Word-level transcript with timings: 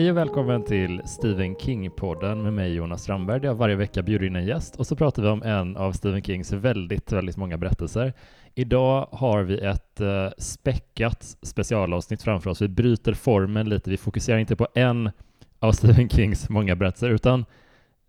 Hej 0.00 0.10
och 0.10 0.16
välkommen 0.16 0.62
till 0.62 1.02
Stephen 1.04 1.56
King-podden 1.56 2.42
med 2.42 2.52
mig 2.52 2.74
Jonas 2.74 3.02
Strandberg 3.02 3.40
där 3.40 3.48
jag 3.48 3.54
varje 3.54 3.76
vecka 3.76 4.02
bjuder 4.02 4.26
in 4.26 4.36
en 4.36 4.46
gäst 4.46 4.76
och 4.76 4.86
så 4.86 4.96
pratar 4.96 5.22
vi 5.22 5.28
om 5.28 5.42
en 5.42 5.76
av 5.76 5.92
Stephen 5.92 6.22
Kings 6.22 6.52
väldigt, 6.52 7.12
väldigt 7.12 7.36
många 7.36 7.58
berättelser. 7.58 8.12
Idag 8.54 9.08
har 9.12 9.42
vi 9.42 9.58
ett 9.58 10.00
uh, 10.00 10.28
späckat 10.38 11.36
specialavsnitt 11.42 12.22
framför 12.22 12.50
oss. 12.50 12.62
Vi 12.62 12.68
bryter 12.68 13.14
formen 13.14 13.68
lite. 13.68 13.90
Vi 13.90 13.96
fokuserar 13.96 14.38
inte 14.38 14.56
på 14.56 14.68
en 14.74 15.10
av 15.58 15.72
Stephen 15.72 16.08
Kings 16.08 16.48
många 16.48 16.76
berättelser 16.76 17.10
utan 17.10 17.44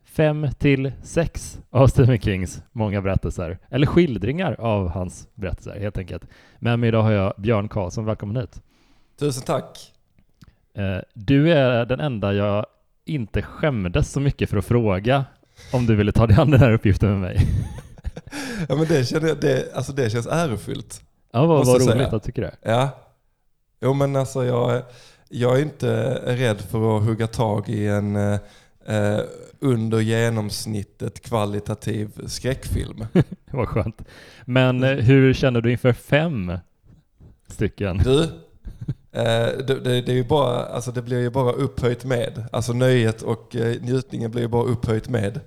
fem 0.03 0.47
till 0.59 0.91
sex 1.03 1.59
av 1.69 1.87
Stephen 1.87 2.19
Kings 2.19 2.63
många 2.71 3.01
berättelser, 3.01 3.57
eller 3.69 3.87
skildringar 3.87 4.55
av 4.59 4.89
hans 4.89 5.27
berättelser 5.35 5.79
helt 5.79 5.97
enkelt. 5.97 6.23
Med 6.59 6.79
mig 6.79 6.87
idag 6.87 7.03
har 7.03 7.11
jag 7.11 7.33
Björn 7.37 7.69
Karlsson, 7.69 8.05
välkommen 8.05 8.35
hit. 8.35 8.61
Tusen 9.19 9.43
tack. 9.43 9.91
Eh, 10.73 10.97
du 11.13 11.51
är 11.53 11.85
den 11.85 11.99
enda 11.99 12.33
jag 12.33 12.65
inte 13.05 13.41
skämdes 13.41 14.11
så 14.11 14.19
mycket 14.19 14.49
för 14.49 14.57
att 14.57 14.65
fråga 14.65 15.25
om 15.73 15.85
du 15.85 15.95
ville 15.95 16.11
ta 16.11 16.27
dig 16.27 16.37
an 16.37 16.51
den 16.51 16.59
här 16.59 16.73
uppgiften 16.73 17.09
med 17.09 17.19
mig. 17.19 17.47
ja 18.69 18.75
men 18.75 18.85
det, 18.85 19.05
känner 19.05 19.27
jag, 19.27 19.39
det, 19.39 19.75
alltså 19.75 19.93
det 19.93 20.09
känns 20.09 20.27
ärofyllt. 20.27 21.03
Ja 21.31 21.45
vad, 21.45 21.65
vad 21.65 21.81
roligt 21.81 22.13
att 22.13 22.23
tycker 22.23 22.41
det. 22.41 22.55
Ja. 22.61 22.89
Jo 23.81 23.93
men 23.93 24.15
alltså 24.15 24.45
jag, 24.45 24.81
jag 25.29 25.57
är 25.57 25.61
inte 25.61 26.21
rädd 26.25 26.61
för 26.61 26.97
att 26.97 27.03
hugga 27.03 27.27
tag 27.27 27.69
i 27.69 27.87
en 27.87 28.15
eh, 28.15 29.19
under 29.59 29.99
genomsnittet 29.99 31.21
kvalitativ 31.21 32.09
skräckfilm. 32.27 33.05
vad 33.51 33.67
skönt. 33.67 34.01
Men 34.45 34.83
eh, 34.83 34.89
hur 34.89 35.33
känner 35.33 35.61
du 35.61 35.71
inför 35.71 35.93
fem 35.93 36.57
stycken? 37.47 37.97
Du, 37.97 38.23
Eh, 38.23 38.29
det, 39.11 39.79
det, 39.83 40.01
det, 40.01 40.19
är 40.19 40.23
bara, 40.23 40.65
alltså 40.65 40.91
det 40.91 41.01
blir 41.01 41.19
ju 41.19 41.29
bara 41.29 41.51
upphöjt 41.51 42.03
med. 42.03 42.45
Alltså 42.51 42.73
nöjet 42.73 43.21
och 43.21 43.55
eh, 43.55 43.81
njutningen 43.81 44.31
blir 44.31 44.41
ju 44.41 44.47
bara 44.47 44.63
upphöjt 44.63 45.09
med. 45.09 45.39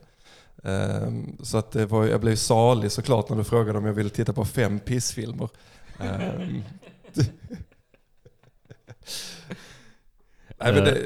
Ehm, 0.65 1.37
så 1.43 1.59
att 1.59 1.73
det 1.73 1.87
var, 1.87 2.07
jag 2.07 2.21
blev 2.21 2.37
salig 2.37 2.93
såklart 2.93 3.29
när 3.29 3.37
du 3.37 3.45
frågade 3.45 3.79
om 3.79 3.87
jag 3.87 3.93
ville 3.93 4.11
titta 4.11 4.33
på 4.33 4.45
fem 4.45 4.81
pissfilmer. 4.81 5.49
Ehm. 5.99 6.63
nej, 10.59 10.73
men 10.73 10.85
det, 10.85 10.99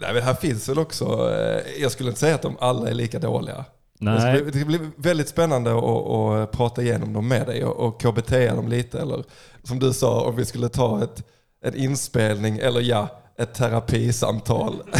nej 0.00 0.14
men 0.14 0.22
här 0.22 0.34
finns 0.34 0.68
väl 0.68 0.78
också, 0.78 1.34
eh, 1.34 1.82
jag 1.82 1.92
skulle 1.92 2.08
inte 2.08 2.20
säga 2.20 2.34
att 2.34 2.42
de 2.42 2.56
alla 2.60 2.90
är 2.90 2.94
lika 2.94 3.18
dåliga. 3.18 3.64
Nej. 3.98 4.42
Det 4.42 4.52
ska 4.52 4.64
bli 4.64 4.78
väldigt 4.96 5.28
spännande 5.28 5.78
att, 5.78 5.84
att 5.84 6.52
prata 6.52 6.82
igenom 6.82 7.12
dem 7.12 7.28
med 7.28 7.46
dig 7.46 7.64
och, 7.64 7.86
och 7.86 8.00
KBT 8.00 8.30
dem 8.30 8.68
lite. 8.68 9.00
Eller 9.00 9.24
som 9.62 9.78
du 9.78 9.92
sa, 9.92 10.20
om 10.20 10.36
vi 10.36 10.44
skulle 10.44 10.68
ta 10.68 11.04
ett 11.04 11.24
en 11.62 11.74
inspelning 11.74 12.58
eller 12.58 12.80
ja, 12.80 13.08
ett 13.36 13.54
terapisamtal. 13.54 14.82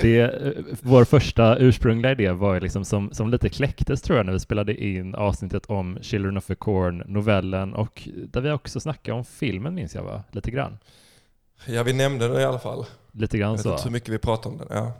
Det, 0.00 0.20
eh, 0.20 0.52
vår 0.82 1.04
första 1.04 1.56
ursprungliga 1.56 2.12
idé 2.12 2.30
var 2.30 2.60
liksom 2.60 2.84
som, 2.84 3.12
som 3.12 3.30
lite 3.30 3.48
kläcktes 3.48 4.02
tror 4.02 4.18
jag 4.18 4.26
när 4.26 4.32
vi 4.32 4.40
spelade 4.40 4.84
in 4.84 5.14
avsnittet 5.14 5.66
om 5.66 5.98
Children 6.02 6.36
of 6.36 6.46
the 6.46 6.54
Corn, 6.54 7.02
novellen 7.06 7.74
och 7.74 8.08
där 8.28 8.40
vi 8.40 8.50
också 8.50 8.80
snackade 8.80 9.18
om 9.18 9.24
filmen 9.24 9.74
minns 9.74 9.94
jag 9.94 10.02
va? 10.02 10.22
Lite 10.30 10.50
grann. 10.50 10.78
Ja, 11.66 11.82
vi 11.82 11.92
nämnde 11.92 12.28
det 12.28 12.40
i 12.40 12.44
alla 12.44 12.58
fall. 12.58 12.84
Lite 13.12 13.38
grann 13.38 13.50
jag 13.50 13.56
vet 13.56 13.62
så. 13.62 13.70
inte 13.70 13.82
hur 13.84 13.90
mycket 13.90 14.08
vi 14.08 14.18
pratade 14.18 14.52
om 14.52 14.58
den. 14.58 14.68
Ja. 14.70 14.92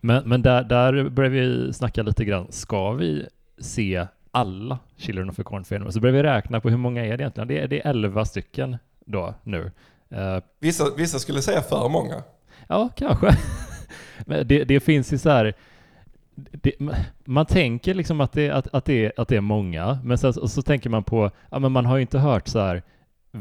Men, 0.00 0.28
men 0.28 0.42
där, 0.42 0.64
där 0.64 1.08
började 1.08 1.36
vi 1.36 1.72
snacka 1.72 2.02
lite 2.02 2.24
grann, 2.24 2.52
ska 2.52 2.92
vi 2.92 3.26
se 3.58 4.06
alla 4.32 4.78
Children 4.96 5.30
of 5.30 5.36
the 5.36 5.42
Corn-filmer. 5.42 5.90
Så 5.90 6.00
började 6.00 6.18
vi 6.18 6.28
räkna 6.28 6.60
på 6.60 6.70
hur 6.70 6.76
många 6.76 7.04
är 7.04 7.16
det 7.16 7.22
egentligen? 7.22 7.48
Det 7.48 7.60
är, 7.60 7.68
det 7.68 7.86
är 7.86 7.90
11 7.90 8.24
stycken 8.24 8.76
då 9.04 9.34
nu. 9.42 9.70
Uh, 10.12 10.38
vissa, 10.60 10.94
vissa 10.96 11.18
skulle 11.18 11.42
säga 11.42 11.60
för 11.60 11.88
många. 11.88 12.22
Ja, 12.68 12.88
kanske. 12.96 13.36
Men 14.26 14.48
det, 14.48 14.64
det 14.64 14.80
finns 14.80 15.12
ju 15.12 15.18
så 15.18 15.30
här, 15.30 15.54
det, 16.34 16.72
man 17.24 17.46
tänker 17.46 17.94
liksom 17.94 18.20
att 18.20 18.32
det, 18.32 18.50
att, 18.50 18.74
att, 18.74 18.84
det, 18.84 19.12
att 19.16 19.28
det 19.28 19.36
är 19.36 19.40
många, 19.40 19.98
men 20.04 20.18
sen, 20.18 20.32
så, 20.32 20.48
så 20.48 20.62
tänker 20.62 20.90
man 20.90 21.04
på, 21.04 21.30
ja 21.50 21.58
men 21.58 21.72
man 21.72 21.86
har 21.86 21.96
ju 21.96 22.02
inte 22.02 22.18
hört 22.18 22.48
så 22.48 22.58
här 22.58 22.82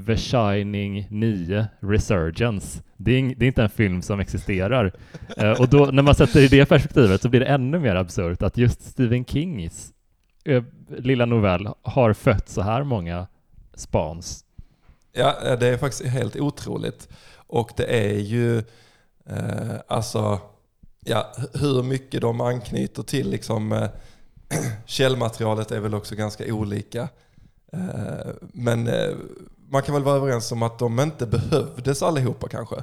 The 0.07 0.17
Shining 0.17 1.07
9 1.09 1.67
Resurgence. 1.79 2.83
Det 2.97 3.11
är, 3.11 3.17
ing, 3.17 3.33
det 3.37 3.45
är 3.45 3.47
inte 3.47 3.63
en 3.63 3.69
film 3.69 4.01
som 4.01 4.19
existerar. 4.19 4.85
uh, 5.43 5.51
och 5.61 5.69
då 5.69 5.85
när 5.85 6.03
man 6.03 6.15
sätter 6.15 6.39
i 6.39 6.47
det 6.47 6.65
perspektivet 6.65 7.21
så 7.21 7.29
blir 7.29 7.39
det 7.39 7.45
ännu 7.45 7.79
mer 7.79 7.95
absurt 7.95 8.41
att 8.41 8.57
just 8.57 8.81
Stephen 8.81 9.25
Kings 9.25 9.93
lilla 10.87 11.25
novell 11.25 11.69
har 11.81 12.13
fött 12.13 12.49
så 12.49 12.61
här 12.61 12.83
många 12.83 13.27
spans. 13.73 14.45
Ja, 15.13 15.55
det 15.55 15.67
är 15.67 15.77
faktiskt 15.77 16.05
helt 16.05 16.35
otroligt. 16.35 17.09
Och 17.47 17.71
det 17.77 17.85
är 17.85 18.19
ju, 18.19 18.57
eh, 19.25 19.75
alltså, 19.87 20.39
ja, 21.05 21.33
hur 21.53 21.83
mycket 21.83 22.21
de 22.21 22.41
anknyter 22.41 23.03
till 23.03 23.29
liksom, 23.29 23.71
eh, 23.71 23.89
källmaterialet 24.85 25.71
är 25.71 25.79
väl 25.79 25.93
också 25.93 26.15
ganska 26.15 26.53
olika. 26.53 27.09
Eh, 27.73 28.31
men 28.39 28.87
eh, 28.87 29.15
man 29.69 29.81
kan 29.81 29.93
väl 29.93 30.03
vara 30.03 30.15
överens 30.15 30.51
om 30.51 30.63
att 30.63 30.79
de 30.79 30.99
inte 30.99 31.25
behövdes 31.25 32.03
allihopa 32.03 32.47
kanske? 32.47 32.75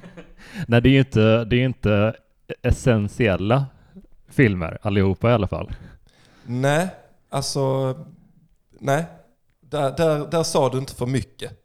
Nej, 0.66 0.80
det 0.80 0.88
är 0.88 0.92
ju 0.92 0.98
inte, 0.98 1.44
det 1.44 1.56
är 1.56 1.64
inte 1.64 2.16
essentiella 2.62 3.66
filmer 4.28 4.78
allihopa 4.82 5.30
i 5.30 5.32
alla 5.32 5.48
fall. 5.48 5.70
Nej, 6.46 6.88
alltså, 7.30 7.94
nej, 8.80 9.04
där, 9.60 9.96
där, 9.96 10.30
där 10.30 10.42
sa 10.42 10.68
du 10.68 10.78
inte 10.78 10.94
för 10.94 11.06
mycket. 11.06 11.58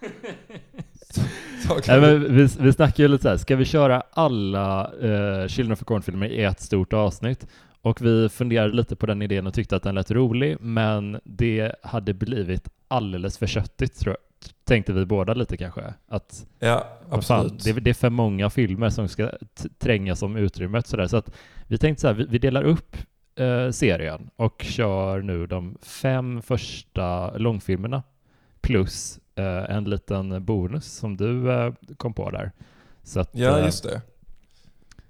Nej, 1.88 2.00
men 2.00 2.36
vi, 2.36 2.48
vi 2.60 2.72
snackade 2.72 3.02
ju 3.02 3.08
lite 3.08 3.22
så 3.22 3.28
här, 3.28 3.36
ska 3.36 3.56
vi 3.56 3.64
köra 3.64 4.02
alla 4.10 4.92
uh, 4.92 5.48
Children 5.48 5.72
of 5.72 5.84
Corn-filmer 5.84 6.26
i 6.26 6.44
ett 6.44 6.60
stort 6.60 6.92
avsnitt? 6.92 7.46
Och 7.82 8.02
vi 8.02 8.28
funderade 8.28 8.76
lite 8.76 8.96
på 8.96 9.06
den 9.06 9.22
idén 9.22 9.46
och 9.46 9.54
tyckte 9.54 9.76
att 9.76 9.82
den 9.82 9.94
lät 9.94 10.10
rolig, 10.10 10.56
men 10.60 11.20
det 11.24 11.72
hade 11.82 12.14
blivit 12.14 12.68
alldeles 12.88 13.38
för 13.38 13.46
köttigt 13.46 13.98
tror 13.98 14.16
jag. 14.18 14.50
Tänkte 14.64 14.92
vi 14.92 15.06
båda 15.06 15.34
lite 15.34 15.56
kanske. 15.56 15.94
Att, 16.08 16.46
ja, 16.58 16.86
absolut. 17.10 17.50
Fan, 17.50 17.58
det, 17.64 17.80
det, 17.80 17.90
är 17.90 17.94
för 17.94 18.10
många 18.10 18.50
filmer 18.50 18.90
som 18.90 19.08
ska 19.08 19.30
trängas 19.78 20.22
om 20.22 20.36
utrymmet 20.36 20.86
sådär. 20.86 21.06
Så 21.06 21.16
att 21.16 21.30
vi 21.66 21.78
tänkte 21.78 22.00
så 22.00 22.06
här, 22.06 22.14
vi, 22.14 22.26
vi 22.28 22.38
delar 22.38 22.62
upp 22.62 22.96
eh, 23.36 23.70
serien 23.70 24.30
och 24.36 24.62
kör 24.62 25.22
nu 25.22 25.46
de 25.46 25.78
fem 25.82 26.42
första 26.42 27.36
långfilmerna 27.36 28.02
plus 28.60 29.18
eh, 29.34 29.76
en 29.76 29.84
liten 29.84 30.44
bonus 30.44 30.92
som 30.92 31.16
du 31.16 31.52
eh, 31.52 31.72
kom 31.96 32.14
på 32.14 32.30
där. 32.30 32.52
Att, 33.16 33.30
ja, 33.32 33.58
eh, 33.58 33.64
just 33.64 33.82
det. 33.82 34.02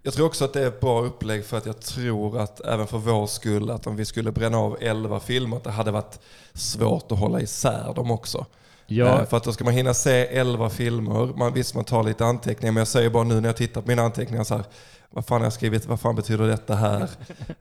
Jag 0.02 0.14
tror 0.14 0.26
också 0.26 0.44
att 0.44 0.52
det 0.52 0.62
är 0.62 0.68
ett 0.68 0.80
bra 0.80 1.02
upplägg 1.02 1.44
för 1.44 1.58
att 1.58 1.66
jag 1.66 1.80
tror 1.80 2.38
att 2.38 2.60
även 2.60 2.86
för 2.86 2.98
vår 2.98 3.26
skull 3.26 3.70
att 3.70 3.86
om 3.86 3.96
vi 3.96 4.04
skulle 4.04 4.32
bränna 4.32 4.58
av 4.58 4.76
elva 4.80 5.20
filmer 5.20 5.56
att 5.56 5.64
det 5.64 5.70
hade 5.70 5.90
varit 5.90 6.20
svårt 6.52 7.12
att 7.12 7.18
hålla 7.18 7.40
isär 7.40 7.94
dem 7.94 8.10
också. 8.10 8.46
Ja. 8.86 9.26
För 9.26 9.36
att 9.36 9.44
då 9.44 9.52
ska 9.52 9.64
man 9.64 9.74
hinna 9.74 9.94
se 9.94 10.26
elva 10.26 10.70
filmer. 10.70 11.36
Man, 11.36 11.52
visst, 11.52 11.74
man 11.74 11.84
tar 11.84 12.02
lite 12.02 12.24
anteckningar, 12.24 12.72
men 12.72 12.80
jag 12.80 12.88
säger 12.88 13.10
bara 13.10 13.24
nu 13.24 13.40
när 13.40 13.48
jag 13.48 13.56
tittar 13.56 13.80
på 13.80 13.88
mina 13.88 14.02
anteckningar 14.02 14.44
så 14.44 14.54
här, 14.54 14.64
vad 15.10 15.26
fan 15.26 15.40
har 15.40 15.46
jag 15.46 15.52
skrivit, 15.52 15.86
vad 15.86 16.00
fan 16.00 16.16
betyder 16.16 16.46
detta 16.46 16.74
här? 16.74 17.08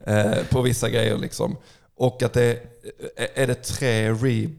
eh, 0.05 0.45
på 0.51 0.61
vissa 0.61 0.89
grejer 0.89 1.17
liksom. 1.17 1.57
Och 1.95 2.23
att 2.23 2.33
det 2.33 2.43
är, 3.15 3.27
är 3.43 3.47
det 3.47 3.63
tre 3.63 4.11
re 4.11 4.49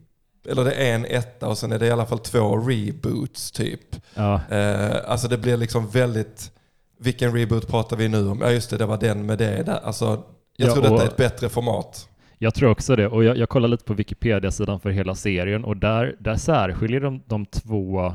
eller 0.49 0.65
det 0.65 0.73
är 0.73 0.95
en 0.95 1.05
etta 1.05 1.49
och 1.49 1.59
sen 1.59 1.73
är 1.73 1.79
det 1.79 1.87
i 1.87 1.91
alla 1.91 2.07
fall 2.07 2.19
två 2.19 2.57
reboots 2.57 3.51
typ. 3.51 3.97
Ja. 4.15 4.41
Eh, 4.51 4.97
alltså 5.07 5.29
det 5.29 5.39
blir 5.39 5.57
liksom 5.57 5.89
väldigt, 5.89 6.53
vilken 6.99 7.37
reboot 7.37 7.69
pratar 7.69 7.97
vi 7.97 8.09
nu 8.09 8.29
om? 8.29 8.41
Ja 8.41 8.51
just 8.51 8.71
det, 8.71 8.77
det 8.77 8.87
var 8.87 8.99
den 8.99 9.27
med 9.27 9.39
det 9.39 9.63
där. 9.63 9.81
Alltså, 9.85 10.23
jag 10.57 10.69
ja, 10.69 10.73
tror 10.73 10.83
detta 10.83 11.03
är 11.03 11.07
ett 11.07 11.17
bättre 11.17 11.49
format. 11.49 12.09
Jag 12.39 12.55
tror 12.55 12.71
också 12.71 12.97
det, 12.97 13.09
och 13.09 13.25
jag, 13.25 13.37
jag 13.37 13.49
kollar 13.49 13.69
lite 13.69 13.85
på 13.85 13.95
Wikipedia-sidan 13.95 14.81
för 14.81 14.91
hela 14.91 15.15
serien 15.15 15.65
och 15.65 15.77
där, 15.77 16.17
där 16.19 16.37
särskiljer 16.37 17.01
de 17.01 17.23
de 17.27 17.47
två 17.47 18.15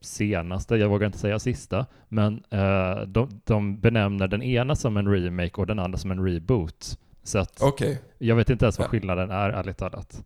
senaste, 0.00 0.76
jag 0.76 0.88
vågar 0.88 1.06
inte 1.06 1.18
säga 1.18 1.38
sista, 1.38 1.86
men 2.08 2.44
eh, 2.50 3.00
de, 3.06 3.40
de 3.44 3.80
benämner 3.80 4.28
den 4.28 4.42
ena 4.42 4.76
som 4.76 4.96
en 4.96 5.12
remake 5.12 5.60
och 5.60 5.66
den 5.66 5.78
andra 5.78 5.98
som 5.98 6.10
en 6.10 6.24
reboot. 6.24 6.98
Så 7.22 7.38
att 7.38 7.62
okay. 7.62 7.96
jag 8.18 8.36
vet 8.36 8.50
inte 8.50 8.64
ens 8.64 8.78
vad 8.78 8.88
skillnaden 8.88 9.30
är, 9.30 9.50
ärligt 9.50 9.78
talat. 9.78 10.24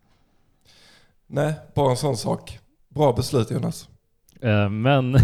Nej, 1.26 1.54
bara 1.74 1.90
en 1.90 1.96
sån 1.96 2.16
sak. 2.16 2.58
Bra 2.88 3.12
beslut 3.12 3.50
Jonas. 3.50 3.88
Eh, 4.40 4.68
men 4.68 5.16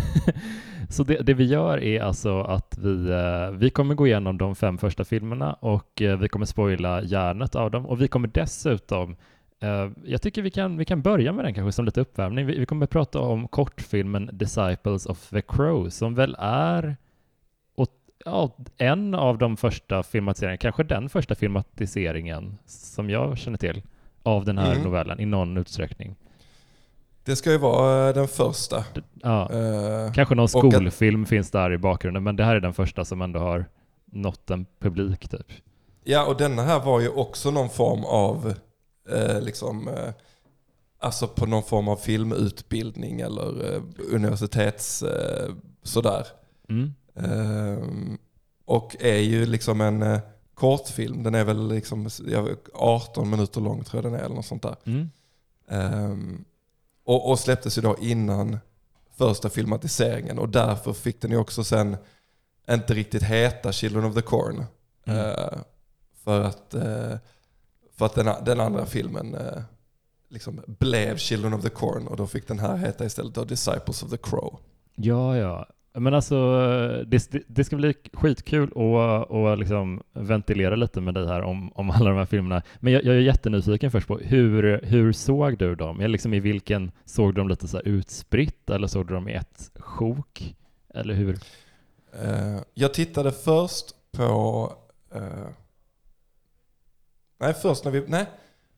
så 0.89 1.05
det, 1.05 1.23
det, 1.23 1.35
vi 1.35 1.45
gör 1.45 1.83
är 1.83 2.01
alltså 2.01 2.41
att 2.41 2.79
vi, 2.79 3.11
eh, 3.11 3.51
vi 3.51 3.71
kommer 3.71 3.95
gå 3.95 4.07
igenom 4.07 4.39
de 4.39 4.55
fem 4.55 4.79
första 4.79 5.05
filmerna 5.05 5.53
och 5.53 6.03
eh, 6.03 6.19
vi 6.19 6.29
kommer 6.29 6.47
spoila 6.47 7.03
hjärnet 7.03 7.55
av 7.55 7.71
dem 7.71 7.87
och 7.87 8.01
vi 8.01 8.09
kommer 8.09 8.29
dessutom 8.29 9.17
jag 10.05 10.23
tycker 10.23 10.43
vi 10.43 10.51
kan, 10.51 10.77
vi 10.77 10.85
kan 10.85 11.03
börja 11.03 11.33
med 11.33 11.45
den 11.45 11.55
kanske 11.55 11.73
som 11.73 11.85
lite 11.85 12.01
uppvärmning. 12.01 12.47
Vi, 12.47 12.59
vi 12.59 12.67
kommer 12.67 12.87
prata 12.87 13.21
om 13.21 13.49
kortfilmen 13.49 14.31
Disciples 14.33 15.07
of 15.07 15.29
the 15.29 15.43
Crow 15.43 15.89
som 15.89 16.15
väl 16.15 16.37
är 16.39 16.97
ja, 18.25 18.57
en 18.77 19.15
av 19.15 19.39
de 19.39 19.57
första 19.57 20.03
filmatiseringarna, 20.03 20.57
kanske 20.57 20.85
den 20.85 21.09
första 21.09 21.35
filmatiseringen 21.35 22.59
som 22.67 23.11
jag 23.11 23.39
känner 23.39 23.59
till 23.59 23.83
av 24.23 24.45
den 24.45 24.59
här 24.59 24.73
mm. 24.73 24.85
novellen 24.85 25.21
i 25.21 25.27
någon 25.27 25.57
utsträckning. 25.57 26.17
Det 27.25 27.37
ska 27.37 27.51
ju 27.51 27.59
vara 27.59 28.09
eh, 28.09 28.15
den 28.15 28.29
första. 28.29 28.85
Ja. 29.15 29.51
Uh, 29.53 30.13
Kanske 30.13 30.35
någon 30.35 30.49
skolfilm 30.49 31.23
att, 31.23 31.29
finns 31.29 31.51
där 31.51 31.73
i 31.73 31.79
bakgrunden, 31.79 32.23
men 32.23 32.37
det 32.37 32.45
här 32.45 32.57
är 32.57 32.61
den 32.61 32.75
första 32.75 33.05
som 33.05 33.23
ändå 33.23 33.41
har 33.41 33.65
nått 34.05 34.51
en 34.51 34.67
publik 34.79 35.29
typ. 35.29 35.53
Ja, 36.05 36.27
och 36.27 36.37
denna 36.37 36.63
här 36.63 36.81
var 36.81 37.01
ju 37.01 37.09
också 37.09 37.51
någon 37.51 37.71
form 37.71 38.05
av, 38.05 38.55
eh, 39.13 39.41
liksom, 39.41 39.89
eh, 39.89 40.13
alltså 40.99 41.29
på 41.29 41.47
någon 41.47 41.63
form 41.63 41.89
av 41.89 41.97
filmutbildning 41.97 43.21
eller 43.21 43.75
eh, 43.75 43.83
universitets, 44.15 45.03
eh, 45.03 45.55
sådär. 45.83 46.27
Mm. 46.69 46.95
Ehm, 47.15 48.19
och 48.65 48.97
är 49.01 49.19
ju 49.19 49.47
liksom 49.47 49.81
en 49.81 50.21
kortfilm, 50.55 51.23
den 51.23 51.35
är 51.35 51.45
väl 51.45 51.69
liksom 51.69 52.09
18 52.75 53.31
minuter 53.31 53.61
lång 53.61 53.85
tror 53.85 54.03
jag 54.03 54.13
den 54.13 54.21
är, 54.21 54.25
eller 54.25 54.35
något 54.35 54.47
sånt 54.47 54.63
där. 54.63 54.77
Mm. 54.85 55.11
Um, 55.67 56.45
och, 57.05 57.31
och 57.31 57.39
släpptes 57.39 57.79
ju 57.79 57.83
då 57.83 57.97
innan 58.01 58.59
första 59.17 59.51
filmatiseringen 59.51 60.39
och 60.39 60.49
därför 60.49 60.93
fick 60.93 61.21
den 61.21 61.31
ju 61.31 61.37
också 61.37 61.65
sen 61.65 61.97
inte 62.71 62.95
riktigt 62.95 63.23
heta 63.23 63.73
Children 63.73 64.05
of 64.05 64.15
the 64.15 64.23
Corn. 64.23 64.65
Mm. 65.05 65.59
För 66.25 66.41
att, 66.41 66.75
för 68.01 68.07
att 68.07 68.15
den, 68.15 68.45
den 68.45 68.61
andra 68.61 68.87
filmen 68.87 69.35
uh, 69.35 69.63
liksom 70.29 70.61
blev 70.67 71.17
Children 71.17 71.55
of 71.55 71.63
the 71.63 71.69
Corn 71.69 72.07
och 72.07 72.17
då 72.17 72.27
fick 72.27 72.49
den 72.49 72.59
här 72.59 72.77
heta 72.77 73.05
istället 73.05 73.35
då 73.35 73.45
Disciples 73.45 74.03
of 74.03 74.11
the 74.11 74.17
Crow. 74.17 74.59
Ja, 74.95 75.37
ja. 75.37 75.67
Men 75.93 76.15
alltså, 76.15 76.37
det, 77.07 77.33
det 77.47 77.65
ska 77.65 77.77
bli 77.77 77.95
skitkul 78.13 78.69
att 78.69 79.31
och 79.31 79.59
liksom 79.59 80.03
ventilera 80.13 80.77
lite 80.77 81.01
med 81.01 81.15
dig 81.15 81.27
här 81.27 81.43
om, 81.43 81.73
om 81.73 81.91
alla 81.91 82.11
de 82.11 82.19
här 82.19 82.25
filmerna. 82.25 82.63
Men 82.79 82.93
jag, 82.93 83.05
jag 83.05 83.15
är 83.15 83.21
jättenyfiken 83.21 83.91
först 83.91 84.07
på, 84.07 84.19
hur, 84.19 84.81
hur 84.83 85.13
såg 85.13 85.59
du 85.59 85.75
dem? 85.75 85.99
Liksom 86.01 86.35
I 86.35 86.41
vilken, 86.41 86.91
såg 87.05 87.29
du 87.29 87.33
dem 87.33 87.49
lite 87.49 87.69
så 87.69 87.81
utspritt 87.81 88.71
eller 88.71 88.87
såg 88.87 89.07
du 89.07 89.15
dem 89.15 89.29
i 89.29 89.35
ett 89.35 89.71
sjok? 89.79 90.55
Eller 90.95 91.15
hur? 91.15 91.33
Uh, 91.33 92.61
jag 92.75 92.95
tittade 92.95 93.33
först 93.33 93.87
på... 94.13 94.73
Nej, 97.41 97.55
först 97.55 97.85
när 97.85 97.93
vi... 97.93 98.05
Nej. 98.07 98.27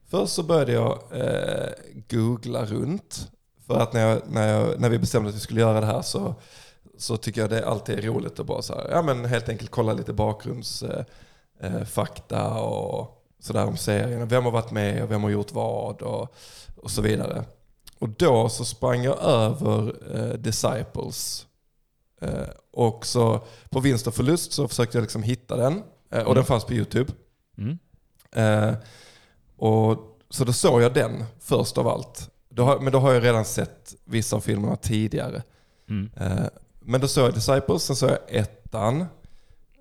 Först 0.08 0.32
så 0.32 0.42
började 0.42 0.72
jag 0.72 0.98
uh, 1.14 1.72
googla 2.10 2.64
runt. 2.64 3.30
För 3.66 3.78
att 3.78 3.92
när, 3.92 4.08
jag, 4.08 4.22
när, 4.28 4.48
jag, 4.48 4.80
när 4.80 4.88
vi 4.88 4.98
bestämde 4.98 5.28
att 5.28 5.34
vi 5.34 5.40
skulle 5.40 5.60
göra 5.60 5.80
det 5.80 5.86
här 5.86 6.02
så 6.02 6.34
så 7.02 7.16
tycker 7.16 7.40
jag 7.40 7.50
det 7.50 7.68
alltid 7.68 7.98
är 7.98 8.02
roligt 8.02 8.40
att 8.40 8.46
bara 8.46 8.62
så 8.62 8.74
här, 8.74 8.88
ja 8.90 9.02
men 9.02 9.24
helt 9.24 9.48
enkelt 9.48 9.70
kolla 9.70 9.92
lite 9.92 10.12
bakgrundsfakta 10.12 12.40
eh, 12.40 12.56
och 12.56 13.24
sådär 13.38 13.66
om 13.66 13.76
serien. 13.76 14.28
Vem 14.28 14.44
har 14.44 14.50
varit 14.50 14.70
med 14.70 15.02
och 15.02 15.10
vem 15.10 15.22
har 15.22 15.30
gjort 15.30 15.52
vad 15.52 16.02
och, 16.02 16.34
och 16.76 16.90
så 16.90 17.02
vidare. 17.02 17.44
Och 17.98 18.08
då 18.08 18.48
så 18.48 18.64
sprang 18.64 19.04
jag 19.04 19.22
över 19.22 19.94
eh, 20.14 20.32
Disciples. 20.38 21.46
Eh, 22.20 22.48
och 22.72 23.06
så 23.06 23.40
på 23.70 23.80
vinst 23.80 24.06
och 24.06 24.14
förlust 24.14 24.52
så 24.52 24.68
försökte 24.68 24.96
jag 24.96 25.02
liksom 25.02 25.22
hitta 25.22 25.56
den. 25.56 25.82
Eh, 26.10 26.20
och 26.20 26.26
mm. 26.26 26.34
den 26.34 26.44
fanns 26.44 26.64
på 26.64 26.72
YouTube. 26.72 27.12
Mm. 27.58 27.78
Eh, 28.32 28.72
och, 29.56 30.18
så 30.30 30.44
då 30.44 30.52
såg 30.52 30.82
jag 30.82 30.94
den 30.94 31.24
först 31.40 31.78
av 31.78 31.88
allt. 31.88 32.30
Då 32.48 32.64
har, 32.64 32.80
men 32.80 32.92
då 32.92 32.98
har 32.98 33.12
jag 33.12 33.24
redan 33.24 33.44
sett 33.44 33.94
vissa 34.04 34.36
av 34.36 34.40
filmerna 34.40 34.76
tidigare. 34.76 35.42
Mm. 35.88 36.10
Eh, 36.16 36.46
men 36.80 37.00
då 37.00 37.08
såg 37.08 37.24
jag 37.24 37.34
Disciples, 37.34 37.82
sen 37.82 37.96
såg 37.96 38.10
jag 38.10 38.18
ettan. 38.28 39.06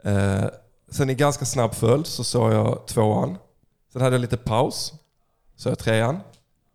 Eh, 0.03 0.45
sen 0.89 1.09
i 1.09 1.15
ganska 1.15 1.45
snabb 1.45 1.73
följd 1.73 2.05
så 2.05 2.23
såg 2.23 2.53
jag 2.53 2.87
tvåan. 2.87 3.37
Sen 3.93 4.01
hade 4.01 4.13
jag 4.13 4.21
lite 4.21 4.37
paus. 4.37 4.93
Så 5.55 5.69
jag 5.69 5.79
trean. 5.79 6.19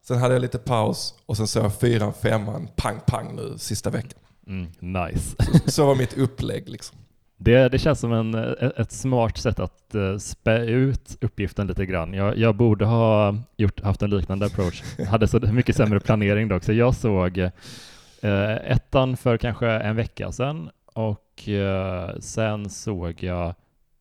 Sen 0.03 0.19
hade 0.19 0.35
jag 0.35 0.41
lite 0.41 0.59
paus 0.59 1.15
och 1.27 1.37
sen 1.37 1.47
såg 1.47 1.65
jag 1.65 1.75
fyran, 1.75 2.13
femman, 2.13 2.69
pang 2.77 3.01
pang 3.07 3.37
nu 3.37 3.59
sista 3.59 3.91
veckan. 3.91 4.21
Mm, 4.47 4.67
nice. 4.81 5.37
så, 5.65 5.71
så 5.71 5.87
var 5.87 5.95
mitt 5.95 6.19
upplägg 6.19 6.69
liksom. 6.69 6.99
Det, 7.37 7.69
det 7.69 7.79
känns 7.79 8.01
som 8.01 8.13
en, 8.13 8.35
ett 8.77 8.93
smart 8.93 9.39
sätt 9.39 9.61
att 9.61 9.95
uh, 9.95 10.19
spä 10.19 10.59
ut 10.59 11.17
uppgiften 11.21 11.67
lite 11.67 11.87
grann. 11.87 12.15
Jag, 12.15 12.39
jag 12.39 12.55
borde 12.55 12.85
ha 12.85 13.37
gjort, 13.57 13.81
haft 13.81 14.03
en 14.03 14.11
liknande 14.11 14.47
approach. 14.47 14.83
hade 15.11 15.29
så 15.29 15.39
mycket 15.41 15.77
sämre 15.77 16.01
planering 16.01 16.49
dock, 16.49 16.65
så 16.65 16.73
jag 16.73 16.95
såg 16.95 17.39
eh, 17.39 18.55
ettan 18.71 19.17
för 19.17 19.37
kanske 19.37 19.69
en 19.69 19.97
vecka 19.97 20.33
sedan 20.33 20.71
och 20.95 21.49
eh, 21.49 22.11
sen 22.21 22.71
såg 22.71 23.23
jag 23.23 23.55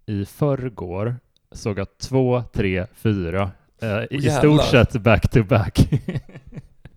i 0.05 0.25
förrgår 0.25 1.15
såg 1.51 1.79
jag 1.79 1.97
två, 1.97 2.43
tre, 2.53 2.85
fyra 2.95 3.51
eh, 3.81 4.03
i 4.09 4.29
stort 4.29 4.63
sett 4.63 4.93
back 4.93 5.31
to 5.31 5.43
back. 5.43 5.89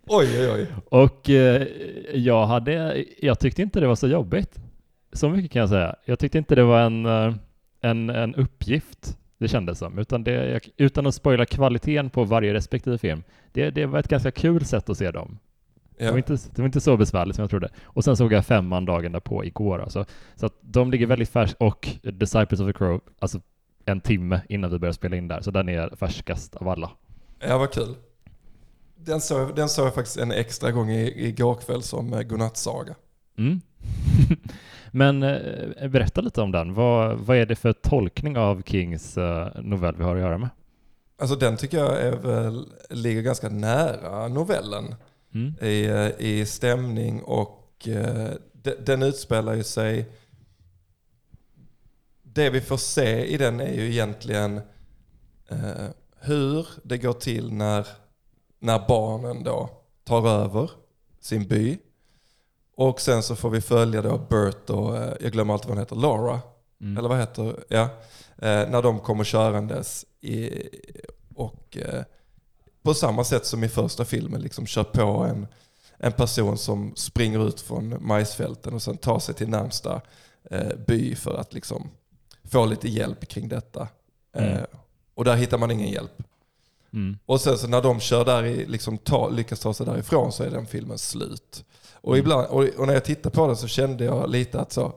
oj, 0.07 0.27
oj, 0.41 0.51
oj. 0.53 0.67
Och 0.89 1.31
eh, 1.31 1.67
jag, 2.15 2.47
hade, 2.47 3.05
jag 3.21 3.39
tyckte 3.39 3.63
inte 3.63 3.81
det 3.81 3.87
var 3.87 3.97
så 3.97 4.09
jobbigt. 4.09 4.61
Så 5.13 5.29
mycket 5.29 5.51
kan 5.51 5.61
jag 5.61 5.69
säga. 5.69 5.97
Jag 6.05 6.19
tyckte 6.19 6.39
inte 6.39 6.55
det 6.55 6.65
var 6.65 6.81
en, 6.81 7.07
eh, 7.07 7.35
en, 7.81 8.11
en 8.11 8.35
uppgift, 8.35 9.19
det 9.39 9.49
kändes 9.49 9.79
som, 9.79 9.99
utan, 9.99 10.25
det, 10.25 10.61
utan 10.77 11.07
att 11.07 11.15
spoila 11.15 11.47
kvaliteten 11.47 12.11
på 12.11 12.25
varje 12.25 12.55
respektive 12.55 12.99
film. 12.99 13.23
Det, 13.53 13.71
det 13.71 13.87
var 13.87 13.99
ett 13.99 14.09
ganska 14.09 14.31
kul 14.31 14.65
sätt 14.65 14.89
att 14.89 14.99
se 14.99 15.11
dem. 15.11 15.39
Ja. 15.97 16.05
Det, 16.05 16.11
var 16.11 16.19
inte, 16.19 16.33
det 16.33 16.59
var 16.59 16.67
inte 16.67 16.81
så 16.81 16.97
besvärligt 16.97 17.37
som 17.37 17.43
jag 17.43 17.51
trodde. 17.51 17.69
Och 17.85 18.05
sen 18.05 18.17
såg 18.17 18.33
jag 18.33 18.47
femman 18.47 18.85
dagen 18.85 19.13
därpå 19.13 19.45
igår. 19.45 19.79
Alltså. 19.83 20.05
Så 20.37 20.47
att 20.47 20.55
de 20.61 20.91
ligger 20.91 21.07
väldigt 21.07 21.29
färskt. 21.29 21.57
Och 21.61 21.89
Disciples 22.03 22.61
of 22.61 22.67
the 22.67 22.73
Crow, 22.73 23.01
alltså 23.19 23.41
en 23.85 24.01
timme 24.01 24.41
innan 24.49 24.71
vi 24.71 24.79
började 24.79 24.95
spela 24.95 25.17
in 25.17 25.29
där. 25.29 25.41
Så 25.41 25.51
den 25.51 25.69
är 25.69 25.97
färskast 25.97 26.57
av 26.57 26.69
alla. 26.69 26.91
Ja, 27.39 27.59
vad 27.59 27.73
kul. 27.73 27.95
Den 28.97 29.21
såg, 29.21 29.57
den 29.57 29.69
såg 29.69 29.87
jag 29.87 29.95
faktiskt 29.95 30.17
en 30.17 30.33
extra 30.33 30.71
gång 30.71 30.91
igår 30.91 31.55
kväll 31.55 31.83
som 31.83 32.13
eh, 32.13 32.23
godnattsaga. 32.23 32.95
Mm. 33.39 33.61
Men 34.91 35.23
eh, 35.23 35.89
berätta 35.89 36.21
lite 36.21 36.41
om 36.41 36.53
den. 36.53 36.75
Vad, 36.75 37.19
vad 37.19 37.37
är 37.37 37.47
det 37.47 37.57
för 37.57 37.73
tolkning 37.73 38.39
av 38.39 38.63
Kings 38.63 39.19
eh, 39.19 39.49
novell 39.63 39.95
vi 39.97 40.05
har 40.05 40.17
att 40.17 40.23
göra 40.23 40.39
med? 40.39 40.49
Alltså 41.19 41.37
den 41.37 41.57
tycker 41.57 41.79
jag 41.79 42.01
är 42.01 42.17
väl, 42.17 42.67
ligger 42.91 43.23
ganska 43.23 43.49
nära 43.49 44.29
novellen 44.29 44.95
mm. 45.35 45.55
i, 45.61 45.87
eh, 45.87 46.27
i 46.27 46.47
stämning 46.47 47.23
och 47.23 47.89
eh, 47.89 48.31
den 48.79 49.03
utspelar 49.03 49.55
ju 49.55 49.65
sig... 49.65 50.07
Det 52.23 52.51
vi 52.51 52.61
får 52.61 52.77
se 52.77 53.25
i 53.25 53.37
den 53.37 53.61
är 53.61 53.73
ju 53.73 53.91
egentligen 53.91 54.61
eh, 55.49 55.87
hur 56.21 56.67
det 56.83 56.99
går 56.99 57.13
till 57.13 57.53
när, 57.53 57.87
när 58.59 58.89
barnen 58.89 59.45
då 59.45 59.71
tar 60.05 60.29
över 60.29 60.71
sin 61.21 61.47
by. 61.47 61.79
Och 62.79 63.01
sen 63.01 63.23
så 63.23 63.37
får 63.37 63.51
vi 63.51 63.61
följa 63.61 64.03
då 64.03 64.19
Bert 64.19 64.71
och, 64.71 64.97
eh, 64.97 65.15
jag 65.21 65.33
glömmer 65.33 65.55
alltid 65.55 65.69
vad 65.69 65.77
hon 65.77 65.83
heter, 65.83 65.97
Laura. 65.97 66.41
Mm. 66.81 66.97
Eller 66.97 67.09
vad 67.09 67.19
heter, 67.19 67.65
ja. 67.69 67.83
Eh, 68.39 68.69
när 68.69 68.83
de 68.83 69.01
kommer 69.01 69.25
körandes 69.25 70.07
i, 70.21 70.51
och 71.35 71.77
eh, 71.77 72.03
på 72.83 72.95
samma 72.95 73.25
sätt 73.25 73.47
som 73.47 73.65
i 73.65 73.69
första 73.69 74.05
filmen 74.05 74.41
liksom 74.41 74.67
kör 74.67 74.85
på 74.85 75.03
en, 75.03 75.47
en 75.97 76.13
person 76.13 76.59
som 76.59 76.93
springer 76.97 77.49
ut 77.49 77.61
från 77.61 78.07
majsfälten 78.07 78.75
och 78.75 78.83
sen 78.83 78.97
tar 78.97 79.19
sig 79.19 79.35
till 79.35 79.49
närmsta 79.49 80.01
by 80.87 81.15
för 81.15 81.35
att 81.35 81.55
liksom 81.55 81.91
få 82.45 82.67
lite 82.67 82.89
hjälp 82.89 83.29
kring 83.29 83.49
detta. 83.49 83.89
Mm. 84.33 84.65
Och 85.15 85.25
där 85.25 85.37
hittar 85.37 85.59
man 85.59 85.71
ingen 85.71 85.91
hjälp. 85.91 86.23
Mm. 86.93 87.19
Och 87.27 87.41
sen 87.41 87.59
så 87.59 87.67
när 87.67 87.83
de 87.83 88.01
kör 88.01 88.25
där 88.25 88.45
i, 88.45 88.67
liksom 88.67 88.99
ta, 88.99 89.29
lyckas 89.29 89.61
ta 89.61 89.75
sig 89.75 89.87
därifrån 89.87 90.33
så 90.33 90.43
är 90.43 90.51
den 90.51 90.67
filmen 90.67 90.99
slut. 90.99 91.65
Och, 92.01 92.15
mm. 92.15 92.25
ibland, 92.25 92.47
och, 92.47 92.65
och, 92.65 92.87
när 92.87 92.95
jag 92.95 93.05
tittade 93.05 93.35
på 93.35 93.47
den 93.47 93.57
så 93.57 93.69
kände 93.69 94.05
jag 94.05 94.31
lite 94.31 94.61
att 94.61 94.73
så, 94.73 94.93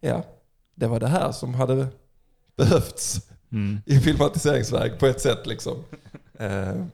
ja, 0.00 0.22
det 0.74 0.86
var 0.86 1.00
det 1.00 1.06
här 1.08 1.32
som 1.32 1.54
hade 1.54 1.86
behövts 2.56 3.20
mm. 3.52 3.80
i 3.86 4.00
filmatiseringsväg 4.00 4.98
på 4.98 5.06
ett 5.06 5.20
sätt. 5.20 5.46
Liksom. 5.46 5.76
Eh, 6.38 6.84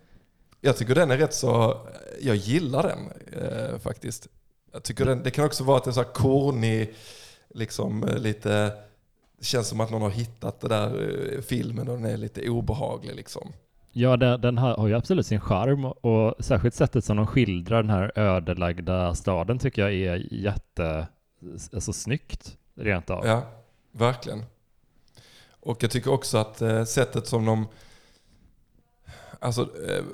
jag 0.60 0.76
tycker 0.76 0.94
den 0.94 1.10
är 1.10 1.18
rätt 1.18 1.34
så, 1.34 1.80
jag 2.20 2.36
gillar 2.36 2.82
den 2.82 2.98
eh, 3.42 3.78
faktiskt. 3.78 4.28
Jag 4.72 4.82
tycker 4.82 5.04
den, 5.04 5.22
det 5.22 5.30
kan 5.30 5.44
också 5.44 5.64
vara 5.64 5.76
att 5.76 5.84
den 5.84 5.90
är 5.90 5.94
så 5.94 6.02
här 6.02 6.12
kornig, 6.12 6.94
liksom 7.54 8.04
eh, 8.04 8.18
lite, 8.18 8.72
det 9.38 9.44
känns 9.44 9.68
som 9.68 9.80
att 9.80 9.90
någon 9.90 10.02
har 10.02 10.10
hittat 10.10 10.60
den 10.60 10.70
där 10.70 11.32
eh, 11.34 11.40
filmen 11.40 11.88
och 11.88 11.96
den 11.96 12.04
är 12.04 12.16
lite 12.16 12.48
obehaglig 12.48 13.14
liksom. 13.14 13.52
Ja, 13.92 14.16
den, 14.16 14.40
den 14.40 14.58
har, 14.58 14.76
har 14.76 14.88
ju 14.88 14.94
absolut 14.94 15.26
sin 15.26 15.40
charm 15.40 15.84
och 15.84 16.44
särskilt 16.44 16.74
sättet 16.74 17.04
som 17.04 17.16
de 17.16 17.26
skildrar 17.26 17.82
den 17.82 17.90
här 17.90 18.12
ödelagda 18.14 19.14
staden 19.14 19.58
tycker 19.58 19.82
jag 19.82 19.92
är 19.92 20.34
jätte, 20.34 21.06
alltså 21.72 21.92
snyggt 21.92 22.56
rent 22.74 23.10
av. 23.10 23.26
Ja, 23.26 23.42
verkligen. 23.92 24.44
Och 25.60 25.82
jag 25.82 25.90
tycker 25.90 26.12
också 26.12 26.38
att 26.38 26.62
eh, 26.62 26.84
sättet 26.84 27.26
som 27.26 27.44
de, 27.44 27.68
alltså 29.40 29.62
eh, 29.62 30.04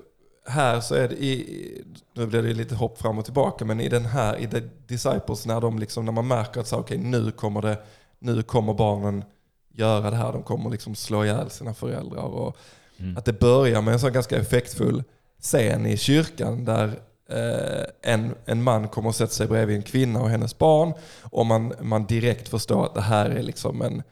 här 0.46 0.80
så 0.80 0.94
är 0.94 1.08
det, 1.08 1.14
i, 1.14 1.84
nu 2.12 2.26
blir 2.26 2.42
det 2.42 2.54
lite 2.54 2.74
hopp 2.74 2.98
fram 2.98 3.18
och 3.18 3.24
tillbaka, 3.24 3.64
men 3.64 3.80
i 3.80 3.88
den 3.88 4.04
här, 4.04 4.36
i 4.36 4.46
The 4.46 4.60
Disciples, 4.86 5.46
när, 5.46 5.60
de 5.60 5.78
liksom, 5.78 6.04
när 6.04 6.12
man 6.12 6.26
märker 6.26 6.60
att 6.60 6.66
så, 6.66 6.78
okay, 6.78 6.98
nu, 6.98 7.30
kommer 7.30 7.62
det, 7.62 7.78
nu 8.18 8.42
kommer 8.42 8.74
barnen 8.74 9.24
göra 9.72 10.10
det 10.10 10.16
här, 10.16 10.32
de 10.32 10.42
kommer 10.42 10.70
liksom 10.70 10.94
slå 10.94 11.24
ihjäl 11.24 11.50
sina 11.50 11.74
föräldrar. 11.74 12.22
Och 12.22 12.56
mm. 12.98 13.16
Att 13.16 13.24
det 13.24 13.40
börjar 13.40 13.82
med 13.82 13.94
en 13.94 14.00
sån 14.00 14.12
ganska 14.12 14.36
effektfull 14.36 15.02
scen 15.40 15.86
i 15.86 15.96
kyrkan 15.96 16.64
där 16.64 16.86
eh, 17.30 18.12
en, 18.12 18.34
en 18.44 18.62
man 18.62 18.88
kommer 18.88 19.08
och 19.08 19.14
sätter 19.14 19.34
sig 19.34 19.46
bredvid 19.46 19.76
en 19.76 19.82
kvinna 19.82 20.20
och 20.20 20.30
hennes 20.30 20.58
barn 20.58 20.92
och 21.22 21.46
man, 21.46 21.72
man 21.80 22.06
direkt 22.06 22.48
förstår 22.48 22.84
att 22.84 22.94
det 22.94 23.00
här 23.00 23.30
är 23.30 23.42
liksom 23.42 23.82
en 23.82 24.02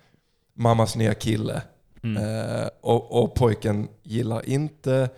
mammas 0.55 0.97
nya 0.97 1.15
kille. 1.15 1.63
Mm. 2.03 2.23
Eh, 2.23 2.69
och, 2.81 3.23
och 3.23 3.35
pojken 3.35 3.89
gillar 4.03 4.49
inte 4.49 5.09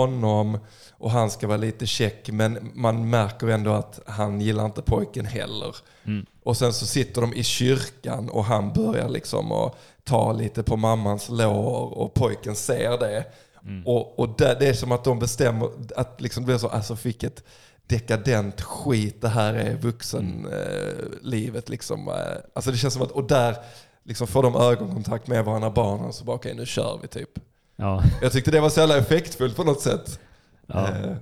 honom 0.00 0.58
och 0.90 1.10
han 1.10 1.30
ska 1.30 1.46
vara 1.46 1.56
lite 1.56 1.86
check 1.86 2.30
men 2.30 2.70
man 2.74 3.10
märker 3.10 3.46
ändå 3.46 3.72
att 3.72 4.00
han 4.06 4.40
gillar 4.40 4.64
inte 4.64 4.82
pojken 4.82 5.26
heller. 5.26 5.76
Mm. 6.04 6.26
Och 6.42 6.56
sen 6.56 6.72
så 6.72 6.86
sitter 6.86 7.20
de 7.20 7.34
i 7.34 7.42
kyrkan 7.42 8.28
och 8.28 8.44
han 8.44 8.72
börjar 8.72 9.08
liksom 9.08 9.52
att 9.52 9.76
ta 10.04 10.32
lite 10.32 10.62
på 10.62 10.76
mammans 10.76 11.28
lår 11.28 11.98
och 11.98 12.14
pojken 12.14 12.56
ser 12.56 12.98
det. 12.98 13.24
Mm. 13.62 13.86
Och, 13.86 14.18
och 14.18 14.28
det, 14.38 14.56
det, 14.60 14.66
är 14.66 14.74
som 14.74 14.92
att 14.92 15.04
de 15.04 15.18
bestämmer 15.18 15.68
att 15.96 16.20
liksom 16.20 16.42
det 16.42 16.46
blir 16.46 16.58
så, 16.58 16.68
alltså 16.68 16.96
vilket 17.02 17.44
dekadent 17.86 18.60
skit 18.60 19.20
det 19.20 19.28
här 19.28 19.54
är 19.54 19.76
vuxenlivet. 19.76 21.22
Mm. 21.24 21.56
Eh, 21.56 21.62
liksom. 21.66 22.08
Eh, 22.08 22.14
alltså 22.54 22.70
det 22.70 22.76
känns 22.76 22.94
som 22.94 23.02
att, 23.02 23.10
och 23.10 23.24
där 23.24 23.56
liksom 24.04 24.26
får 24.26 24.42
de 24.42 24.56
ögonkontakt 24.56 25.26
med 25.26 25.44
varandra 25.44 25.70
barnen 25.70 26.12
så 26.12 26.24
bara 26.24 26.36
okej 26.36 26.52
okay, 26.52 26.60
nu 26.60 26.66
kör 26.66 26.98
vi 27.02 27.08
typ. 27.08 27.30
Ja. 27.76 28.02
Jag 28.22 28.32
tyckte 28.32 28.50
det 28.50 28.60
var 28.60 28.68
så 28.68 28.80
jävla 28.80 28.98
effektfullt 28.98 29.56
på 29.56 29.64
något 29.64 29.80
sätt. 29.80 30.20
Ja. 30.66 30.88
Eh. 30.88 31.16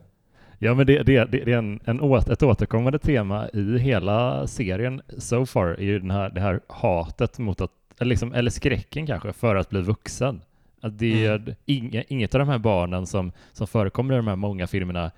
Ja, 0.59 0.75
men 0.75 0.87
det, 0.87 1.03
det, 1.03 1.25
det 1.25 1.43
är 1.43 1.49
en, 1.49 1.81
en 1.85 2.15
ett 2.15 2.43
återkommande 2.43 2.99
tema 2.99 3.49
i 3.49 3.79
hela 3.79 4.47
serien 4.47 5.03
so 5.19 5.47
far, 5.47 5.67
är 5.67 5.83
ju 5.83 5.99
den 5.99 6.11
här, 6.11 6.31
det 6.31 6.41
här 6.41 6.61
hatet 6.69 7.39
mot 7.39 7.61
att, 7.61 7.71
eller, 7.99 8.09
liksom, 8.09 8.35
eller 8.35 8.51
skräcken 8.51 9.07
kanske, 9.07 9.33
för 9.33 9.57
att 9.57 9.71
bli 9.71 9.81
vuxen. 9.81 10.43
Att 10.81 10.99
det 10.99 11.27
är 11.27 11.35
mm. 11.35 11.55
inga, 11.65 12.03
inget 12.03 12.35
av 12.35 12.39
de 12.39 12.49
här 12.49 12.59
barnen 12.59 13.07
som, 13.07 13.33
som 13.53 13.67
förekommer 13.67 14.15
i 14.15 14.17
de 14.17 14.27
här 14.27 14.37
många 14.37 14.67
filmerna 14.67 15.11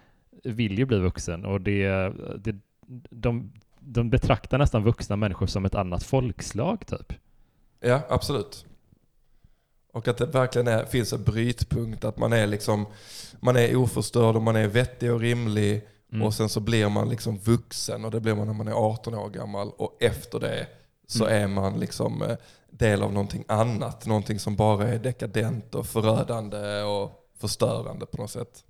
vill 0.44 0.78
ju 0.78 0.84
bli 0.84 0.98
vuxen 0.98 1.44
och 1.44 1.60
det, 1.60 2.12
det, 2.38 2.56
de, 3.10 3.52
de 3.78 4.10
betraktar 4.10 4.58
nästan 4.58 4.84
vuxna 4.84 5.16
människor 5.16 5.46
som 5.46 5.64
ett 5.64 5.74
annat 5.74 6.02
folkslag 6.02 6.86
typ. 6.86 7.12
Ja, 7.80 8.00
absolut. 8.08 8.66
Och 9.94 10.08
att 10.08 10.16
det 10.16 10.26
verkligen 10.26 10.68
är, 10.68 10.84
finns 10.84 11.12
en 11.12 11.22
brytpunkt, 11.22 12.04
att 12.04 12.18
man 12.18 12.32
är 12.32 12.46
liksom 12.46 12.86
man 13.40 13.56
är 13.56 13.76
oförstörd 13.76 14.36
och 14.36 14.42
man 14.42 14.56
är 14.56 14.68
vettig 14.68 15.12
och 15.12 15.20
rimlig 15.20 15.82
mm. 16.12 16.26
och 16.26 16.34
sen 16.34 16.48
så 16.48 16.60
blir 16.60 16.88
man 16.88 17.08
liksom 17.08 17.38
vuxen 17.38 18.04
och 18.04 18.10
det 18.10 18.20
blir 18.20 18.34
man 18.34 18.46
när 18.46 18.54
man 18.54 18.68
är 18.68 18.72
18 18.72 19.14
år 19.14 19.30
gammal 19.30 19.70
och 19.76 19.96
efter 20.00 20.40
det 20.40 20.66
så 21.06 21.26
mm. 21.26 21.42
är 21.42 21.48
man 21.48 21.80
liksom 21.80 22.22
eh, 22.22 22.36
del 22.70 23.02
av 23.02 23.12
någonting 23.12 23.44
annat, 23.48 24.06
någonting 24.06 24.38
som 24.38 24.56
bara 24.56 24.88
är 24.88 24.98
dekadent 24.98 25.74
och 25.74 25.86
förödande 25.86 26.82
och 26.82 27.10
förstörande 27.40 28.06
på 28.06 28.22
något 28.22 28.30
sätt. 28.30 28.64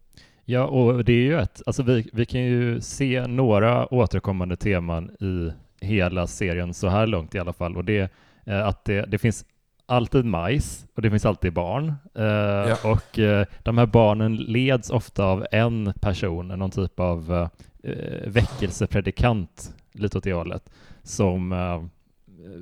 Ja, 0.45 0.67
och 0.67 1.05
det 1.05 1.13
är 1.13 1.25
ju 1.25 1.41
ett, 1.41 1.63
alltså 1.67 1.83
vi, 1.83 2.11
vi 2.13 2.27
kan 2.27 2.41
ju 2.41 2.81
se 2.81 3.27
några 3.27 3.95
återkommande 3.95 4.57
teman 4.57 5.11
i 5.11 5.53
hela 5.85 6.27
serien 6.27 6.75
så 6.75 6.89
här 6.89 7.07
långt 7.07 7.35
i 7.35 7.39
alla 7.39 7.53
fall 7.53 7.77
och 7.77 7.85
det 7.85 8.13
att 8.47 8.85
det, 8.85 9.07
det 9.07 9.19
finns 9.19 9.45
alltid 9.87 10.25
majs 10.25 10.87
och 10.95 11.03
det 11.03 11.11
finns 11.11 11.27
alltid 11.27 11.53
barn. 11.53 11.95
Eh, 12.15 12.25
ja. 12.25 12.77
Och 12.85 13.19
eh, 13.19 13.47
de 13.63 13.79
här 13.79 13.87
barnen 13.87 14.37
leds 14.37 14.91
ofta 14.91 15.25
av 15.25 15.47
en 15.51 15.95
person, 16.01 16.49
någon 16.49 16.71
typ 16.71 17.01
av 17.01 17.49
eh, 17.83 18.27
väckelsepredikant, 18.27 19.75
lite 19.93 20.19
åt 20.19 20.25
det 20.25 20.33
hållet, 20.33 20.71
som 21.03 21.53
eh, 21.53 21.83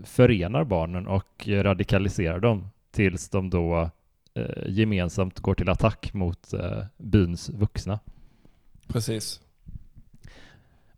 förenar 0.05 0.65
barnen 0.65 1.07
och 1.07 1.49
radikaliserar 1.49 2.41
dem 2.41 2.69
tills 2.91 3.29
de 3.29 3.51
då 3.51 3.91
eh, 4.35 4.69
gemensamt 4.69 5.41
går 5.41 5.55
till 5.55 5.69
attack 5.69 6.15
mot 6.15 6.53
eh, 6.53 6.85
byns 6.97 7.49
vuxna. 7.49 7.99
Precis. 8.89 9.41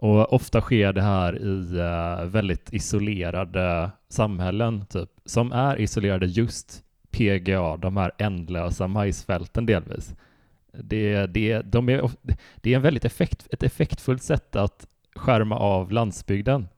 Och 0.05 0.33
ofta 0.33 0.61
sker 0.61 0.93
det 0.93 1.03
här 1.03 1.39
i 1.39 1.81
uh, 1.81 2.27
väldigt 2.27 2.73
isolerade 2.73 3.91
samhällen, 4.09 4.87
typ, 4.87 5.11
som 5.25 5.53
är 5.53 5.81
isolerade 5.81 6.27
just 6.27 6.85
PGA, 7.11 7.77
de 7.77 7.97
här 7.97 8.13
ändlösa 8.19 8.89
majsfälten 8.89 9.67
delvis. 9.67 10.15
Det, 10.73 11.27
det, 11.27 11.63
de 11.63 11.89
är, 11.89 12.11
det 12.57 12.73
är 12.73 12.77
en 12.77 12.83
väldigt 12.83 13.05
effekt, 13.05 13.49
ett 13.51 13.63
effektfullt 13.63 14.23
sätt 14.23 14.57
att 14.57 14.87
skärma 15.17 15.57
av 15.57 15.93
landsbygden 15.93 16.69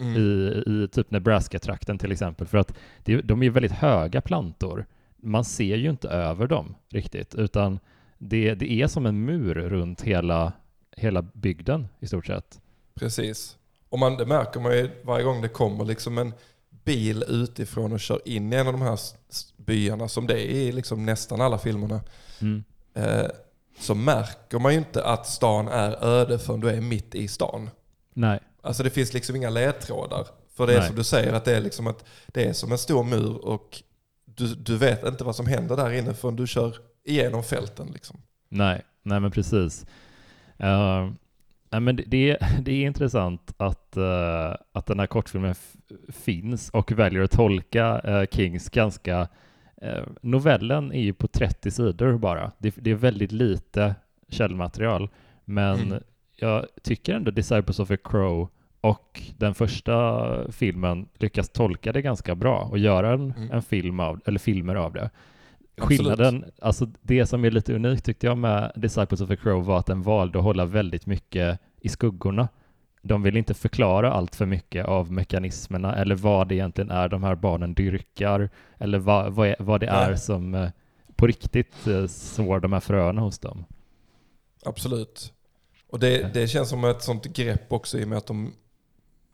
mm. 0.00 0.16
i, 0.16 0.62
i 0.66 0.88
typ 0.92 1.10
Nebraska-trakten 1.10 1.98
till 1.98 2.12
exempel, 2.12 2.46
för 2.46 2.58
att 2.58 2.74
det, 3.04 3.20
de 3.20 3.42
är 3.42 3.50
väldigt 3.50 3.72
höga 3.72 4.20
plantor. 4.20 4.86
Man 5.16 5.44
ser 5.44 5.76
ju 5.76 5.90
inte 5.90 6.08
över 6.08 6.46
dem 6.46 6.74
riktigt, 6.88 7.34
utan 7.34 7.78
det, 8.18 8.54
det 8.54 8.72
är 8.72 8.86
som 8.86 9.06
en 9.06 9.24
mur 9.24 9.54
runt 9.54 10.02
hela, 10.02 10.52
hela 10.96 11.22
bygden 11.22 11.88
i 12.00 12.06
stort 12.06 12.26
sett. 12.26 12.60
Precis. 12.94 13.56
Och 13.88 13.98
man, 13.98 14.16
det 14.16 14.26
märker 14.26 14.60
man 14.60 14.72
ju 14.72 14.90
varje 15.02 15.24
gång 15.24 15.42
det 15.42 15.48
kommer 15.48 15.84
liksom 15.84 16.18
en 16.18 16.32
bil 16.84 17.24
utifrån 17.28 17.92
och 17.92 18.00
kör 18.00 18.28
in 18.28 18.52
i 18.52 18.56
en 18.56 18.66
av 18.66 18.72
de 18.72 18.82
här 18.82 18.98
byarna, 19.56 20.08
som 20.08 20.26
det 20.26 20.34
är 20.34 20.54
i 20.54 20.72
liksom 20.72 21.06
nästan 21.06 21.40
alla 21.40 21.58
filmerna. 21.58 22.00
Mm. 22.40 22.64
Eh, 22.94 23.26
så 23.78 23.94
märker 23.94 24.58
man 24.58 24.72
ju 24.72 24.78
inte 24.78 25.04
att 25.04 25.26
stan 25.26 25.68
är 25.68 26.04
öde 26.04 26.38
förrän 26.38 26.60
du 26.60 26.70
är 26.70 26.80
mitt 26.80 27.14
i 27.14 27.28
stan. 27.28 27.70
Nej. 28.14 28.40
Alltså 28.62 28.82
det 28.82 28.90
finns 28.90 29.14
liksom 29.14 29.36
inga 29.36 29.50
ledtrådar. 29.50 30.26
För 30.54 30.66
det 30.66 30.74
är 30.74 30.78
Nej. 30.78 30.86
som 30.86 30.96
du 30.96 31.04
säger, 31.04 31.32
att 31.32 31.44
det 31.44 31.56
är, 31.56 31.60
liksom 31.60 31.86
att 31.86 32.04
det 32.26 32.44
är 32.44 32.52
som 32.52 32.72
en 32.72 32.78
stor 32.78 33.04
mur 33.04 33.44
och 33.44 33.82
du, 34.24 34.54
du 34.54 34.76
vet 34.76 35.04
inte 35.04 35.24
vad 35.24 35.36
som 35.36 35.46
händer 35.46 35.76
där 35.76 35.92
inne 35.92 36.14
förrän 36.14 36.36
du 36.36 36.46
kör 36.46 36.76
igenom 37.04 37.44
fälten. 37.44 37.90
Liksom. 37.92 38.20
Nej, 38.48 38.82
Nej 39.02 39.20
men 39.20 39.30
precis. 39.30 39.86
Uh, 40.62 41.12
Nej, 41.74 41.80
men 41.80 42.00
det, 42.06 42.30
är, 42.30 42.38
det 42.62 42.72
är 42.72 42.86
intressant 42.86 43.54
att, 43.56 43.96
uh, 43.96 44.54
att 44.72 44.86
den 44.86 45.00
här 45.00 45.06
kortfilmen 45.06 45.54
finns 46.08 46.70
och 46.70 46.92
väljer 46.92 47.22
att 47.22 47.30
tolka 47.30 48.00
uh, 48.00 48.26
Kings 48.30 48.68
ganska... 48.68 49.28
Uh, 49.82 50.06
novellen 50.22 50.92
är 50.92 51.00
ju 51.00 51.12
på 51.12 51.28
30 51.28 51.70
sidor 51.70 52.18
bara. 52.18 52.52
Det, 52.58 52.74
det 52.76 52.90
är 52.90 52.94
väldigt 52.94 53.32
lite 53.32 53.94
källmaterial, 54.28 55.08
men 55.44 55.80
mm. 55.80 56.02
jag 56.36 56.66
tycker 56.82 57.14
ändå 57.14 57.30
Disciples 57.30 57.78
of 57.78 57.90
a 57.90 57.96
Crow 58.04 58.48
och 58.80 59.22
den 59.38 59.54
första 59.54 60.52
filmen 60.52 61.08
lyckas 61.18 61.48
tolka 61.48 61.92
det 61.92 62.02
ganska 62.02 62.34
bra 62.34 62.68
och 62.70 62.78
göra 62.78 63.12
en, 63.12 63.32
mm. 63.36 63.50
en 63.50 63.62
film 63.62 64.00
av, 64.00 64.20
eller 64.24 64.38
filmer 64.38 64.74
av 64.74 64.92
det. 64.92 65.10
Skillnaden, 65.76 66.44
alltså 66.62 66.86
det 67.02 67.26
som 67.26 67.44
är 67.44 67.50
lite 67.50 67.74
unikt 67.74 68.04
tyckte 68.04 68.26
jag 68.26 68.38
med 68.38 68.72
Disciples 68.76 69.20
of 69.20 69.30
a 69.30 69.36
Crow 69.36 69.64
var 69.64 69.78
att 69.78 69.86
den 69.86 70.02
valde 70.02 70.38
att 70.38 70.44
hålla 70.44 70.64
väldigt 70.64 71.06
mycket 71.06 71.60
i 71.80 71.88
skuggorna. 71.88 72.48
De 73.02 73.22
vill 73.22 73.36
inte 73.36 73.54
förklara 73.54 74.12
allt 74.12 74.34
för 74.34 74.46
mycket 74.46 74.86
av 74.86 75.12
mekanismerna 75.12 75.96
eller 75.96 76.14
vad 76.14 76.48
det 76.48 76.54
egentligen 76.54 76.90
är 76.90 77.08
de 77.08 77.22
här 77.22 77.34
barnen 77.34 77.74
dyrkar 77.74 78.50
eller 78.78 78.98
vad, 78.98 79.32
vad, 79.32 79.48
är, 79.48 79.56
vad 79.58 79.80
det 79.80 79.92
Nej. 79.92 80.12
är 80.12 80.16
som 80.16 80.54
eh, 80.54 80.70
på 81.16 81.26
riktigt 81.26 81.86
eh, 81.86 82.06
sår 82.06 82.60
de 82.60 82.72
här 82.72 82.80
fröna 82.80 83.20
hos 83.20 83.38
dem. 83.38 83.64
Absolut. 84.64 85.32
Och 85.90 85.98
det, 85.98 86.34
det 86.34 86.48
känns 86.48 86.68
som 86.68 86.84
ett 86.84 87.02
sånt 87.02 87.24
grepp 87.24 87.72
också 87.72 87.98
i 87.98 88.04
och 88.04 88.08
med 88.08 88.18
att 88.18 88.26
de 88.26 88.52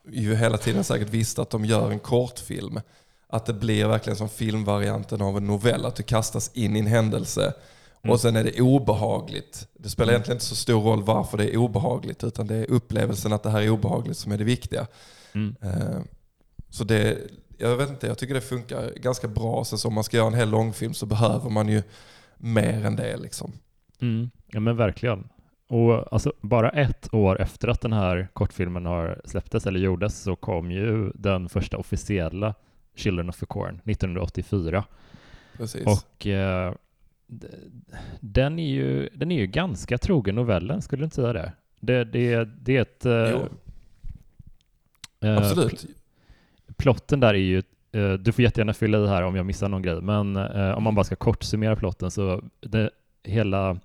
ju 0.07 0.35
hela 0.35 0.57
tiden 0.57 0.83
säkert 0.83 1.09
visste 1.09 1.41
att 1.41 1.49
de 1.49 1.65
gör 1.65 1.91
en 1.91 1.99
kortfilm 1.99 2.79
att 3.31 3.45
det 3.45 3.53
blir 3.53 3.87
verkligen 3.87 4.17
som 4.17 4.29
filmvarianten 4.29 5.21
av 5.21 5.37
en 5.37 5.47
novell, 5.47 5.85
att 5.85 5.95
du 5.95 6.03
kastas 6.03 6.51
in 6.53 6.75
i 6.75 6.79
en 6.79 6.87
händelse 6.87 7.53
mm. 8.01 8.13
och 8.13 8.19
sen 8.19 8.35
är 8.35 8.43
det 8.43 8.61
obehagligt. 8.61 9.67
Det 9.73 9.89
spelar 9.89 10.07
mm. 10.07 10.15
egentligen 10.15 10.35
inte 10.35 10.45
så 10.45 10.55
stor 10.55 10.81
roll 10.81 11.03
varför 11.03 11.37
det 11.37 11.53
är 11.53 11.57
obehagligt, 11.57 12.23
utan 12.23 12.47
det 12.47 12.55
är 12.55 12.71
upplevelsen 12.71 13.33
att 13.33 13.43
det 13.43 13.49
här 13.49 13.61
är 13.61 13.69
obehagligt 13.69 14.17
som 14.17 14.31
är 14.31 14.37
det 14.37 14.43
viktiga. 14.43 14.87
Mm. 15.33 15.55
Uh, 15.63 16.01
så 16.69 16.83
det, 16.83 17.17
jag 17.57 17.77
vet 17.77 17.89
inte, 17.89 18.07
jag 18.07 18.17
tycker 18.17 18.33
det 18.33 18.41
funkar 18.41 18.91
ganska 18.95 19.27
bra. 19.27 19.65
Sen 19.65 19.79
så 19.79 19.87
om 19.87 19.93
man 19.93 20.03
ska 20.03 20.17
göra 20.17 20.27
en 20.27 20.33
hel 20.33 20.49
långfilm 20.49 20.93
så 20.93 21.05
behöver 21.05 21.49
man 21.49 21.69
ju 21.69 21.83
mer 22.37 22.85
än 22.85 22.95
det 22.95 23.17
liksom. 23.17 23.51
Mm. 24.01 24.29
Ja 24.47 24.59
men 24.59 24.77
verkligen. 24.77 25.29
Och 25.67 26.13
alltså, 26.13 26.33
bara 26.41 26.69
ett 26.69 27.13
år 27.13 27.41
efter 27.41 27.67
att 27.67 27.81
den 27.81 27.93
här 27.93 28.27
kortfilmen 28.33 28.85
har 28.85 29.21
släpptes 29.25 29.67
eller 29.67 29.79
gjordes 29.79 30.19
så 30.19 30.35
kom 30.35 30.71
ju 30.71 31.11
den 31.15 31.49
första 31.49 31.77
officiella 31.77 32.53
Children 32.95 33.29
of 33.29 33.39
the 33.39 33.45
Corn 33.45 33.81
1984. 33.85 34.83
Precis. 35.57 35.85
Och 35.85 36.27
eh, 36.27 36.73
den, 38.19 38.59
är 38.59 38.69
ju, 38.69 39.09
den 39.13 39.31
är 39.31 39.39
ju 39.39 39.47
ganska 39.47 39.97
trogen 39.97 40.35
novellen, 40.35 40.81
skulle 40.81 41.01
du 41.01 41.03
inte 41.03 41.15
säga 41.15 41.33
det? 41.33 41.51
Det, 41.79 42.03
det, 42.03 42.45
det 42.45 42.77
är 42.77 42.81
ett... 42.81 43.05
Eh, 43.05 43.41
eh 45.29 45.37
Absolut. 45.37 45.85
plotten 46.77 47.19
där 47.19 47.33
är 47.33 47.37
ju 47.37 47.63
eh, 47.91 48.13
du 48.13 48.31
får 48.31 48.43
jättegärna 48.43 48.73
fylla 48.73 48.97
i 48.97 49.07
här 49.07 49.23
om 49.23 49.35
jag 49.35 49.45
missar 49.45 49.69
någon 49.69 49.81
grej, 49.81 50.01
men 50.01 50.35
eh, 50.35 50.71
om 50.71 50.83
man 50.83 50.95
bara 50.95 51.03
ska 51.03 51.15
kort 51.15 51.43
summera 51.43 51.75
plotten 51.75 52.11
så 52.11 52.43
det, 52.59 52.89
hela 53.23 53.77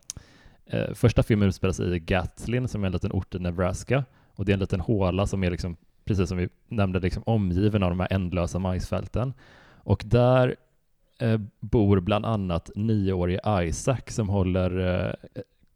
eh, 0.66 0.94
första 0.94 1.22
filmen 1.22 1.48
utspelar 1.48 1.72
sig 1.72 1.96
i 1.96 1.98
Gatlin 1.98 2.68
som 2.68 2.82
är 2.82 2.86
en 2.86 2.92
liten 2.92 3.12
ort 3.12 3.34
i 3.34 3.38
Nebraska 3.38 4.04
och 4.34 4.44
det 4.44 4.52
är 4.52 4.54
en 4.54 4.60
liten 4.60 4.80
håla 4.80 5.26
som 5.26 5.44
är 5.44 5.50
liksom 5.50 5.76
precis 6.06 6.28
som 6.28 6.38
vi 6.38 6.48
nämnde, 6.68 7.00
liksom 7.00 7.22
omgiven 7.26 7.82
av 7.82 7.90
de 7.90 8.00
här 8.00 8.12
ändlösa 8.12 8.58
majsfälten. 8.58 9.34
Och 9.76 10.02
där 10.06 10.56
eh, 11.18 11.40
bor 11.60 12.00
bland 12.00 12.26
annat 12.26 12.70
nioårige 12.74 13.40
Isaac 13.62 14.00
som 14.06 14.28
håller 14.28 14.78
eh, 15.06 15.12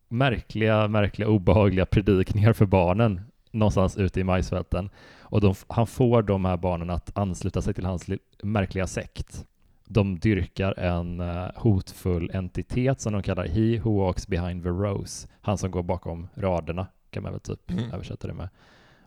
märkliga, 0.08 0.88
märkliga, 0.88 1.28
obehagliga 1.28 1.86
predikningar 1.86 2.52
för 2.52 2.66
barnen 2.66 3.20
någonstans 3.50 3.96
ute 3.96 4.20
i 4.20 4.24
majsfälten. 4.24 4.90
Och 5.20 5.40
de, 5.40 5.54
han 5.68 5.86
får 5.86 6.22
de 6.22 6.44
här 6.44 6.56
barnen 6.56 6.90
att 6.90 7.18
ansluta 7.18 7.62
sig 7.62 7.74
till 7.74 7.84
hans 7.86 8.06
märkliga 8.42 8.86
sekt. 8.86 9.46
De 9.84 10.18
dyrkar 10.18 10.78
en 10.78 11.20
uh, 11.20 11.50
hotfull 11.56 12.30
entitet 12.34 13.00
som 13.00 13.12
de 13.12 13.22
kallar 13.22 13.46
He 13.46 13.78
who 13.78 14.04
walks 14.04 14.28
behind 14.28 14.62
the 14.62 14.68
rose. 14.68 15.28
Han 15.40 15.58
som 15.58 15.70
går 15.70 15.82
bakom 15.82 16.28
raderna, 16.34 16.86
kan 17.10 17.22
man 17.22 17.32
väl 17.32 17.40
typ 17.40 17.70
mm. 17.70 17.92
översätta 17.92 18.28
det 18.28 18.34
med. 18.34 18.48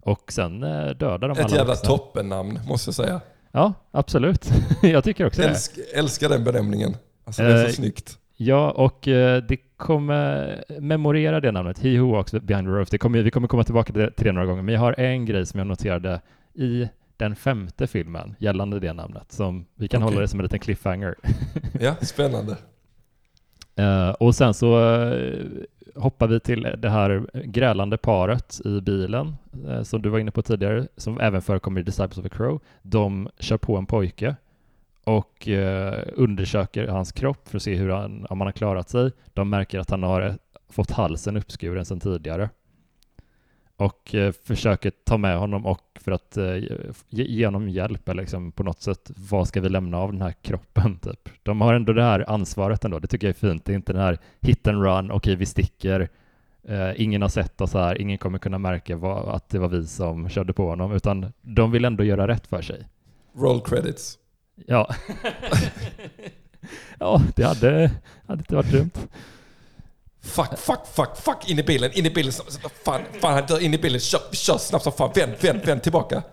Och 0.05 0.31
sen 0.31 0.63
uh, 0.63 0.89
dödar 0.89 1.17
de 1.17 1.31
Ett 1.31 1.37
alla 1.37 1.45
Ett 1.45 1.51
jävla 1.51 1.75
toppennamn, 1.75 2.59
måste 2.67 2.87
jag 2.87 2.95
säga. 2.95 3.21
Ja, 3.51 3.73
absolut. 3.91 4.51
jag 4.81 5.03
tycker 5.03 5.25
också 5.25 5.41
Älsk, 5.41 5.75
det. 5.75 5.99
Älskar 5.99 6.29
den 6.29 6.43
benämningen. 6.43 6.97
Alltså 7.25 7.43
det 7.43 7.53
är 7.53 7.57
så 7.57 7.67
uh, 7.67 7.71
snyggt. 7.71 8.17
Ja, 8.37 8.71
och 8.71 8.99
det 9.47 9.57
kommer 9.77 10.63
memorera 10.79 11.39
det 11.39 11.51
namnet, 11.51 11.79
He 11.79 11.99
Who 11.99 12.11
Walks 12.11 12.31
Behind 12.31 12.67
the 12.67 12.71
Roof. 12.71 12.89
Det 12.89 12.97
kommer, 12.97 13.21
vi 13.21 13.31
kommer 13.31 13.47
komma 13.47 13.63
tillbaka 13.63 13.93
till 13.93 14.11
det 14.25 14.31
några 14.31 14.47
gånger, 14.47 14.61
men 14.61 14.73
jag 14.73 14.81
har 14.81 14.99
en 14.99 15.25
grej 15.25 15.45
som 15.45 15.57
jag 15.57 15.67
noterade 15.67 16.21
i 16.53 16.87
den 17.17 17.35
femte 17.35 17.87
filmen 17.87 18.35
gällande 18.39 18.79
det 18.79 18.93
namnet, 18.93 19.31
som 19.31 19.65
vi 19.75 19.87
kan 19.87 20.03
okay. 20.03 20.11
hålla 20.11 20.21
det 20.21 20.27
som 20.27 20.39
en 20.39 20.43
liten 20.43 20.59
cliffhanger. 20.59 21.15
ja, 21.79 21.95
spännande. 22.01 22.57
Uh, 23.79 24.09
och 24.19 24.35
sen 24.35 24.53
så 24.53 24.79
uh, 24.79 25.63
hoppar 25.95 26.27
vi 26.27 26.39
till 26.39 26.67
det 26.77 26.89
här 26.89 27.27
grälande 27.33 27.97
paret 27.97 28.61
i 28.65 28.81
bilen, 28.81 29.35
eh, 29.67 29.81
som 29.81 30.01
du 30.01 30.09
var 30.09 30.19
inne 30.19 30.31
på 30.31 30.41
tidigare, 30.41 30.87
som 30.97 31.19
även 31.19 31.41
förekommer 31.41 31.81
i 31.81 31.83
Disciples 31.83 32.17
of 32.17 32.25
a 32.25 32.29
Crow. 32.29 32.59
De 32.81 33.29
kör 33.39 33.57
på 33.57 33.77
en 33.77 33.85
pojke 33.85 34.35
och 35.03 35.47
eh, 35.47 36.03
undersöker 36.13 36.87
hans 36.87 37.11
kropp 37.11 37.47
för 37.47 37.57
att 37.57 37.63
se 37.63 37.75
hur 37.75 37.89
han, 37.89 38.25
om 38.29 38.41
han 38.41 38.47
har 38.47 38.51
klarat 38.51 38.89
sig. 38.89 39.11
De 39.33 39.49
märker 39.49 39.79
att 39.79 39.89
han 39.89 40.03
har 40.03 40.21
eh, 40.21 40.33
fått 40.69 40.91
halsen 40.91 41.37
uppskuren 41.37 41.85
sedan 41.85 41.99
tidigare 41.99 42.49
och 43.83 44.15
eh, 44.15 44.31
försöker 44.31 44.91
ta 45.03 45.17
med 45.17 45.37
honom 45.37 45.65
och 45.65 45.99
för 46.01 46.11
att 46.11 46.37
eh, 46.37 46.55
ge, 47.09 47.23
ge 47.23 47.45
honom 47.45 47.69
hjälp 47.69 48.09
eller 48.09 48.21
liksom 48.21 48.51
på 48.51 48.63
något 48.63 48.81
sätt, 48.81 49.11
vad 49.29 49.47
ska 49.47 49.61
vi 49.61 49.69
lämna 49.69 49.97
av 49.97 50.11
den 50.11 50.21
här 50.21 50.33
kroppen? 50.41 50.99
Typ. 50.99 51.29
De 51.43 51.61
har 51.61 51.73
ändå 51.73 51.93
det 51.93 52.03
här 52.03 52.29
ansvaret 52.29 52.85
ändå, 52.85 52.99
det 52.99 53.07
tycker 53.07 53.27
jag 53.27 53.35
är 53.35 53.49
fint. 53.49 53.65
Det 53.65 53.71
är 53.71 53.75
inte 53.75 53.93
den 53.93 54.01
här 54.01 54.17
hit 54.41 54.67
and 54.67 54.83
run, 54.83 55.05
okej 55.05 55.15
okay, 55.15 55.35
vi 55.35 55.45
sticker, 55.45 56.09
eh, 56.67 57.01
ingen 57.01 57.21
har 57.21 57.29
sett 57.29 57.61
oss 57.61 57.73
här, 57.73 58.01
ingen 58.01 58.17
kommer 58.17 58.39
kunna 58.39 58.57
märka 58.57 58.95
vad, 58.95 59.35
att 59.35 59.49
det 59.49 59.59
var 59.59 59.69
vi 59.69 59.87
som 59.87 60.29
körde 60.29 60.53
på 60.53 60.69
honom, 60.69 60.91
utan 60.91 61.33
de 61.41 61.71
vill 61.71 61.85
ändå 61.85 62.03
göra 62.03 62.27
rätt 62.27 62.47
för 62.47 62.61
sig. 62.61 62.87
Roll 63.35 63.61
credits. 63.61 64.17
Ja. 64.67 64.95
ja, 66.99 67.21
det 67.35 67.43
hade, 67.43 67.91
hade 68.27 68.39
inte 68.39 68.55
varit 68.55 68.71
dumt. 68.71 69.07
Fuck, 70.23 70.57
fuck, 70.57 70.79
fuck, 70.95 71.17
fuck, 71.17 71.49
in 71.49 71.59
i 71.59 71.63
bilen, 71.63 71.91
in 71.93 72.05
i 72.05 72.09
bilen. 72.09 72.31
Fan, 72.85 73.01
fan 73.21 73.33
han 73.33 73.45
dör 73.45 73.63
in 73.63 73.73
i 73.73 73.77
bilen. 73.77 73.99
Kör, 73.99 74.19
kör 74.31 74.57
snabbt 74.57 74.83
som 74.83 74.93
fan. 74.93 75.11
Vänd, 75.15 75.31
vänd, 75.41 75.65
vänd 75.65 75.83
tillbaka. 75.83 76.23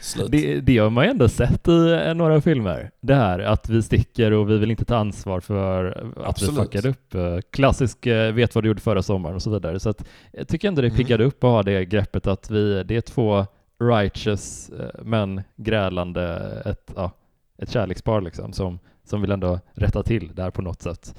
Slut. 0.00 0.30
Det, 0.30 0.60
det 0.60 0.78
har 0.78 0.90
man 0.90 1.04
ju 1.04 1.10
ändå 1.10 1.28
sett 1.28 1.68
i 1.68 2.00
eh, 2.06 2.14
några 2.14 2.40
filmer. 2.40 2.90
Det 3.00 3.14
här 3.14 3.38
att 3.38 3.68
vi 3.68 3.82
sticker 3.82 4.32
och 4.32 4.50
vi 4.50 4.58
vill 4.58 4.70
inte 4.70 4.84
ta 4.84 4.96
ansvar 4.96 5.40
för 5.40 5.84
att 6.16 6.28
Absolut. 6.28 6.54
vi 6.54 6.62
fuckade 6.62 6.88
upp. 6.88 7.14
Eh, 7.14 7.38
klassisk 7.50 8.06
eh, 8.06 8.32
vet 8.32 8.54
vad 8.54 8.64
du 8.64 8.68
gjorde 8.68 8.80
förra 8.80 9.02
sommaren 9.02 9.36
och 9.36 9.42
så 9.42 9.50
vidare. 9.50 9.80
Så 9.80 9.90
att 9.90 10.04
jag 10.32 10.48
tycker 10.48 10.68
ändå 10.68 10.82
det 10.82 10.88
mm. 10.88 10.96
piggade 10.96 11.24
upp 11.24 11.44
att 11.44 11.50
ha 11.50 11.62
det 11.62 11.84
greppet 11.84 12.26
att 12.26 12.50
vi, 12.50 12.82
det 12.82 12.96
är 12.96 13.00
två 13.00 13.46
righteous 13.80 14.70
men 15.02 15.42
grälande, 15.56 16.52
ett, 16.64 16.92
ja, 16.96 17.10
ett 17.58 17.70
kärlekspar 17.70 18.20
liksom, 18.20 18.52
som, 18.52 18.78
som 19.04 19.20
vill 19.20 19.30
ändå 19.30 19.60
rätta 19.72 20.02
till 20.02 20.34
det 20.34 20.42
här 20.42 20.50
på 20.50 20.62
något 20.62 20.82
sätt. 20.82 21.14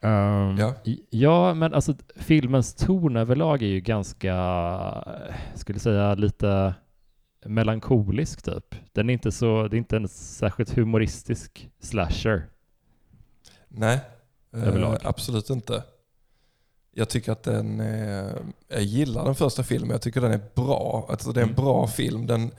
Um, 0.00 0.58
ja. 0.58 0.74
ja, 1.10 1.54
men 1.54 1.74
alltså 1.74 1.94
filmens 2.16 2.74
ton 2.74 3.16
överlag 3.16 3.62
är 3.62 3.66
ju 3.66 3.80
ganska, 3.80 4.34
skulle 5.54 5.78
säga 5.78 6.14
lite 6.14 6.74
melankolisk 7.44 8.42
typ. 8.42 8.74
Den 8.92 9.10
är 9.10 9.14
inte 9.14 9.32
så, 9.32 9.68
det 9.68 9.76
är 9.76 9.78
inte 9.78 9.96
en 9.96 10.08
särskilt 10.08 10.76
humoristisk 10.76 11.70
slasher. 11.80 12.48
Nej, 13.68 14.00
eh, 14.56 14.94
absolut 15.02 15.50
inte. 15.50 15.82
Jag 16.92 17.08
tycker 17.08 17.32
att 17.32 17.42
den 17.42 17.80
är, 17.80 18.38
jag 18.68 18.82
gillar 18.82 19.24
den 19.24 19.34
första 19.34 19.62
filmen, 19.62 19.90
jag 19.90 20.02
tycker 20.02 20.20
den 20.20 20.32
är 20.32 20.40
bra. 20.54 21.06
Alltså 21.10 21.32
det 21.32 21.40
är 21.40 21.44
en 21.44 21.50
mm. 21.50 21.64
bra 21.64 21.86
film. 21.86 22.26
Den, 22.26 22.50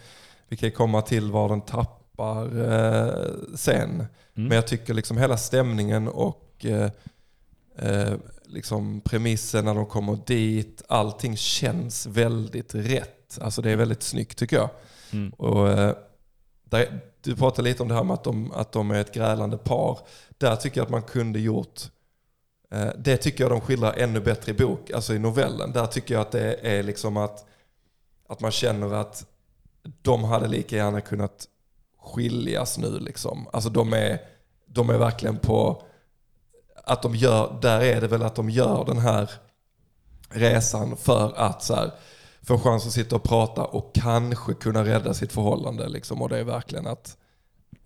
vi 0.48 0.58
kan 0.58 0.72
komma 0.72 1.02
till 1.02 1.32
var 1.32 1.50
den 1.50 1.62
tappar 1.62 1.98
tappar 2.18 2.60
eh, 2.60 3.56
sen. 3.56 3.90
Mm. 3.90 4.08
Men 4.34 4.52
jag 4.52 4.68
tycker 4.68 4.94
liksom 4.94 5.18
hela 5.18 5.38
stämningen 5.38 6.08
och 6.08 6.66
eh, 6.66 6.92
eh, 7.78 8.14
liksom 8.46 9.02
premissen 9.02 9.66
när 9.66 9.76
de 9.76 9.86
kommer 9.86 10.20
dit, 10.26 10.82
allting 10.88 11.38
känns 11.38 12.06
väldigt 12.06 12.76
rätt. 12.76 13.40
Alltså 13.42 13.62
det 13.62 13.72
är 13.72 13.76
väldigt 13.76 14.04
snyggt 14.04 14.38
tycker 14.38 14.56
jag. 14.56 14.70
Mm. 15.12 15.30
Och, 15.30 15.70
eh, 15.70 15.96
där, 16.64 17.00
du 17.22 17.36
pratade 17.36 17.70
lite 17.70 17.84
om 17.84 17.90
det 17.90 17.96
här 17.96 18.04
med 18.04 18.14
att 18.14 18.24
de, 18.24 18.52
att 18.52 18.72
de 18.72 18.92
är 18.92 19.02
ett 19.02 19.14
grälande 19.14 19.58
par. 19.58 20.00
Där 20.38 20.56
tycker 20.56 20.80
jag 20.80 20.86
att 20.86 20.92
man 20.92 21.04
kunde 21.04 21.40
gjort 21.40 21.82
eh, 22.72 22.90
det 22.98 23.18
tycker 23.18 23.44
jag 23.44 23.52
de 23.52 23.62
skildrar 23.62 23.94
ännu 23.94 24.20
bättre 24.20 24.52
i 24.52 24.56
bok, 24.56 24.92
alltså 24.92 25.14
i 25.14 25.20
novellen. 25.20 25.72
Där 25.72 25.86
tycker 25.86 26.14
jag 26.14 26.22
att 26.22 26.32
det 26.32 26.54
är 26.54 26.84
liksom 26.84 27.18
att, 27.18 27.46
att 28.28 28.40
man 28.40 28.52
känner 28.52 28.94
att 28.94 29.26
de 30.02 30.24
hade 30.24 30.48
lika 30.48 30.76
gärna 30.76 31.02
kunnat 31.02 31.48
skiljas 32.02 32.78
nu 32.78 33.00
liksom. 33.00 33.48
Alltså 33.54 33.70
de 33.70 33.94
är, 33.94 34.20
de 34.66 34.90
är 34.90 34.98
verkligen 34.98 35.38
på, 35.38 35.84
att 36.88 37.02
de 37.02 37.16
gör, 37.16 37.60
där 37.62 37.82
är 37.82 38.02
det 38.02 38.08
väl 38.08 38.24
att 38.24 38.36
de 38.36 38.50
gör 38.50 38.86
den 38.86 38.98
här 38.98 39.32
resan 40.30 40.98
för 40.98 41.34
att 41.36 41.64
så 41.64 41.76
här, 41.76 41.92
få 42.42 42.60
chans 42.60 42.86
att 42.86 42.92
sitta 42.92 43.16
och 43.16 43.24
prata 43.24 43.66
och 43.66 43.96
kanske 43.96 44.54
kunna 44.54 44.86
rädda 44.86 45.14
sitt 45.14 45.32
förhållande. 45.32 45.90
Liksom. 45.90 46.22
Och 46.22 46.30
det 46.30 46.40
är 46.40 46.44
verkligen 46.44 46.88
att 46.88 47.18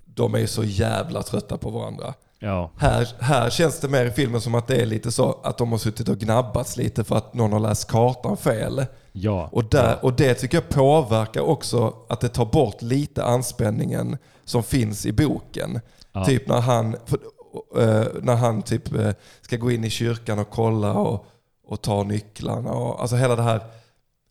de 0.06 0.36
är 0.36 0.46
så 0.46 0.64
jävla 0.64 1.24
trötta 1.24 1.58
på 1.58 1.70
varandra. 1.70 2.14
Ja. 2.40 2.72
Här, 2.78 3.08
här 3.20 3.50
känns 3.50 3.80
det 3.80 3.88
mer 3.88 4.06
i 4.06 4.12
filmen 4.12 4.42
som 4.42 4.56
att 4.56 4.68
det 4.68 4.76
är 4.76 4.86
lite 4.86 5.12
så 5.12 5.40
att 5.44 5.58
de 5.58 5.72
har 5.72 5.80
suttit 5.80 6.10
och 6.10 6.18
gnabbats 6.18 6.78
lite 6.78 7.04
för 7.04 7.16
att 7.16 7.34
någon 7.34 7.54
har 7.54 7.60
läst 7.60 7.92
kartan 7.92 8.38
fel. 8.38 8.86
Ja. 9.12 9.50
Och, 9.52 9.64
där, 9.64 10.06
och 10.06 10.14
det 10.14 10.34
tycker 10.34 10.58
jag 10.58 10.70
påverkar 10.70 11.42
också 11.42 11.94
att 12.10 12.20
det 12.20 12.30
tar 12.30 12.46
bort 12.46 12.82
lite 12.82 13.24
anspänningen 13.24 14.18
som 14.46 14.64
finns 14.64 15.06
i 15.06 15.12
boken. 15.12 15.80
Ja. 16.12 16.26
Typ 16.26 16.48
när 16.48 16.62
han, 16.62 16.96
när 18.22 18.36
han 18.36 18.62
typ 18.62 18.94
uh, 18.94 19.12
ska 19.42 19.58
gå 19.58 19.72
in 19.72 19.84
i 19.84 19.90
kyrkan 19.90 20.40
och 20.40 20.50
kolla 20.50 20.94
och, 20.94 21.26
och 21.64 21.82
ta 21.82 22.04
nycklarna. 22.04 22.72
Och, 22.72 23.02
alltså 23.02 23.16
hela 23.16 23.36
det 23.36 23.44
här 23.44 23.62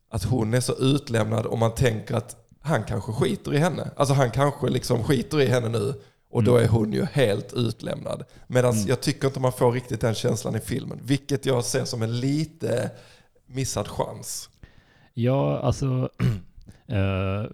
att 0.09 0.23
hon 0.23 0.53
är 0.53 0.59
så 0.59 0.73
utlämnad 0.73 1.45
och 1.45 1.57
man 1.57 1.75
tänker 1.75 2.15
att 2.15 2.35
han 2.61 2.83
kanske 2.83 3.11
skiter 3.11 3.53
i 3.53 3.57
henne. 3.57 3.91
Alltså 3.95 4.13
han 4.13 4.31
kanske 4.31 4.69
liksom 4.69 5.03
skiter 5.03 5.41
i 5.41 5.47
henne 5.47 5.69
nu 5.69 5.93
och 6.31 6.43
då 6.43 6.51
mm. 6.51 6.63
är 6.63 6.67
hon 6.67 6.93
ju 6.93 7.05
helt 7.05 7.53
utlämnad. 7.53 8.23
Medan 8.47 8.73
mm. 8.73 8.87
jag 8.87 9.01
tycker 9.01 9.27
inte 9.27 9.39
man 9.39 9.51
får 9.51 9.71
riktigt 9.71 10.01
den 10.01 10.13
känslan 10.13 10.55
i 10.55 10.59
filmen. 10.59 10.99
Vilket 11.03 11.45
jag 11.45 11.63
ser 11.63 11.85
som 11.85 12.01
en 12.01 12.19
lite 12.19 12.91
missad 13.45 13.87
chans. 13.87 14.49
Ja, 15.13 15.59
alltså... 15.59 16.09
äh, 16.87 17.51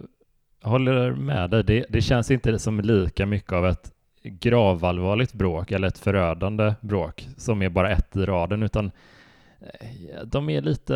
håller 0.68 1.12
med 1.12 1.50
dig. 1.50 1.64
Det, 1.64 1.86
det 1.88 2.00
känns 2.00 2.30
inte 2.30 2.58
som 2.58 2.80
lika 2.80 3.26
mycket 3.26 3.52
av 3.52 3.66
ett 3.66 3.92
gravallvarligt 4.28 5.32
bråk 5.32 5.72
eller 5.72 5.88
ett 5.88 5.98
förödande 5.98 6.74
bråk 6.80 7.28
som 7.36 7.62
är 7.62 7.68
bara 7.68 7.90
ett 7.90 8.16
i 8.16 8.24
raden, 8.24 8.62
utan 8.62 8.90
eh, 9.60 10.22
de 10.24 10.50
är 10.50 10.62
lite... 10.62 10.94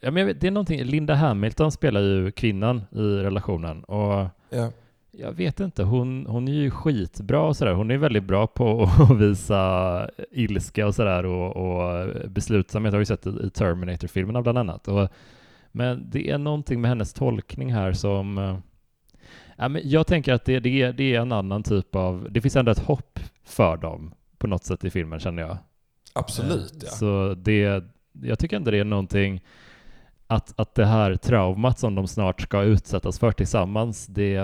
Ja, 0.00 0.10
men 0.10 0.26
vet, 0.26 0.40
det 0.40 0.46
är 0.46 0.50
någonting, 0.50 0.84
Linda 0.84 1.14
Hamilton 1.14 1.72
spelar 1.72 2.00
ju 2.00 2.30
kvinnan 2.30 2.82
i 2.90 3.02
relationen 3.02 3.84
och 3.84 4.26
ja 4.50 4.70
jag 5.18 5.32
vet 5.32 5.60
inte, 5.60 5.82
hon, 5.82 6.26
hon 6.26 6.48
är 6.48 6.52
ju 6.52 6.70
skitbra 6.70 7.42
och 7.42 7.56
sådär. 7.56 7.72
Hon 7.72 7.90
är 7.90 7.96
väldigt 7.96 8.24
bra 8.24 8.46
på 8.46 8.82
att 8.98 9.18
visa 9.20 10.10
ilska 10.30 10.86
och 10.86 10.94
sådär 10.94 11.26
och, 11.26 11.56
och 11.56 12.08
beslutsamhet. 12.30 12.92
Har 12.92 12.98
ju 12.98 13.04
sett 13.04 13.26
i 13.26 13.50
Terminator-filmerna 13.50 14.42
bland 14.42 14.58
annat. 14.58 14.88
Och, 14.88 15.08
men 15.72 16.10
det 16.10 16.30
är 16.30 16.38
någonting 16.38 16.80
med 16.80 16.88
hennes 16.88 17.12
tolkning 17.12 17.72
här 17.72 17.92
som... 17.92 18.62
Eh, 19.58 19.64
ja, 19.64 19.68
men 19.68 19.82
jag 19.84 20.06
tänker 20.06 20.32
att 20.32 20.44
det, 20.44 20.60
det, 20.60 20.82
är, 20.82 20.92
det 20.92 21.14
är 21.14 21.20
en 21.20 21.32
annan 21.32 21.62
typ 21.62 21.94
av... 21.96 22.28
Det 22.30 22.40
finns 22.40 22.56
ändå 22.56 22.70
ett 22.72 22.78
hopp 22.86 23.20
för 23.44 23.76
dem 23.76 24.14
på 24.38 24.46
något 24.46 24.64
sätt 24.64 24.84
i 24.84 24.90
filmen 24.90 25.20
känner 25.20 25.42
jag. 25.42 25.58
Absolut, 26.12 26.82
ja. 26.82 26.90
Så 26.90 27.34
det, 27.34 27.84
jag 28.22 28.38
tycker 28.38 28.56
ändå 28.56 28.70
det 28.70 28.78
är 28.78 28.84
någonting 28.84 29.40
att, 30.26 30.60
att 30.60 30.74
det 30.74 30.86
här 30.86 31.16
traumat 31.16 31.78
som 31.78 31.94
de 31.94 32.08
snart 32.08 32.40
ska 32.40 32.62
utsättas 32.62 33.18
för 33.18 33.32
tillsammans, 33.32 34.06
det, 34.06 34.40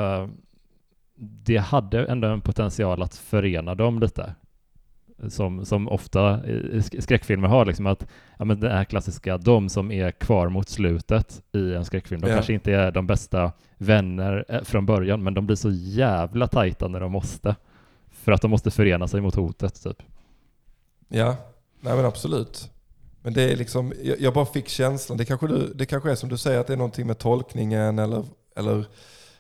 det 1.14 1.56
hade 1.56 2.06
ändå 2.06 2.28
en 2.28 2.40
potential 2.40 3.02
att 3.02 3.14
förena 3.16 3.74
dem 3.74 4.00
lite. 4.00 4.34
Som, 5.28 5.64
som 5.64 5.88
ofta 5.88 6.40
skräckfilmer 6.98 7.48
har, 7.48 7.64
liksom 7.64 7.86
att 7.86 8.06
ja, 8.38 8.44
men 8.44 8.60
det 8.60 8.70
här 8.70 8.84
klassiska, 8.84 9.38
de 9.38 9.68
som 9.68 9.92
är 9.92 10.10
kvar 10.10 10.48
mot 10.48 10.68
slutet 10.68 11.42
i 11.52 11.74
en 11.74 11.84
skräckfilm, 11.84 12.20
de 12.20 12.28
ja. 12.28 12.34
kanske 12.34 12.52
inte 12.52 12.72
är 12.72 12.92
de 12.92 13.06
bästa 13.06 13.52
vänner 13.76 14.44
eh, 14.48 14.62
från 14.62 14.86
början, 14.86 15.22
men 15.22 15.34
de 15.34 15.46
blir 15.46 15.56
så 15.56 15.70
jävla 15.70 16.46
tajta 16.46 16.88
när 16.88 17.00
de 17.00 17.12
måste. 17.12 17.56
För 18.10 18.32
att 18.32 18.42
de 18.42 18.50
måste 18.50 18.70
förena 18.70 19.08
sig 19.08 19.20
mot 19.20 19.34
hotet, 19.34 19.82
typ. 19.82 20.02
Ja, 21.08 21.36
nej 21.80 21.96
men 21.96 22.04
absolut. 22.04 22.70
Men 23.22 23.32
det 23.32 23.52
är 23.52 23.56
liksom, 23.56 23.92
jag, 24.02 24.20
jag 24.20 24.34
bara 24.34 24.46
fick 24.46 24.68
känslan, 24.68 25.18
det 25.18 25.24
kanske, 25.24 25.46
du, 25.46 25.72
det 25.74 25.86
kanske 25.86 26.10
är 26.10 26.14
som 26.14 26.28
du 26.28 26.36
säger 26.36 26.60
att 26.60 26.66
det 26.66 26.72
är 26.72 26.76
någonting 26.76 27.06
med 27.06 27.18
tolkningen 27.18 27.98
eller, 27.98 28.24
eller 28.56 28.84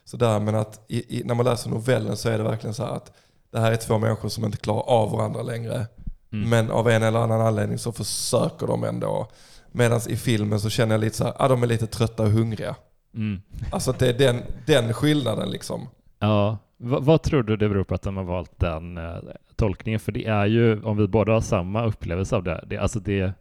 sådär. 0.04 0.40
Men 0.40 0.54
att 0.54 0.84
i, 0.88 1.18
i, 1.18 1.24
när 1.24 1.34
man 1.34 1.44
läser 1.44 1.70
novellen 1.70 2.16
så 2.16 2.28
är 2.28 2.38
det 2.38 2.44
verkligen 2.44 2.74
så 2.74 2.84
här 2.84 2.92
att 2.92 3.12
det 3.50 3.60
här 3.60 3.72
är 3.72 3.76
två 3.76 3.98
människor 3.98 4.28
som 4.28 4.44
inte 4.44 4.58
klarar 4.58 4.82
av 4.88 5.10
varandra 5.10 5.42
längre. 5.42 5.86
Mm. 6.32 6.50
Men 6.50 6.70
av 6.70 6.88
en 6.88 7.02
eller 7.02 7.18
annan 7.18 7.40
anledning 7.40 7.78
så 7.78 7.92
försöker 7.92 8.66
de 8.66 8.84
ändå. 8.84 9.30
Medan 9.72 10.00
i 10.08 10.16
filmen 10.16 10.60
så 10.60 10.70
känner 10.70 10.94
jag 10.94 11.00
lite 11.00 11.16
så 11.16 11.24
här, 11.24 11.34
ah, 11.38 11.48
de 11.48 11.62
är 11.62 11.66
lite 11.66 11.86
trötta 11.86 12.22
och 12.22 12.30
hungriga. 12.30 12.74
Mm. 13.14 13.40
Alltså 13.72 13.92
det 13.98 14.08
är 14.08 14.18
den, 14.18 14.42
den 14.66 14.92
skillnaden 14.92 15.50
liksom. 15.50 15.88
Ja, 16.18 16.58
v 16.76 16.96
vad 17.00 17.22
tror 17.22 17.42
du 17.42 17.56
det 17.56 17.68
beror 17.68 17.84
på 17.84 17.94
att 17.94 18.02
de 18.02 18.16
har 18.16 18.24
valt 18.24 18.58
den 18.58 18.98
eh, 18.98 19.16
tolkningen? 19.56 20.00
För 20.00 20.12
det 20.12 20.26
är 20.26 20.46
ju, 20.46 20.82
om 20.82 20.96
vi 20.96 21.06
båda 21.06 21.32
har 21.32 21.40
samma 21.40 21.86
upplevelse 21.86 22.36
av 22.36 22.42
det, 22.42 22.64
det 22.66 22.78
alltså 22.78 23.00
det 23.00 23.32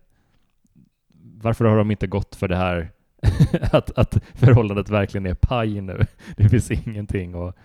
varför 1.42 1.66
har 1.66 1.78
de 1.78 1.92
inte 1.92 2.08
gått 2.08 2.36
för 2.36 2.48
det 2.48 2.56
här 2.56 2.92
att, 3.72 3.98
att 3.98 4.18
förhållandet 4.36 4.90
verkligen 4.90 5.26
är 5.26 5.34
paj 5.34 5.82
nu? 5.82 6.06
Det 6.38 6.50
finns 6.50 6.72
ingenting 6.72 7.48
att 7.48 7.56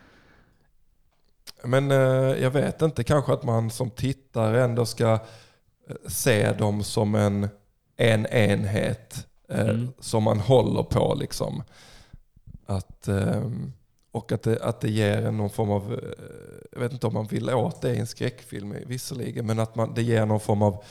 men 1.64 1.90
eh, 1.90 2.42
jag 2.42 2.50
vet 2.50 2.82
inte, 2.82 3.04
kanske 3.04 3.32
att 3.32 3.42
man 3.42 3.70
som 3.70 3.90
tittare 3.90 4.64
ändå 4.64 4.86
ska 4.86 5.12
eh, 5.12 5.96
se 6.06 6.52
dem 6.52 6.82
som 6.82 7.14
en, 7.14 7.48
en 7.96 8.26
enhet 8.26 9.26
eh, 9.48 9.68
mm. 9.68 9.92
som 9.98 10.22
man 10.22 10.38
håller 10.38 10.82
på. 10.82 11.14
Liksom. 11.14 11.62
Att, 12.66 13.08
och 14.12 14.32
att 14.32 14.42
det, 14.42 14.62
att 14.62 14.80
det 14.80 14.90
ger 14.90 15.30
någon 15.30 15.50
form 15.50 15.70
av, 15.70 16.00
jag 16.72 16.80
vet 16.80 16.92
inte 16.92 17.06
om 17.06 17.14
man 17.14 17.26
vill 17.26 17.50
åt 17.50 17.82
det 17.82 17.94
i 17.94 17.98
en 17.98 18.06
skräckfilm 18.06 18.74
visserligen, 18.86 19.46
men 19.46 19.58
att 19.58 19.74
man, 19.74 19.94
det 19.94 20.02
ger 20.02 20.26
någon 20.26 20.40
form 20.40 20.62
av 20.62 20.84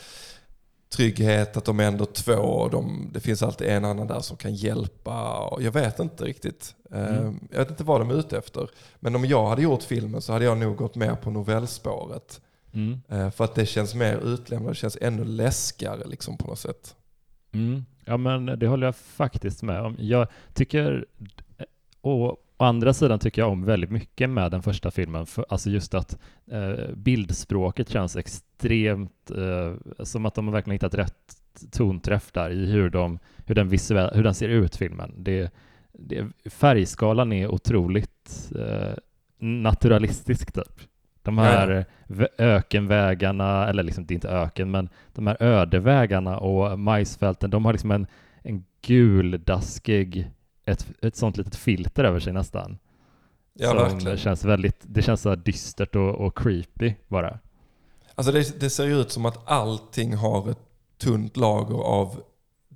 trygghet, 0.92 1.56
att 1.56 1.64
de 1.64 1.80
är 1.80 1.84
ändå 1.84 2.04
två 2.04 2.32
och 2.32 2.70
de, 2.70 3.10
det 3.12 3.20
finns 3.20 3.42
alltid 3.42 3.68
en 3.68 3.84
annan 3.84 4.06
där 4.06 4.20
som 4.20 4.36
kan 4.36 4.54
hjälpa. 4.54 5.48
Jag 5.60 5.72
vet 5.72 5.98
inte 5.98 6.24
riktigt. 6.24 6.74
Mm. 6.90 7.14
Ehm, 7.14 7.40
jag 7.50 7.58
vet 7.58 7.70
inte 7.70 7.84
vad 7.84 8.00
de 8.00 8.10
är 8.10 8.14
ute 8.14 8.38
efter. 8.38 8.68
Men 9.00 9.16
om 9.16 9.24
jag 9.24 9.46
hade 9.46 9.62
gjort 9.62 9.82
filmen 9.82 10.22
så 10.22 10.32
hade 10.32 10.44
jag 10.44 10.58
nog 10.58 10.76
gått 10.76 10.94
mer 10.94 11.14
på 11.14 11.30
novellspåret. 11.30 12.40
Mm. 12.72 13.00
Ehm, 13.08 13.32
för 13.32 13.44
att 13.44 13.54
det 13.54 13.66
känns 13.66 13.94
mer 13.94 14.16
utlämnat, 14.16 14.68
det 14.72 14.74
känns 14.74 14.98
ännu 15.00 15.24
läskigare 15.24 16.04
liksom 16.06 16.36
på 16.36 16.46
något 16.46 16.58
sätt. 16.58 16.94
Mm. 17.52 17.84
Ja 18.04 18.16
men 18.16 18.46
det 18.58 18.66
håller 18.66 18.86
jag 18.86 18.96
faktiskt 18.96 19.62
med 19.62 19.80
om. 19.82 19.96
Jag 19.98 20.28
tycker, 20.54 21.06
och 22.00 22.36
Å 22.62 22.64
andra 22.64 22.92
sidan 22.92 23.18
tycker 23.18 23.42
jag 23.42 23.50
om 23.50 23.64
väldigt 23.64 23.90
mycket 23.90 24.30
med 24.30 24.50
den 24.50 24.62
första 24.62 24.90
filmen, 24.90 25.26
för, 25.26 25.46
alltså 25.48 25.70
just 25.70 25.94
att 25.94 26.18
eh, 26.50 26.94
bildspråket 26.94 27.88
känns 27.88 28.16
extremt, 28.16 29.30
eh, 29.30 30.04
som 30.04 30.26
att 30.26 30.34
de 30.34 30.46
har 30.46 30.52
verkligen 30.52 30.74
hittat 30.74 30.94
rätt 30.94 31.36
tonträff 31.72 32.32
där 32.32 32.50
i 32.50 32.66
hur, 32.66 32.90
de, 32.90 33.18
hur, 33.46 33.54
den, 33.54 33.68
visuell, 33.68 34.10
hur 34.14 34.24
den 34.24 34.34
ser 34.34 34.48
ut, 34.48 34.76
filmen. 34.76 35.14
Det, 35.16 35.50
det, 35.92 36.26
färgskalan 36.50 37.32
är 37.32 37.48
otroligt 37.48 38.52
eh, 38.58 38.94
naturalistisk 39.38 40.52
typ. 40.52 40.80
De 41.22 41.38
här 41.38 41.84
ja. 42.06 42.26
ökenvägarna, 42.38 43.68
eller 43.68 43.82
liksom, 43.82 44.06
det 44.06 44.12
är 44.12 44.16
inte 44.16 44.28
öken, 44.28 44.70
men 44.70 44.88
de 45.12 45.26
här 45.26 45.42
ödevägarna 45.42 46.38
och 46.38 46.78
majsfälten, 46.78 47.50
de 47.50 47.64
har 47.64 47.72
liksom 47.72 47.90
en, 47.90 48.06
en 48.42 48.64
guldaskig 48.86 50.30
ett, 50.64 50.86
ett 51.02 51.16
sånt 51.16 51.36
litet 51.36 51.56
filter 51.56 52.04
över 52.04 52.20
sig 52.20 52.32
nästan. 52.32 52.78
Ja, 53.54 53.68
som 53.68 53.78
verkligen. 53.78 54.16
Känns 54.16 54.44
väldigt, 54.44 54.80
det 54.82 55.02
känns 55.02 55.20
så 55.20 55.34
dystert 55.34 55.96
och, 55.96 56.14
och 56.14 56.38
creepy 56.38 56.94
bara. 57.08 57.38
Alltså 58.14 58.32
det, 58.32 58.60
det 58.60 58.70
ser 58.70 58.86
ut 58.86 59.12
som 59.12 59.26
att 59.26 59.50
allting 59.50 60.14
har 60.14 60.50
ett 60.50 60.58
tunt 60.98 61.36
lager 61.36 61.76
av 61.76 62.22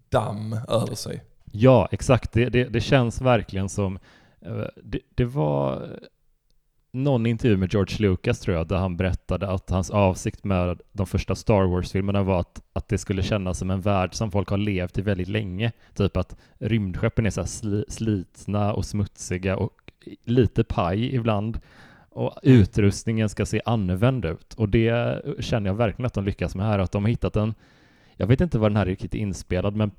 damm 0.09 0.53
över 0.68 0.94
sig. 0.94 1.25
Ja, 1.53 1.88
exakt. 1.90 2.33
Det, 2.33 2.49
det, 2.49 2.64
det 2.64 2.81
känns 2.81 3.20
verkligen 3.20 3.68
som... 3.68 3.99
Eh, 4.40 4.64
det, 4.83 5.01
det, 5.14 5.25
var 5.25 5.88
någon 6.96 7.26
intervju 7.26 7.56
med 7.56 7.72
George 7.72 7.96
Lucas 7.98 8.40
tror 8.40 8.56
jag, 8.56 8.68
där 8.68 8.76
han 8.76 8.96
berättade 8.96 9.48
att 9.48 9.70
hans 9.70 9.90
avsikt 9.90 10.44
med 10.44 10.80
de 10.92 11.06
första 11.06 11.35
Star 11.35 11.64
Wars-filmerna 11.64 12.22
var 12.22 12.40
att, 12.40 12.62
att 12.72 12.88
det 12.88 12.98
skulle 12.98 13.22
kännas 13.22 13.59
som 13.59 13.70
en 13.70 13.80
värld 13.80 14.14
som 14.14 14.30
folk 14.30 14.48
har 14.48 14.59
levt 14.59 14.98
i 14.98 15.02
väldigt 15.02 15.28
länge. 15.28 15.72
Typ 15.94 16.16
att 16.16 16.37
rymdskeppen 16.59 17.26
är 17.26 17.30
så 17.30 17.44
sli, 17.46 17.85
slitna 17.88 18.72
och 18.72 18.85
smutsiga 18.85 19.56
och 19.56 19.92
lite 20.24 20.64
paj 20.64 21.14
ibland. 21.14 21.61
Och 22.11 22.38
utrustningen 22.42 23.28
ska 23.28 23.46
se 23.46 23.61
använd 23.64 24.24
ut. 24.24 24.54
Och 24.54 24.68
det 24.68 25.22
känner 25.40 25.70
jag 25.70 25.74
verkligen 25.74 26.06
att 26.06 26.14
de 26.14 26.24
lyckas 26.24 26.54
med 26.54 26.66
här, 26.66 26.78
att 26.78 26.92
de 26.92 27.04
har 27.04 27.11
hittat 27.11 27.37
en 27.37 27.54
jag 28.16 28.26
vet 28.26 28.40
inte 28.40 28.59
var 28.59 28.70
den 28.70 28.76
här 28.76 28.87
är 28.87 28.90
riktigt 28.90 29.14
inspelad, 29.14 29.76
men 29.76 29.90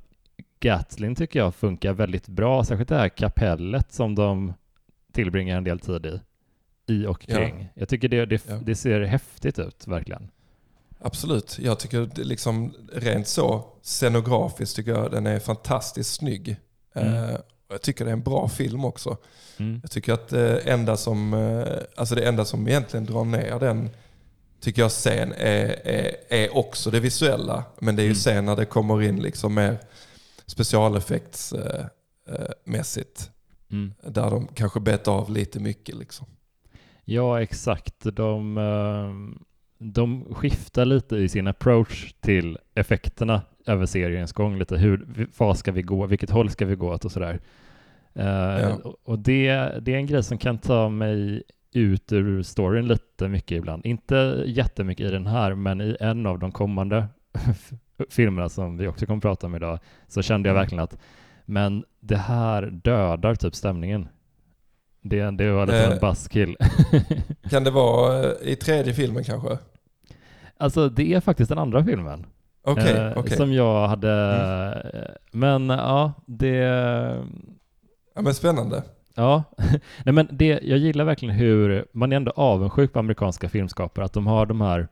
Gatlin 0.60 1.16
tycker 1.16 1.40
jag 1.40 1.56
funkar 1.56 1.94
väldigt 1.94 2.28
bra, 2.28 2.64
särskilt 2.64 2.90
det 2.90 2.96
här 2.96 3.10
kapellet 3.10 3.92
som 3.92 4.16
de 4.16 4.54
tillbringar 5.12 5.58
en 5.58 5.64
del 5.64 5.80
tid 5.80 6.06
i 6.06 6.20
i 6.88 7.06
och 7.06 7.22
kring. 7.22 7.62
Ja. 7.62 7.68
Jag 7.74 7.90
tycker 7.90 8.08
det, 8.08 8.26
det, 8.26 8.44
ja. 8.48 8.60
det, 8.64 8.76
ser 8.76 9.02
häftigt 9.02 9.60
ut, 9.60 9.88
verkligen. 9.88 10.32
Absolut. 11.00 11.60
Jag 11.60 11.80
tycker 11.80 12.10
det 12.16 12.24
liksom 12.24 12.74
rent 12.94 13.28
så 13.28 13.66
scenografiskt 13.82 14.76
tycker 14.76 14.92
jag 14.92 15.12
den 15.12 15.28
är 15.28 15.40
fantastiskt 15.40 16.14
snygg. 16.14 16.58
Mm. 16.94 17.14
Eh, 17.14 17.38
jag 17.70 17.82
tycker 17.82 18.06
det 18.06 18.12
är 18.12 18.14
en 18.14 18.24
bra 18.24 18.50
film 18.50 18.86
också. 18.86 19.18
Mm. 19.58 19.80
Jag 19.84 19.92
tycker 19.92 20.14
att 20.14 20.28
det 20.28 20.60
enda 20.60 20.98
som, 20.98 21.34
eh, 21.34 21.68
alltså 21.96 22.16
det 22.16 22.28
enda 22.28 22.46
som 22.46 22.68
egentligen 22.68 23.06
drar 23.06 23.26
ner 23.26 23.60
den 23.60 23.90
tycker 24.60 24.82
jag 24.82 24.92
sen 24.92 25.34
är, 25.34 25.88
är, 25.88 26.16
är 26.30 26.58
också 26.58 26.92
det 26.92 27.00
visuella. 27.00 27.64
Men 27.80 27.96
det 27.96 28.02
är 28.02 28.06
ju 28.06 28.10
mm. 28.10 28.16
sen 28.16 28.46
när 28.46 28.56
det 28.56 28.66
kommer 28.66 29.02
in 29.02 29.22
liksom 29.22 29.54
mer 29.54 29.78
specialeffektsmässigt. 30.46 33.32
Eh, 33.70 33.76
mm. 33.78 33.94
Där 34.04 34.32
de 34.32 34.48
kanske 34.48 34.80
bet 34.80 35.08
av 35.08 35.32
lite 35.32 35.60
mycket. 35.60 35.96
Liksom. 35.96 36.28
Ja, 37.10 37.42
exakt. 37.42 38.16
De, 38.16 38.58
eh, 38.58 39.38
de 39.78 40.26
skiftar 40.34 40.86
lite 40.86 41.16
i 41.16 41.30
sin 41.30 41.48
approach 41.48 42.14
till 42.20 42.58
effekterna 42.76 43.42
över 43.66 43.86
seriens 43.86 44.34
gång. 44.34 44.60
Lite 44.60 44.78
hur, 44.78 45.28
vad 45.38 45.58
ska 45.58 45.72
vi 45.72 45.82
gå, 45.82 46.06
vilket 46.06 46.30
håll 46.30 46.50
ska 46.50 46.66
vi 46.66 46.76
gå 46.76 46.94
åt 46.94 47.06
och 47.06 47.12
sådär. 47.12 47.40
Eh, 48.14 48.26
ja. 48.26 48.80
Och 49.04 49.20
det, 49.20 49.52
det 49.82 49.94
är 49.94 49.98
en 49.98 50.06
grej 50.06 50.24
som 50.24 50.38
kan 50.38 50.58
ta 50.58 50.90
mig 50.90 51.44
ut 51.74 52.12
ur 52.12 52.44
storyn 52.44 52.88
lite 52.88 53.28
mycket 53.28 53.58
ibland. 53.58 53.86
Inte 53.86 54.44
jättemycket 54.46 55.06
i 55.06 55.12
den 55.12 55.28
här, 55.28 55.56
men 55.56 55.82
i 55.82 55.98
en 56.00 56.26
av 56.26 56.40
de 56.40 56.52
kommande 56.52 57.08
filmerna 58.10 58.50
som 58.50 58.78
vi 58.78 58.88
också 58.88 59.06
kommer 59.06 59.22
prata 59.22 59.48
om 59.48 59.56
idag, 59.56 59.80
så 60.08 60.22
kände 60.22 60.50
jag 60.50 60.54
mm. 60.54 60.62
verkligen 60.62 60.84
att 60.84 60.98
men 61.46 61.84
det 62.00 62.18
här 62.18 62.62
dödar 62.62 63.36
typ 63.36 63.56
stämningen. 63.56 64.08
Det, 65.10 65.32
det 65.32 65.52
var 65.52 65.66
lite 65.66 65.86
eh, 65.86 65.92
en 65.92 66.00
buzzkill. 66.00 66.58
kan 67.50 67.64
det 67.64 67.72
vara 67.72 68.24
eh, 68.24 68.32
i 68.42 68.56
tredje 68.56 68.94
filmen 68.94 69.24
kanske? 69.24 69.58
Alltså 70.58 70.90
det 70.90 71.14
är 71.14 71.20
faktiskt 71.20 71.50
den 71.50 71.58
andra 71.58 71.84
filmen. 71.84 72.26
Okay, 72.64 72.94
eh, 72.94 73.18
okay. 73.18 73.38
Som 73.38 73.54
jag 73.54 73.88
hade, 73.88 74.12
mm. 74.94 75.12
men 75.32 75.70
ja, 75.70 76.14
det... 76.26 76.56
Ja 78.16 78.22
men 78.22 78.34
spännande. 78.34 78.84
Ja, 79.16 79.44
nej 80.06 80.14
men 80.14 80.28
det, 80.32 80.46
jag 80.46 80.78
gillar 80.78 81.06
verkligen 81.06 81.36
hur 81.36 81.86
man 81.92 82.12
är 82.12 82.16
ändå 82.16 82.32
avundsjuk 82.32 82.94
på 82.94 83.00
amerikanska 83.00 83.50
filmskapare, 83.50 84.06
att 84.06 84.14
de 84.14 84.28
har 84.28 84.46
de 84.46 84.62
här, 84.62 84.88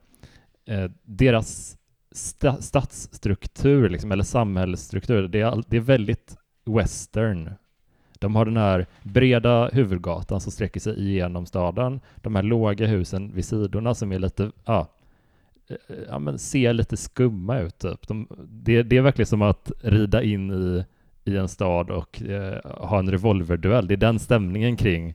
eh, 0.68 0.92
deras 1.04 1.78
sta, 2.12 2.62
stadsstruktur, 2.62 3.90
liksom, 3.90 4.12
eller 4.12 4.24
samhällsstruktur, 4.24 5.28
det 5.28 5.42
är, 5.42 5.64
det 5.68 5.78
är 5.78 5.82
väldigt 5.82 6.38
western 6.66 7.54
de 8.26 8.36
har 8.36 8.46
den 8.46 8.58
här 8.58 8.86
breda 9.04 9.70
huvudgatan 9.74 10.42
som 10.42 10.52
sträcker 10.52 10.80
sig 10.80 11.00
igenom 11.00 11.46
staden, 11.46 12.00
de 12.16 12.36
här 12.36 12.44
låga 12.44 12.88
husen 12.88 13.32
vid 13.34 13.46
sidorna 13.46 13.94
som 13.94 14.12
är 14.12 14.20
lite, 14.20 14.52
ja, 14.66 14.88
eh, 15.68 15.76
ja 16.10 16.20
men 16.20 16.40
ser 16.40 16.74
lite 16.74 16.98
skumma 16.98 17.60
ut 17.60 17.80
typ. 17.80 18.08
De, 18.08 18.28
det, 18.48 18.84
det, 18.84 18.98
är 18.98 19.02
verkligen 19.02 19.28
som 19.28 19.42
att 19.42 19.72
rida 19.82 20.24
in 20.24 20.52
i, 20.52 20.86
i 21.32 21.38
en 21.38 21.48
stad 21.48 21.90
och 21.90 22.22
eh, 22.22 22.60
ha 22.64 23.00
en 23.00 23.12
revolverduell. 23.12 23.88
Det 23.88 23.94
är 23.94 23.98
den 23.98 24.20
stämningen 24.20 24.76
kring, 24.78 25.14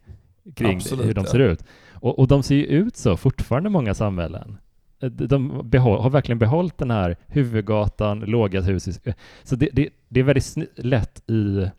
kring 0.54 0.76
Absolut, 0.76 1.06
hur 1.06 1.14
de 1.14 1.24
ser 1.24 1.38
ut. 1.38 1.64
Och, 1.92 2.18
och 2.18 2.28
de 2.28 2.42
ser 2.42 2.54
ju 2.54 2.64
ut 2.64 2.96
så 2.96 3.16
fortfarande 3.16 3.70
många 3.70 3.94
samhällen. 3.94 4.58
Eh, 5.00 5.10
de 5.10 5.70
behåll, 5.70 6.00
har 6.00 6.10
verkligen 6.10 6.38
behållit 6.38 6.78
den 6.78 6.90
här 6.90 7.16
huvudgatan, 7.26 8.20
låga 8.20 8.60
hus. 8.60 9.00
Så 9.42 9.56
det, 9.56 9.68
det, 9.72 9.88
det 10.08 10.20
är 10.20 10.24
väldigt 10.24 10.56
lätt 10.76 11.30
i 11.30 11.70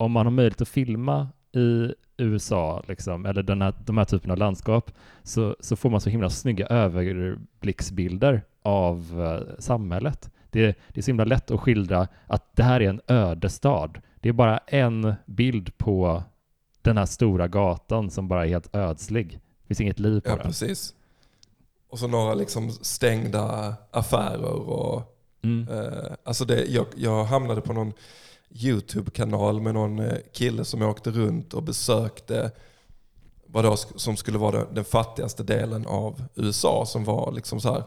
om 0.00 0.12
man 0.12 0.26
har 0.26 0.30
möjlighet 0.30 0.60
att 0.60 0.68
filma 0.68 1.28
i 1.52 1.94
USA, 2.16 2.82
liksom, 2.88 3.26
eller 3.26 3.42
den 3.42 3.62
här, 3.62 3.74
de 3.86 3.98
här 3.98 4.04
typen 4.04 4.30
av 4.30 4.38
landskap, 4.38 4.92
så, 5.22 5.56
så 5.60 5.76
får 5.76 5.90
man 5.90 6.00
så 6.00 6.10
himla 6.10 6.30
snygga 6.30 6.66
överblicksbilder 6.66 8.42
av 8.62 9.20
uh, 9.20 9.40
samhället. 9.58 10.30
Det, 10.50 10.66
det 10.88 11.00
är 11.00 11.02
så 11.02 11.10
himla 11.10 11.24
lätt 11.24 11.50
att 11.50 11.60
skildra 11.60 12.08
att 12.26 12.56
det 12.56 12.62
här 12.62 12.80
är 12.80 12.88
en 12.88 13.00
öde 13.06 13.48
stad. 13.48 13.98
Det 14.20 14.28
är 14.28 14.32
bara 14.32 14.58
en 14.58 15.14
bild 15.26 15.78
på 15.78 16.22
den 16.82 16.96
här 16.96 17.06
stora 17.06 17.48
gatan 17.48 18.10
som 18.10 18.28
bara 18.28 18.44
är 18.44 18.48
helt 18.48 18.74
ödslig. 18.74 19.32
Det 19.32 19.66
finns 19.66 19.80
inget 19.80 19.98
liv 19.98 20.20
på 20.20 20.30
ja, 20.30 20.36
den. 20.36 20.46
Precis. 20.46 20.94
Och 21.88 21.98
så 21.98 22.06
några 22.06 22.34
liksom 22.34 22.70
stängda 22.70 23.74
affärer 23.90 24.70
och 24.70 25.16
Mm. 25.42 25.68
Uh, 25.68 26.12
alltså 26.24 26.44
det, 26.44 26.64
jag, 26.64 26.86
jag 26.96 27.24
hamnade 27.24 27.60
på 27.60 27.72
någon 27.72 27.92
YouTube-kanal 28.54 29.60
med 29.60 29.74
någon 29.74 29.98
eh, 29.98 30.18
kille 30.32 30.64
som 30.64 30.82
åkte 30.82 31.10
runt 31.10 31.54
och 31.54 31.62
besökte 31.62 32.50
vad 33.46 33.64
då, 33.64 33.76
som 33.76 34.16
skulle 34.16 34.38
vara 34.38 34.64
den 34.64 34.84
fattigaste 34.84 35.42
delen 35.42 35.86
av 35.86 36.22
USA 36.34 36.86
som 36.86 37.04
var 37.04 37.32
liksom 37.32 37.60
så 37.60 37.72
här, 37.72 37.84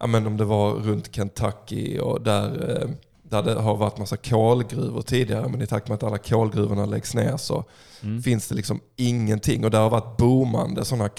ja 0.00 0.06
men 0.06 0.26
om 0.26 0.36
det 0.36 0.44
var 0.44 0.72
runt 0.72 1.14
Kentucky 1.14 1.98
och 1.98 2.22
där, 2.22 2.70
eh, 2.70 2.88
där 3.22 3.42
det 3.42 3.54
har 3.54 3.76
varit 3.76 3.98
massa 3.98 4.16
kolgruvor 4.16 5.02
tidigare 5.02 5.48
men 5.48 5.62
i 5.62 5.66
takt 5.66 5.88
med 5.88 5.94
att 5.94 6.02
alla 6.02 6.18
kolgruvorna 6.18 6.86
läggs 6.86 7.14
ner 7.14 7.36
så 7.36 7.64
mm. 8.02 8.22
finns 8.22 8.48
det 8.48 8.54
liksom 8.54 8.80
ingenting 8.96 9.64
och 9.64 9.70
det 9.70 9.78
har 9.78 9.90
varit 9.90 10.16
boomande 10.16 10.84
sådana 10.84 11.10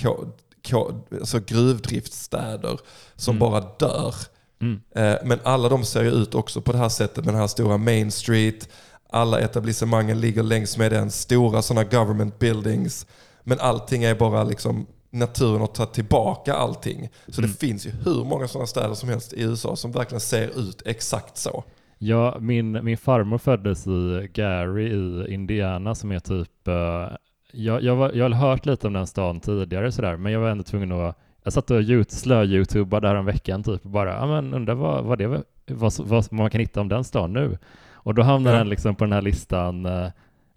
alltså 1.12 1.40
gruvdriftsstäder 1.40 2.80
som 3.16 3.36
mm. 3.36 3.40
bara 3.40 3.62
dör. 3.80 4.16
Mm. 4.62 4.82
Eh, 4.96 5.20
men 5.24 5.40
alla 5.44 5.70
de 5.70 5.86
ser 5.86 6.04
ut 6.04 6.36
också 6.36 6.62
på 6.62 6.72
det 6.72 6.78
här 6.78 6.90
sättet 6.90 7.26
med 7.26 7.34
den 7.34 7.42
här 7.42 7.48
stora 7.48 7.78
Main 7.78 8.12
Street. 8.12 8.70
Alla 9.10 9.40
etablissemangen 9.40 10.22
ligger 10.22 10.44
längs 10.44 10.78
med 10.78 10.92
den. 10.92 11.12
Stora 11.12 11.62
sådana 11.62 11.84
government 11.84 12.40
buildings. 12.40 13.08
Men 13.44 13.60
allting 13.60 14.04
är 14.04 14.16
bara 14.16 14.44
liksom 14.44 14.86
naturen 15.12 15.60
har 15.60 15.68
tagit 15.68 15.94
tillbaka 15.94 16.54
allting. 16.54 17.10
Så 17.28 17.42
mm. 17.42 17.52
det 17.52 17.58
finns 17.58 17.88
ju 17.88 17.92
hur 18.06 18.24
många 18.24 18.48
sådana 18.48 18.68
städer 18.68 18.94
som 18.94 19.10
helst 19.10 19.34
i 19.34 19.44
USA 19.44 19.76
som 19.76 19.92
verkligen 19.92 20.22
ser 20.22 20.70
ut 20.70 20.82
exakt 20.86 21.38
så. 21.38 21.64
Ja, 21.98 22.38
min, 22.40 22.86
min 22.86 22.98
farmor 22.98 23.38
föddes 23.38 23.88
i 23.88 24.30
Gary 24.34 24.88
i 24.88 25.34
Indiana 25.34 25.96
som 25.96 26.12
är 26.12 26.20
typ, 26.20 26.68
uh, 26.68 27.18
jag, 27.52 27.84
jag, 27.84 27.96
var, 27.96 28.12
jag 28.12 28.30
har 28.30 28.50
hört 28.50 28.66
lite 28.66 28.88
om 28.88 28.94
den 28.94 29.08
stan 29.08 29.40
tidigare 29.40 29.92
sådär, 29.92 30.18
men 30.18 30.32
jag 30.32 30.40
var 30.40 30.50
ändå 30.50 30.64
tvungen 30.64 30.92
att 30.92 31.18
jag 31.50 31.54
satt 31.54 31.72
och 31.72 32.12
slö-youtubade 32.12 33.08
där 33.08 33.16
en 33.16 33.26
veckan 33.26 33.64
typ 33.64 33.86
och 33.86 33.90
bara, 33.90 34.14
ja 34.14 34.28
men 34.28 34.54
undrar 34.54 34.76
vad, 34.76 35.06
vad, 35.06 35.18
det, 35.18 35.44
vad, 35.68 35.94
vad 36.00 36.34
man 36.34 36.50
kan 36.50 36.62
hitta 36.62 36.82
om 36.82 36.90
den 36.90 37.04
stan 37.04 37.34
nu. 37.34 37.58
Och 37.94 38.14
då 38.14 38.22
hamnade 38.22 38.56
ja. 38.56 38.60
den 38.60 38.70
liksom 38.70 38.96
på 38.96 39.04
den 39.04 39.14
här 39.14 39.22
listan, 39.22 39.86
uh, 39.86 40.10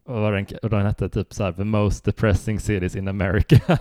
och, 0.05 0.33
den, 0.33 0.47
och 0.63 0.71
den 0.71 0.87
hette 0.87 1.09
typ 1.09 1.33
så 1.33 1.45
här, 1.45 1.53
the 1.53 1.65
most 1.65 2.05
depressing 2.05 2.61
cities 2.61 2.97
in 2.97 3.09
America. 3.09 3.61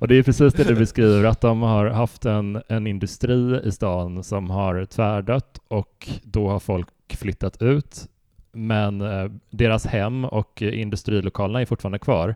och 0.00 0.08
det 0.08 0.14
är 0.14 0.22
precis 0.22 0.54
det 0.54 0.64
du 0.64 0.74
beskriver, 0.74 1.24
att 1.24 1.40
de 1.40 1.62
har 1.62 1.86
haft 1.86 2.24
en, 2.24 2.62
en 2.68 2.86
industri 2.86 3.60
i 3.64 3.72
stan 3.72 4.24
som 4.24 4.50
har 4.50 4.84
tvärdött 4.84 5.60
och 5.68 6.08
då 6.22 6.48
har 6.48 6.60
folk 6.60 6.88
flyttat 7.08 7.62
ut. 7.62 8.08
Men 8.52 9.00
uh, 9.00 9.30
deras 9.50 9.86
hem 9.86 10.24
och 10.24 10.62
industrilokalerna 10.62 11.60
är 11.60 11.66
fortfarande 11.66 11.98
kvar. 11.98 12.34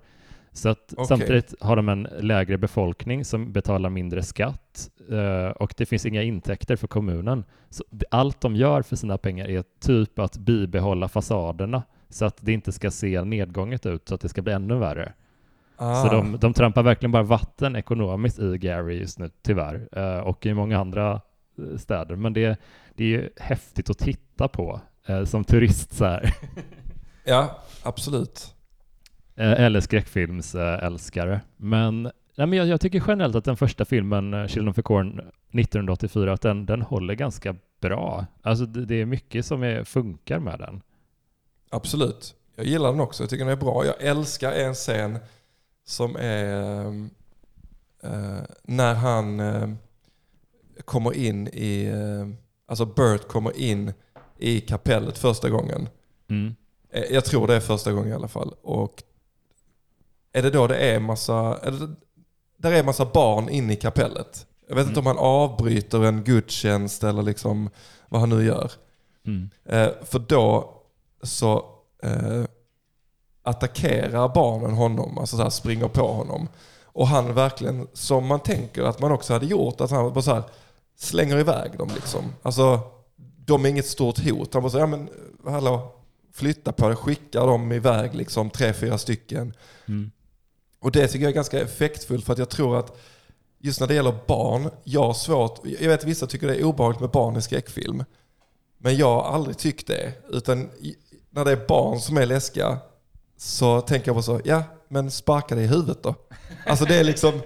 Så 0.53 0.69
att 0.69 0.93
okay. 0.93 1.05
samtidigt 1.05 1.55
har 1.61 1.77
de 1.77 1.89
en 1.89 2.03
lägre 2.03 2.59
befolkning 2.59 3.25
som 3.25 3.53
betalar 3.53 3.91
mindre 3.91 4.23
skatt 4.23 4.91
eh, 5.11 5.51
och 5.51 5.75
det 5.77 5.87
finns 5.87 6.07
inga 6.07 6.23
intäkter 6.23 6.77
för 6.77 6.87
kommunen. 6.87 7.45
Så 7.71 7.85
allt 8.11 8.41
de 8.41 8.57
gör 8.57 8.83
för 8.83 8.97
sina 8.97 9.19
pengar 9.19 9.49
är 9.49 9.65
typ 9.81 10.19
att 10.19 10.37
bibehålla 10.37 11.09
fasaderna 11.09 11.83
så 12.09 12.25
att 12.25 12.37
det 12.41 12.53
inte 12.53 12.73
ska 12.73 12.91
se 12.91 13.25
nedgånget 13.25 13.87
ut 13.87 14.09
så 14.09 14.15
att 14.15 14.21
det 14.21 14.29
ska 14.29 14.43
bli 14.43 14.53
ännu 14.53 14.79
värre. 14.79 15.13
Ah. 15.77 16.03
Så 16.03 16.09
de, 16.09 16.39
de 16.39 16.53
trampar 16.53 16.83
verkligen 16.83 17.13
bara 17.13 17.23
vatten 17.23 17.77
ekonomiskt 17.77 18.39
i 18.39 18.59
Gary 18.59 18.99
just 18.99 19.19
nu, 19.19 19.31
tyvärr, 19.43 19.89
eh, 19.93 20.19
och 20.19 20.47
i 20.47 20.55
många 20.55 20.79
andra 20.79 21.21
eh, 21.59 21.77
städer. 21.79 22.17
Men 22.17 22.33
det, 22.33 22.61
det 22.95 23.15
är 23.15 23.31
häftigt 23.37 23.91
att 23.91 23.99
titta 23.99 24.49
på 24.49 24.81
som 25.27 25.45
turist 25.45 25.93
så 25.93 26.05
här. 26.05 26.35
Ja, 27.25 27.59
absolut. 27.83 28.55
Eh, 29.41 29.61
eller 29.61 29.81
skräckfilmsälskare. 29.81 31.41
Men, 31.57 32.03
nej, 32.03 32.47
men 32.47 32.53
jag, 32.53 32.67
jag, 32.67 32.81
tycker 32.81 33.05
generellt 33.09 33.37
att 33.37 33.45
den 33.45 33.57
första 33.57 33.85
filmen, 33.85 34.35
eh, 34.35 34.47
Children 34.47 34.69
of 34.69 34.77
the 34.77 34.83
Corn 34.83 35.09
1984, 35.53 36.33
att 36.33 36.41
den, 36.41 36.67
den 36.67 36.83
håller 36.83 37.15
ganska 37.15 37.57
bra. 37.81 38.27
Alltså 38.43 38.67
det, 38.67 38.85
det 38.85 38.95
är 38.95 39.07
mycket 39.07 39.47
som 39.47 39.63
är, 39.63 39.85
funkar 39.85 40.39
med 40.39 40.59
den. 40.59 40.83
Absolut. 41.71 42.35
Jag 42.57 42.67
gillar 42.67 42.91
den 42.91 43.01
också. 43.01 43.23
Jag 43.23 43.31
tycker 43.31 43.45
den 43.45 43.53
är 43.53 43.57
bra. 43.57 43.85
Jag 43.85 44.03
älskar 44.03 44.53
en 44.53 44.75
scen 44.75 45.19
som 45.85 46.17
är 46.17 46.87
äh, 48.03 48.41
när 48.63 48.95
han 48.95 49.41
äh, 49.41 49.69
kommer 50.85 51.17
in 51.17 51.49
i, 51.49 51.85
äh, 51.85 52.29
alltså 52.67 52.85
Bert 52.85 53.29
kommer 53.29 53.57
in 53.57 53.93
i 54.39 54.61
kapellet 54.61 55.19
första 55.19 55.51
gången. 55.51 55.89
Mm. 56.29 56.55
Jag 57.11 57.25
tror 57.25 57.47
det 57.47 57.55
är 57.55 57.61
första 57.61 57.93
gången 57.93 58.09
i 58.09 58.15
alla 58.15 58.29
fall. 58.29 58.55
Och 58.63 59.03
är 60.33 60.43
det 60.43 60.51
då 60.51 60.67
det 60.67 60.77
är 60.77 61.01
massa, 61.01 61.59
är 61.63 61.71
det, 61.71 61.95
där 62.57 62.73
är 62.73 62.85
massa 62.85 63.05
barn 63.05 63.49
inne 63.49 63.73
i 63.73 63.77
kapellet. 63.77 64.47
Jag 64.69 64.75
vet 64.75 64.83
mm. 64.83 64.91
inte 64.91 65.01
om 65.01 65.07
han 65.07 65.19
avbryter 65.19 66.05
en 66.05 66.25
gudstjänst 66.25 67.05
eller 67.05 67.23
liksom 67.23 67.71
vad 68.09 68.21
han 68.21 68.31
nu 68.31 68.45
gör. 68.45 68.73
Mm. 69.27 69.51
Eh, 69.65 69.89
för 70.05 70.19
då 70.19 70.75
så 71.23 71.65
eh, 72.03 72.45
attackerar 73.43 74.29
barnen 74.35 74.75
honom, 74.75 75.19
alltså 75.19 75.37
så 75.37 75.43
här 75.43 75.51
springer 75.51 75.89
på 75.89 76.07
honom. 76.13 76.49
Och 76.85 77.09
han 77.09 77.35
verkligen, 77.35 77.89
som 77.93 78.27
man 78.27 78.41
tänker 78.41 78.83
att 78.83 79.01
man 79.01 79.13
också 79.13 79.33
hade 79.33 79.47
gjort, 79.47 79.81
att 79.81 79.91
han 79.91 80.13
bara 80.13 80.23
så 80.23 80.35
här 80.35 80.43
slänger 80.97 81.39
iväg 81.39 81.79
dem 81.79 81.91
liksom. 81.95 82.35
Alltså, 82.43 82.81
de 83.47 83.65
är 83.65 83.69
inget 83.69 83.87
stort 83.87 84.19
hot. 84.19 84.55
Han 84.55 84.63
bara 84.63 84.71
så 84.71 84.79
ja 84.79 84.87
men 84.87 85.09
hallå, 85.45 85.93
flytta 86.33 86.73
på 86.73 86.89
det, 86.89 86.97
skicka 86.97 87.41
dem 87.41 87.73
iväg 87.73 88.15
liksom, 88.15 88.51
tre, 88.51 88.73
fyra 88.73 88.99
stycken. 88.99 89.55
Mm. 89.89 90.11
Och 90.81 90.93
det 90.93 91.09
tycker 91.09 91.25
jag 91.25 91.31
är 91.31 91.35
ganska 91.35 91.61
effektfullt 91.61 92.25
för 92.25 92.33
att 92.33 92.39
jag 92.39 92.49
tror 92.49 92.79
att 92.79 92.97
just 93.59 93.81
när 93.81 93.87
det 93.87 93.95
gäller 93.95 94.15
barn, 94.27 94.71
jag 94.85 95.03
har 95.03 95.15
svårt, 95.15 95.61
jag 95.65 95.89
vet 95.89 96.05
vissa 96.05 96.27
tycker 96.27 96.47
det 96.47 96.57
är 96.57 96.65
obehagligt 96.65 97.01
med 97.01 97.11
barn 97.11 97.37
i 97.37 97.43
skräckfilm. 97.43 98.05
Men 98.79 98.97
jag 98.97 99.23
har 99.23 99.35
aldrig 99.35 99.59
tyckt 99.59 99.87
det. 99.87 100.13
Utan 100.31 100.71
när 101.31 101.45
det 101.45 101.53
är 101.53 101.67
barn 101.69 102.01
som 102.01 102.17
är 102.17 102.27
läskiga 102.27 102.79
så 103.37 103.81
tänker 103.81 104.09
jag 104.09 104.17
bara 104.17 104.23
så, 104.23 104.41
ja 104.45 104.63
men 104.89 105.11
sparka 105.11 105.55
det 105.55 105.63
i 105.63 105.67
huvudet 105.67 106.03
då. 106.03 106.15
Alltså 106.67 106.85
det 106.85 106.95
är 106.95 107.05
liksom, 107.05 107.41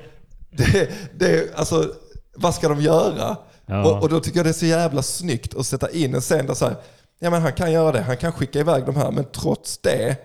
det, 0.50 0.90
det, 1.18 1.54
alltså, 1.56 1.94
vad 2.34 2.54
ska 2.54 2.68
de 2.68 2.80
göra? 2.80 3.36
Ja. 3.66 3.90
Och, 3.90 4.02
och, 4.02 4.08
då 4.08 4.20
tycker 4.20 4.38
jag 4.38 4.46
det 4.46 4.50
är 4.50 4.52
så 4.52 4.66
jävla 4.66 5.02
snyggt 5.02 5.54
att 5.54 5.66
sätta 5.66 5.90
in 5.90 6.14
en 6.14 6.20
scen 6.20 6.46
där 6.46 6.54
så 6.54 6.64
här, 6.64 6.76
ja 7.18 7.30
men 7.30 7.42
han 7.42 7.52
kan 7.52 7.72
göra 7.72 7.92
det, 7.92 8.00
han 8.00 8.16
kan 8.16 8.32
skicka 8.32 8.58
iväg 8.58 8.84
de 8.86 8.96
här, 8.96 9.10
men 9.10 9.24
trots 9.24 9.78
det 9.78 10.16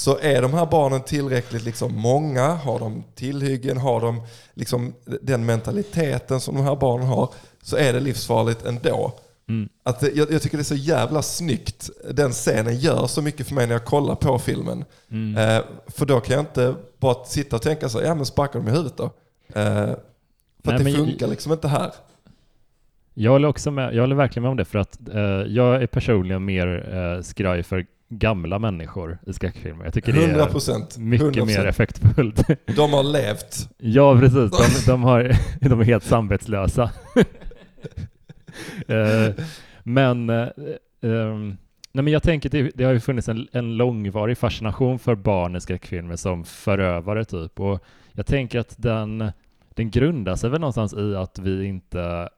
så 0.00 0.18
är 0.18 0.42
de 0.42 0.54
här 0.54 0.66
barnen 0.66 1.02
tillräckligt 1.02 1.64
liksom 1.64 1.94
många, 1.94 2.48
har 2.48 2.78
de 2.78 3.04
tillhyggen, 3.14 3.76
har 3.76 4.00
de 4.00 4.22
liksom 4.54 4.94
den 5.22 5.46
mentaliteten 5.46 6.40
som 6.40 6.54
de 6.54 6.64
här 6.64 6.76
barnen 6.76 7.06
har, 7.06 7.34
så 7.62 7.76
är 7.76 7.92
det 7.92 8.00
livsfarligt 8.00 8.66
ändå. 8.66 9.18
Mm. 9.48 9.68
Att 9.82 10.02
jag, 10.02 10.32
jag, 10.32 10.42
tycker 10.42 10.56
det 10.56 10.62
är 10.62 10.64
så 10.64 10.74
jävla 10.74 11.22
snyggt. 11.22 11.90
Den 12.10 12.32
scenen 12.32 12.76
gör 12.78 13.06
så 13.06 13.22
mycket 13.22 13.46
för 13.46 13.54
mig 13.54 13.66
när 13.66 13.74
jag 13.74 13.84
kollar 13.84 14.14
på 14.14 14.38
filmen. 14.38 14.84
Mm. 15.10 15.36
Eh, 15.36 15.64
för 15.86 16.06
då 16.06 16.20
kan 16.20 16.36
jag 16.36 16.42
inte 16.42 16.74
bara 16.98 17.24
sitta 17.24 17.56
och 17.56 17.62
tänka 17.62 17.88
så 17.88 18.02
ja 18.02 18.14
men 18.14 18.26
sparka 18.26 18.58
dem 18.58 18.68
i 18.68 18.70
huvudet 18.70 18.96
då. 18.96 19.04
Eh, 19.04 19.12
för 19.52 19.96
Nej, 20.62 20.76
att 20.76 20.84
det 20.84 20.92
funkar 20.92 21.20
jag, 21.20 21.30
liksom 21.30 21.52
inte 21.52 21.68
här. 21.68 21.90
Jag 23.14 23.30
håller, 23.30 23.48
också 23.48 23.70
med, 23.70 23.94
jag 23.94 24.02
håller 24.02 24.16
verkligen 24.16 24.42
med 24.42 24.50
om 24.50 24.56
det, 24.56 24.64
för 24.64 24.78
att 24.78 25.08
eh, 25.14 25.20
jag 25.46 25.82
är 25.82 25.86
personligen 25.86 26.44
mer 26.44 26.94
eh, 26.94 27.22
skraj 27.22 27.62
för 27.62 27.86
gamla 28.10 28.58
människor 28.58 29.18
i 29.26 29.32
skräckfilmer. 29.32 29.84
Jag 29.84 29.94
tycker 29.94 30.12
100%, 30.12 30.86
det 30.94 31.00
är 31.00 31.04
mycket 31.04 31.26
100%. 31.26 31.46
mer 31.46 31.66
effektfullt. 31.66 32.46
De 32.76 32.92
har 32.92 33.02
levt. 33.02 33.68
Ja, 33.78 34.18
precis. 34.18 34.50
De, 34.50 34.66
de, 34.92 35.02
har, 35.02 35.36
de 35.60 35.80
är 35.80 35.84
helt 35.84 36.04
samvetslösa. 36.04 36.90
uh, 38.90 39.44
men, 39.82 40.30
uh, 40.30 40.48
um, 41.00 41.56
nej, 41.92 42.04
men 42.04 42.12
jag 42.12 42.22
tänker 42.22 42.48
att 42.48 42.52
det, 42.52 42.70
det 42.74 42.84
har 42.84 42.92
ju 42.92 43.00
funnits 43.00 43.28
en, 43.28 43.48
en 43.52 43.76
långvarig 43.76 44.38
fascination 44.38 44.98
för 44.98 45.14
barn 45.14 45.56
i 45.56 45.60
skräckfilmer 45.60 46.16
som 46.16 46.44
förövare 46.44 47.24
typ. 47.24 47.60
Och 47.60 47.84
jag 48.12 48.26
tänker 48.26 48.58
att 48.58 48.74
den, 48.78 49.32
den 49.74 49.90
grundar 49.90 50.36
sig 50.36 50.50
väl 50.50 50.60
någonstans 50.60 50.94
i 50.94 51.16
att 51.16 51.38
vi 51.38 51.64
inte 51.64 52.28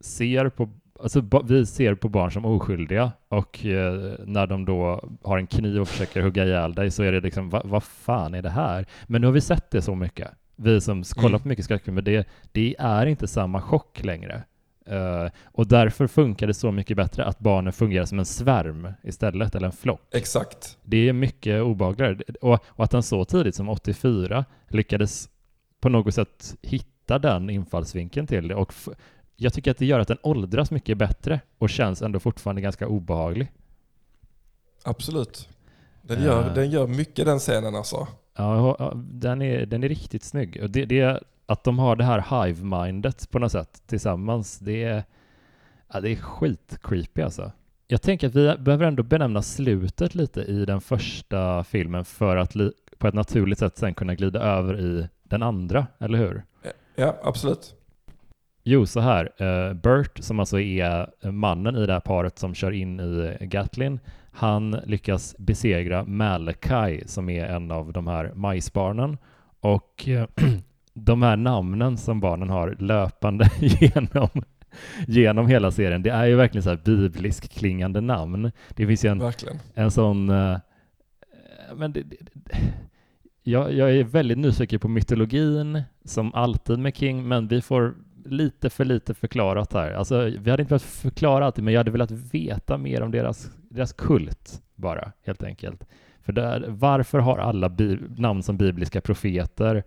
ser 0.00 0.48
på 0.48 0.70
Alltså, 1.02 1.42
vi 1.44 1.66
ser 1.66 1.94
på 1.94 2.08
barn 2.08 2.32
som 2.32 2.44
oskyldiga 2.44 3.12
och 3.28 3.66
eh, 3.66 4.14
när 4.26 4.46
de 4.46 4.64
då 4.64 5.08
har 5.22 5.38
en 5.38 5.46
kniv 5.46 5.80
och 5.80 5.88
försöker 5.88 6.22
hugga 6.22 6.44
ihjäl 6.44 6.74
dig 6.74 6.90
så 6.90 7.02
är 7.02 7.12
det 7.12 7.20
liksom, 7.20 7.50
vad 7.50 7.66
va 7.66 7.80
fan 7.80 8.34
är 8.34 8.42
det 8.42 8.50
här? 8.50 8.86
Men 9.06 9.20
nu 9.20 9.26
har 9.26 9.32
vi 9.32 9.40
sett 9.40 9.70
det 9.70 9.82
så 9.82 9.94
mycket. 9.94 10.28
Vi 10.56 10.80
som 10.80 11.02
kollar 11.02 11.28
mm. 11.28 11.40
på 11.40 11.48
mycket 11.48 11.64
skräckfilmer, 11.64 12.02
det, 12.02 12.28
det 12.52 12.76
är 12.78 13.06
inte 13.06 13.28
samma 13.28 13.60
chock 13.60 14.04
längre. 14.04 14.42
Uh, 14.90 15.30
och 15.44 15.66
därför 15.66 16.06
funkar 16.06 16.46
det 16.46 16.54
så 16.54 16.72
mycket 16.72 16.96
bättre 16.96 17.24
att 17.24 17.38
barnen 17.38 17.72
fungerar 17.72 18.04
som 18.04 18.18
en 18.18 18.24
svärm 18.24 18.88
istället, 19.02 19.54
eller 19.54 19.66
en 19.66 19.72
flock. 19.72 20.00
Exakt. 20.14 20.78
Det 20.82 21.08
är 21.08 21.12
mycket 21.12 21.62
obehagligare. 21.62 22.18
Och, 22.40 22.64
och 22.66 22.84
att 22.84 22.92
han 22.92 23.02
så 23.02 23.24
tidigt 23.24 23.54
som 23.54 23.68
84 23.68 24.44
lyckades 24.68 25.28
på 25.80 25.88
något 25.88 26.14
sätt 26.14 26.56
hitta 26.62 27.18
den 27.18 27.50
infallsvinkeln 27.50 28.26
till 28.26 28.48
det 28.48 28.54
och 28.54 28.74
jag 29.42 29.52
tycker 29.52 29.70
att 29.70 29.78
det 29.78 29.86
gör 29.86 30.00
att 30.00 30.08
den 30.08 30.18
åldras 30.22 30.70
mycket 30.70 30.98
bättre 30.98 31.40
och 31.58 31.70
känns 31.70 32.02
ändå 32.02 32.20
fortfarande 32.20 32.62
ganska 32.62 32.88
obehaglig. 32.88 33.52
Absolut. 34.82 35.48
Den 36.02 36.22
gör, 36.22 36.48
uh, 36.48 36.54
den 36.54 36.70
gör 36.70 36.86
mycket 36.86 37.26
den 37.26 37.38
scenen 37.38 37.74
alltså. 37.74 38.06
Ja, 38.36 38.92
den 38.94 39.42
är, 39.42 39.66
den 39.66 39.84
är 39.84 39.88
riktigt 39.88 40.24
snygg. 40.24 40.58
Och 40.62 40.70
det, 40.70 40.84
det, 40.84 41.22
att 41.46 41.64
de 41.64 41.78
har 41.78 41.96
det 41.96 42.04
här 42.04 42.44
hive-mindet 42.46 43.30
på 43.30 43.38
något 43.38 43.52
sätt 43.52 43.82
tillsammans, 43.86 44.58
det 44.58 44.84
är, 44.84 45.04
Ja, 45.92 46.00
det 46.00 46.10
är 46.10 46.16
skitcreepy 46.16 47.22
alltså. 47.22 47.52
Jag 47.86 48.02
tänker 48.02 48.26
att 48.26 48.34
vi 48.34 48.56
behöver 48.58 48.86
ändå 48.86 49.02
benämna 49.02 49.42
slutet 49.42 50.14
lite 50.14 50.40
i 50.40 50.64
den 50.64 50.80
första 50.80 51.64
filmen 51.64 52.04
för 52.04 52.36
att 52.36 52.56
på 52.98 53.06
ett 53.06 53.14
naturligt 53.14 53.58
sätt 53.58 53.78
sen 53.78 53.94
kunna 53.94 54.14
glida 54.14 54.40
över 54.40 54.80
i 54.80 55.08
den 55.22 55.42
andra, 55.42 55.86
eller 55.98 56.18
hur? 56.18 56.42
Ja, 56.94 57.16
absolut. 57.22 57.74
Jo, 58.64 58.86
så 58.86 59.00
här. 59.00 59.42
Uh, 59.42 59.74
Bert, 59.74 60.18
som 60.18 60.40
alltså 60.40 60.60
är 60.60 61.30
mannen 61.30 61.76
i 61.76 61.86
det 61.86 61.92
här 61.92 62.00
paret 62.00 62.38
som 62.38 62.54
kör 62.54 62.72
in 62.72 63.00
i 63.00 63.36
Gatlin, 63.40 64.00
han 64.32 64.70
lyckas 64.70 65.34
besegra 65.38 66.04
Malachi 66.04 67.02
som 67.06 67.28
är 67.28 67.46
en 67.46 67.70
av 67.70 67.92
de 67.92 68.06
här 68.06 68.32
majsbarnen. 68.34 69.18
Och 69.60 70.08
uh, 70.08 70.24
de 70.94 71.22
här 71.22 71.36
namnen 71.36 71.98
som 71.98 72.20
barnen 72.20 72.50
har 72.50 72.76
löpande 72.78 73.50
genom, 73.60 74.28
genom 75.06 75.46
hela 75.46 75.70
serien, 75.70 76.02
det 76.02 76.10
är 76.10 76.26
ju 76.26 76.36
verkligen 76.36 76.62
så 76.62 76.70
här 76.70 76.80
biblisk 76.84 77.50
klingande 77.50 78.00
namn. 78.00 78.52
Det 78.68 78.86
finns 78.86 79.04
ju 79.04 79.08
en, 79.08 79.32
en 79.74 79.90
sån... 79.90 80.26
Men 81.76 81.92
det, 81.92 82.02
det, 82.02 82.16
jag, 83.42 83.72
jag 83.72 83.92
är 83.92 84.04
väldigt 84.04 84.38
nyfiken 84.38 84.80
på 84.80 84.88
mytologin, 84.88 85.82
som 86.04 86.34
alltid 86.34 86.78
med 86.78 86.96
King, 86.96 87.28
men 87.28 87.48
vi 87.48 87.62
får 87.62 87.94
lite 88.24 88.70
för 88.70 88.84
lite 88.84 89.14
förklarat 89.14 89.72
här. 89.72 89.92
Alltså, 89.92 90.22
vi 90.24 90.50
hade 90.50 90.62
inte 90.62 90.68
behövt 90.70 90.82
förklara 90.82 91.46
allting, 91.46 91.64
men 91.64 91.74
jag 91.74 91.80
hade 91.80 91.90
velat 91.90 92.10
veta 92.10 92.78
mer 92.78 93.02
om 93.02 93.10
deras, 93.10 93.50
deras 93.68 93.92
kult 93.92 94.62
bara, 94.74 95.12
helt 95.24 95.42
enkelt. 95.42 95.84
För 96.22 96.32
där, 96.32 96.64
varför 96.68 97.18
har 97.18 97.38
alla 97.38 97.70
namn 98.16 98.42
som 98.42 98.56
bibliska 98.56 99.00
profeter? 99.00 99.84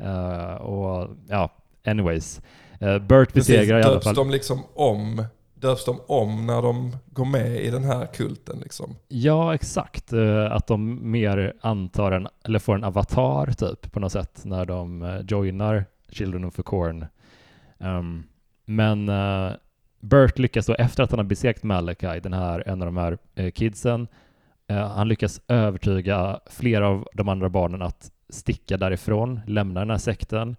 Uh, 0.00 0.54
och 0.54 1.10
ja, 1.28 1.50
anyways. 1.86 2.40
Uh, 2.82 2.98
Bert 2.98 3.32
besegrar 3.32 3.80
i 3.80 3.82
alla 3.82 4.00
fall... 4.00 4.14
de 4.14 4.30
liksom 4.30 4.62
om 4.74 5.24
döps 5.54 5.84
de 5.84 6.00
om 6.06 6.46
när 6.46 6.62
de 6.62 6.96
går 7.06 7.24
med 7.24 7.56
i 7.56 7.70
den 7.70 7.84
här 7.84 8.06
kulten 8.06 8.58
liksom? 8.62 8.96
Ja, 9.08 9.54
exakt. 9.54 10.12
Uh, 10.12 10.52
att 10.52 10.66
de 10.66 11.10
mer 11.10 11.52
antar 11.60 12.12
en, 12.12 12.28
eller 12.44 12.58
får 12.58 12.74
en 12.74 12.84
avatar 12.84 13.52
typ 13.52 13.92
på 13.92 14.00
något 14.00 14.12
sätt 14.12 14.40
när 14.44 14.64
de 14.64 15.22
joinar 15.28 15.84
Children 16.08 16.44
of 16.44 16.54
the 16.54 16.62
Corn 16.62 17.06
Um, 17.84 18.24
men 18.64 19.08
uh, 19.08 19.52
Bert 20.00 20.38
lyckas 20.38 20.66
då, 20.66 20.74
efter 20.74 21.02
att 21.02 21.10
han 21.10 21.18
har 21.18 21.24
besegrat 21.24 21.62
Malachi, 21.62 22.20
den 22.20 22.32
här, 22.32 22.68
en 22.68 22.82
av 22.82 22.86
de 22.86 22.96
här 22.96 23.18
uh, 23.40 23.50
kidsen, 23.50 24.08
uh, 24.72 24.76
han 24.76 25.08
lyckas 25.08 25.40
övertyga 25.48 26.40
flera 26.46 26.88
av 26.88 27.08
de 27.12 27.28
andra 27.28 27.48
barnen 27.48 27.82
att 27.82 28.10
sticka 28.28 28.76
därifrån, 28.76 29.40
lämna 29.46 29.80
den 29.80 29.90
här 29.90 29.98
sekten. 29.98 30.56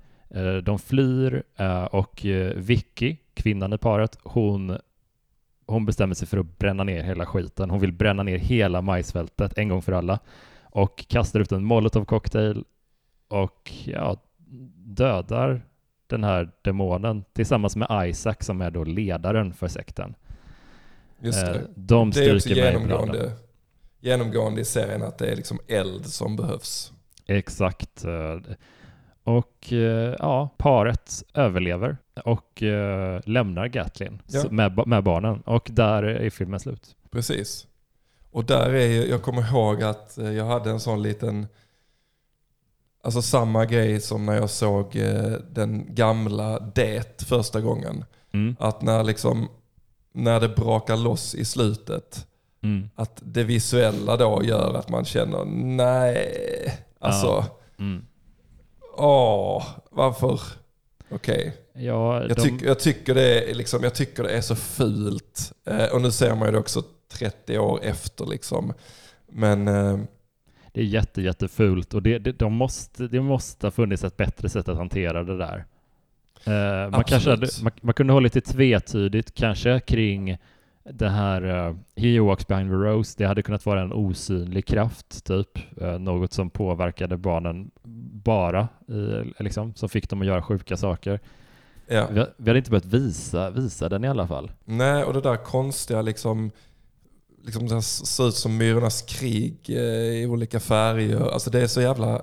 de 0.63 0.79
flyr 0.79 1.43
och 1.91 2.25
Vicky, 2.55 3.17
kvinnan 3.33 3.73
i 3.73 3.77
paret, 3.77 4.17
hon, 4.23 4.77
hon 5.65 5.85
bestämmer 5.85 6.15
sig 6.15 6.27
för 6.27 6.37
att 6.37 6.57
bränna 6.57 6.83
ner 6.83 7.03
hela 7.03 7.25
skiten. 7.25 7.69
Hon 7.69 7.79
vill 7.79 7.91
bränna 7.91 8.23
ner 8.23 8.37
hela 8.37 8.81
majsfältet 8.81 9.57
en 9.57 9.69
gång 9.69 9.81
för 9.81 9.91
alla 9.91 10.19
och 10.63 11.07
kastar 11.07 11.39
ut 11.39 11.51
en 11.51 11.65
molotovcocktail 11.65 12.63
och 13.27 13.71
ja, 13.85 14.17
dödar 14.75 15.61
den 16.07 16.23
här 16.23 16.51
demonen 16.61 17.23
tillsammans 17.33 17.75
med 17.75 18.09
Isaac 18.09 18.35
som 18.39 18.61
är 18.61 18.71
då 18.71 18.83
ledaren 18.83 19.53
för 19.53 19.67
sekten. 19.67 20.15
Just 21.19 21.45
det. 21.45 21.55
Eh, 21.55 21.61
de 21.75 22.11
det 22.11 22.25
är 22.25 22.35
också 22.35 22.49
genomgående, 22.49 23.31
genomgående 23.99 24.61
i 24.61 24.65
serien 24.65 25.03
att 25.03 25.17
det 25.17 25.27
är 25.27 25.35
liksom 25.35 25.59
eld 25.67 26.05
som 26.05 26.35
behövs. 26.35 26.91
Exakt. 27.25 28.05
Eh, 28.05 28.39
och 29.23 29.73
eh, 29.73 30.15
ja, 30.19 30.49
paret 30.57 31.23
överlever 31.33 31.97
och 32.23 32.63
lämnar 33.25 33.67
Gatlin 33.67 34.21
ja. 34.27 34.43
med, 34.51 34.87
med 34.87 35.03
barnen. 35.03 35.41
Och 35.41 35.69
där 35.71 36.03
är 36.03 36.29
filmen 36.29 36.59
slut. 36.59 36.95
Precis. 37.11 37.67
Och 38.31 38.45
där 38.45 38.73
är 38.73 39.05
jag 39.09 39.21
kommer 39.21 39.49
ihåg 39.51 39.83
att 39.83 40.17
jag 40.17 40.45
hade 40.45 40.69
en 40.69 40.79
sån 40.79 41.01
liten 41.01 41.47
Alltså 43.05 43.21
samma 43.21 43.65
grej 43.65 44.01
som 44.01 44.25
när 44.25 44.35
jag 44.35 44.49
såg 44.49 44.95
eh, 44.95 45.33
den 45.49 45.95
gamla 45.95 46.59
Det 46.59 47.21
första 47.21 47.61
gången. 47.61 48.05
Mm. 48.33 48.55
Att 48.59 48.81
när, 48.81 49.03
liksom, 49.03 49.49
när 50.13 50.39
det 50.39 50.49
brakar 50.49 50.97
loss 50.97 51.35
i 51.35 51.45
slutet, 51.45 52.27
mm. 52.63 52.89
att 52.95 53.21
det 53.23 53.43
visuella 53.43 54.17
då 54.17 54.41
gör 54.43 54.73
att 54.73 54.89
man 54.89 55.05
känner 55.05 55.45
nej, 55.45 56.85
alltså, 56.99 57.27
ja. 57.27 57.83
mm. 57.83 58.05
åh, 58.97 59.63
varför? 59.91 60.41
Okej. 61.09 61.57
Okay. 61.69 61.85
Ja, 61.85 62.27
jag, 62.27 62.37
tyck, 62.37 62.61
jag, 62.61 62.79
tycker 62.79 63.15
det 63.15 63.51
är 63.51 63.55
liksom, 63.55 63.83
jag 63.83 63.95
tycker 63.95 64.23
det 64.23 64.29
är 64.29 64.41
så 64.41 64.55
fult. 64.55 65.53
Eh, 65.65 65.85
och 65.85 66.01
nu 66.01 66.11
ser 66.11 66.35
man 66.35 66.47
ju 66.47 66.51
det 66.51 66.59
också 66.59 66.83
30 67.11 67.57
år 67.57 67.79
efter. 67.83 68.25
Liksom. 68.25 68.73
Men 69.27 69.67
eh, 69.67 69.99
det 70.75 70.81
är 70.81 70.85
jätte, 70.85 71.21
jättefult 71.21 71.93
och 71.93 72.03
det, 72.03 72.17
det, 72.19 72.31
de 72.31 72.53
måste, 72.53 73.07
det 73.07 73.21
måste 73.21 73.67
ha 73.67 73.71
funnits 73.71 74.03
ett 74.03 74.17
bättre 74.17 74.49
sätt 74.49 74.69
att 74.69 74.77
hantera 74.77 75.23
det 75.23 75.37
där. 75.37 75.65
Uh, 76.47 76.91
man, 76.91 77.03
kanske 77.03 77.29
hade, 77.29 77.47
man, 77.63 77.71
man, 77.81 77.93
kunde 77.93 78.13
ha 78.13 78.19
lite 78.19 78.41
tvetydigt 78.41 79.33
kanske 79.33 79.79
kring 79.79 80.37
det 80.83 81.09
här 81.09 81.67
uh, 81.67 81.75
He 81.95 82.19
walks 82.19 82.47
behind 82.47 82.69
the 82.69 82.75
rose. 82.75 83.15
Det 83.17 83.25
hade 83.25 83.41
kunnat 83.41 83.65
vara 83.65 83.81
en 83.81 83.93
osynlig 83.93 84.65
kraft, 84.65 85.25
typ. 85.25 85.81
Uh, 85.81 85.99
något 85.99 86.33
som 86.33 86.49
påverkade 86.49 87.17
barnen 87.17 87.71
bara, 88.23 88.67
uh, 88.91 89.23
liksom, 89.39 89.73
som 89.73 89.89
fick 89.89 90.09
dem 90.09 90.21
att 90.21 90.27
göra 90.27 90.41
sjuka 90.41 90.77
saker. 90.77 91.19
Ja. 91.87 92.07
Vi, 92.11 92.25
vi 92.37 92.49
hade 92.49 92.57
inte 92.57 92.71
behövt 92.71 92.85
visa, 92.85 93.49
visa 93.49 93.89
den 93.89 94.03
i 94.03 94.07
alla 94.07 94.27
fall. 94.27 94.51
Nej, 94.65 95.03
och 95.03 95.13
det 95.13 95.21
där 95.21 95.37
konstiga 95.37 96.01
liksom 96.01 96.51
liksom 97.45 97.67
det 97.67 97.81
ser 97.81 98.27
ut 98.27 98.35
som 98.35 98.57
Myrornas 98.57 99.01
krig 99.01 99.57
eh, 99.67 99.75
i 100.21 100.25
olika 100.25 100.59
färger. 100.59 101.33
Alltså 101.33 101.49
det 101.49 101.61
är 101.61 101.67
så 101.67 101.81
jävla 101.81 102.21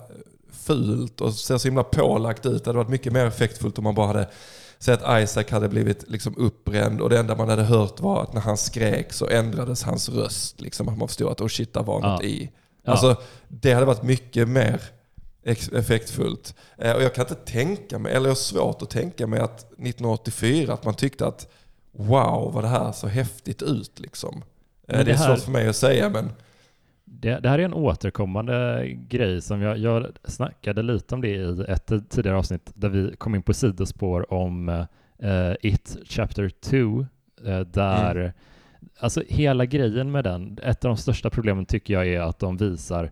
fult 0.52 1.20
och 1.20 1.34
ser 1.34 1.58
så 1.58 1.68
himla 1.68 1.84
pålagt 1.84 2.46
ut. 2.46 2.64
Det 2.64 2.70
hade 2.70 2.78
varit 2.78 2.88
mycket 2.88 3.12
mer 3.12 3.26
effektfullt 3.26 3.78
om 3.78 3.84
man 3.84 3.94
bara 3.94 4.06
hade 4.06 4.28
sett 4.78 5.02
att 5.02 5.22
Isaac 5.22 5.44
hade 5.50 5.68
blivit 5.68 6.10
liksom 6.10 6.34
uppbränd 6.36 7.00
och 7.00 7.10
det 7.10 7.18
enda 7.18 7.36
man 7.36 7.48
hade 7.48 7.62
hört 7.62 8.00
var 8.00 8.22
att 8.22 8.32
när 8.32 8.40
han 8.40 8.56
skrek 8.56 9.12
så 9.12 9.28
ändrades 9.28 9.82
hans 9.82 10.08
röst. 10.08 10.60
Liksom 10.60 10.88
att 10.88 10.98
man 10.98 11.08
förstod 11.08 11.32
att 11.32 11.40
oh 11.40 11.48
shit, 11.48 11.74
det 11.74 11.80
var 11.80 12.00
något 12.00 12.22
ja. 12.22 12.28
i. 12.28 12.50
Alltså, 12.84 13.06
ja. 13.06 13.16
Det 13.48 13.72
hade 13.72 13.86
varit 13.86 14.02
mycket 14.02 14.48
mer 14.48 14.82
effektfullt. 15.72 16.54
Eh, 16.78 16.92
och 16.92 17.02
jag 17.02 17.14
kan 17.14 17.24
inte 17.24 17.34
tänka 17.34 17.98
mig, 17.98 18.12
eller 18.12 18.26
jag 18.26 18.30
har 18.30 18.36
svårt 18.36 18.82
att 18.82 18.90
tänka 18.90 19.26
mig 19.26 19.40
att 19.40 19.60
1984 19.60 20.72
att 20.72 20.84
man 20.84 20.94
tyckte 20.94 21.26
att 21.26 21.48
wow 21.92 22.52
vad 22.52 22.64
det 22.64 22.68
här 22.68 22.92
så 22.92 23.06
häftigt 23.06 23.62
ut 23.62 24.00
liksom. 24.00 24.42
Men 24.96 25.04
det, 25.04 25.12
är 25.12 25.16
här, 25.16 25.36
svårt 25.36 25.44
för 25.44 25.52
mig 25.52 25.68
att 25.68 25.76
säga 25.76 26.10
men... 26.10 26.30
Det, 27.04 27.38
det, 27.38 27.48
här 27.48 27.58
är 27.58 27.64
en 27.64 27.74
återkommande 27.74 28.86
grej 29.08 29.42
som 29.42 29.62
jag, 29.62 29.78
jag 29.78 30.06
snackade 30.24 30.82
lite 30.82 31.14
om 31.14 31.20
det 31.20 31.28
i 31.28 31.64
ett 31.68 31.92
tidigare 32.10 32.36
avsnitt 32.36 32.72
där 32.74 32.88
vi 32.88 33.16
kom 33.16 33.34
in 33.34 33.42
på 33.42 33.54
sidospår 33.54 34.32
om 34.32 34.68
uh, 34.68 35.54
It 35.60 35.96
Chapter 36.04 36.48
2 36.48 36.76
uh, 36.76 37.06
eh, 37.52 37.60
där 37.60 38.16
mm. 38.16 38.32
Alltså 38.98 39.22
hela 39.28 39.64
grejen 39.66 40.10
med 40.10 40.24
den, 40.24 40.58
ett 40.62 40.84
av 40.84 40.88
de 40.88 40.96
största 40.96 41.30
problemen 41.30 41.66
tycker 41.66 41.94
jag 41.94 42.08
är 42.08 42.20
att 42.20 42.38
de 42.38 42.56
visar 42.56 43.10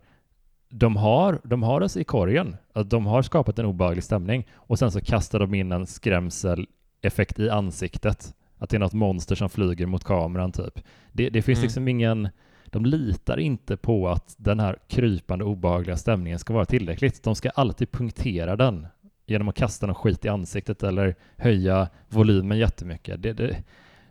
de 0.70 0.96
har, 0.96 1.40
de 1.44 1.62
har 1.62 1.80
oss 1.80 1.96
i 1.96 2.04
korgen, 2.04 2.56
de 2.86 3.06
har 3.06 3.22
skapat 3.22 3.58
en 3.58 3.66
obehaglig 3.66 4.04
stämning 4.04 4.46
och 4.54 4.78
sen 4.78 4.92
så 4.92 5.00
kastar 5.00 5.38
de 5.38 5.54
in 5.54 5.72
en 5.72 5.86
skrämseleffekt 5.86 7.38
i 7.38 7.50
ansiktet 7.50 8.34
att 8.60 8.70
det 8.70 8.76
är 8.76 8.78
något 8.78 8.92
monster 8.92 9.34
som 9.34 9.50
flyger 9.50 9.86
mot 9.86 10.04
kameran 10.04 10.52
typ. 10.52 10.80
Det, 11.12 11.30
det 11.30 11.42
finns 11.42 11.58
mm. 11.58 11.62
liksom 11.62 11.88
ingen... 11.88 12.28
De 12.66 12.86
litar 12.86 13.38
inte 13.38 13.76
på 13.76 14.08
att 14.08 14.34
den 14.36 14.60
här 14.60 14.76
krypande 14.88 15.44
obehagliga 15.44 15.96
stämningen 15.96 16.38
ska 16.38 16.52
vara 16.52 16.64
tillräckligt. 16.64 17.22
De 17.22 17.34
ska 17.34 17.50
alltid 17.50 17.92
punktera 17.92 18.56
den 18.56 18.86
genom 19.26 19.48
att 19.48 19.54
kasta 19.54 19.86
någon 19.86 19.94
skit 19.94 20.24
i 20.24 20.28
ansiktet 20.28 20.82
eller 20.82 21.14
höja 21.36 21.88
volymen 22.08 22.58
jättemycket. 22.58 23.22
Det, 23.22 23.32
det, 23.32 23.56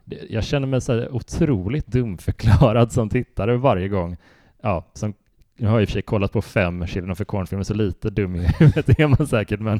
det, 0.05 0.17
jag 0.29 0.43
känner 0.43 0.67
mig 0.67 0.81
så 0.81 1.07
otroligt 1.07 1.87
dumförklarad 1.87 2.91
som 2.91 3.09
tittare 3.09 3.57
varje 3.57 3.87
gång. 3.87 4.17
Ja, 4.61 4.85
som, 4.93 5.13
nu 5.57 5.67
har 5.67 5.73
jag 5.73 5.81
i 5.81 5.85
och 5.85 5.89
för 5.89 5.93
sig 5.93 6.01
kollat 6.01 6.31
på 6.31 6.41
fem 6.41 6.87
Children 6.87 7.11
of 7.11 7.17
the 7.17 7.25
Corn-filmer, 7.25 7.63
så 7.63 7.73
lite 7.73 8.09
dum 8.09 8.35
i 8.35 8.47
huvudet 8.59 8.99
är 8.99 9.07
man 9.07 9.27
säkert, 9.27 9.59
men 9.59 9.79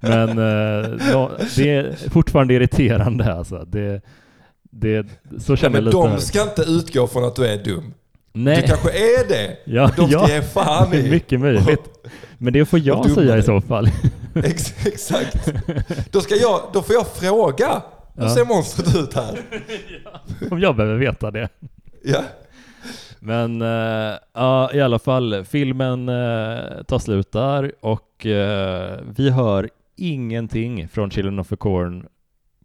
men 0.00 0.28
eh, 0.28 0.90
det 1.56 1.70
är 1.70 2.10
fortfarande 2.10 2.54
irriterande 2.54 3.34
alltså. 3.34 3.64
Det, 3.64 4.00
det, 4.70 5.06
så 5.38 5.56
känner 5.56 5.78
ja, 5.78 5.82
men. 5.82 5.92
De 5.92 6.20
ska 6.20 6.42
inte 6.42 6.62
utgå 6.62 7.06
från 7.06 7.24
att 7.24 7.36
du 7.36 7.46
är 7.46 7.64
dum. 7.64 7.94
Nej. 8.32 8.56
Du 8.56 8.68
kanske 8.68 8.90
är 8.90 9.28
det. 9.28 9.56
Ja, 9.64 9.90
de 9.96 10.08
ska 10.08 10.18
ja, 10.18 10.28
ge 10.28 10.42
fan 10.42 10.94
i. 10.94 11.10
Mycket 11.10 11.40
möjligt. 11.40 11.80
Men 12.38 12.52
det 12.52 12.64
får 12.64 12.78
jag 12.78 13.10
säga 13.10 13.38
i 13.38 13.42
så 13.42 13.60
fall. 13.60 13.88
Exakt. 14.34 15.52
Då, 16.10 16.20
ska 16.20 16.34
jag, 16.34 16.60
då 16.72 16.82
får 16.82 16.94
jag 16.94 17.06
fråga. 17.06 17.82
Hur 18.16 18.22
ja. 18.22 18.34
ser 18.34 18.44
monstret 18.44 18.96
ut 18.96 19.14
här? 19.14 19.38
om 20.50 20.60
jag 20.60 20.76
behöver 20.76 20.96
veta 20.96 21.30
det. 21.30 21.48
Ja. 22.04 22.22
Men 23.26 23.62
uh, 23.62 24.18
ja, 24.32 24.70
i 24.72 24.80
alla 24.80 24.98
fall, 24.98 25.44
filmen 25.44 26.08
uh, 26.08 26.82
tar 26.82 26.98
slut 26.98 27.32
där 27.32 27.72
och 27.80 28.26
uh, 28.26 28.98
vi 29.16 29.30
hör 29.30 29.70
ingenting 29.96 30.88
från 30.88 31.10
Children 31.10 31.38
of 31.38 31.48
the 31.48 31.56
Corn 31.56 32.06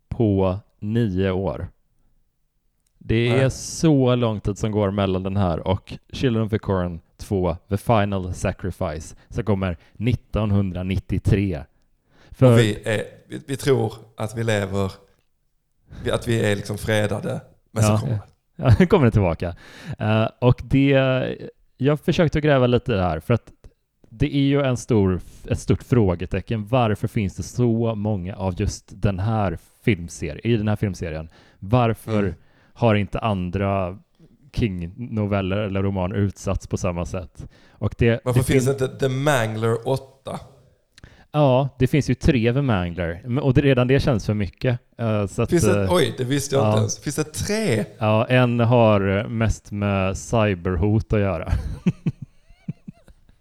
på 0.10 0.60
nio 0.80 1.32
år. 1.32 1.68
Det 2.98 3.30
är 3.30 3.38
Nej. 3.38 3.52
så 3.52 4.16
lång 4.16 4.40
tid 4.40 4.58
som 4.58 4.72
går 4.72 4.92
mellan 4.92 5.24
den 5.24 5.38
här 5.38 5.68
och 5.68 5.94
Children 6.14 6.44
of 6.44 6.50
the 6.50 6.60
Corn 6.60 7.00
2, 7.18 7.56
The 7.70 7.78
Final 7.78 8.34
Sacrifice, 8.34 9.16
som 9.30 9.44
kommer 9.44 9.78
1993. 9.98 11.64
För... 12.32 12.56
Vi, 12.56 12.82
är, 12.86 13.04
vi, 13.28 13.42
vi, 13.48 13.58
tror 13.58 13.94
att 14.18 14.38
vi 14.38 14.44
lever, 14.44 14.92
att 16.12 16.28
vi 16.28 16.52
är 16.52 16.56
liksom 16.56 16.78
fredade, 16.78 17.42
men 17.72 17.84
ja, 17.84 17.98
så 17.98 18.06
kommer 18.06 18.20
ja, 18.60 18.86
kommer 18.86 19.06
det 19.06 19.12
tillbaka. 19.12 19.56
Uh, 20.02 20.28
och 20.40 20.62
det, 20.64 21.38
jag 21.78 22.00
försökte 22.00 22.42
gräva 22.42 22.68
lite 22.68 22.92
där, 22.92 23.20
för 23.20 23.34
att 23.34 23.52
det 24.10 24.36
är 24.36 24.42
ju 24.42 24.62
en 24.62 24.78
stor, 24.78 25.20
ett 25.46 25.60
stort 25.60 25.84
frågetecken. 25.84 26.68
Varför 26.68 27.08
finns 27.08 27.36
det 27.36 27.44
så 27.44 27.96
många 27.96 28.36
av 28.36 28.62
just 28.62 29.02
den 29.02 29.20
här 29.20 29.58
filmserien, 29.84 30.40
i 30.44 30.58
den 30.58 30.68
här 30.68 30.76
filmserien? 30.76 31.30
Varför 31.60 32.20
mm. 32.20 32.34
har 32.74 32.96
inte 32.96 33.20
andra 33.20 33.98
King-noveller 34.54 35.58
eller 35.58 35.84
romaner 35.84 36.16
utsatts 36.16 36.68
på 36.68 36.78
samma 36.78 37.06
sätt? 37.06 37.48
Och 37.72 37.96
det, 37.98 38.22
Varför 38.24 38.40
det 38.40 38.46
finns 38.46 38.66
fin 38.66 38.74
inte 38.74 38.88
The 38.88 39.10
Mangler 39.10 39.88
8? 39.88 40.40
Ja, 41.32 41.70
det 41.80 41.88
finns 41.88 42.10
ju 42.10 42.16
tre 42.16 42.54
The 42.54 42.62
Mangler 42.62 43.40
och 43.42 43.54
det, 43.54 43.62
redan 43.62 43.88
det 43.88 44.00
känns 44.00 44.26
för 44.26 44.34
mycket. 44.34 44.80
Uh, 45.02 45.28
så 45.28 45.42
att, 45.42 45.50
finns 45.50 45.64
det, 45.64 45.84
uh, 45.84 45.94
oj, 45.94 46.14
det 46.18 46.24
visste 46.24 46.56
jag 46.56 46.64
ja, 46.64 46.68
inte 46.68 46.80
ens. 46.80 47.00
Finns 47.00 47.16
det 47.16 47.24
tre? 47.24 47.86
Ja, 47.98 48.26
en 48.26 48.60
har 48.60 49.28
mest 49.28 49.72
med 49.72 50.18
cyberhot 50.18 51.14
att 51.14 51.20
göra. 51.20 51.52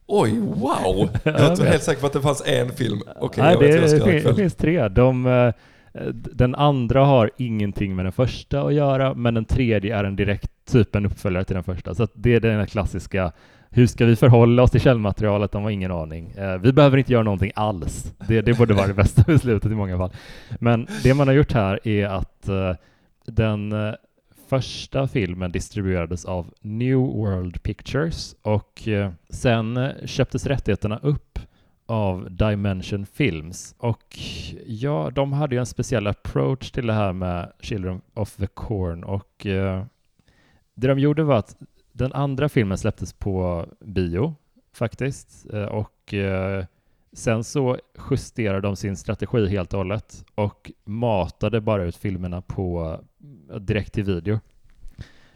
Oj, 0.07 0.39
wow! 0.39 1.09
Jag 1.25 1.57
var 1.57 1.65
helt 1.65 1.83
säker 1.83 2.01
på 2.01 2.07
att 2.07 2.13
det 2.13 2.21
fanns 2.21 2.43
en 2.47 2.71
film. 2.71 3.03
Okej, 3.17 3.45
Nej, 3.45 3.57
det, 3.61 3.81
det, 3.81 3.89
finns, 3.89 4.25
det 4.25 4.35
finns 4.35 4.55
tre. 4.55 4.89
De, 4.89 5.27
eh, 5.27 5.53
den 6.13 6.55
andra 6.55 7.05
har 7.05 7.31
ingenting 7.37 7.97
med 7.97 8.05
den 8.05 8.13
första 8.13 8.63
att 8.63 8.75
göra, 8.75 9.15
men 9.15 9.35
den 9.35 9.45
tredje 9.45 9.97
är 9.97 10.05
en 10.05 10.17
direkt 10.17 10.51
typ 10.71 10.95
en 10.95 11.07
uppföljare 11.07 11.45
till 11.45 11.55
den 11.55 11.65
första. 11.65 11.95
Så 11.95 12.09
det 12.15 12.35
är 12.35 12.41
den 12.41 12.67
klassiska 12.67 13.33
hur 13.71 13.87
ska 13.87 14.07
vi 14.07 14.17
förhålla 14.17 14.63
oss 14.63 14.71
till 14.71 14.81
källmaterialet? 14.81 15.53
De 15.53 15.63
har 15.63 15.71
ingen 15.71 15.93
aning. 15.93 16.31
Eh, 16.31 16.59
vi 16.59 16.73
behöver 16.73 16.99
inte 16.99 17.13
göra 17.13 17.23
någonting 17.23 17.53
alls. 17.55 18.15
Det, 18.29 18.41
det 18.41 18.59
borde 18.59 18.75
vara 18.75 18.87
det 18.87 18.95
bästa 19.05 19.23
beslutet 19.27 19.73
i 19.73 19.75
många 19.75 19.99
fall. 19.99 20.13
Men 20.61 20.87
det 21.03 21.15
man 21.15 21.29
har 21.29 21.35
gjort 21.35 21.53
här 21.53 21.89
är 21.89 22.07
att 22.07 22.49
eh, 22.49 22.75
den 23.27 23.75
första 24.49 25.09
filmen 25.09 25.53
distribuerades 25.53 26.25
av 26.25 26.55
New 26.61 26.97
World 26.97 27.63
Pictures 27.63 28.37
och 28.43 28.89
eh, 28.89 29.13
sen 29.31 29.77
eh, 29.77 29.91
köptes 30.05 30.47
rättigheterna 30.47 30.99
upp 31.03 31.39
av 31.87 32.31
Dimension 32.31 33.07
Films 33.07 33.75
och 33.79 34.19
ja, 34.67 35.11
de 35.15 35.33
hade 35.33 35.55
ju 35.55 35.59
en 35.59 35.67
speciell 35.67 36.07
approach 36.07 36.71
till 36.71 36.87
det 36.87 36.93
här 36.93 37.13
med 37.13 37.53
Children 37.61 38.01
of 38.15 38.37
the 38.37 38.47
Corn 38.47 39.05
och 39.05 39.47
eh, 39.47 39.85
det 40.75 40.87
de 40.89 40.99
gjorde 40.99 41.25
var 41.25 41.37
att 41.37 41.57
den 41.99 42.13
andra 42.13 42.49
filmen 42.49 42.79
släpptes 42.79 43.13
på 43.13 43.67
bio 43.81 44.35
faktiskt 44.73 45.47
eh, 45.53 45.65
och 45.65 46.15
eh, 46.15 46.65
sen 47.13 47.45
så 47.45 47.79
justerade 48.11 48.61
de 48.61 48.77
sin 48.77 48.97
strategi 48.97 49.49
helt 49.49 49.73
och 49.73 49.79
hållet 49.79 50.25
och 50.35 50.71
matade 50.85 51.61
bara 51.61 51.85
ut 51.85 51.97
filmerna 51.97 52.43
på 52.43 53.01
eh, 53.51 53.57
direkt 53.57 53.93
till 53.93 54.05
video 54.05 54.41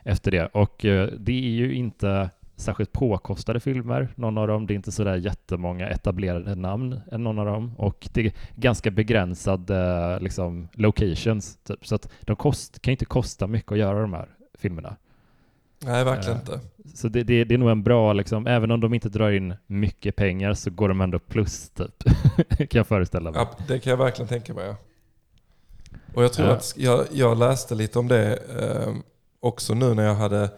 efter 0.05 0.31
det. 0.31 0.47
Och 0.47 0.77
det 1.19 1.33
är 1.33 1.51
ju 1.51 1.75
inte 1.75 2.31
särskilt 2.57 2.93
påkostade 2.93 3.61
filmer, 3.61 4.09
någon 4.15 4.39
av 4.39 4.49
dem. 4.49 4.67
Det 4.67 4.73
är 4.73 4.77
inte 4.77 4.93
sådär 4.93 5.17
jättemånga 5.17 5.89
etablerade 5.89 6.55
namn, 6.55 7.01
än 7.13 7.25
någon 7.25 7.39
av 7.39 7.47
dem. 7.47 7.75
Och 7.79 8.09
det 8.13 8.27
är 8.27 8.33
ganska 8.55 8.91
begränsade 8.91 10.19
liksom, 10.21 10.69
locations, 10.73 11.57
typ. 11.57 11.87
Så 11.87 11.95
att 11.95 12.13
de 12.21 12.37
kost, 12.37 12.83
kan 12.83 12.93
inte 12.93 13.05
kosta 13.05 13.47
mycket 13.47 13.73
att 13.73 13.79
göra 13.79 14.01
de 14.01 14.13
här 14.13 14.29
filmerna. 14.59 14.97
Nej, 15.85 16.05
verkligen 16.05 16.39
inte. 16.39 16.61
Så 16.95 17.09
det, 17.09 17.22
det, 17.22 17.45
det, 17.45 17.55
är 17.55 17.59
nog 17.59 17.70
en 17.70 17.83
bra, 17.83 18.12
liksom, 18.12 18.47
även 18.47 18.70
om 18.70 18.80
de 18.80 18.95
inte 18.95 19.09
drar 19.09 19.30
in 19.30 19.55
mycket 19.66 20.16
pengar 20.16 20.55
så 20.55 20.70
går 20.70 20.89
de 20.89 21.01
ändå 21.01 21.18
plus, 21.18 21.70
typ. 21.70 22.05
kan 22.59 22.68
jag 22.70 22.87
föreställa 22.87 23.30
mig. 23.30 23.41
Ja, 23.41 23.64
det 23.68 23.78
kan 23.78 23.91
jag 23.91 23.97
verkligen 23.97 24.28
tänka 24.28 24.55
mig. 24.55 24.74
Och 26.14 26.24
jag 26.24 26.33
tror 26.33 26.47
uh. 26.47 26.53
att 26.53 26.74
jag, 26.76 27.07
jag 27.12 27.39
läste 27.39 27.74
lite 27.74 27.99
om 27.99 28.09
det 28.09 28.39
eh, 28.61 28.95
också 29.41 29.74
nu 29.74 29.95
när 29.95 30.05
jag 30.05 30.14
hade 30.14 30.51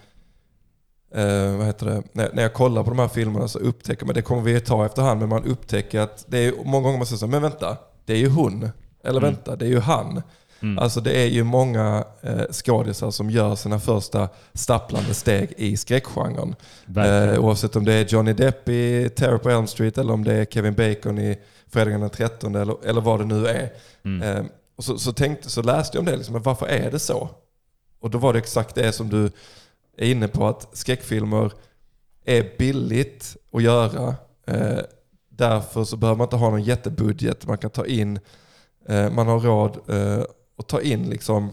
Eh, 1.14 1.56
vad 1.56 1.66
heter 1.66 1.86
det? 1.86 2.02
När, 2.12 2.30
när 2.32 2.42
jag 2.42 2.54
kollar 2.54 2.82
på 2.82 2.90
de 2.90 2.98
här 2.98 3.08
filmerna 3.08 3.48
så 3.48 3.58
upptäcker 3.58 4.06
man, 4.06 4.14
det 4.14 4.22
kommer 4.22 4.42
vi 4.42 4.60
ta 4.60 4.86
efterhand, 4.86 5.20
men 5.20 5.28
man 5.28 5.44
upptäcker 5.44 6.00
att 6.00 6.24
det 6.28 6.38
är 6.38 6.52
många 6.64 6.82
gånger 6.84 6.98
man 6.98 7.06
säger 7.06 7.18
så 7.18 7.26
men 7.26 7.42
vänta, 7.42 7.76
det 8.04 8.12
är 8.12 8.16
ju 8.16 8.28
hon. 8.28 8.68
Eller 9.04 9.20
mm. 9.20 9.32
vänta, 9.32 9.56
det 9.56 9.64
är 9.64 9.68
ju 9.68 9.80
han. 9.80 10.22
Mm. 10.60 10.78
Alltså 10.78 11.00
det 11.00 11.22
är 11.22 11.26
ju 11.26 11.44
många 11.44 12.04
eh, 12.22 12.42
skådisar 12.50 13.10
som 13.10 13.30
gör 13.30 13.54
sina 13.54 13.80
första 13.80 14.28
stapplande 14.52 15.14
steg 15.14 15.52
i 15.56 15.76
skräckgenren. 15.76 16.54
Eh, 16.96 17.44
oavsett 17.44 17.76
om 17.76 17.84
det 17.84 17.92
är 17.92 18.04
Johnny 18.04 18.32
Depp 18.32 18.68
i 18.68 19.10
Terror 19.16 19.38
på 19.38 19.50
Elm 19.50 19.66
Street 19.66 19.98
eller 19.98 20.12
om 20.12 20.24
det 20.24 20.34
är 20.34 20.44
Kevin 20.44 20.74
Bacon 20.74 21.18
i 21.18 21.38
Fredagen 21.68 22.00
den 22.00 22.10
13 22.10 22.54
eller, 22.54 22.76
eller 22.84 23.00
vad 23.00 23.20
det 23.20 23.24
nu 23.24 23.46
är. 23.46 23.72
Mm. 24.04 24.22
Eh, 24.22 24.44
och 24.76 24.84
så, 24.84 24.98
så, 24.98 25.12
tänkte, 25.12 25.50
så 25.50 25.62
läste 25.62 25.96
jag 25.96 26.00
om 26.00 26.06
det, 26.06 26.16
liksom, 26.16 26.42
varför 26.42 26.66
är 26.66 26.90
det 26.90 26.98
så? 26.98 27.28
Och 28.00 28.10
då 28.10 28.18
var 28.18 28.32
det 28.32 28.38
exakt 28.38 28.74
det 28.74 28.92
som 28.92 29.08
du 29.10 29.30
är 29.96 30.10
inne 30.10 30.28
på, 30.28 30.46
att 30.46 30.76
skräckfilmer 30.76 31.52
är 32.24 32.58
billigt 32.58 33.36
att 33.52 33.62
göra. 33.62 34.14
Eh, 34.46 34.78
därför 35.28 35.84
så 35.84 35.96
behöver 35.96 36.18
man 36.18 36.24
inte 36.24 36.36
ha 36.36 36.50
någon 36.50 36.62
jättebudget. 36.62 37.46
Man 37.46 37.58
kan 37.58 37.70
ta 37.70 37.86
in, 37.86 38.20
eh, 38.88 39.10
man 39.10 39.26
har 39.26 39.40
råd 39.40 39.78
eh, 39.88 40.24
och 40.56 40.66
ta 40.66 40.80
in 40.80 41.10
liksom 41.10 41.50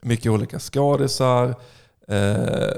mycket 0.00 0.32
olika 0.32 0.58
skådisar. 0.58 1.54
Eh, 2.08 2.72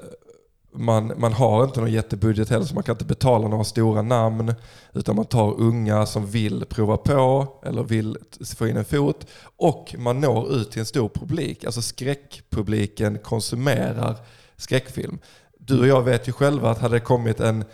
man, 0.75 1.13
man 1.17 1.33
har 1.33 1.65
inte 1.65 1.81
någon 1.81 1.93
jättebudget 1.93 2.49
heller 2.49 2.65
så 2.65 2.75
man 2.75 2.83
kan 2.83 2.95
inte 2.95 3.05
betala 3.05 3.49
några 3.49 3.65
stora 3.65 4.03
namn. 4.03 4.55
Utan 4.93 5.17
man 5.17 5.25
tar 5.25 5.61
unga 5.61 6.07
som 6.07 6.27
vill 6.27 6.65
prova 6.65 6.97
på 6.97 7.49
eller 7.63 7.83
vill 7.83 8.17
få 8.57 8.67
in 8.69 8.77
en 8.77 8.85
fot. 8.85 9.27
Och 9.57 9.95
man 9.99 10.21
når 10.21 10.53
ut 10.53 10.71
till 10.71 10.81
en 10.81 10.87
stor 10.87 11.09
publik. 11.09 11.65
Alltså 11.65 11.83
skräckpubliken 11.83 13.19
konsumerar 13.19 14.17
skräckfilm. 14.57 15.19
Du 15.59 15.81
och 15.81 15.87
jag 15.87 16.03
vet 16.03 16.29
ju 16.29 16.33
själva 16.33 16.71
att 16.71 16.79
hade 16.79 16.97
det 16.97 17.01
kommit 17.01 17.41
en, 17.41 17.65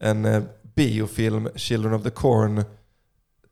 en 0.00 0.24
eh, 0.24 0.42
biofilm, 0.74 1.48
Children 1.54 1.94
of 1.94 2.02
the 2.02 2.10
Corn 2.10 2.64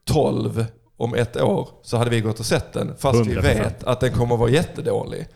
12 0.07 0.65
om 0.97 1.13
ett 1.13 1.41
år 1.41 1.69
så 1.81 1.97
hade 1.97 2.09
vi 2.09 2.21
gått 2.21 2.39
och 2.39 2.45
sett 2.45 2.73
den 2.73 2.95
fast 2.97 3.19
100%. 3.19 3.27
vi 3.27 3.35
vet 3.35 3.83
att 3.83 3.99
den 3.99 4.11
kommer 4.11 4.33
att 4.33 4.39
vara 4.39 4.49
jättedålig. 4.49 5.27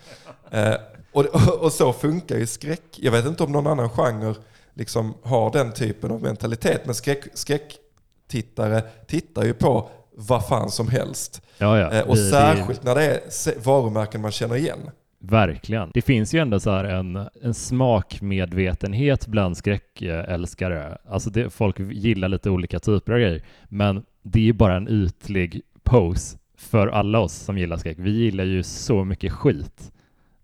Eh, 0.53 0.75
och, 1.11 1.25
och, 1.63 1.71
så 1.71 1.93
funkar 1.93 2.37
ju 2.37 2.47
skräck. 2.47 2.83
Jag 2.95 3.11
vet 3.11 3.25
inte 3.25 3.43
om 3.43 3.51
någon 3.51 3.67
annan 3.67 3.89
genre 3.89 4.35
liksom 4.73 5.13
har 5.23 5.51
den 5.51 5.71
typen 5.71 6.11
av 6.11 6.21
mentalitet. 6.21 6.81
Men 6.85 6.95
skräck, 6.95 7.23
skräcktittare 7.33 8.81
tittar 9.07 9.43
ju 9.43 9.53
på 9.53 9.89
vad 10.15 10.47
fan 10.47 10.71
som 10.71 10.87
helst. 10.87 11.41
Ja, 11.57 11.79
ja. 11.79 11.91
Eh, 11.91 12.07
och 12.07 12.15
det, 12.15 12.29
särskilt 12.29 12.81
det... 12.81 12.87
när 12.87 12.95
det 12.95 13.03
är 13.03 13.59
varumärken 13.63 14.21
man 14.21 14.31
känner 14.31 14.55
igen. 14.55 14.79
Verkligen. 15.19 15.91
Det 15.93 16.01
finns 16.01 16.33
ju 16.33 16.39
ändå 16.39 16.59
så 16.59 16.71
en, 16.71 17.27
en 17.41 17.53
smakmedvetenhet 17.53 19.27
bland 19.27 19.57
skräckälskare. 19.57 20.97
Alltså 21.09 21.29
det, 21.29 21.49
folk 21.49 21.79
gillar 21.79 22.27
lite 22.27 22.49
olika 22.49 22.79
typer 22.79 23.13
av 23.13 23.19
grejer. 23.19 23.43
Men 23.69 24.03
det 24.21 24.39
är 24.39 24.43
ju 24.43 24.53
bara 24.53 24.75
en 24.75 24.87
ytlig 24.87 25.61
pose 25.83 26.37
för 26.57 26.87
alla 26.87 27.19
oss 27.19 27.33
som 27.33 27.57
gillar 27.57 27.77
skräck. 27.77 27.97
Vi 27.99 28.11
gillar 28.11 28.43
ju 28.43 28.63
så 28.63 29.03
mycket 29.03 29.31
skit. 29.31 29.91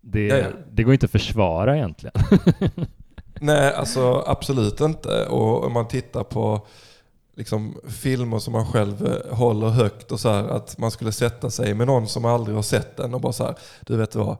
Det, 0.00 0.26
ja, 0.26 0.36
ja. 0.36 0.46
det 0.72 0.82
går 0.82 0.94
inte 0.94 1.06
att 1.06 1.12
försvara 1.12 1.76
egentligen. 1.76 2.14
Nej, 3.40 3.74
alltså 3.74 4.24
absolut 4.26 4.80
inte. 4.80 5.26
Och 5.26 5.64
om 5.64 5.72
man 5.72 5.88
tittar 5.88 6.24
på 6.24 6.66
liksom, 7.36 7.80
filmer 7.88 8.38
som 8.38 8.52
man 8.52 8.66
själv 8.66 9.06
eh, 9.06 9.36
håller 9.36 9.68
högt 9.68 10.12
och 10.12 10.20
så 10.20 10.28
här, 10.28 10.48
att 10.48 10.78
man 10.78 10.90
skulle 10.90 11.12
sätta 11.12 11.50
sig 11.50 11.74
med 11.74 11.86
någon 11.86 12.08
som 12.08 12.24
aldrig 12.24 12.56
har 12.56 12.62
sett 12.62 12.96
den 12.96 13.14
och 13.14 13.20
bara 13.20 13.32
så 13.32 13.44
här, 13.44 13.54
du 13.80 13.96
vet 13.96 14.14
vad, 14.14 14.36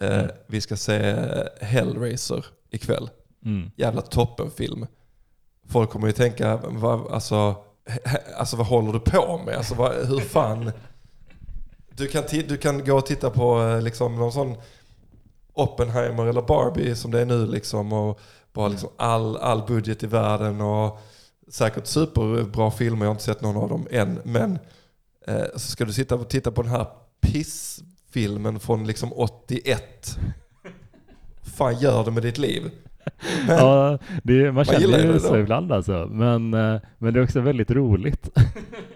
eh, 0.00 0.18
mm. 0.18 0.30
vi 0.46 0.60
ska 0.60 0.76
se 0.76 1.16
Hellraiser 1.60 2.46
ikväll. 2.70 3.10
Mm. 3.44 3.70
Jävla 3.76 4.02
toppenfilm. 4.02 4.86
Folk 5.68 5.90
kommer 5.90 6.06
ju 6.06 6.12
tänka, 6.12 6.60
vad, 6.64 7.12
alltså, 7.12 7.54
alltså 8.36 8.56
vad 8.56 8.66
håller 8.66 8.92
du 8.92 9.00
på 9.00 9.40
med? 9.46 9.56
Alltså, 9.56 9.74
vad, 9.74 9.92
hur 9.92 10.20
fan? 10.20 10.72
Du 11.88 12.06
kan, 12.06 12.22
du 12.48 12.56
kan 12.56 12.84
gå 12.84 12.96
och 12.96 13.06
titta 13.06 13.30
på 13.30 13.62
eh, 13.62 13.82
liksom, 13.82 14.16
någon 14.16 14.32
sån 14.32 14.56
Oppenheimer 15.52 16.26
eller 16.26 16.42
Barbie 16.42 16.96
som 16.96 17.10
det 17.10 17.20
är 17.20 17.26
nu 17.26 17.46
liksom. 17.46 17.92
Och 17.92 18.20
bara 18.52 18.68
liksom 18.68 18.90
all, 18.96 19.36
all 19.36 19.62
budget 19.66 20.02
i 20.02 20.06
världen 20.06 20.60
och 20.60 20.98
säkert 21.48 21.86
superbra 21.86 22.70
filmer. 22.70 23.04
Jag 23.04 23.10
har 23.10 23.14
inte 23.14 23.24
sett 23.24 23.40
någon 23.40 23.56
av 23.56 23.68
dem 23.68 23.86
än. 23.90 24.20
Men 24.24 24.58
eh, 25.26 25.44
så 25.52 25.70
ska 25.70 25.84
du 25.84 25.92
sitta 25.92 26.14
och 26.14 26.28
titta 26.28 26.50
på 26.50 26.62
den 26.62 26.70
här 26.70 26.86
pissfilmen 27.20 28.60
från 28.60 28.86
liksom 28.86 29.12
81. 29.12 30.18
fan 31.56 31.78
gör 31.78 32.04
det 32.04 32.10
med 32.10 32.22
ditt 32.22 32.38
liv? 32.38 32.70
Ja, 33.48 33.98
det, 34.22 34.44
man, 34.44 34.54
man 34.54 34.64
känner 34.64 35.12
ju 35.12 35.18
så 35.18 35.36
ibland 35.36 35.72
alltså. 35.72 36.08
Men, 36.10 36.54
eh, 36.54 36.80
men 36.98 37.14
det 37.14 37.20
är 37.20 37.24
också 37.24 37.40
väldigt 37.40 37.70
roligt. 37.70 38.30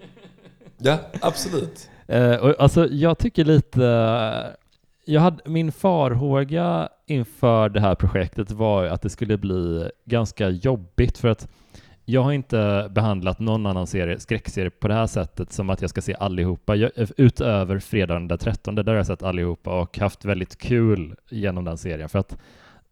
ja, 0.77 0.97
absolut. 1.21 1.89
Eh, 2.07 2.35
och, 2.35 2.55
alltså, 2.59 2.87
jag 2.91 3.17
tycker 3.17 3.45
lite 3.45 3.81
jag 5.05 5.21
hade, 5.21 5.49
min 5.49 5.71
farhåga 5.71 6.89
inför 7.05 7.69
det 7.69 7.79
här 7.79 7.95
projektet 7.95 8.51
var 8.51 8.85
att 8.85 9.01
det 9.01 9.09
skulle 9.09 9.37
bli 9.37 9.89
ganska 10.05 10.49
jobbigt 10.49 11.17
för 11.17 11.27
att 11.27 11.47
jag 12.05 12.21
har 12.21 12.31
inte 12.31 12.87
behandlat 12.91 13.39
någon 13.39 13.65
annan 13.65 13.87
serie, 13.87 14.19
skräckserie 14.19 14.69
på 14.69 14.87
det 14.87 14.93
här 14.93 15.07
sättet 15.07 15.51
som 15.51 15.69
att 15.69 15.81
jag 15.81 15.89
ska 15.89 16.01
se 16.01 16.15
allihopa. 16.19 16.75
Jag, 16.75 16.91
utöver 17.17 17.79
fredagen 17.79 18.27
den 18.27 18.37
13, 18.37 18.75
där 18.75 18.83
har 18.83 18.93
jag 18.93 19.07
sett 19.07 19.23
allihopa 19.23 19.81
och 19.81 19.97
haft 19.97 20.25
väldigt 20.25 20.57
kul 20.57 21.15
genom 21.29 21.65
den 21.65 21.77
serien. 21.77 22.09
För 22.09 22.19
att 22.19 22.37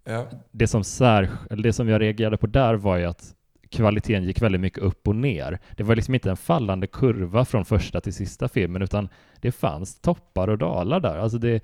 ja. 0.10 0.28
det, 0.52 0.68
som 0.68 0.84
sär, 0.84 1.30
det 1.50 1.74
som 1.74 1.90
jag 1.90 2.02
reagerade 2.02 2.38
på 2.38 2.48
där 2.48 2.74
var 2.74 2.98
ju 2.98 3.06
att 3.06 3.36
kvaliteten 3.70 4.24
gick 4.24 4.42
väldigt 4.42 4.62
mycket 4.62 4.84
upp 4.84 5.08
och 5.08 5.16
ner. 5.16 5.60
Det 5.78 5.84
var 5.84 5.96
liksom 5.96 6.14
inte 6.14 6.30
en 6.30 6.38
fallande 6.38 6.88
kurva 6.88 7.46
från 7.46 7.66
första 7.66 8.02
till 8.02 8.14
sista 8.14 8.48
filmen, 8.48 8.82
utan 8.82 9.10
det 9.42 9.52
fanns 9.52 10.00
toppar 10.02 10.48
och 10.48 10.58
dalar 10.58 11.00
där. 11.00 11.18
Alltså 11.18 11.38
det, 11.38 11.64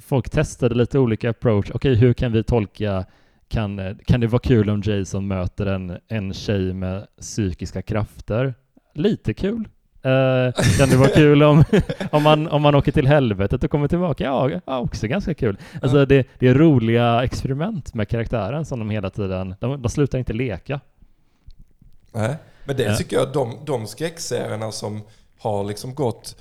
folk 0.00 0.30
testade 0.30 0.74
lite 0.74 0.98
olika 0.98 1.30
approach. 1.30 1.70
Okej, 1.70 1.94
hur 1.94 2.12
kan 2.12 2.32
vi 2.32 2.42
tolka 2.42 3.04
kan, 3.48 3.98
kan 4.06 4.20
det 4.20 4.26
vara 4.26 4.42
kul 4.42 4.70
om 4.70 4.82
Jason 4.84 5.26
möter 5.26 5.66
en, 5.66 5.98
en 6.08 6.32
tjej 6.32 6.72
med 6.72 7.06
psykiska 7.20 7.82
krafter? 7.82 8.54
Lite 8.94 9.34
kul. 9.34 9.68
Uh, 10.06 10.52
kan 10.78 10.88
det 10.88 10.96
vara 10.96 11.08
kul 11.08 11.42
om, 11.42 11.64
om, 12.10 12.22
man, 12.22 12.48
om 12.48 12.62
man 12.62 12.74
åker 12.74 12.92
till 12.92 13.06
helvetet 13.06 13.64
och 13.64 13.70
kommer 13.70 13.88
tillbaka? 13.88 14.24
Ja, 14.24 14.50
ja 14.66 14.78
också 14.78 15.06
ganska 15.06 15.34
kul. 15.34 15.58
Alltså 15.82 16.06
det, 16.06 16.26
det 16.38 16.48
är 16.48 16.54
roliga 16.54 17.24
experiment 17.24 17.94
med 17.94 18.08
karaktären 18.08 18.64
som 18.64 18.78
de 18.78 18.90
hela 18.90 19.10
tiden, 19.10 19.54
de, 19.60 19.82
de 19.82 19.88
slutar 19.88 20.18
inte 20.18 20.32
leka. 20.32 20.80
Nej, 22.12 22.36
men 22.64 22.76
det 22.76 22.96
tycker 22.96 23.16
jag, 23.16 23.32
de, 23.32 23.58
de 23.64 23.86
skräckserierna 23.86 24.72
som 24.72 25.02
har 25.38 25.64
liksom 25.64 25.94
gått, 25.94 26.36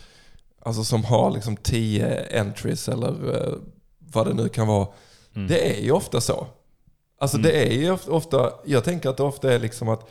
alltså 0.61 0.84
som 0.84 1.03
har 1.03 1.32
liksom 1.32 1.57
tio 1.57 2.39
entries 2.39 2.89
eller 2.89 3.09
uh, 3.09 3.53
vad 3.99 4.28
det 4.28 4.34
nu 4.34 4.49
kan 4.49 4.68
vara. 4.68 4.88
Mm. 5.36 5.47
Det 5.47 5.78
är 5.78 5.84
ju 5.84 5.91
ofta 5.91 6.22
så. 6.22 6.47
Alltså 7.20 7.38
mm. 7.38 7.51
det 7.51 7.68
är 7.68 7.74
ju 7.74 7.97
ofta, 8.07 8.51
jag 8.66 8.84
tänker 8.84 9.09
att 9.09 9.18
det 9.18 9.24
ofta 9.24 9.53
är 9.53 9.59
liksom 9.59 9.89
att 9.89 10.09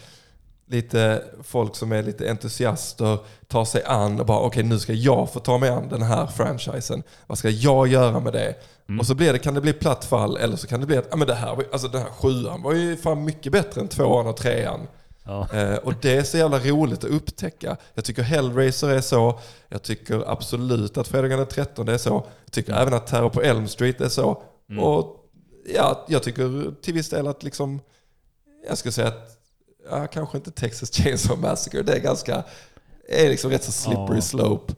lite 0.67 1.23
folk 1.43 1.77
som 1.77 1.93
är 1.93 2.03
lite 2.03 2.31
entusiaster 2.31 3.19
tar 3.49 3.65
sig 3.65 3.85
an 3.85 4.21
och 4.21 4.27
bara 4.27 4.39
okej 4.39 4.47
okay, 4.47 4.63
nu 4.63 4.79
ska 4.79 4.93
jag 4.93 5.33
få 5.33 5.41
ta 5.41 5.59
mig 5.59 5.69
an 5.69 5.89
den 5.89 6.03
här 6.03 6.27
franchisen. 6.27 7.03
Vad 7.27 7.39
ska 7.39 7.51
jag 7.51 7.87
göra 7.87 8.21
med 8.21 8.33
det? 8.33 8.55
Mm. 8.89 9.01
Och 9.01 9.07
så 9.07 9.15
blir 9.15 9.33
det, 9.33 9.39
kan 9.39 9.55
det 9.55 9.61
bli 9.61 9.73
platt 9.73 10.05
fall 10.05 10.37
eller 10.37 10.57
så 10.57 10.67
kan 10.67 10.81
det 10.81 10.87
bli 10.87 10.97
att 10.97 11.07
ja, 11.11 11.17
men 11.17 11.27
det 11.27 11.35
här, 11.35 11.65
alltså 11.73 11.89
den 11.89 12.03
här 12.03 12.11
sjuan 12.11 12.63
var 12.63 12.73
ju 12.73 12.97
fan 12.97 13.25
mycket 13.25 13.53
bättre 13.53 13.81
än 13.81 13.89
tvåan 13.89 14.27
och 14.27 14.37
trean. 14.37 14.81
Ja. 15.25 15.49
Eh, 15.53 15.77
och 15.77 15.95
det 16.03 16.17
är 16.17 16.23
så 16.23 16.39
jävla 16.39 16.59
roligt 16.59 17.05
att 17.05 17.11
upptäcka. 17.11 17.77
Jag 17.95 18.05
tycker 18.05 18.23
Hellraiser 18.23 18.89
är 18.89 19.01
så. 19.01 19.39
Jag 19.69 19.83
tycker 19.83 20.31
absolut 20.31 20.99
att 20.99 21.09
Fredagen 21.09 21.39
den 21.39 21.47
13 21.47 21.89
är 21.89 21.99
så. 21.99 22.27
Jag 22.45 22.53
tycker 22.53 22.73
mm. 22.73 22.83
även 22.83 22.95
att 22.95 23.07
Terror 23.07 23.31
på 23.31 23.43
Elm 23.43 23.69
Street 23.69 24.01
är 24.01 24.09
så. 24.09 24.43
Mm. 24.71 24.85
Och 24.85 25.17
ja, 25.75 26.05
jag 26.09 26.23
tycker 26.23 26.75
till 26.83 26.95
viss 26.95 27.11
del 27.11 27.27
att 27.27 27.43
liksom, 27.43 27.81
jag 28.69 28.79
skulle 28.79 28.93
säga 28.93 29.09
att, 29.09 29.34
ja, 29.91 30.07
kanske 30.07 30.39
inte 30.39 30.51
Texas 30.51 30.91
Chainsaw 30.93 31.49
Massacre, 31.49 31.83
det 31.83 31.93
är 31.93 32.01
ganska, 32.01 32.45
är 33.09 33.29
liksom 33.29 33.51
rätt 33.51 33.65
så 33.65 33.73
slippery 33.73 34.17
ja. 34.17 34.21
slope. 34.21 34.75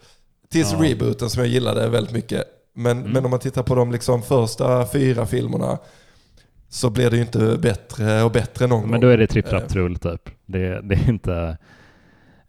Tills 0.49 0.73
ja. 0.73 0.83
rebooten 0.83 1.31
som 1.31 1.43
jag 1.43 1.53
gillade 1.53 1.89
väldigt 1.89 2.13
mycket. 2.13 2.45
Men, 2.75 2.99
mm. 2.99 3.13
men 3.13 3.25
om 3.25 3.31
man 3.31 3.41
tittar 3.41 3.63
på 3.63 3.75
de 3.75 3.93
liksom 3.93 4.23
första 4.23 4.87
fyra 4.87 5.27
filmerna 5.27 5.79
så 6.69 6.91
blir 6.91 7.11
det 7.11 7.17
ju 7.17 7.23
inte 7.23 7.59
bättre 7.59 8.23
och 8.23 8.33
bättre 8.33 8.67
någon 8.67 8.81
gång. 8.81 8.91
Men 8.91 9.01
då 9.01 9.09
är 9.09 9.19
det 9.19 9.27
tripp, 9.27 9.47
trapp, 9.47 9.69
trull 9.69 9.97
typ. 9.97 10.31
Det, 10.47 10.81
det 10.81 10.95
är 10.95 11.09
inte... 11.09 11.59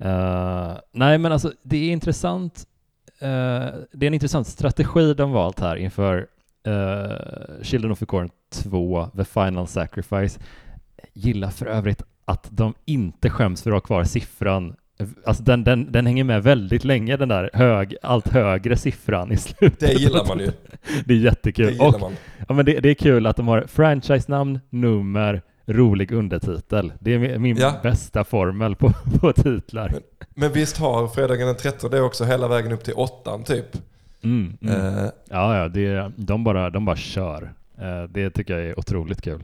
Uh, 0.05 0.78
nej 0.91 1.18
men 1.18 1.32
alltså 1.32 1.53
det 1.64 1.78
är 1.78 1.91
intressant. 1.91 2.66
Uh, 3.22 3.28
det 3.91 4.05
är 4.05 4.08
en 4.08 4.14
intressant 4.14 4.47
strategi 4.47 5.14
de 5.14 5.32
valt 5.32 5.60
här 5.60 5.76
inför 5.76 6.28
uh, 6.68 7.64
Children 7.64 7.91
of 7.91 7.99
the 7.99 8.05
Corn 8.05 8.30
2, 8.49 9.10
The 9.18 9.26
Final 9.26 9.68
Sacrifice. 9.68 10.39
Gillar 11.14 11.49
för 11.49 11.66
övrigt 11.66 12.03
att 12.28 12.47
de 12.49 12.73
inte 12.86 13.30
skäms 13.30 13.63
för 13.63 13.71
att 13.71 13.75
ha 13.75 13.82
kvar 13.82 14.03
siffran 14.03 14.75
Alltså 15.25 15.43
den, 15.43 15.63
den, 15.63 15.91
den 15.91 16.05
hänger 16.05 16.23
med 16.23 16.43
väldigt 16.43 16.84
länge, 16.84 17.17
den 17.17 17.30
där 17.30 17.49
hög, 17.53 17.95
allt 18.01 18.28
högre 18.28 18.78
siffran 18.78 19.32
i 19.32 19.38
slutet. 19.38 19.80
Det 19.80 19.93
gillar 19.93 20.25
man 20.28 20.39
ju. 20.39 20.51
det 21.05 21.13
är 21.13 21.17
jättekul. 21.17 21.78
Det 21.78 21.84
och, 21.84 21.99
man. 21.99 22.15
Ja, 22.47 22.53
men 22.53 22.65
det, 22.65 22.80
det, 22.80 22.89
är 22.89 22.93
kul 22.93 23.25
att 23.25 23.36
de 23.36 23.47
har 23.47 23.65
franchise-namn, 23.67 24.59
nummer, 24.69 25.41
rolig 25.65 26.11
undertitel. 26.11 26.93
Det 26.99 27.13
är 27.13 27.39
min 27.39 27.57
ja. 27.57 27.73
bästa 27.84 28.23
formel 28.23 28.75
på, 28.75 28.93
på 29.19 29.34
titlar. 29.34 29.89
Men, 29.89 30.01
men 30.34 30.51
visst 30.51 30.78
har 30.78 31.07
fredagen 31.07 31.47
den 31.47 31.57
13 31.57 31.91
det 31.91 32.01
också 32.01 32.23
hela 32.23 32.47
vägen 32.47 32.71
upp 32.71 32.84
till 32.84 32.93
åttan 32.93 33.43
typ? 33.43 33.78
Mm, 34.23 34.57
mm. 34.61 34.75
Uh, 34.75 35.09
ja, 35.30 35.57
ja 35.57 35.67
det, 35.67 36.11
de, 36.15 36.43
bara, 36.43 36.69
de 36.69 36.86
bara 36.86 36.95
kör. 36.95 37.53
Uh, 37.82 38.03
det 38.09 38.30
tycker 38.30 38.57
jag 38.57 38.65
är 38.65 38.80
otroligt 38.80 39.21
kul. 39.21 39.43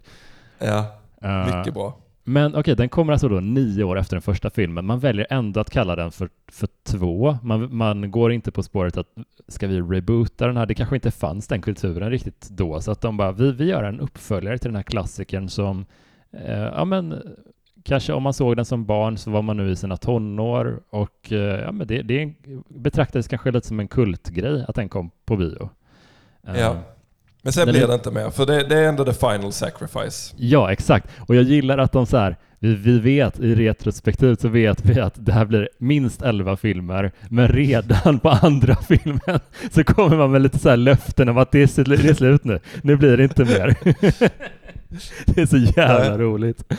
Ja, 0.59 0.85
mycket 1.19 1.67
uh, 1.67 1.73
bra. 1.73 1.97
Men 2.23 2.51
okej, 2.51 2.59
okay, 2.59 2.75
den 2.75 2.89
kommer 2.89 3.13
alltså 3.13 3.29
då 3.29 3.39
nio 3.39 3.83
år 3.83 3.99
efter 3.99 4.15
den 4.15 4.21
första 4.21 4.49
filmen. 4.49 4.85
Man 4.85 4.99
väljer 4.99 5.27
ändå 5.29 5.59
att 5.59 5.69
kalla 5.69 5.95
den 5.95 6.11
för, 6.11 6.29
för 6.51 6.67
två. 6.83 7.37
Man, 7.43 7.75
man 7.75 8.11
går 8.11 8.31
inte 8.31 8.51
på 8.51 8.63
spåret 8.63 8.97
att 8.97 9.07
ska 9.47 9.67
vi 9.67 9.81
reboota 9.81 10.47
den 10.47 10.57
här? 10.57 10.65
Det 10.65 10.75
kanske 10.75 10.95
inte 10.95 11.11
fanns 11.11 11.47
den 11.47 11.61
kulturen 11.61 12.09
riktigt 12.09 12.49
då, 12.49 12.81
så 12.81 12.91
att 12.91 13.01
de 13.01 13.17
bara, 13.17 13.31
vi, 13.31 13.51
vi 13.51 13.65
gör 13.65 13.83
en 13.83 13.99
uppföljare 13.99 14.57
till 14.57 14.69
den 14.69 14.75
här 14.75 14.83
klassikern 14.83 15.49
som, 15.49 15.85
eh, 16.31 16.57
ja 16.57 16.85
men, 16.85 17.21
kanske 17.83 18.13
om 18.13 18.23
man 18.23 18.33
såg 18.33 18.55
den 18.55 18.65
som 18.65 18.85
barn 18.85 19.17
så 19.17 19.31
var 19.31 19.41
man 19.41 19.57
nu 19.57 19.71
i 19.71 19.75
sina 19.75 19.97
tonår 19.97 20.83
och 20.89 21.31
eh, 21.31 21.61
ja 21.61 21.71
men 21.71 21.87
det, 21.87 22.01
det 22.01 22.33
betraktades 22.67 23.27
kanske 23.27 23.51
lite 23.51 23.67
som 23.67 23.79
en 23.79 23.87
kultgrej 23.87 24.65
att 24.67 24.75
den 24.75 24.89
kom 24.89 25.11
på 25.25 25.37
bio. 25.37 25.69
Ja. 26.41 26.77
Men 27.43 27.53
sen 27.53 27.69
blir 27.71 27.87
det 27.87 27.93
inte 27.93 28.11
mer, 28.11 28.29
för 28.29 28.45
det, 28.45 28.63
det, 28.63 28.79
är 28.79 28.89
ändå 28.89 29.05
the 29.05 29.13
final 29.13 29.51
sacrifice. 29.53 30.35
Ja, 30.37 30.71
exakt. 30.71 31.09
Och 31.27 31.35
jag 31.35 31.43
gillar 31.43 31.77
att 31.77 31.91
de 31.91 32.05
så 32.05 32.17
här, 32.17 32.37
vi, 32.59 32.75
vi 32.75 32.99
vet 32.99 33.39
i 33.39 33.55
retrospektivt 33.55 34.41
så 34.41 34.47
vet 34.47 34.85
vi 34.85 34.99
att 34.99 35.13
det 35.25 35.31
här 35.31 35.45
blir 35.45 35.69
minst 35.77 36.21
11 36.21 36.57
filmer, 36.57 37.11
men 37.29 37.47
redan 37.47 38.19
på 38.19 38.29
andra 38.29 38.75
filmen 38.87 39.39
så 39.71 39.83
kommer 39.83 40.17
man 40.17 40.31
med 40.31 40.41
lite 40.41 40.59
så 40.59 40.69
här 40.69 40.77
löften 40.77 41.29
om 41.29 41.37
att 41.37 41.51
det 41.51 41.77
är, 41.77 41.97
det 41.97 42.09
är 42.09 42.13
slut 42.13 42.43
nu, 42.43 42.59
nu 42.81 42.95
blir 42.95 43.17
det 43.17 43.23
inte 43.23 43.45
mer. 43.45 43.75
det 45.25 45.41
är 45.41 45.45
så 45.45 45.57
jävla 45.57 46.09
Nej. 46.09 46.17
roligt. 46.17 46.73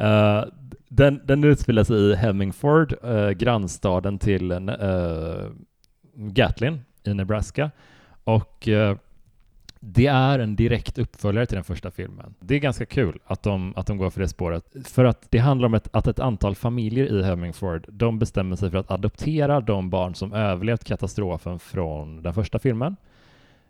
Uh, 0.00 0.44
den, 0.88 1.20
den 1.24 1.44
utspelar 1.44 1.84
sig 1.84 1.96
i 1.96 2.14
Hemingford, 2.14 2.94
uh, 3.04 3.30
grannstaden 3.30 4.18
till 4.18 4.52
uh, 4.52 5.50
Gatlin 6.14 6.80
i 7.04 7.14
Nebraska. 7.14 7.70
Och 8.24 8.68
uh, 8.68 8.96
det 9.80 10.06
är 10.06 10.38
en 10.38 10.56
direkt 10.56 10.98
uppföljare 10.98 11.46
till 11.46 11.54
den 11.54 11.64
första 11.64 11.90
filmen. 11.90 12.34
Det 12.40 12.54
är 12.54 12.58
ganska 12.58 12.86
kul 12.86 13.18
att 13.26 13.42
de, 13.42 13.72
att 13.76 13.86
de 13.86 13.98
går 13.98 14.10
för 14.10 14.20
det 14.20 14.28
spåret. 14.28 14.64
För 14.84 15.04
att 15.04 15.26
det 15.30 15.38
handlar 15.38 15.66
om 15.66 15.74
ett, 15.74 15.88
att 15.92 16.06
ett 16.06 16.18
antal 16.18 16.54
familjer 16.54 17.06
i 17.06 17.22
Hemingford, 17.22 17.86
de 17.88 18.18
bestämmer 18.18 18.56
sig 18.56 18.70
för 18.70 18.78
att 18.78 18.90
adoptera 18.90 19.60
de 19.60 19.90
barn 19.90 20.14
som 20.14 20.32
överlevt 20.32 20.84
katastrofen 20.84 21.58
från 21.58 22.22
den 22.22 22.34
första 22.34 22.58
filmen. 22.58 22.96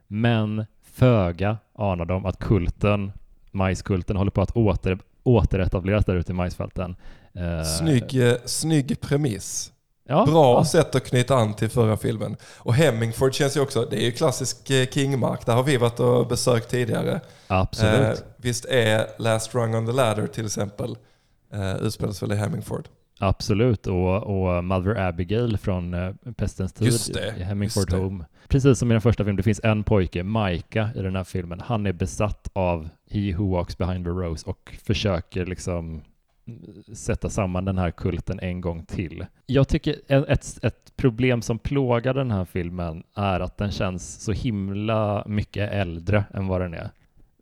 Men 0.06 0.66
föga 0.82 1.58
anar 1.74 2.04
de 2.04 2.26
att 2.26 2.38
kulten, 2.38 3.12
majskulten, 3.50 4.16
håller 4.16 4.30
på 4.30 4.42
att 4.42 4.50
åter, 4.50 4.98
återetableras 5.22 6.04
där 6.04 6.16
ute 6.16 6.32
i 6.32 6.34
majsfälten. 6.34 6.96
Eh, 7.32 7.62
snygg, 7.62 8.28
eh, 8.28 8.36
snygg 8.44 9.00
premiss. 9.00 9.72
Ja, 10.08 10.26
Bra 10.26 10.54
ja. 10.54 10.64
sätt 10.64 10.94
att 10.94 11.04
knyta 11.04 11.34
an 11.34 11.54
till 11.54 11.68
förra 11.68 11.96
filmen. 11.96 12.36
Och 12.58 12.74
Hemmingford 12.74 13.34
känns 13.34 13.56
ju 13.56 13.60
också, 13.60 13.86
det 13.90 13.96
är 13.96 14.04
ju 14.04 14.12
klassisk 14.12 14.70
eh, 14.70 14.86
King-mark. 14.86 15.46
Där 15.46 15.54
har 15.54 15.62
vi 15.62 15.76
varit 15.76 16.00
och 16.00 16.26
besökt 16.26 16.70
tidigare. 16.70 17.20
Absolut. 17.46 18.18
Eh, 18.18 18.24
visst 18.36 18.64
är 18.64 19.06
Last 19.18 19.54
Rung 19.54 19.74
on 19.74 19.86
the 19.86 19.92
Ladder 19.92 20.26
till 20.26 20.46
exempel 20.46 20.96
eh, 21.52 21.76
utspelas 21.76 22.22
väl 22.22 22.32
i 22.32 22.36
Hemmingford? 22.36 22.88
Absolut, 23.22 23.86
och, 23.86 24.22
och 24.22 24.64
Mother 24.64 24.96
Abigail 25.08 25.58
från 25.58 25.94
eh, 25.94 26.12
Pestens 26.36 26.72
tid 26.72 27.18
i 27.38 27.42
Hemmingford 27.42 27.92
Home. 27.92 28.24
Precis 28.48 28.78
som 28.78 28.90
i 28.90 28.94
den 28.94 29.00
första 29.00 29.24
filmen, 29.24 29.36
det 29.36 29.42
finns 29.42 29.60
en 29.64 29.84
pojke, 29.84 30.22
Micah, 30.22 30.96
i 30.96 31.02
den 31.02 31.16
här 31.16 31.24
filmen. 31.24 31.60
Han 31.64 31.86
är 31.86 31.92
besatt 31.92 32.48
av 32.52 32.88
He 33.10 33.34
Who 33.36 33.52
Walks 33.52 33.78
Behind 33.78 34.04
the 34.04 34.10
Rose 34.10 34.46
och 34.46 34.76
försöker 34.84 35.46
liksom 35.46 36.02
sätta 36.94 37.28
samman 37.28 37.64
den 37.64 37.78
här 37.78 37.90
kulten 37.90 38.40
en 38.40 38.60
gång 38.60 38.84
till. 38.84 39.26
Jag 39.46 39.68
tycker 39.68 39.96
ett, 40.08 40.64
ett 40.64 40.96
problem 40.96 41.42
som 41.42 41.58
plågar 41.58 42.14
den 42.14 42.30
här 42.30 42.44
filmen 42.44 43.02
är 43.14 43.40
att 43.40 43.56
den 43.56 43.70
känns 43.70 44.20
så 44.20 44.32
himla 44.32 45.24
mycket 45.26 45.72
äldre 45.72 46.24
än 46.34 46.46
vad 46.46 46.60
den 46.60 46.74
är. 46.74 46.90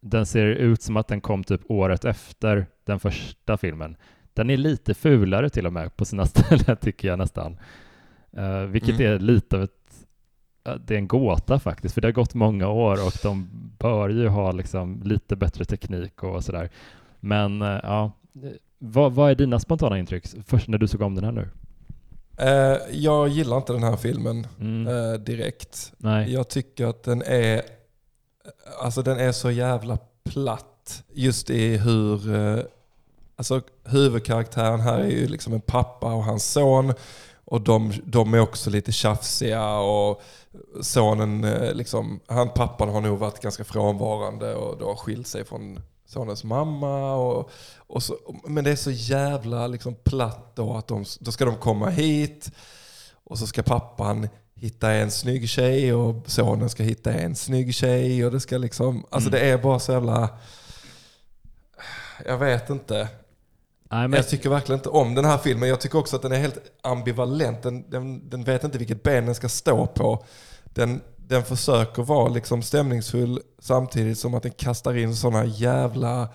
Den 0.01 0.27
ser 0.27 0.47
ut 0.47 0.83
som 0.83 0.97
att 0.97 1.09
den 1.09 1.21
kom 1.21 1.45
typ 1.45 1.61
året 1.69 2.05
efter 2.05 2.67
den 2.85 3.01
första 3.01 3.57
filmen. 3.57 3.97
Den 4.35 4.51
är 4.51 4.57
lite 4.57 4.95
fulare 4.95 5.51
till 5.51 5.67
och 5.67 5.73
med 5.73 5.97
på 5.97 6.05
sina 6.05 6.27
ställen 6.27 6.77
tycker 6.77 7.09
jag 7.09 7.19
nästan. 7.19 7.59
Uh, 8.39 8.61
vilket 8.61 9.01
mm. 9.01 9.13
är 9.13 9.19
lite 9.19 9.57
av 9.57 9.63
ett 9.63 9.73
det 10.87 10.95
är 10.95 10.99
en 10.99 11.09
gåta 11.09 11.59
faktiskt, 11.59 11.95
för 11.95 12.01
det 12.01 12.09
har 12.09 12.13
gått 12.13 12.35
många 12.35 12.69
år 12.69 13.07
och 13.07 13.13
de 13.23 13.49
bör 13.79 14.09
ju 14.09 14.29
ha 14.29 14.53
liksom 14.53 15.03
lite 15.05 15.37
bättre 15.37 15.65
teknik 15.65 16.23
och 16.23 16.45
sådär. 16.45 16.71
Men 17.21 17.63
uh, 17.63 17.81
ja, 17.83 18.13
vad, 18.79 19.13
vad 19.13 19.31
är 19.31 19.35
dina 19.35 19.61
spontana 19.61 19.99
intryck 19.99 20.27
först 20.47 20.69
när 20.69 20.79
du 20.79 20.89
såg 20.89 21.03
om 21.03 21.15
den 21.15 21.25
här 21.25 21.33
nu? 21.33 21.49
Uh, 22.43 22.97
jag 22.97 23.29
gillar 23.29 23.57
inte 23.57 23.73
den 23.73 23.83
här 23.83 23.97
filmen 23.97 24.47
mm. 24.61 24.87
uh, 24.87 25.15
direkt. 25.15 25.93
Nej. 25.97 26.33
Jag 26.33 26.49
tycker 26.49 26.87
att 26.87 27.03
den 27.03 27.23
är 27.23 27.63
alltså 28.81 29.03
den 29.03 29.19
är 29.19 29.33
så 29.33 29.51
jävla 29.51 29.99
platt. 30.25 31.05
Just 31.13 31.51
i 31.51 31.77
hur, 31.77 32.35
eh, 32.35 32.65
alltså 33.37 33.61
huvudkaraktären 33.85 34.81
här 34.81 34.99
är 34.99 35.11
ju 35.11 35.27
liksom 35.27 35.53
en 35.53 35.61
pappa 35.61 36.15
och 36.15 36.25
hans 36.25 36.53
son. 36.53 36.95
Och 37.51 37.61
de, 37.61 37.93
de 38.05 38.35
är 38.35 38.41
också 38.41 38.71
lite 38.71 38.93
tjafsiga 38.93 39.79
och 39.79 40.23
sonen, 40.81 41.45
eh, 41.45 41.75
liksom, 41.75 42.21
han 42.27 42.49
pappan 42.49 42.89
har 42.89 43.01
nog 43.01 43.19
varit 43.19 43.41
ganska 43.41 43.65
frånvarande 43.65 44.55
och 44.55 44.79
då 44.79 44.97
skilt 44.97 45.27
sig 45.27 45.45
från 45.45 45.81
sonens 46.07 46.45
mamma. 46.45 47.15
Och, 47.15 47.51
och 47.77 48.03
så, 48.03 48.17
men 48.45 48.65
det 48.65 48.71
är 48.71 48.77
så 48.77 48.91
jävla 48.91 49.67
liksom 49.67 49.95
platt 49.95 50.53
då 50.55 50.75
att 50.75 50.89
de, 50.89 51.05
då 51.21 51.33
ska 51.33 51.45
de 51.45 51.57
komma 51.57 51.91
hit 51.91 52.51
och 53.25 53.39
så 53.39 53.47
ska 53.47 53.63
pappan 53.63 54.29
hitta 54.55 54.93
en 54.93 55.11
snygg 55.11 55.49
tjej 55.49 55.95
och 55.95 56.31
sonen 56.31 56.71
ska 56.71 56.83
hitta 56.83 57.13
en 57.13 57.37
snygg 57.37 57.75
tjej. 57.75 58.25
Och 58.25 58.33
det 58.33 58.41
ska 58.41 58.59
liksom, 58.59 59.05
alltså 59.11 59.29
mm. 59.29 59.41
det 59.41 59.47
är 59.47 59.59
bara 59.59 59.79
så 59.79 59.93
jävla... 59.93 60.29
Jag 62.27 62.39
vet 62.39 62.71
inte. 62.71 63.09
Nej, 63.91 64.09
men... 64.09 64.17
Jag 64.17 64.29
tycker 64.29 64.51
verkligen 64.51 64.79
inte 64.79 64.89
om 64.89 65.15
den 65.15 65.25
här 65.25 65.39
filmen. 65.39 65.69
Jag 65.69 65.81
tycker 65.81 65.99
också 65.99 66.17
att 66.17 66.23
den 66.23 66.33
är 66.33 66.39
helt 66.39 66.59
ambivalent. 66.83 67.63
Den, 67.63 67.91
den, 67.91 68.31
den 68.31 68.45
vet 68.45 68.65
inte 68.65 68.79
vilket 68.79 69.03
ben 69.03 69.27
den 69.27 69.35
ska 69.35 69.49
stå 69.49 69.87
på. 69.87 70.25
Den, 70.65 71.01
den 71.17 71.45
försöker 71.45 72.03
vara 72.03 72.29
liksom 72.29 72.63
stämningsfull 72.63 73.41
samtidigt 73.59 74.19
som 74.19 74.35
att 74.35 74.43
den 74.43 74.53
kastar 74.53 74.97
in 74.97 75.17
sådana 75.17 75.45
jävla 75.45 76.29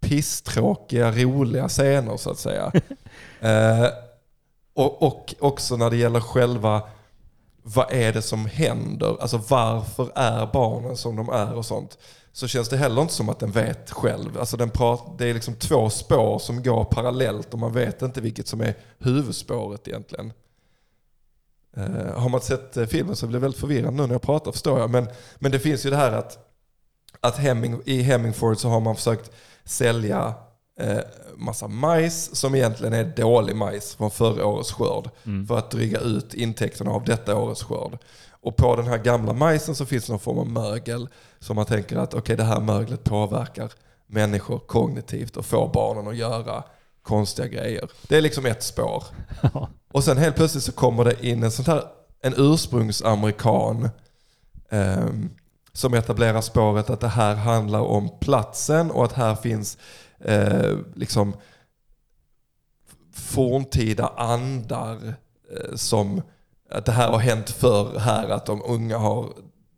pisstråkiga, 0.00 1.12
roliga 1.12 1.68
scener 1.68 2.16
så 2.16 2.30
att 2.30 2.38
säga. 2.38 2.72
eh, 3.40 3.86
och, 4.74 5.02
och 5.02 5.34
också 5.40 5.76
när 5.76 5.90
det 5.90 5.96
gäller 5.96 6.20
själva 6.20 6.82
vad 7.62 7.92
är 7.92 8.12
det 8.12 8.22
som 8.22 8.46
händer? 8.46 9.16
Alltså 9.20 9.40
varför 9.48 10.10
är 10.14 10.46
barnen 10.52 10.96
som 10.96 11.16
de 11.16 11.28
är 11.28 11.54
och 11.54 11.66
sånt. 11.66 11.98
Så 12.32 12.48
känns 12.48 12.68
det 12.68 12.76
heller 12.76 13.02
inte 13.02 13.14
som 13.14 13.28
att 13.28 13.38
den 13.38 13.50
vet 13.50 13.90
själv. 13.90 14.38
Alltså 14.38 14.56
den 14.56 14.70
prat, 14.70 15.18
det 15.18 15.26
är 15.26 15.34
liksom 15.34 15.54
två 15.54 15.90
spår 15.90 16.38
som 16.38 16.62
går 16.62 16.84
parallellt 16.84 17.52
och 17.52 17.58
man 17.58 17.72
vet 17.72 18.02
inte 18.02 18.20
vilket 18.20 18.48
som 18.48 18.60
är 18.60 18.74
huvudspåret 18.98 19.88
egentligen. 19.88 20.32
Uh, 21.76 22.18
har 22.18 22.28
man 22.28 22.40
sett 22.40 22.76
uh, 22.76 22.86
filmen 22.86 23.16
så 23.16 23.26
blir 23.26 23.38
det 23.38 23.42
väldigt 23.42 23.60
förvirrande 23.60 24.02
nu 24.02 24.06
när 24.06 24.14
jag 24.14 24.22
pratar 24.22 24.52
förstår 24.52 24.80
jag. 24.80 24.90
Men, 24.90 25.08
men 25.38 25.52
det 25.52 25.58
finns 25.58 25.86
ju 25.86 25.90
det 25.90 25.96
här 25.96 26.12
att, 26.12 26.38
att 27.20 27.36
Hemming, 27.36 27.82
i 27.84 28.02
Hemmingford 28.02 28.58
så 28.58 28.68
har 28.68 28.80
man 28.80 28.96
försökt 28.96 29.30
sälja 29.64 30.34
uh, 30.82 30.98
massa 31.36 31.68
majs 31.68 32.34
som 32.34 32.54
egentligen 32.54 32.92
är 32.92 33.04
dålig 33.04 33.56
majs 33.56 33.94
från 33.94 34.10
förra 34.10 34.46
årets 34.46 34.72
skörd. 34.72 35.10
Mm. 35.24 35.46
För 35.46 35.58
att 35.58 35.70
dryga 35.70 36.00
ut 36.00 36.34
intäkterna 36.34 36.90
av 36.90 37.04
detta 37.04 37.36
årets 37.36 37.62
skörd. 37.62 37.98
Och 38.42 38.56
på 38.56 38.76
den 38.76 38.86
här 38.86 38.98
gamla 38.98 39.32
majsen 39.32 39.74
så 39.74 39.86
finns 39.86 40.08
någon 40.08 40.18
form 40.18 40.38
av 40.38 40.50
mögel 40.50 41.08
som 41.38 41.56
man 41.56 41.66
tänker 41.66 41.96
att 41.96 42.14
okay, 42.14 42.36
det 42.36 42.44
här 42.44 42.60
möglet 42.60 43.04
påverkar 43.04 43.72
människor 44.06 44.58
kognitivt 44.58 45.36
och 45.36 45.46
får 45.46 45.70
barnen 45.72 46.08
att 46.08 46.16
göra 46.16 46.64
konstiga 47.02 47.48
grejer. 47.48 47.90
Det 48.08 48.16
är 48.16 48.20
liksom 48.20 48.46
ett 48.46 48.62
spår. 48.62 49.04
och 49.92 50.04
sen 50.04 50.18
helt 50.18 50.36
plötsligt 50.36 50.64
så 50.64 50.72
kommer 50.72 51.04
det 51.04 51.26
in 51.26 51.42
en 51.42 51.50
sån 51.50 51.64
här, 51.64 51.84
en 52.22 52.34
ursprungsamerikan 52.36 53.88
eh, 54.68 55.08
som 55.72 55.94
etablerar 55.94 56.40
spåret 56.40 56.90
att 56.90 57.00
det 57.00 57.08
här 57.08 57.34
handlar 57.34 57.80
om 57.80 58.10
platsen 58.20 58.90
och 58.90 59.04
att 59.04 59.12
här 59.12 59.34
finns 59.34 59.78
eh, 60.20 60.76
liksom 60.94 61.34
forntida 63.12 64.06
andar 64.16 65.14
eh, 65.56 65.74
som 65.74 66.22
att 66.74 66.86
det 66.86 66.92
här 66.92 67.08
har 67.08 67.18
hänt 67.18 67.50
förr 67.50 67.98
här, 67.98 68.28
att 68.28 68.46
de 68.46 68.62
unga 68.68 68.98
har 68.98 69.26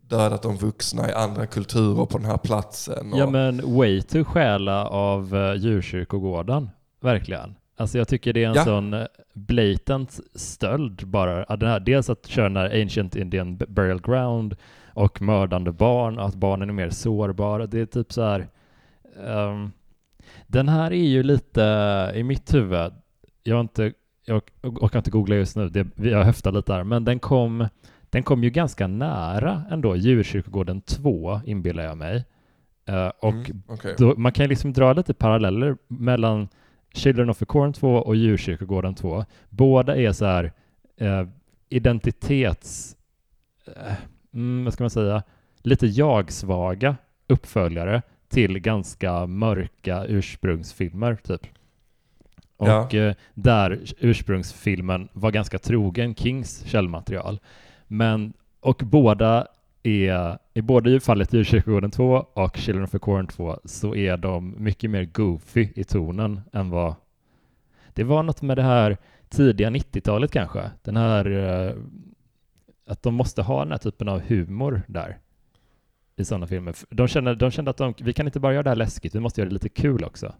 dödat 0.08 0.42
de 0.42 0.56
vuxna 0.56 1.10
i 1.10 1.12
andra 1.12 1.46
kulturer 1.46 2.06
på 2.06 2.18
den 2.18 2.26
här 2.26 2.36
platsen. 2.36 3.12
Och... 3.12 3.18
Ja 3.18 3.30
men 3.30 3.76
way 3.76 4.02
to 4.02 4.24
stjäla 4.24 4.88
av 4.88 5.34
uh, 5.34 5.54
djurkyrkogården, 5.54 6.70
verkligen. 7.00 7.54
Alltså 7.76 7.98
jag 7.98 8.08
tycker 8.08 8.32
det 8.32 8.44
är 8.44 8.48
en 8.48 8.54
ja. 8.54 8.64
sån 8.64 8.94
eh, 8.94 9.06
blatant 9.32 10.20
stöld 10.34 11.06
bara. 11.06 11.56
Den 11.56 11.68
här, 11.68 11.80
dels 11.80 12.10
att 12.10 12.26
köra 12.26 12.48
den 12.48 12.56
här 12.56 12.82
Ancient 12.82 13.16
Indian 13.16 13.56
Burial 13.56 14.00
Ground 14.00 14.56
och 14.92 15.22
mördande 15.22 15.72
barn, 15.72 16.18
att 16.18 16.34
barnen 16.34 16.68
är 16.68 16.72
mer 16.72 16.90
sårbara. 16.90 17.66
Det 17.66 17.80
är 17.80 17.86
typ 17.86 18.12
så 18.12 18.22
här 18.22 18.48
um, 19.26 19.72
den 20.46 20.68
här 20.68 20.92
är 20.92 21.04
ju 21.04 21.22
lite 21.22 21.62
i 22.14 22.22
mitt 22.22 22.54
huvud, 22.54 22.92
jag 23.42 23.56
har 23.56 23.60
inte, 23.60 23.92
jag 24.24 24.42
orkar 24.62 24.98
inte 24.98 25.10
googla 25.10 25.36
just 25.36 25.56
nu, 25.56 25.68
det, 25.68 25.86
jag 25.96 26.24
höftar 26.24 26.52
lite 26.52 26.72
här, 26.72 26.84
men 26.84 27.04
den 27.04 27.18
kom, 27.18 27.68
den 28.10 28.22
kom 28.22 28.44
ju 28.44 28.50
ganska 28.50 28.86
nära 28.86 29.62
ändå 29.70 29.96
Djurkyrkogården 29.96 30.80
2, 30.80 31.40
inbillar 31.44 31.84
jag 31.84 31.96
mig. 31.96 32.24
Uh, 32.88 33.12
och 33.18 33.34
mm, 33.34 33.62
okay. 33.68 33.94
då, 33.98 34.14
man 34.16 34.32
kan 34.32 34.48
liksom 34.48 34.72
dra 34.72 34.92
lite 34.92 35.14
paralleller 35.14 35.76
mellan 35.88 36.48
Children 36.94 37.30
of 37.30 37.38
the 37.38 37.44
Corn 37.44 37.72
2 37.72 37.94
och 37.96 38.16
Djurkyrkogården 38.16 38.94
2. 38.94 39.24
Båda 39.48 39.96
är 39.96 40.12
så 40.12 40.24
här 40.24 40.52
uh, 41.02 41.28
identitets... 41.68 42.96
Uh, 43.68 43.92
mm, 44.34 44.64
vad 44.64 44.72
ska 44.72 44.84
man 44.84 44.90
säga? 44.90 45.22
Lite 45.62 45.86
jag-svaga 45.86 46.96
uppföljare 47.26 48.02
till 48.28 48.58
ganska 48.58 49.26
mörka 49.26 50.04
ursprungsfilmer 50.04 51.16
typ. 51.16 51.46
Och 52.56 52.94
ja. 52.94 53.14
där 53.34 53.80
ursprungsfilmen 53.98 55.08
var 55.12 55.30
ganska 55.30 55.58
trogen 55.58 56.14
Kings 56.14 56.64
källmaterial. 56.66 57.40
Men, 57.86 58.32
och 58.60 58.82
båda 58.84 59.46
är, 59.82 60.38
i 60.54 60.62
både 60.62 61.00
fallet 61.00 61.32
Djurkyrkogården 61.32 61.90
2 61.90 62.26
och 62.34 62.56
Children 62.56 62.84
of 62.84 62.90
the 62.90 62.98
Corn 62.98 63.26
2 63.26 63.58
så 63.64 63.94
är 63.94 64.16
de 64.16 64.54
mycket 64.58 64.90
mer 64.90 65.04
goofy 65.04 65.68
i 65.74 65.84
tonen 65.84 66.40
än 66.52 66.70
vad 66.70 66.94
det 67.92 68.04
var 68.04 68.22
något 68.22 68.42
med 68.42 68.56
det 68.56 68.62
här 68.62 68.96
tidiga 69.28 69.70
90-talet 69.70 70.30
kanske. 70.30 70.70
Den 70.82 70.96
här 70.96 71.30
eh, 71.30 71.74
att 72.86 73.02
de 73.02 73.14
måste 73.14 73.42
ha 73.42 73.58
den 73.58 73.70
här 73.70 73.78
typen 73.78 74.08
av 74.08 74.20
humor 74.20 74.82
där 74.86 75.18
i 76.16 76.24
sådana 76.24 76.46
filmer. 76.46 76.74
De 76.90 77.08
kände, 77.08 77.34
de 77.34 77.50
kände 77.50 77.70
att 77.70 77.76
de, 77.76 77.94
vi 78.00 78.12
kan 78.12 78.26
inte 78.26 78.40
bara 78.40 78.52
göra 78.52 78.62
det 78.62 78.70
här 78.70 78.76
läskigt, 78.76 79.14
vi 79.14 79.20
måste 79.20 79.40
göra 79.40 79.48
det 79.48 79.54
lite 79.54 79.68
kul 79.68 80.04
också. 80.04 80.34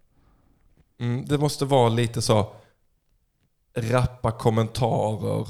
Mm, 1.01 1.25
det 1.25 1.39
måste 1.39 1.65
vara 1.65 1.89
lite 1.89 2.23
så 2.23 2.53
rappa 3.77 4.31
kommentarer. 4.31 5.49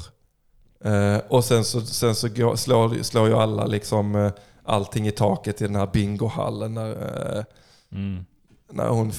Eh, 0.84 1.18
och 1.28 1.45
sen 1.45 1.64
så, 1.64 1.80
sen 1.80 2.14
så 2.14 2.28
går, 2.28 2.57
slår, 2.57 3.03
slår 3.03 3.28
ju 3.28 3.34
alla 3.34 3.66
liksom 3.66 4.14
eh, 4.14 4.32
allting 4.62 5.07
i 5.07 5.11
taket 5.11 5.62
i 5.62 5.66
den 5.66 5.76
här 5.76 5.90
bingohallen. 5.92 6.74
När, 6.74 6.90
eh, 6.90 7.45
mm. 7.92 8.24
när 8.72 8.88
hon, 8.88 9.12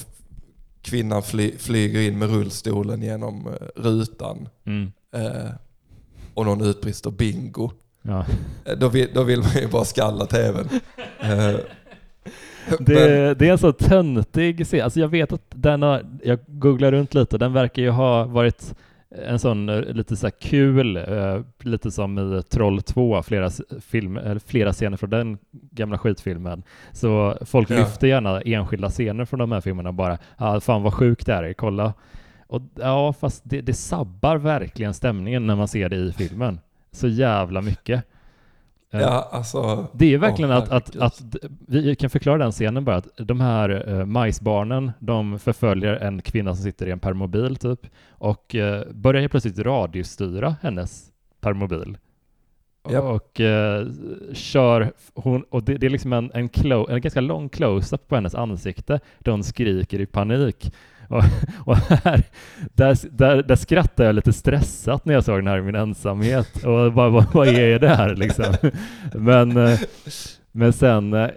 kvinnan 0.82 1.22
fly, 1.22 1.58
flyger 1.58 2.00
in 2.00 2.18
med 2.18 2.30
rullstolen 2.30 3.02
genom 3.02 3.46
eh, 3.46 3.66
rutan. 3.76 4.48
Mm. 4.64 4.92
Eh, 5.12 5.50
och 6.34 6.46
någon 6.46 6.60
utbrister 6.60 7.10
bingo. 7.10 7.70
Ja. 8.02 8.26
Eh, 8.64 8.78
då, 8.78 8.88
vill, 8.88 9.08
då 9.14 9.22
vill 9.22 9.40
man 9.40 9.56
ju 9.56 9.68
bara 9.68 9.84
skalla 9.84 10.26
tvn. 10.26 10.68
Det, 12.78 13.34
det, 13.34 13.48
är 13.48 13.52
en 13.52 13.58
så 13.58 13.72
töntig 13.72 14.66
scen. 14.66 14.84
Alltså 14.84 15.00
jag 15.00 15.08
vet 15.08 15.32
att 15.32 15.50
den 15.66 15.82
har, 15.82 16.06
jag 16.22 16.38
googlar 16.46 16.92
runt 16.92 17.14
lite, 17.14 17.38
den 17.38 17.52
verkar 17.52 17.82
ju 17.82 17.90
ha 17.90 18.24
varit 18.24 18.74
en 19.10 19.38
sån 19.38 19.68
eh, 19.68 19.80
lite 19.80 20.16
så 20.16 20.30
kul, 20.30 21.00
lite 21.62 21.90
som 21.90 22.18
i 22.18 22.42
Troll 22.42 22.82
2, 22.82 23.22
flera, 23.22 23.50
film, 23.80 24.20
flera 24.46 24.72
scener 24.72 24.96
från 24.96 25.10
den 25.10 25.38
gamla 25.50 25.98
skitfilmen. 25.98 26.62
Så 26.92 27.38
folk 27.40 27.70
ja. 27.70 27.76
lyfter 27.76 28.06
gärna 28.06 28.40
enskilda 28.40 28.90
scener 28.90 29.24
från 29.24 29.38
de 29.38 29.52
här 29.52 29.60
filmerna 29.60 29.92
bara, 29.92 30.18
ah, 30.36 30.60
fan 30.60 30.82
vad 30.82 30.94
sjukt 30.94 31.26
det 31.26 31.32
är, 31.32 31.52
kolla. 31.52 31.94
Och 32.46 32.62
ja, 32.74 33.12
fast 33.12 33.42
det, 33.44 33.60
det 33.60 33.74
sabbar 33.74 34.36
verkligen 34.36 34.94
stämningen 34.94 35.46
när 35.46 35.56
man 35.56 35.68
ser 35.68 35.88
det 35.88 35.96
i 35.96 36.12
filmen 36.12 36.60
så 36.92 37.08
jävla 37.08 37.62
mycket. 37.62 38.04
Eh, 38.96 39.02
ja, 39.02 39.28
alltså, 39.32 39.86
det 39.92 40.14
är 40.14 40.18
verkligen 40.18 40.50
åh, 40.50 40.56
att, 40.56 40.70
att, 40.70 40.96
att, 40.96 41.22
vi 41.68 41.96
kan 41.96 42.10
förklara 42.10 42.38
den 42.38 42.52
scenen 42.52 42.84
bara, 42.84 42.96
att 42.96 43.08
de 43.16 43.40
här 43.40 43.88
uh, 43.88 44.04
majsbarnen, 44.04 44.92
de 44.98 45.38
förföljer 45.38 45.92
en 45.92 46.22
kvinna 46.22 46.54
som 46.54 46.64
sitter 46.64 46.86
i 46.86 46.90
en 46.90 46.98
permobil 46.98 47.56
typ, 47.56 47.80
och 48.10 48.54
uh, 48.54 48.92
börjar 48.92 49.20
helt 49.20 49.30
plötsligt 49.30 49.58
radiostyra 49.58 50.56
hennes 50.62 51.04
permobil. 51.40 51.98
Yep. 52.90 53.02
Och 53.02 53.40
uh, 53.40 53.92
kör, 54.32 54.92
hon, 55.14 55.42
och 55.42 55.62
det, 55.62 55.74
det 55.74 55.86
är 55.86 55.90
liksom 55.90 56.12
en, 56.12 56.30
en, 56.34 56.48
clo, 56.48 56.88
en 56.88 57.00
ganska 57.00 57.20
lång 57.20 57.48
close-up 57.48 58.08
på 58.08 58.14
hennes 58.14 58.34
ansikte, 58.34 59.00
där 59.18 59.32
hon 59.32 59.44
skriker 59.44 60.00
i 60.00 60.06
panik. 60.06 60.72
Och, 61.08 61.22
och 61.64 61.76
här, 61.76 62.22
där, 62.74 62.98
där, 63.10 63.42
där 63.42 63.56
skrattade 63.56 64.08
jag 64.08 64.14
lite 64.14 64.32
stressat 64.32 65.04
när 65.04 65.14
jag 65.14 65.24
såg 65.24 65.38
den 65.38 65.46
här 65.46 65.58
i 65.58 65.62
min 65.62 65.74
ensamhet. 65.74 66.64
Och 66.64 66.92
bara, 66.92 67.08
vad, 67.08 67.32
vad 67.32 67.48
är 67.48 67.78
det 67.78 67.88
här 67.88 68.14
liksom? 68.14 68.54
Men, 69.14 69.56
eh, 69.56 69.78
men 70.52 70.72
sen 70.72 71.14
eh, 71.14 71.30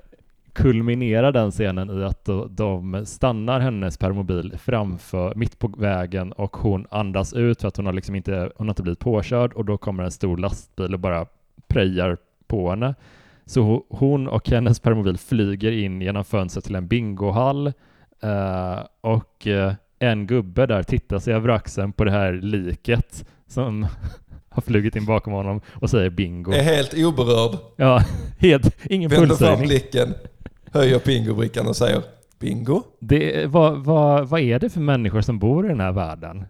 kulminerar 0.54 1.32
den 1.32 1.52
scenen 1.52 2.00
i 2.00 2.04
att 2.04 2.30
de 2.50 3.06
stannar 3.06 3.60
hennes 3.60 3.98
permobil 3.98 4.58
framför, 4.58 5.36
mitt 5.36 5.60
på 5.60 5.68
vägen 5.68 6.32
och 6.32 6.58
hon 6.58 6.88
andas 6.90 7.34
ut 7.34 7.62
för 7.62 7.68
att 7.68 7.78
hon 7.78 7.86
har 7.86 7.94
liksom 7.94 8.16
inte, 8.16 8.52
hon 8.56 8.68
har 8.68 8.72
inte 8.72 8.84
blivit 8.84 9.00
påkörd 9.00 9.54
och 9.54 9.66
då 9.66 9.78
kommer 9.78 10.04
en 10.04 10.12
stor 10.12 10.38
lastbil 10.38 10.94
och 10.94 11.00
bara 11.00 11.26
prejar 11.68 12.18
på 12.48 12.70
henne. 12.70 12.96
Så 13.46 13.86
hon 13.90 14.28
och 14.28 14.50
hennes 14.50 14.80
permobil 14.80 15.18
flyger 15.18 15.72
in 15.72 16.02
genom 16.02 16.26
fönstret 16.26 16.66
till 16.66 16.76
en 16.76 16.88
bingohall 16.88 17.74
uh, 18.24 18.86
och 19.02 19.48
uh, 19.48 19.74
en 20.00 20.28
gubbe 20.28 20.66
där 20.66 20.84
tittar 20.84 21.20
sig 21.20 21.34
över 21.34 21.50
axeln 21.50 21.94
på 21.94 22.04
det 22.04 22.12
här 22.12 22.34
liket 22.34 23.26
som 23.48 23.88
har 24.50 24.62
flugit 24.62 24.96
in 24.96 25.06
bakom 25.06 25.34
honom 25.34 25.62
och 25.74 25.90
säger 25.90 26.10
bingo. 26.10 26.52
Är 26.52 26.64
helt 26.64 26.94
oberörd. 26.94 27.58
Ja, 27.76 28.04
helt, 28.40 28.76
ingen. 28.86 29.10
Vänder 29.10 29.36
fram 29.36 29.60
blicken, 29.60 30.14
höjer 30.72 31.02
bingobrickan 31.06 31.68
och 31.68 31.76
säger 31.76 32.02
bingo. 32.40 32.84
Det, 33.00 33.46
vad, 33.46 33.78
vad, 33.78 34.30
vad 34.30 34.42
är 34.42 34.60
det 34.60 34.70
för 34.70 34.82
människor 34.82 35.22
som 35.22 35.40
bor 35.40 35.66
i 35.66 35.70
den 35.70 35.80
här 35.80 35.92
världen? 35.92 36.46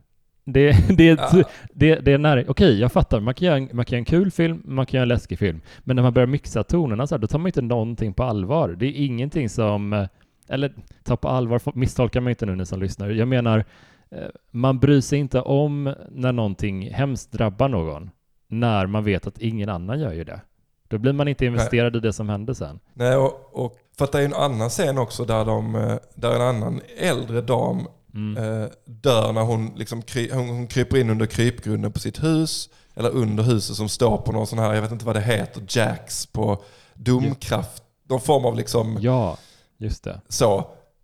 Det, 0.45 0.71
det, 0.97 1.05
ja. 1.05 1.43
det, 1.73 1.95
det 1.95 2.11
är 2.11 2.17
nära, 2.17 2.43
okej 2.47 2.79
jag 2.79 2.91
fattar, 2.91 3.19
man 3.19 3.33
kan, 3.33 3.47
göra, 3.47 3.67
man 3.71 3.85
kan 3.85 3.95
göra 3.95 3.99
en 3.99 4.05
kul 4.05 4.31
film, 4.31 4.61
man 4.65 4.85
kan 4.85 4.97
göra 4.97 5.03
en 5.03 5.09
läskig 5.09 5.39
film, 5.39 5.61
men 5.79 5.95
när 5.95 6.03
man 6.03 6.13
börjar 6.13 6.27
mixa 6.27 6.63
tonerna 6.63 7.07
så 7.07 7.15
här, 7.15 7.19
då 7.19 7.27
tar 7.27 7.39
man 7.39 7.47
inte 7.47 7.61
någonting 7.61 8.13
på 8.13 8.23
allvar. 8.23 8.75
Det 8.79 8.85
är 8.85 9.05
ingenting 9.05 9.49
som, 9.49 10.07
eller 10.49 10.73
ta 11.03 11.17
på 11.17 11.27
allvar, 11.27 11.61
misstolka 11.73 12.21
mig 12.21 12.31
inte 12.31 12.45
nu 12.45 12.55
ni 12.55 12.65
som 12.65 12.79
lyssnar. 12.79 13.09
Jag 13.09 13.27
menar, 13.27 13.65
eh, 14.11 14.27
man 14.51 14.79
bryr 14.79 15.01
sig 15.01 15.19
inte 15.19 15.41
om 15.41 15.95
när 16.11 16.31
någonting 16.31 16.93
hemskt 16.93 17.31
drabbar 17.31 17.67
någon, 17.67 18.09
när 18.47 18.87
man 18.87 19.03
vet 19.03 19.27
att 19.27 19.37
ingen 19.37 19.69
annan 19.69 19.99
gör 19.99 20.13
ju 20.13 20.23
det. 20.23 20.41
Då 20.87 20.97
blir 20.97 21.13
man 21.13 21.27
inte 21.27 21.45
investerad 21.45 21.93
Nej. 21.93 21.97
i 21.97 22.01
det 22.01 22.13
som 22.13 22.29
hände 22.29 22.55
sen. 22.55 22.79
Nej, 22.93 23.15
och, 23.15 23.49
och 23.51 23.77
för 23.97 24.05
att 24.05 24.11
det 24.11 24.19
är 24.19 24.25
en 24.25 24.33
annan 24.33 24.69
scen 24.69 24.97
också 24.97 25.25
där, 25.25 25.45
de, 25.45 25.75
eh, 25.75 25.95
där 26.15 26.35
en 26.35 26.41
annan 26.41 26.81
äldre 26.97 27.41
dam 27.41 27.87
mm. 28.13 28.37
eh, 28.37 28.69
dör 28.85 29.33
när 29.33 29.41
hon, 29.41 29.71
liksom 29.75 30.01
kry, 30.01 30.31
hon, 30.33 30.49
hon 30.49 30.67
kryper 30.67 30.97
in 30.97 31.09
under 31.09 31.25
krypgrunden 31.25 31.91
på 31.91 31.99
sitt 31.99 32.23
hus. 32.23 32.69
Eller 32.95 33.09
under 33.09 33.43
huset 33.43 33.75
som 33.75 33.89
står 33.89 34.17
på 34.17 34.31
någon 34.31 34.47
sån 34.47 34.59
här, 34.59 34.73
jag 34.73 34.81
vet 34.81 34.91
inte 34.91 35.05
vad 35.05 35.15
det 35.15 35.21
heter, 35.21 35.63
jacks 35.67 36.25
på 36.25 36.63
domkraft. 36.93 37.83
Någon 38.09 38.21
form 38.21 38.45
av 38.45 38.55
liksom... 38.55 38.97
Ja, 39.01 39.37
just 39.79 40.03
det. 40.03 40.21
Så. 40.27 40.57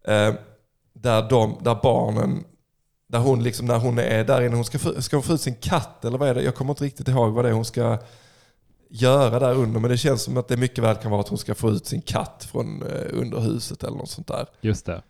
Eh, 0.07 0.33
där, 0.93 1.29
de, 1.29 1.57
där 1.61 1.79
barnen, 1.83 2.43
där 3.07 3.19
hon 3.19 3.43
liksom, 3.43 3.65
när 3.65 3.79
hon 3.79 3.99
är 3.99 4.23
där 4.23 4.41
inne, 4.41 4.55
hon 4.55 4.65
ska, 4.65 5.01
ska 5.01 5.15
hon 5.15 5.23
få 5.23 5.33
ut 5.33 5.41
sin 5.41 5.55
katt 5.55 6.05
eller 6.05 6.17
vad 6.17 6.29
är 6.29 6.35
det? 6.35 6.41
Jag 6.41 6.55
kommer 6.55 6.71
inte 6.71 6.83
riktigt 6.83 7.07
ihåg 7.07 7.33
vad 7.33 7.45
det 7.45 7.49
är 7.49 7.53
hon 7.53 7.65
ska 7.65 7.97
göra 8.89 9.39
där 9.39 9.53
under. 9.53 9.79
Men 9.79 9.91
det 9.91 9.97
känns 9.97 10.23
som 10.23 10.37
att 10.37 10.47
det 10.47 10.57
mycket 10.57 10.83
väl 10.83 10.95
kan 10.95 11.11
vara 11.11 11.21
att 11.21 11.27
hon 11.27 11.37
ska 11.37 11.55
få 11.55 11.71
ut 11.71 11.85
sin 11.85 12.01
katt 12.01 12.47
från 12.51 12.81
eh, 12.81 13.19
under 13.19 13.39
huset 13.39 13.83
eller 13.83 13.97
något 13.97 14.09
sånt 14.09 14.27
där. 14.27 14.45
Just 14.61 14.85
det. 14.85 15.01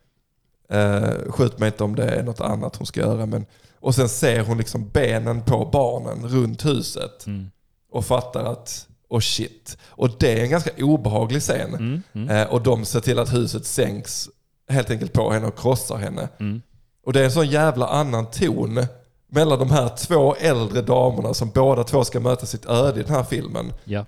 Eh, 0.70 1.32
skjut 1.32 1.60
mig 1.60 1.68
inte 1.68 1.84
om 1.84 1.96
det 1.96 2.10
är 2.10 2.24
något 2.24 2.42
annat 2.42 2.76
hon 2.76 2.88
ska 2.88 3.00
göra. 3.00 3.26
Men, 3.26 3.46
och 3.80 3.96
sen 3.96 4.10
ser 4.10 4.44
hon 4.44 4.58
liksom 4.58 4.90
benen 4.90 5.42
på 5.44 5.70
barnen 5.74 6.28
runt 6.28 6.66
huset. 6.66 7.26
Mm. 7.28 7.52
Och 7.92 8.06
fattar 8.06 8.44
att, 8.44 8.88
oh 9.10 9.20
shit. 9.20 9.78
Och 9.88 10.10
det 10.20 10.40
är 10.40 10.44
en 10.44 10.50
ganska 10.50 10.72
obehaglig 10.86 11.42
scen. 11.42 11.74
Mm, 11.74 12.04
mm. 12.14 12.30
Eh, 12.30 12.54
och 12.54 12.62
de 12.62 12.86
ser 12.86 13.00
till 13.00 13.20
att 13.20 13.34
huset 13.34 13.66
sänks 13.66 14.30
helt 14.70 14.90
enkelt 14.90 15.14
på 15.14 15.32
henne 15.32 15.48
och 15.48 15.60
krossar 15.60 15.98
henne. 15.98 16.30
Mm. 16.40 16.62
Och 17.06 17.14
det 17.14 17.20
är 17.20 17.26
en 17.26 17.32
sån 17.32 17.48
jävla 17.48 17.88
annan 17.88 18.32
ton 18.32 18.86
mellan 19.28 19.60
de 19.60 19.72
här 19.72 19.90
två 19.98 20.36
äldre 20.36 20.82
damerna 20.82 21.34
som 21.34 21.50
båda 21.50 21.84
två 21.84 22.04
ska 22.04 22.20
möta 22.20 22.46
sitt 22.46 22.66
öde 22.66 23.00
i 23.00 23.04
den 23.04 23.16
här 23.16 23.24
filmen. 23.24 23.74
Ja. 23.84 24.06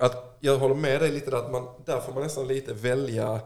Att 0.00 0.38
jag 0.40 0.58
håller 0.58 0.74
med 0.74 1.00
dig 1.00 1.12
lite 1.12 1.30
där, 1.30 1.38
att 1.38 1.52
man, 1.52 1.66
där 1.86 2.00
får 2.00 2.12
man 2.12 2.22
nästan 2.22 2.48
lite 2.48 2.74
välja, 2.74 3.40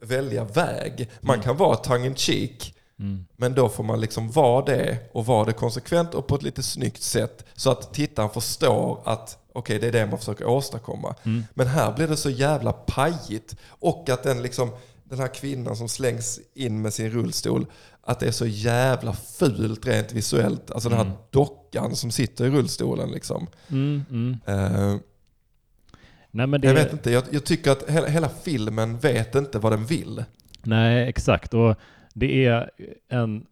välja 0.00 0.44
väg. 0.44 1.10
Man 1.20 1.34
mm. 1.34 1.44
kan 1.44 1.56
vara 1.56 1.76
tongue 1.76 2.06
in 2.06 2.16
cheek, 2.16 2.74
mm. 2.98 3.26
men 3.36 3.54
då 3.54 3.68
får 3.68 3.84
man 3.84 4.00
liksom 4.00 4.30
vara 4.30 4.64
det 4.64 4.98
och 5.12 5.26
vara 5.26 5.44
det 5.44 5.52
konsekvent 5.52 6.14
och 6.14 6.26
på 6.26 6.34
ett 6.34 6.42
lite 6.42 6.62
snyggt 6.62 7.02
sätt 7.02 7.44
så 7.54 7.70
att 7.70 7.94
tittaren 7.94 8.30
förstår 8.30 9.00
att 9.04 9.38
okej, 9.54 9.78
det 9.78 9.88
är 9.88 9.92
det 9.92 10.06
man 10.06 10.18
försöker 10.18 10.46
åstadkomma. 10.46 11.14
Mm. 11.22 11.44
Men 11.54 11.66
här 11.66 11.92
blir 11.92 12.08
det 12.08 12.16
så 12.16 12.30
jävla 12.30 12.72
pajigt 12.72 13.56
och 13.68 14.08
att 14.08 14.22
den 14.22 14.42
liksom 14.42 14.70
den 15.04 15.18
här 15.18 15.34
kvinnan 15.34 15.76
som 15.76 15.88
slängs 15.88 16.40
in 16.54 16.82
med 16.82 16.94
sin 16.94 17.10
rullstol, 17.10 17.66
att 18.02 18.20
det 18.20 18.26
är 18.26 18.32
så 18.32 18.46
jävla 18.46 19.12
fult 19.12 19.86
rent 19.86 20.12
visuellt. 20.12 20.70
Alltså 20.70 20.88
mm. 20.88 20.98
den 20.98 21.06
här 21.06 21.14
mm. 21.14 21.26
dockan 21.30 21.96
som 21.96 22.10
sitter 22.10 22.44
i 22.44 22.50
rullstolen 22.50 23.10
liksom. 23.10 23.46
Mm. 23.70 24.36
Uh, 24.48 24.96
Nej, 26.30 26.46
det... 26.46 26.66
Jag 26.68 26.74
vet 26.74 26.92
inte, 26.92 27.10
jag, 27.10 27.24
jag 27.30 27.44
tycker 27.44 27.70
att 27.70 27.90
hela, 27.90 28.06
hela, 28.06 28.28
filmen 28.28 28.98
vet 28.98 29.34
inte 29.34 29.58
vad 29.58 29.72
den 29.72 29.84
vill. 29.84 30.24
Nej, 30.62 31.08
exakt. 31.08 31.54
Och 31.54 31.76
det 32.14 32.46
är 32.46 32.70
en... 33.08 33.46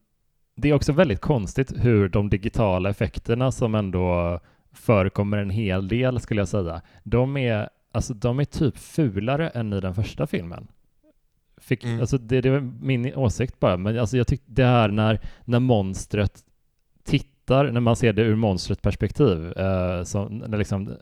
Det 0.57 0.69
är 0.69 0.75
också 0.75 0.93
väldigt 0.93 1.21
konstigt 1.21 1.73
hur 1.77 2.09
de 2.09 2.31
digitala 2.31 2.91
effekterna 2.91 3.53
som 3.53 3.75
ändå 3.75 4.41
förekommer 4.73 5.39
en 5.39 5.51
hel 5.51 5.89
del 5.89 6.21
skulle 6.21 6.41
jag 6.41 6.49
säga, 6.49 6.83
de 7.03 7.37
är, 7.37 7.69
alltså, 7.93 8.15
de 8.15 8.41
är 8.41 8.45
typ 8.45 8.79
fulare 8.79 9.49
än 9.49 9.73
i 9.73 9.81
den 9.81 9.95
första 9.95 10.27
filmen. 10.27 10.69
Fick, 11.57 11.85
mm. 11.85 12.01
alltså 12.01 12.19
det, 12.19 12.41
det 12.41 12.51
var 12.51 12.61
min 12.81 13.15
åsikt 13.15 13.61
bara, 13.61 13.77
men 13.77 13.99
alltså 13.99 14.17
jag 14.17 14.27
tyckte 14.27 14.53
det 14.53 14.65
här 14.65 14.89
när, 14.89 15.21
när 15.45 15.61
monstret 15.61 16.45
tittar, 17.05 17.71
när 17.71 17.81
man 17.81 17.97
ser 17.97 18.13
det 18.13 18.23
ur 18.23 18.37
monstrets 18.37 18.83
perspektiv, 18.83 19.53
eh, 19.53 20.03
så, 20.03 20.29
när 20.29 20.59
liksom 20.59 20.97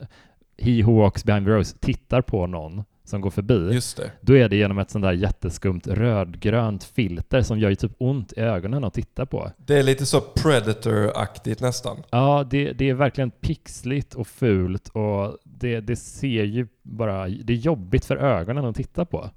He 0.59 0.83
who 0.83 0.99
walks 0.99 1.25
behind 1.25 1.47
the 1.47 1.53
rose 1.53 1.79
tittar 1.79 2.23
på 2.23 2.47
någon 2.47 2.85
som 3.09 3.21
går 3.21 3.31
förbi, 3.31 3.75
Just 3.75 3.97
det. 3.97 4.11
då 4.21 4.37
är 4.37 4.49
det 4.49 4.57
genom 4.57 4.79
ett 4.79 4.91
sånt 4.91 5.03
där 5.03 5.13
jätteskumt 5.13 5.81
rödgrönt 5.87 6.85
filter 6.85 7.43
som 7.43 7.59
gör 7.59 7.69
ju 7.69 7.75
typ 7.75 7.93
ont 7.99 8.33
i 8.33 8.41
ögonen 8.41 8.85
att 8.85 8.95
titta 8.95 9.27
på. 9.27 9.51
Det 9.57 9.79
är 9.79 9.83
lite 9.83 10.07
så 10.07 10.21
Predator-aktigt 10.21 11.61
nästan. 11.63 12.03
Ja, 12.11 12.47
det, 12.51 12.73
det 12.73 12.91
är 12.91 12.95
verkligen 12.95 13.31
pixligt 13.31 14.15
och 14.15 14.27
fult 14.27 14.89
och 14.89 15.39
det, 15.45 15.81
det 15.81 15.97
ser 15.97 16.45
ju 16.45 16.67
bara, 16.83 17.29
det 17.29 17.53
är 17.53 17.57
jobbigt 17.57 18.05
för 18.05 18.17
ögonen 18.17 18.65
att 18.65 18.77
titta 18.77 19.05
på. 19.05 19.31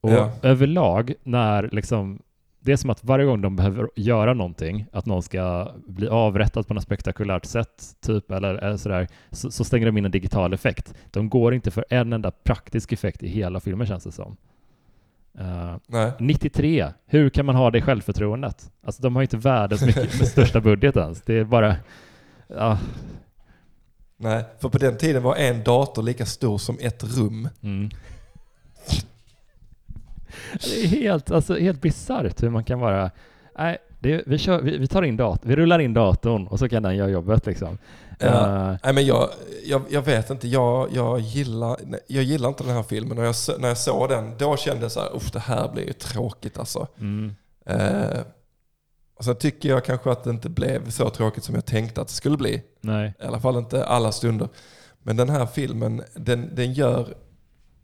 Och 0.00 0.12
ja. 0.12 0.32
överlag 0.42 1.14
när 1.22 1.68
liksom 1.72 2.22
det 2.64 2.72
är 2.72 2.76
som 2.76 2.90
att 2.90 3.04
varje 3.04 3.24
gång 3.24 3.40
de 3.40 3.56
behöver 3.56 3.88
göra 3.96 4.34
någonting, 4.34 4.86
att 4.92 5.06
någon 5.06 5.22
ska 5.22 5.72
bli 5.86 6.08
avrättad 6.08 6.66
på 6.66 6.74
något 6.74 6.82
spektakulärt 6.82 7.44
sätt, 7.44 7.82
typ, 8.00 8.30
eller, 8.30 8.54
eller 8.54 8.76
sådär, 8.76 9.08
så, 9.30 9.50
så, 9.50 9.64
stänger 9.64 9.86
de 9.86 9.98
in 9.98 10.04
en 10.04 10.10
digital 10.10 10.52
effekt. 10.52 10.94
De 11.10 11.28
går 11.28 11.54
inte 11.54 11.70
för 11.70 11.84
en 11.90 12.12
enda 12.12 12.30
praktisk 12.30 12.92
effekt 12.92 13.22
i 13.22 13.28
hela 13.28 13.60
filmen 13.60 13.86
känns 13.86 14.04
det 14.04 14.12
som. 14.12 14.36
Uh, 15.40 16.10
93, 16.18 16.88
hur 17.06 17.30
kan 17.30 17.46
man 17.46 17.54
ha 17.54 17.70
det 17.70 17.82
självförtroendet? 17.82 18.72
Alltså 18.84 19.02
de 19.02 19.16
har 19.16 19.22
inte 19.22 19.36
världens 19.36 19.86
mycket, 19.86 20.18
med 20.18 20.28
största 20.28 20.60
budget 20.60 20.96
ens. 20.96 21.22
Det 21.22 21.34
är 21.34 21.44
bara... 21.44 21.76
Uh. 22.50 22.78
Nej, 24.16 24.44
för 24.60 24.68
på 24.68 24.78
den 24.78 24.96
tiden 24.96 25.22
var 25.22 25.36
en 25.36 25.62
dator 25.62 26.02
lika 26.02 26.26
stor 26.26 26.58
som 26.58 26.78
ett 26.80 27.04
rum. 27.18 27.48
Mm. 27.62 27.90
Det 30.52 30.84
är 30.84 30.86
helt, 30.86 31.30
alltså, 31.30 31.54
helt 31.54 31.80
bisarrt 31.80 32.42
hur 32.42 32.50
man 32.50 32.64
kan 32.64 32.80
vara, 32.80 33.10
nej, 33.58 33.78
det, 33.98 34.22
vi, 34.26 34.38
kör, 34.38 34.60
vi, 34.60 34.78
vi, 34.78 34.86
tar 34.86 35.02
in 35.02 35.16
dat 35.16 35.40
vi 35.42 35.56
rullar 35.56 35.78
in 35.78 35.94
datorn 35.94 36.46
och 36.46 36.58
så 36.58 36.68
kan 36.68 36.82
den 36.82 36.96
göra 36.96 37.08
jobbet 37.08 37.46
liksom. 37.46 37.78
Ja, 38.18 38.28
uh, 38.28 38.76
nej, 38.84 38.94
men 38.94 39.06
jag, 39.06 39.28
jag, 39.64 39.82
jag, 39.88 40.02
vet 40.02 40.30
inte, 40.30 40.48
jag, 40.48 40.88
jag, 40.92 41.20
gillar, 41.20 41.76
jag 42.06 42.24
gillar 42.24 42.48
inte 42.48 42.64
den 42.64 42.74
här 42.74 42.82
filmen 42.82 43.18
och 43.18 43.24
jag, 43.24 43.34
när 43.58 43.68
jag 43.68 43.78
såg 43.78 44.08
den, 44.08 44.38
då 44.38 44.56
kände 44.56 44.82
jag 44.82 44.92
så 44.92 45.00
här, 45.00 45.32
det 45.32 45.38
här 45.38 45.72
blir 45.72 45.86
ju 45.86 45.92
tråkigt 45.92 46.58
alltså. 46.58 46.88
Mm. 47.00 47.34
Uh, 47.70 48.20
och 49.22 49.24
sen 49.24 49.36
tycker 49.36 49.68
jag 49.68 49.84
kanske 49.84 50.10
att 50.10 50.24
det 50.24 50.30
inte 50.30 50.48
blev 50.48 50.90
så 50.90 51.10
tråkigt 51.10 51.44
som 51.44 51.54
jag 51.54 51.66
tänkte 51.66 52.00
att 52.00 52.08
det 52.08 52.14
skulle 52.14 52.36
bli. 52.36 52.62
Nej. 52.80 53.14
I 53.20 53.24
alla 53.24 53.40
fall 53.40 53.56
inte 53.56 53.84
alla 53.84 54.12
stunder. 54.12 54.48
Men 55.02 55.16
den 55.16 55.28
här 55.28 55.46
filmen, 55.46 56.02
den, 56.14 56.54
den 56.54 56.72
gör 56.72 57.14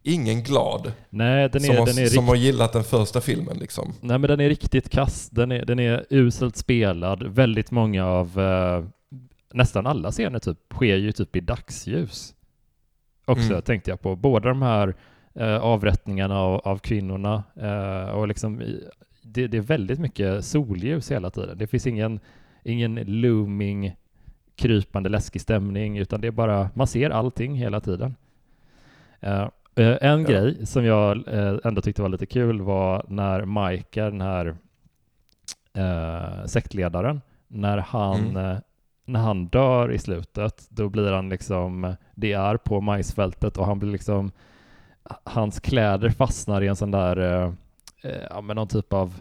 ingen 0.09 0.43
glad. 0.43 0.93
Nej, 1.11 1.49
den 1.49 1.63
är, 1.63 1.67
som, 1.67 1.77
har, 1.77 1.87
den 1.87 1.99
är 1.99 2.07
som 2.07 2.29
har 2.29 2.35
gillat 2.35 2.73
den 2.73 2.85
första 2.85 3.21
filmen 3.21 3.57
liksom. 3.59 3.93
Nej, 4.01 4.19
men 4.19 4.29
den 4.29 4.41
är 4.41 4.49
riktigt 4.49 4.89
kass. 4.89 5.31
Den 5.31 5.53
är, 5.53 5.65
den 5.65 5.79
är 5.79 6.07
uselt 6.11 6.57
spelad. 6.57 7.23
Väldigt 7.23 7.71
många 7.71 8.07
av, 8.07 8.41
eh, 8.41 8.85
nästan 9.53 9.87
alla 9.87 10.11
scener 10.11 10.39
typ, 10.39 10.59
sker 10.73 10.97
ju 10.97 11.13
typ 11.13 11.37
i 11.37 11.41
dagsljus. 11.41 12.35
Också 13.25 13.51
mm. 13.51 13.63
tänkte 13.63 13.91
jag 13.91 14.01
på. 14.01 14.17
Båda 14.17 14.49
de 14.49 14.63
här 14.63 14.95
eh, 15.35 15.57
avrättningarna 15.57 16.41
av, 16.41 16.61
av 16.65 16.79
kvinnorna 16.79 17.45
eh, 17.57 18.11
och 18.11 18.29
liksom 18.29 18.63
det, 19.23 19.47
det, 19.47 19.57
är 19.57 19.63
väldigt 19.63 19.99
mycket 19.99 20.45
solljus 20.45 21.11
hela 21.11 21.31
tiden. 21.31 21.59
Det 21.59 21.67
finns 21.67 21.87
ingen, 21.87 22.21
ingen 22.65 22.95
looming, 22.95 23.97
krypande 24.57 25.09
läskig 25.09 25.41
stämning, 25.41 25.99
utan 25.99 26.21
det 26.21 26.27
är 26.27 26.33
bara, 26.33 26.71
man 26.75 26.87
ser 26.87 27.11
allting 27.11 27.55
hela 27.55 27.81
tiden. 27.81 28.17
Uh, 29.27 29.49
en 29.79 30.21
ja. 30.23 30.29
grej 30.29 30.67
som 30.67 30.85
jag 30.85 31.29
eh, 31.29 31.57
ändå 31.65 31.81
tyckte 31.81 32.03
var 32.03 32.09
lite 32.09 32.27
kul 32.27 32.61
var 32.61 33.05
när 33.09 33.45
Mike, 33.45 34.03
den 34.03 34.21
här 34.21 34.47
uh, 35.79 36.47
sektledaren, 36.47 37.21
när 37.49 37.79
han, 37.79 38.37
mm. 38.37 38.61
när 39.05 39.21
han 39.21 39.47
dör 39.47 39.93
i 39.93 39.99
slutet, 39.99 40.67
då 40.69 40.89
blir 40.89 41.13
han 41.13 41.29
liksom, 41.29 41.97
det 42.15 42.33
är 42.33 42.57
på 42.57 42.81
majsfältet 42.81 43.57
och 43.57 43.67
han 43.67 43.79
blir 43.79 43.93
liksom, 43.93 44.31
hans 45.25 45.61
kläder 45.61 46.11
fastnar 46.11 46.63
i 46.63 46.69
en 46.69 46.77
sån 46.77 46.91
där, 46.91 47.17
ja 48.31 48.41
men 48.41 48.57
någon 48.57 48.69
typ 48.69 48.93
av 48.93 49.21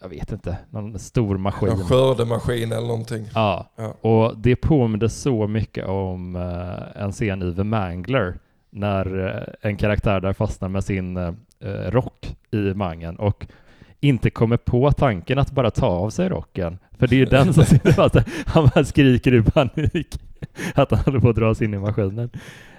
jag 0.00 0.08
vet 0.08 0.32
inte, 0.32 0.58
någon 0.70 0.98
stor 0.98 1.38
maskin. 1.38 1.68
En 1.68 1.78
skördemaskin 1.78 2.72
eller 2.72 2.86
någonting. 2.86 3.28
Ja. 3.34 3.70
ja, 3.76 3.94
och 4.00 4.38
det 4.38 4.56
påminde 4.56 5.08
så 5.08 5.46
mycket 5.46 5.86
om 5.86 6.36
en 6.94 7.12
scen 7.12 7.42
i 7.42 7.54
The 7.54 7.64
Mangler 7.64 8.38
när 8.70 9.26
eh, 9.28 9.70
en 9.70 9.76
karaktär 9.76 10.20
där 10.20 10.32
fastnar 10.32 10.68
med 10.68 10.84
sin 10.84 11.16
eh, 11.16 11.32
rock 11.90 12.36
i 12.50 12.74
mangen 12.74 13.16
och 13.16 13.46
inte 14.00 14.30
kommer 14.30 14.56
på 14.56 14.92
tanken 14.92 15.38
att 15.38 15.50
bara 15.50 15.70
ta 15.70 15.86
av 15.86 16.10
sig 16.10 16.28
rocken. 16.28 16.78
För 16.98 17.06
det 17.06 17.14
är 17.14 17.18
ju 17.18 17.24
den 17.24 17.54
som 17.54 17.64
sitter 17.66 17.92
fast 17.92 18.16
Han 18.46 18.70
bara 18.74 18.84
skriker 18.84 19.34
i 19.34 19.42
panik 19.42 20.20
att 20.74 20.90
han 20.90 21.00
håller 21.00 21.20
på 21.20 21.28
att 21.28 21.36
dras 21.36 21.62
in 21.62 21.74
i 21.74 21.78
maskinen. 21.78 22.30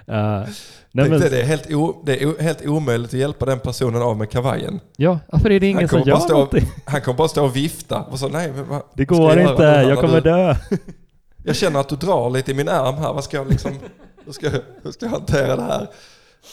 Uh, 0.10 0.46
nej, 0.92 1.10
men, 1.10 1.20
det, 1.20 1.42
är 1.42 1.46
helt 1.46 1.72
o, 1.72 2.04
det 2.06 2.24
är 2.24 2.42
helt 2.42 2.66
omöjligt 2.66 3.14
att 3.14 3.20
hjälpa 3.20 3.46
den 3.46 3.60
personen 3.60 4.02
av 4.02 4.18
med 4.18 4.30
kavajen. 4.30 4.80
Ja, 4.98 5.20
varför 5.28 5.52
är 5.52 5.60
det 5.60 5.68
ingen 5.68 5.88
som 5.88 6.02
gör 6.02 6.16
stå, 6.16 6.34
någonting? 6.34 6.66
Han 6.86 7.02
kommer 7.02 7.18
bara 7.18 7.28
stå 7.28 7.46
och 7.46 7.56
vifta 7.56 8.02
och 8.02 8.20
så 8.20 8.30
nej, 8.30 8.52
men 8.56 8.68
vad, 8.68 8.82
Det 8.94 9.06
går 9.06 9.38
jag 9.38 9.52
inte, 9.52 9.64
jag 9.64 10.00
kommer 10.00 10.22
du, 10.22 10.30
dö. 10.30 10.56
Jag 11.44 11.56
känner 11.56 11.80
att 11.80 11.90
du 11.90 11.96
drar 11.96 12.30
lite 12.30 12.52
i 12.52 12.54
min 12.54 12.70
arm 12.70 12.96
här, 12.96 13.14
vad 13.14 13.24
ska 13.24 13.38
jag 13.38 13.50
liksom, 13.50 13.72
hur 14.26 14.32
ska, 14.32 14.50
hur 14.84 14.92
ska 14.92 15.06
jag 15.06 15.12
hantera 15.12 15.56
det 15.56 15.62
här? 15.62 15.88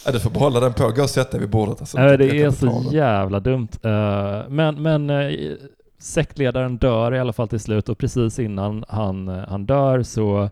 Ja, 0.07 0.13
du 0.13 0.21
får 0.21 0.31
behålla 0.31 0.61
den 0.61 0.73
på, 0.73 0.89
gå 0.89 1.03
och 1.03 1.11
sätt 1.11 1.31
dig 1.31 1.41
vid 1.41 1.51
bordet. 1.51 1.81
Alltså, 1.81 1.99
äh, 1.99 2.19
det 2.19 2.43
är 2.43 2.51
så 2.51 2.85
jävla 2.93 3.41
dumt. 3.41 3.69
Uh, 3.85 4.49
men 4.49 4.83
men 4.83 5.11
uh, 5.11 5.57
sektledaren 5.99 6.77
dör 6.77 7.15
i 7.15 7.19
alla 7.19 7.33
fall 7.33 7.49
till 7.49 7.61
slut 7.61 7.89
och 7.89 7.99
precis 7.99 8.39
innan 8.39 8.85
han, 8.89 9.29
han 9.29 9.67
dör 9.67 10.03
så 10.03 10.51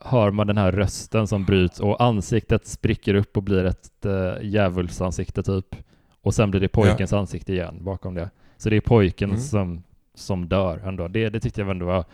hör 0.00 0.30
man 0.30 0.46
den 0.46 0.58
här 0.58 0.72
rösten 0.72 1.26
som 1.26 1.44
bryts 1.44 1.80
och 1.80 2.02
ansiktet 2.02 2.66
spricker 2.66 3.14
upp 3.14 3.36
och 3.36 3.42
blir 3.42 3.64
ett 3.64 4.06
djävulsansikte 4.42 5.42
typ. 5.42 5.76
Och 6.22 6.34
sen 6.34 6.50
blir 6.50 6.60
det 6.60 6.68
pojkens 6.68 7.12
ja. 7.12 7.18
ansikte 7.18 7.52
igen 7.52 7.84
bakom 7.84 8.14
det. 8.14 8.30
Så 8.56 8.70
det 8.70 8.76
är 8.76 8.80
pojken 8.80 9.30
mm. 9.30 9.40
som, 9.40 9.82
som 10.14 10.48
dör 10.48 10.78
ändå. 10.84 11.08
Det, 11.08 11.28
det 11.28 11.40
tyckte 11.40 11.60
jag 11.60 11.70
ändå 11.70 11.86
var... 11.86 12.04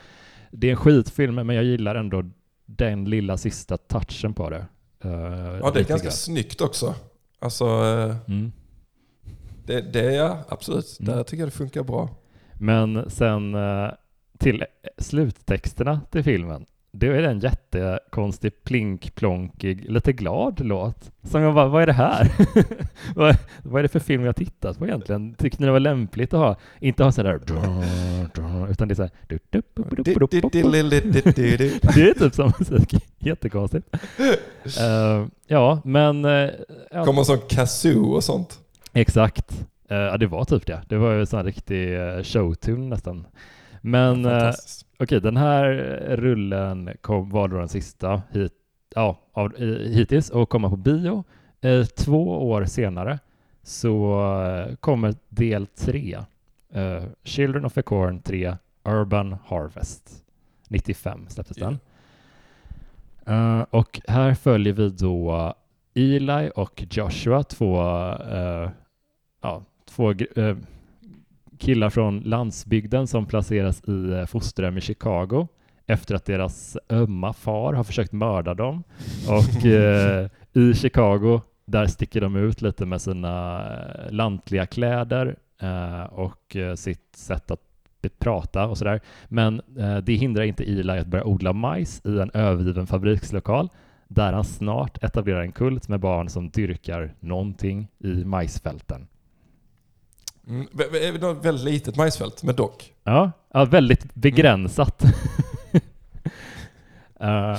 Det 0.50 0.66
är 0.66 0.70
en 0.70 0.76
skitfilm, 0.76 1.34
men 1.34 1.56
jag 1.56 1.64
gillar 1.64 1.94
ändå 1.94 2.24
den 2.76 3.04
lilla 3.04 3.36
sista 3.36 3.76
touchen 3.76 4.34
på 4.34 4.50
det. 4.50 4.66
Uh, 5.04 5.12
ja, 5.60 5.70
det 5.70 5.80
är 5.80 5.84
ganska 5.84 6.06
grann. 6.06 6.12
snyggt 6.12 6.60
också. 6.60 6.94
Alltså, 7.38 7.64
uh, 7.64 8.16
mm. 8.28 8.52
det, 9.66 9.80
det 9.80 10.00
är 10.00 10.10
ja, 10.10 10.44
absolut. 10.48 11.00
Mm. 11.00 11.16
Där 11.16 11.24
tycker 11.24 11.42
jag 11.42 11.48
det 11.48 11.56
funkar 11.56 11.82
bra. 11.82 12.10
Men 12.54 13.10
sen 13.10 13.54
uh, 13.54 13.90
till 14.38 14.64
sluttexterna 14.98 16.00
till 16.10 16.24
filmen 16.24 16.66
det 16.95 17.07
är 17.07 17.22
en 17.22 17.40
jättekonstig, 17.40 18.53
plink-plonkig, 18.64 19.90
lite 19.90 20.12
glad 20.12 20.61
låt. 20.64 21.11
Som 21.22 21.43
jag 21.43 21.55
bara, 21.55 21.68
vad 21.68 21.82
är 21.82 21.86
det 21.86 21.93
här? 21.93 22.32
vad, 23.14 23.36
vad 23.62 23.78
är 23.78 23.82
det 23.82 23.88
för 23.88 24.01
film 24.01 24.24
jag 24.24 24.36
tittat 24.36 24.78
på 24.78 24.86
egentligen? 24.86 25.34
Tyckte 25.34 25.62
ni 25.62 25.66
det 25.66 25.72
var 25.72 25.80
lämpligt 25.80 26.34
att 26.34 26.40
ha, 26.40 26.57
inte 26.80 27.05
ha 27.05 27.12
sådär, 27.12 27.34
utan 28.70 28.88
det 28.88 28.93
är 28.93 28.95
såhär, 28.95 29.11
det 31.95 32.11
är 32.11 32.14
typ 32.14 32.34
som 32.34 32.53
musik, 32.59 32.95
jättekonstigt. 33.18 33.97
Uh, 34.20 35.26
ja, 35.47 35.80
men... 35.84 36.24
Uh, 36.24 36.51
ja. 36.90 37.05
Kommer 37.05 37.24
som 37.24 37.38
kazoo 37.49 38.14
och 38.14 38.24
sånt? 38.24 38.59
Exakt. 38.93 39.66
Uh, 39.90 39.97
ja, 39.97 40.16
det 40.16 40.26
var 40.26 40.45
typ 40.45 40.66
det. 40.66 40.82
Det 40.88 40.97
var 40.97 41.12
ju 41.12 41.20
en 41.20 41.26
sån 41.26 41.45
riktig 41.45 41.99
showtune 42.24 42.88
nästan. 42.88 43.26
Men 43.80 44.24
ja, 44.24 44.53
Okej, 45.03 45.20
den 45.20 45.36
här 45.36 45.66
rullen 46.16 46.90
kom, 47.00 47.30
var 47.30 47.48
då 47.48 47.59
den 47.59 47.68
sista 47.68 48.22
hit, 48.30 48.53
ja, 48.94 49.18
av, 49.32 49.57
hittills 49.59 50.30
och 50.30 50.48
komma 50.48 50.70
på 50.70 50.76
bio. 50.76 51.24
Eh, 51.61 51.84
två 51.84 52.48
år 52.50 52.64
senare 52.64 53.18
så 53.62 54.26
kommer 54.80 55.14
del 55.28 55.66
tre, 55.66 56.18
eh, 56.72 57.03
Children 57.24 57.64
of 57.64 57.74
the 57.74 57.82
Corn 57.82 58.22
3, 58.22 58.57
Urban 58.84 59.36
Harvest. 59.46 60.24
95 60.68 61.26
släpptes 61.28 61.57
den. 61.57 61.78
Uh, 63.28 63.64
och 63.70 64.00
här 64.09 64.34
följer 64.34 64.72
vi 64.72 64.90
då 64.90 65.55
Eli 65.94 66.50
och 66.55 66.84
Joshua, 66.90 67.42
två, 67.42 67.82
uh, 67.82 68.70
ja, 69.40 69.62
två 69.84 70.12
uh, 70.12 70.57
killar 71.62 71.90
från 71.90 72.20
landsbygden 72.20 73.06
som 73.06 73.26
placeras 73.26 73.82
i 73.88 74.12
eh, 74.12 74.26
fosterhem 74.26 74.78
i 74.78 74.80
Chicago 74.80 75.48
efter 75.86 76.14
att 76.14 76.24
deras 76.24 76.76
ömma 76.90 77.32
far 77.32 77.72
har 77.72 77.84
försökt 77.84 78.12
mörda 78.12 78.54
dem. 78.54 78.82
Och 79.28 79.66
eh, 79.66 80.28
i 80.52 80.74
Chicago, 80.74 81.40
där 81.64 81.86
sticker 81.86 82.20
de 82.20 82.36
ut 82.36 82.62
lite 82.62 82.86
med 82.86 83.02
sina 83.02 83.64
eh, 83.72 84.12
lantliga 84.12 84.66
kläder 84.66 85.36
eh, 85.60 86.02
och 86.02 86.56
eh, 86.56 86.74
sitt 86.74 87.16
sätt 87.16 87.50
att 87.50 87.60
prata 88.18 88.66
och 88.66 88.78
sådär. 88.78 89.00
Men 89.28 89.60
eh, 89.78 89.96
det 89.96 90.14
hindrar 90.14 90.44
inte 90.44 90.64
Eli 90.64 90.98
att 90.98 91.06
börja 91.06 91.24
odla 91.24 91.52
majs 91.52 92.02
i 92.04 92.18
en 92.18 92.30
övergiven 92.34 92.86
fabrikslokal 92.86 93.68
där 94.08 94.32
han 94.32 94.44
snart 94.44 95.04
etablerar 95.04 95.42
en 95.42 95.52
kult 95.52 95.88
med 95.88 96.00
barn 96.00 96.28
som 96.28 96.50
dyrkar 96.50 97.14
någonting 97.20 97.88
i 97.98 98.24
majsfälten. 98.24 99.06
Mm, 100.49 100.68
väldigt 101.43 101.64
litet 101.64 101.97
majsfält, 101.97 102.43
men 102.43 102.57
dock. 102.57 102.93
Ja, 103.05 103.32
ja 103.53 103.64
väldigt 103.64 104.14
begränsat. 104.14 105.05
uh, 107.22 107.59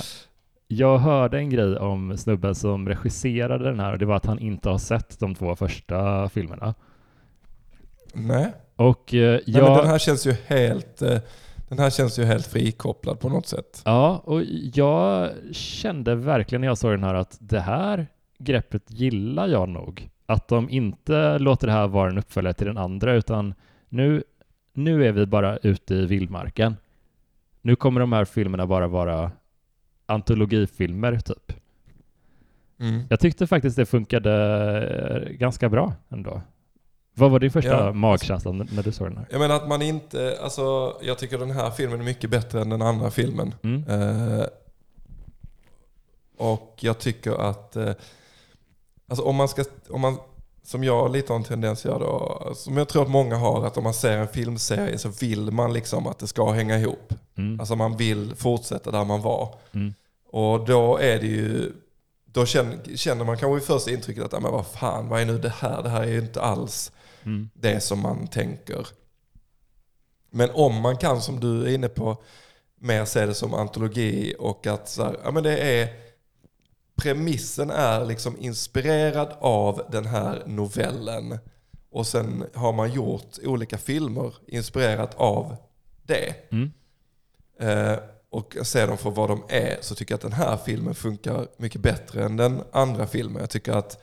jag 0.68 0.98
hörde 0.98 1.38
en 1.38 1.50
grej 1.50 1.76
om 1.76 2.16
snubben 2.16 2.54
som 2.54 2.88
regisserade 2.88 3.64
den 3.64 3.80
här 3.80 3.92
och 3.92 3.98
det 3.98 4.06
var 4.06 4.16
att 4.16 4.26
han 4.26 4.38
inte 4.38 4.68
har 4.68 4.78
sett 4.78 5.18
de 5.18 5.34
två 5.34 5.56
första 5.56 6.28
filmerna. 6.28 6.74
Nej. 8.14 8.52
Och 8.76 9.14
uh, 9.14 9.20
jag... 9.20 9.42
Nej, 9.46 9.62
men 9.62 9.76
den 9.76 9.86
här 9.86 9.98
känns 9.98 10.26
ju 10.26 10.32
helt... 10.46 11.02
Uh, 11.02 11.18
den 11.68 11.78
här 11.78 11.90
känns 11.90 12.18
ju 12.18 12.24
helt 12.24 12.46
frikopplad 12.46 13.20
på 13.20 13.28
något 13.28 13.46
sätt. 13.46 13.82
Ja, 13.84 14.22
och 14.24 14.42
jag 14.74 15.30
kände 15.52 16.14
verkligen 16.14 16.60
när 16.60 16.68
jag 16.68 16.78
såg 16.78 16.90
den 16.90 17.04
här 17.04 17.14
att 17.14 17.36
det 17.40 17.60
här 17.60 18.06
greppet 18.38 18.82
gillar 18.86 19.48
jag 19.48 19.68
nog 19.68 20.08
att 20.26 20.48
de 20.48 20.70
inte 20.70 21.38
låter 21.38 21.66
det 21.66 21.72
här 21.72 21.88
vara 21.88 22.10
en 22.10 22.18
uppföljare 22.18 22.54
till 22.54 22.66
den 22.66 22.78
andra, 22.78 23.14
utan 23.14 23.54
nu, 23.88 24.24
nu 24.72 25.06
är 25.06 25.12
vi 25.12 25.26
bara 25.26 25.56
ute 25.56 25.94
i 25.94 26.06
vildmarken. 26.06 26.76
Nu 27.62 27.76
kommer 27.76 28.00
de 28.00 28.12
här 28.12 28.24
filmerna 28.24 28.66
bara 28.66 28.86
vara 28.86 29.30
antologifilmer, 30.06 31.18
typ. 31.18 31.52
Mm. 32.80 33.02
Jag 33.10 33.20
tyckte 33.20 33.46
faktiskt 33.46 33.76
det 33.76 33.86
funkade 33.86 34.32
eh, 35.26 35.32
ganska 35.32 35.68
bra 35.68 35.92
ändå. 36.08 36.42
Vad 37.14 37.30
var 37.30 37.40
din 37.40 37.50
första 37.50 37.86
ja, 37.86 37.92
magkänsla 37.92 38.52
när 38.52 38.82
du 38.82 38.92
såg 38.92 39.06
den 39.06 39.16
här? 39.16 39.26
Jag 39.30 39.38
menar 39.40 39.56
att 39.56 39.68
man 39.68 39.82
inte, 39.82 40.38
alltså 40.42 40.96
jag 41.02 41.18
tycker 41.18 41.38
den 41.38 41.50
här 41.50 41.70
filmen 41.70 42.00
är 42.00 42.04
mycket 42.04 42.30
bättre 42.30 42.60
än 42.60 42.70
den 42.70 42.82
andra 42.82 43.10
filmen. 43.10 43.54
Mm. 43.62 43.84
Eh, 43.88 44.44
och 46.36 46.78
jag 46.80 46.98
tycker 46.98 47.48
att 47.50 47.76
eh, 47.76 47.92
Alltså 49.08 49.24
om 49.24 49.36
man 49.36 49.48
ska, 49.48 49.64
om 49.88 50.00
man, 50.00 50.18
som 50.62 50.84
jag 50.84 51.12
lite 51.12 51.32
har 51.32 51.38
en 51.38 51.44
tendens 51.44 51.78
att 51.78 51.84
göra 51.84 51.98
då, 51.98 52.52
som 52.54 52.76
jag 52.76 52.88
tror 52.88 53.02
att 53.02 53.10
många 53.10 53.36
har, 53.36 53.66
att 53.66 53.76
om 53.76 53.84
man 53.84 53.94
ser 53.94 54.18
en 54.18 54.28
filmserie 54.28 54.98
så 54.98 55.08
vill 55.08 55.50
man 55.50 55.72
liksom 55.72 56.06
att 56.06 56.18
det 56.18 56.26
ska 56.26 56.50
hänga 56.50 56.78
ihop. 56.78 57.14
Mm. 57.36 57.60
Alltså 57.60 57.76
man 57.76 57.96
vill 57.96 58.34
fortsätta 58.36 58.90
där 58.90 59.04
man 59.04 59.22
var. 59.22 59.54
Mm. 59.72 59.94
Och 60.30 60.66
då 60.66 60.98
är 60.98 61.20
det 61.20 61.26
ju, 61.26 61.72
då 62.24 62.46
känner, 62.46 62.96
känner 62.96 63.24
man 63.24 63.38
kanske 63.38 63.64
i 63.64 63.66
första 63.66 63.90
intrycket 63.90 64.24
att, 64.24 64.42
men 64.42 64.52
vad 64.52 64.66
fan, 64.66 65.08
vad 65.08 65.20
är 65.20 65.26
nu 65.26 65.38
det 65.38 65.52
här? 65.58 65.82
Det 65.82 65.88
här 65.88 66.02
är 66.02 66.12
ju 66.12 66.18
inte 66.18 66.42
alls 66.42 66.92
mm. 67.22 67.50
det 67.54 67.80
som 67.80 68.00
man 68.00 68.26
tänker. 68.26 68.86
Men 70.30 70.50
om 70.54 70.80
man 70.80 70.96
kan, 70.96 71.22
som 71.22 71.40
du 71.40 71.62
är 71.62 71.74
inne 71.74 71.88
på, 71.88 72.16
mer 72.78 73.04
se 73.04 73.26
det 73.26 73.34
som 73.34 73.54
antologi 73.54 74.34
och 74.38 74.66
att 74.66 74.88
så 74.88 75.04
här, 75.04 75.16
ja, 75.24 75.30
men 75.30 75.42
det 75.42 75.58
är 75.58 75.88
premissen 76.96 77.70
är 77.70 78.04
liksom 78.04 78.36
inspirerad 78.38 79.36
av 79.40 79.82
den 79.90 80.06
här 80.06 80.42
novellen. 80.46 81.38
Och 81.90 82.06
sen 82.06 82.44
har 82.54 82.72
man 82.72 82.92
gjort 82.92 83.38
olika 83.44 83.78
filmer 83.78 84.34
inspirerat 84.46 85.14
av 85.14 85.56
det. 86.02 86.34
Mm. 86.52 86.72
Eh, 87.58 87.98
och 88.30 88.56
ser 88.62 88.86
dem 88.86 88.98
för 88.98 89.10
vad 89.10 89.28
de 89.28 89.42
är 89.48 89.78
så 89.80 89.94
tycker 89.94 90.12
jag 90.12 90.16
att 90.16 90.22
den 90.22 90.32
här 90.32 90.56
filmen 90.56 90.94
funkar 90.94 91.46
mycket 91.56 91.80
bättre 91.80 92.24
än 92.24 92.36
den 92.36 92.62
andra 92.72 93.06
filmen. 93.06 93.40
Jag 93.40 93.50
tycker 93.50 93.72
att 93.72 94.02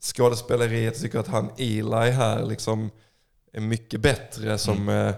skådespeleriet, 0.00 0.94
jag 0.94 1.02
tycker 1.02 1.18
att 1.18 1.28
han 1.28 1.50
Eli 1.56 2.10
här 2.10 2.46
liksom 2.46 2.90
är 3.52 3.60
mycket 3.60 4.00
bättre 4.00 4.58
som 4.58 4.88
mm. 4.88 5.08
eh, 5.08 5.14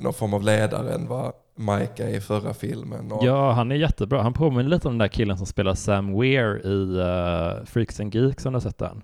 någon 0.00 0.14
form 0.14 0.34
av 0.34 0.42
ledare 0.42 0.94
än 0.94 1.06
vad 1.06 1.32
Micah 1.58 2.10
i 2.10 2.20
förra 2.20 2.54
filmen. 2.54 3.12
Och... 3.12 3.24
Ja, 3.24 3.52
han 3.52 3.72
är 3.72 3.76
jättebra. 3.76 4.22
Han 4.22 4.32
påminner 4.32 4.70
lite 4.70 4.88
om 4.88 4.94
den 4.94 4.98
där 4.98 5.08
killen 5.08 5.36
som 5.36 5.46
spelar 5.46 5.74
Sam 5.74 6.20
Weir 6.20 6.66
i 6.66 7.00
uh, 7.00 7.64
Freaks 7.64 8.00
and 8.00 8.14
Geeks, 8.14 8.46
om 8.46 8.52
du 8.52 8.56
har 8.56 8.60
sett 8.60 8.78
den. 8.78 9.02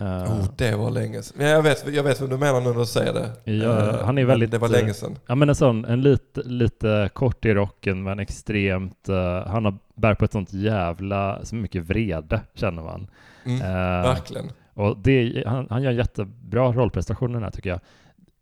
Uh, 0.00 0.06
oh, 0.06 0.44
det 0.56 0.76
var 0.76 0.90
länge 0.90 1.22
sedan. 1.22 1.36
Men 1.38 1.48
jag 1.48 1.62
vet, 1.62 1.94
jag 1.94 2.02
vet 2.02 2.20
vad 2.20 2.30
du 2.30 2.36
menar 2.36 2.60
när 2.60 2.74
du 2.74 2.86
säger 2.86 3.12
det. 3.12 3.52
Ja, 3.52 3.68
uh, 3.68 4.04
han 4.04 4.18
är 4.18 4.24
väldigt... 4.24 4.50
Det 4.50 4.58
var 4.58 4.68
länge 4.68 4.94
sedan. 4.94 5.18
Ja, 5.26 5.34
men 5.34 5.48
en 5.48 5.54
sån, 5.54 5.84
en 5.84 6.02
lite, 6.02 6.42
lite 6.42 7.10
kort 7.12 7.44
i 7.44 7.54
rocken, 7.54 8.02
men 8.02 8.18
extremt... 8.18 9.08
Uh, 9.08 9.16
han 9.46 9.64
har, 9.64 9.78
bär 9.94 10.14
på 10.14 10.24
ett 10.24 10.32
sånt 10.32 10.52
jävla, 10.52 11.44
så 11.44 11.54
mycket 11.54 11.82
vrede, 11.84 12.40
känner 12.54 12.82
man. 12.82 13.06
Mm, 13.44 13.58
verkligen. 14.02 14.50
Och 14.74 14.98
det, 14.98 15.44
han, 15.46 15.66
han 15.70 15.82
gör 15.82 15.90
en 15.90 15.96
jättebra 15.96 16.72
rollprestation 16.72 17.32
den 17.32 17.42
här, 17.42 17.50
tycker 17.50 17.70
jag 17.70 17.80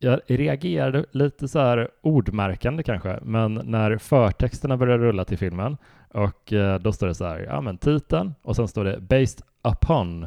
jag 0.03 0.21
reagerade 0.27 1.05
lite 1.11 1.49
så 1.49 1.59
här 1.59 1.89
ordmärkande 2.01 2.83
kanske, 2.83 3.19
men 3.23 3.55
när 3.55 3.99
förtexterna 3.99 4.77
började 4.77 5.05
rulla 5.05 5.25
till 5.25 5.39
filmen 5.39 5.77
och 6.09 6.53
eh, 6.53 6.79
då 6.79 6.93
står 6.93 7.07
det 7.07 7.15
så 7.15 7.25
här, 7.25 7.39
ja 7.39 7.61
men 7.61 7.79
titeln 7.79 8.35
och 8.43 8.57
sen 8.57 8.69
står 8.69 8.85
det 8.85 9.01
Based 9.01 9.41
Upon 9.65 10.27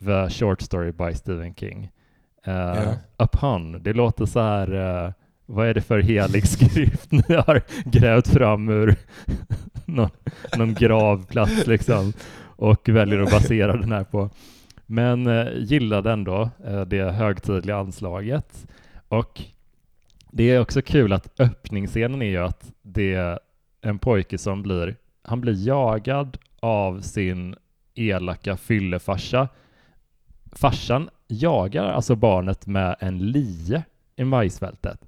the 0.00 0.30
short 0.30 0.60
story 0.60 0.92
by 0.92 1.14
Stephen 1.14 1.54
King. 1.54 1.90
Uh, 2.46 2.52
yeah. 2.54 2.94
Upon, 3.18 3.82
det 3.82 3.92
låter 3.92 4.26
så 4.26 4.40
här, 4.40 4.74
uh, 4.74 5.12
vad 5.46 5.68
är 5.68 5.74
det 5.74 5.80
för 5.80 5.98
helig 5.98 6.46
skrift 6.46 7.12
ni 7.28 7.34
har 7.34 7.62
grävt 7.84 8.28
fram 8.28 8.68
ur 8.68 8.96
någon, 9.84 10.10
någon 10.56 10.74
gravplats 10.74 11.66
liksom 11.66 12.12
och 12.42 12.88
väljer 12.88 13.20
att 13.20 13.30
basera 13.30 13.76
den 13.76 13.92
här 13.92 14.04
på. 14.04 14.30
Men 14.86 15.26
uh, 15.26 15.48
gillade 15.56 16.12
ändå 16.12 16.50
uh, 16.68 16.80
det 16.80 17.12
högtidliga 17.12 17.76
anslaget 17.76 18.66
och 19.10 19.40
det 20.30 20.50
är 20.50 20.60
också 20.60 20.82
kul 20.82 21.12
att 21.12 21.40
öppningsscenen 21.40 22.22
är 22.22 22.26
ju 22.26 22.36
att 22.36 22.72
det 22.82 23.14
är 23.14 23.38
en 23.80 23.98
pojke 23.98 24.38
som 24.38 24.62
blir, 24.62 24.96
han 25.22 25.40
blir 25.40 25.66
jagad 25.66 26.38
av 26.60 27.00
sin 27.00 27.54
elaka 27.94 28.56
fyllefarsa. 28.56 29.48
Farsan 30.52 31.10
jagar 31.28 31.84
alltså 31.84 32.14
barnet 32.14 32.66
med 32.66 32.96
en 33.00 33.18
lie 33.18 33.84
i 34.16 34.24
majsfältet. 34.24 35.00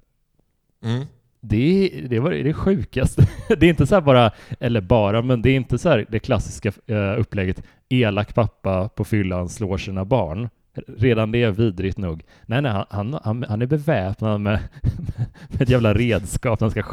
Mm. 0.83 1.05
Det, 1.39 1.89
det 2.09 2.19
var 2.19 2.31
det 2.31 2.53
sjukaste. 2.53 3.27
Det 3.47 3.65
är 3.65 3.69
inte 3.69 3.87
så 3.87 4.01
bara, 4.01 4.31
eller 4.59 4.81
bara, 4.81 5.21
men 5.21 5.41
det 5.41 5.49
är 5.49 5.55
inte 5.55 5.77
så 5.77 5.89
här 5.89 6.05
det 6.09 6.19
klassiska 6.19 6.71
uh, 6.91 7.19
upplägget 7.19 7.63
elak 7.89 8.35
pappa 8.35 8.89
på 8.89 9.03
fyllan 9.03 9.49
slår 9.49 9.77
sina 9.77 10.05
barn. 10.05 10.49
Redan 10.87 11.31
det 11.31 11.43
är 11.43 11.51
vidrigt 11.51 11.97
nog. 11.97 12.23
Nej, 12.45 12.61
nej, 12.61 12.85
han, 12.89 13.19
han, 13.23 13.45
han 13.49 13.61
är 13.61 13.65
beväpnad 13.65 14.41
med, 14.41 14.59
med 15.49 15.61
ett 15.61 15.69
jävla 15.69 15.93
redskap. 15.93 16.61
Han 16.61 16.71
ska 16.71 16.83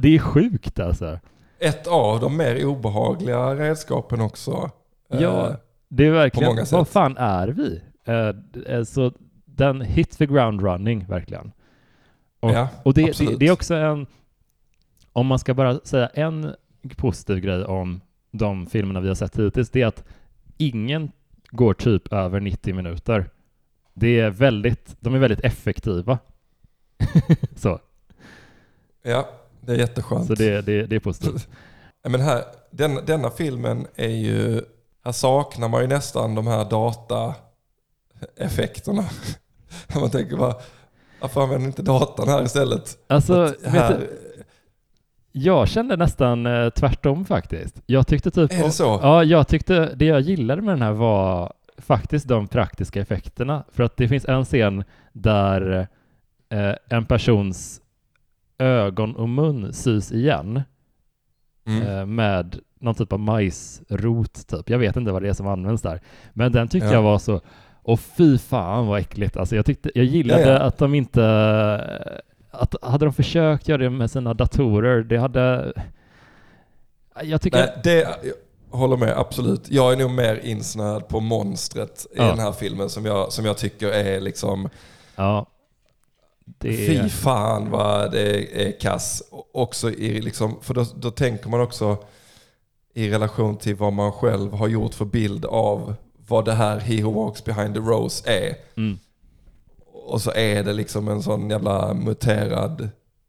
det 0.00 0.14
är 0.14 0.18
sjukt 0.18 0.80
alltså. 0.80 1.18
Ett 1.58 1.86
av 1.86 2.20
de 2.20 2.36
mer 2.36 2.66
obehagliga 2.66 3.54
redskapen 3.54 4.20
också. 4.20 4.70
Ja, 5.08 5.48
eh, 5.48 5.56
det 5.88 6.06
är 6.06 6.10
verkligen, 6.10 6.66
vad 6.72 6.88
fan 6.88 7.16
är 7.16 7.48
vi? 7.48 7.80
Eh, 8.04 8.82
så 8.84 9.12
den 9.44 9.80
hit 9.80 10.18
the 10.18 10.26
ground 10.26 10.62
running, 10.62 11.06
verkligen. 11.08 11.52
Och, 12.40 12.50
ja, 12.50 12.68
och 12.82 12.94
det, 12.94 13.18
det, 13.18 13.38
det, 13.38 13.48
är 13.48 13.52
också 13.52 13.74
en, 13.74 14.06
om 15.12 15.26
man 15.26 15.38
ska 15.38 15.54
bara 15.54 15.80
säga 15.84 16.06
en 16.06 16.54
positiv 16.96 17.38
grej 17.38 17.64
om 17.64 18.00
de 18.30 18.66
filmerna 18.66 19.00
vi 19.00 19.08
har 19.08 19.14
sett 19.14 19.38
hittills, 19.38 19.70
det 19.70 19.82
är 19.82 19.86
att 19.86 20.04
ingen 20.58 21.12
går 21.52 21.74
typ 21.74 22.12
över 22.12 22.40
90 22.40 22.74
minuter. 22.74 23.30
Det 23.94 24.20
är 24.20 24.30
väldigt, 24.30 24.96
de 25.00 25.14
är 25.14 25.18
väldigt 25.18 25.40
effektiva. 25.40 26.18
så. 27.56 27.80
Ja, 29.02 29.28
det 29.60 29.72
är 29.72 29.76
jätteskönt. 29.76 30.26
Så 30.26 30.34
det, 30.34 30.60
det, 30.60 30.86
det 30.86 30.96
är 30.96 31.00
positivt. 31.00 31.48
Men 32.08 32.20
här, 32.20 32.44
den, 32.70 33.06
denna 33.06 33.30
filmen 33.30 33.86
är 33.94 34.08
ju, 34.08 34.60
här 35.04 35.12
saknar 35.12 35.68
man 35.68 35.80
ju 35.80 35.86
nästan 35.86 36.34
de 36.34 36.46
här 36.46 36.70
dataeffekterna. 36.70 39.04
man 39.94 40.10
tänker 40.10 40.36
bara, 40.36 40.54
varför 41.20 41.42
använder 41.42 41.66
inte 41.66 41.82
datan 41.82 42.28
här 42.28 42.44
istället? 42.44 42.98
Alltså, 43.06 43.54
här... 43.64 43.98
Du, 43.98 44.31
jag 45.32 45.68
kände 45.68 45.96
nästan 45.96 46.46
eh, 46.46 46.70
tvärtom 46.70 47.24
faktiskt. 47.24 47.82
Jag 47.86 48.06
tyckte 48.06 48.30
typ... 48.30 48.52
Är 48.52 48.64
det 48.64 48.70
så? 48.70 49.00
Ja, 49.02 49.24
jag 49.24 49.48
tyckte 49.48 49.94
det 49.94 50.04
jag 50.04 50.20
gillade 50.20 50.62
med 50.62 50.72
den 50.74 50.82
här 50.82 50.92
var 50.92 51.52
faktiskt 51.78 52.28
de 52.28 52.48
praktiska 52.48 53.00
effekterna. 53.00 53.64
För 53.72 53.82
att 53.82 53.96
det 53.96 54.08
finns 54.08 54.24
en 54.24 54.44
scen 54.44 54.84
där 55.12 55.86
eh, 56.50 56.74
en 56.88 57.04
persons 57.04 57.80
ögon 58.58 59.16
och 59.16 59.28
mun 59.28 59.72
sys 59.72 60.12
igen 60.12 60.62
mm. 61.66 61.88
eh, 61.88 62.06
med 62.06 62.58
någon 62.80 62.94
typ 62.94 63.12
av 63.12 63.20
majsrot 63.20 64.46
typ. 64.48 64.70
Jag 64.70 64.78
vet 64.78 64.96
inte 64.96 65.12
vad 65.12 65.22
det 65.22 65.28
är 65.28 65.32
som 65.32 65.46
används 65.46 65.82
där. 65.82 66.00
Men 66.32 66.52
den 66.52 66.68
tyckte 66.68 66.88
ja. 66.88 66.94
jag 66.94 67.02
var 67.02 67.18
så, 67.18 67.40
och 67.82 68.00
fy 68.00 68.38
fan 68.38 68.86
vad 68.86 69.00
äckligt. 69.00 69.36
Alltså 69.36 69.56
jag, 69.56 69.66
tyckte, 69.66 69.90
jag 69.94 70.04
gillade 70.04 70.42
ja, 70.42 70.48
ja. 70.48 70.58
att 70.58 70.78
de 70.78 70.94
inte 70.94 71.22
att 72.52 72.74
hade 72.82 73.04
de 73.04 73.14
försökt 73.14 73.68
göra 73.68 73.82
det 73.82 73.90
med 73.90 74.10
sina 74.10 74.34
datorer, 74.34 75.02
det 75.02 75.18
hade... 75.18 75.72
Jag 77.22 77.40
tycker... 77.40 77.58
Nej, 77.58 77.80
det, 77.84 78.00
jag 78.22 78.78
håller 78.78 78.96
med, 78.96 79.18
absolut. 79.18 79.70
Jag 79.70 79.92
är 79.92 79.96
nog 79.96 80.10
mer 80.10 80.40
insnöad 80.44 81.08
på 81.08 81.20
monstret 81.20 82.06
i 82.12 82.18
den 82.18 82.38
här 82.38 82.52
filmen 82.52 82.90
som 82.90 83.04
jag, 83.04 83.32
som 83.32 83.44
jag 83.44 83.58
tycker 83.58 83.88
är 83.88 84.20
liksom... 84.20 84.68
Ja. 85.16 85.46
Det... 86.44 86.86
Fy 86.86 87.08
fan 87.08 87.70
vad 87.70 88.12
det 88.12 88.66
är 88.66 88.80
kass. 88.80 89.22
Också 89.52 89.90
i 89.90 90.20
liksom, 90.20 90.58
för 90.60 90.74
då, 90.74 90.86
då 90.96 91.10
tänker 91.10 91.48
man 91.48 91.60
också 91.60 91.96
i 92.94 93.10
relation 93.10 93.56
till 93.56 93.76
vad 93.76 93.92
man 93.92 94.12
själv 94.12 94.52
har 94.52 94.68
gjort 94.68 94.94
för 94.94 95.04
bild 95.04 95.44
av 95.44 95.94
vad 96.26 96.44
det 96.44 96.52
här 96.52 96.78
He 96.78 97.02
Who 97.02 97.10
Walks 97.10 97.44
Behind 97.44 97.74
the 97.74 97.80
Rose 97.80 98.30
är. 98.30 98.54
Mm. 98.76 98.98
Och 100.06 100.20
så 100.20 100.32
är 100.32 100.64
det 100.64 100.72
liksom 100.72 101.08
en 101.08 101.22
sån 101.22 101.50
jävla 101.50 101.94
muterad 101.94 102.88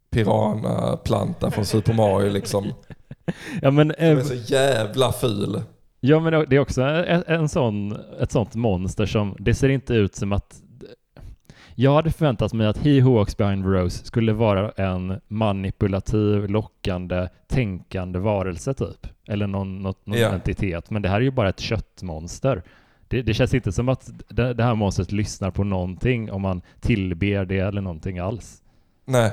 piranha-planta 0.09 1.51
från 1.51 1.65
Super 1.65 1.93
Mario 1.93 2.29
liksom. 2.31 2.73
Ja, 3.61 3.71
men, 3.71 3.93
Som 3.97 4.05
är 4.05 4.21
så 4.21 4.53
jävla 4.53 5.11
ful. 5.11 5.61
Ja 5.99 6.19
men 6.19 6.49
det 6.49 6.55
är 6.55 6.59
också 6.59 6.81
en, 6.81 7.23
en 7.27 7.49
sån, 7.49 7.97
ett 8.19 8.31
sånt 8.31 8.55
monster 8.55 9.05
som, 9.05 9.35
det 9.39 9.53
ser 9.53 9.69
inte 9.69 9.93
ut 9.93 10.15
som 10.15 10.33
att 10.33 10.61
jag 11.75 11.93
hade 11.93 12.11
förväntat 12.11 12.53
mig 12.53 12.67
att 12.67 12.77
He 12.77 13.01
Who 13.01 13.13
Walks 13.13 13.37
Behind 13.37 13.65
Rose 13.65 14.05
skulle 14.05 14.33
vara 14.33 14.71
en 14.71 15.19
manipulativ, 15.27 16.49
lockande, 16.49 17.29
tänkande 17.47 18.19
varelse 18.19 18.73
typ. 18.73 19.07
Eller 19.27 19.47
någon, 19.47 19.81
något, 19.81 20.05
någon 20.05 20.19
ja. 20.19 20.29
entitet. 20.29 20.89
Men 20.89 21.01
det 21.01 21.09
här 21.09 21.17
är 21.17 21.21
ju 21.21 21.31
bara 21.31 21.49
ett 21.49 21.59
köttmonster. 21.59 22.63
Det, 23.13 23.21
det, 23.21 23.33
känns 23.33 23.53
inte 23.53 23.71
som 23.71 23.89
att 23.89 24.09
det, 24.27 24.53
det 24.53 24.63
här 24.63 24.75
monstret 24.75 25.11
lyssnar 25.11 25.51
på 25.51 25.63
någonting 25.63 26.31
om 26.31 26.41
man 26.41 26.61
tillber 26.79 27.45
det 27.45 27.59
eller 27.59 27.81
någonting 27.81 28.19
alls. 28.19 28.61
Nej. 29.05 29.31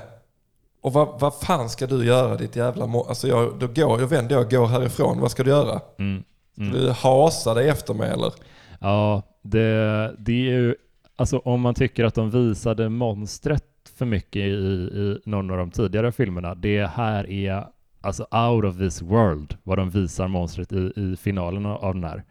Och 0.80 0.92
vad, 0.92 1.20
vad 1.20 1.34
fan 1.34 1.68
ska 1.68 1.86
du 1.86 2.04
göra 2.04 2.36
ditt 2.36 2.56
jävla 2.56 2.86
må 2.86 3.04
Alltså 3.04 3.28
jag, 3.28 3.58
då 3.58 3.66
går, 3.66 4.00
jag 4.00 4.06
vänder 4.06 4.34
jag 4.34 4.44
och 4.44 4.50
går 4.50 4.66
härifrån. 4.66 5.20
Vad 5.20 5.30
ska 5.30 5.42
du 5.44 5.50
göra? 5.50 5.80
Mm. 5.98 6.22
Mm. 6.58 6.72
Ska 6.72 6.80
du 6.80 6.90
hasa 6.90 7.54
dig 7.54 7.68
efter 7.68 7.94
mig 7.94 8.10
eller? 8.10 8.32
Ja, 8.80 9.22
det, 9.42 10.14
det 10.18 10.32
är 10.32 10.52
ju... 10.52 10.74
Alltså 11.16 11.38
om 11.38 11.60
man 11.60 11.74
tycker 11.74 12.04
att 12.04 12.14
de 12.14 12.30
visade 12.30 12.88
monstret 12.88 13.64
för 13.96 14.06
mycket 14.06 14.42
i, 14.42 14.50
i 14.50 15.20
någon 15.24 15.50
av 15.50 15.56
de 15.56 15.70
tidigare 15.70 16.12
filmerna. 16.12 16.54
Det 16.54 16.86
här 16.86 17.30
är 17.30 17.66
alltså 18.00 18.22
out 18.22 18.64
of 18.64 18.78
this 18.78 19.02
world 19.02 19.56
vad 19.62 19.78
de 19.78 19.90
visar 19.90 20.28
monstret 20.28 20.72
i, 20.72 20.92
i 20.96 21.16
finalen 21.16 21.66
av 21.66 21.94
den 21.94 22.04
här. 22.04 22.24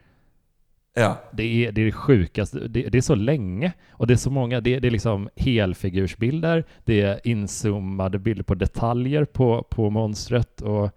Ja. 0.93 1.17
Det 1.31 1.43
är 1.43 1.71
det, 1.71 1.81
är 1.81 1.85
det 1.85 1.91
sjukaste. 1.91 2.59
Det, 2.59 2.89
det, 2.89 2.97
är 2.97 3.01
så 3.01 3.15
länge 3.15 3.73
och 3.91 4.07
det 4.07 4.13
är 4.13 4.17
så 4.17 4.29
många. 4.29 4.61
Det, 4.61 4.79
det 4.79 4.87
är 4.87 4.91
liksom 4.91 5.29
helfigursbilder. 5.35 6.65
Det 6.85 7.01
är 7.01 7.27
inzoomade 7.27 8.19
bilder 8.19 8.43
på 8.43 8.55
detaljer 8.55 9.25
på, 9.25 9.63
på 9.63 9.89
monstret 9.89 10.61
och 10.61 10.91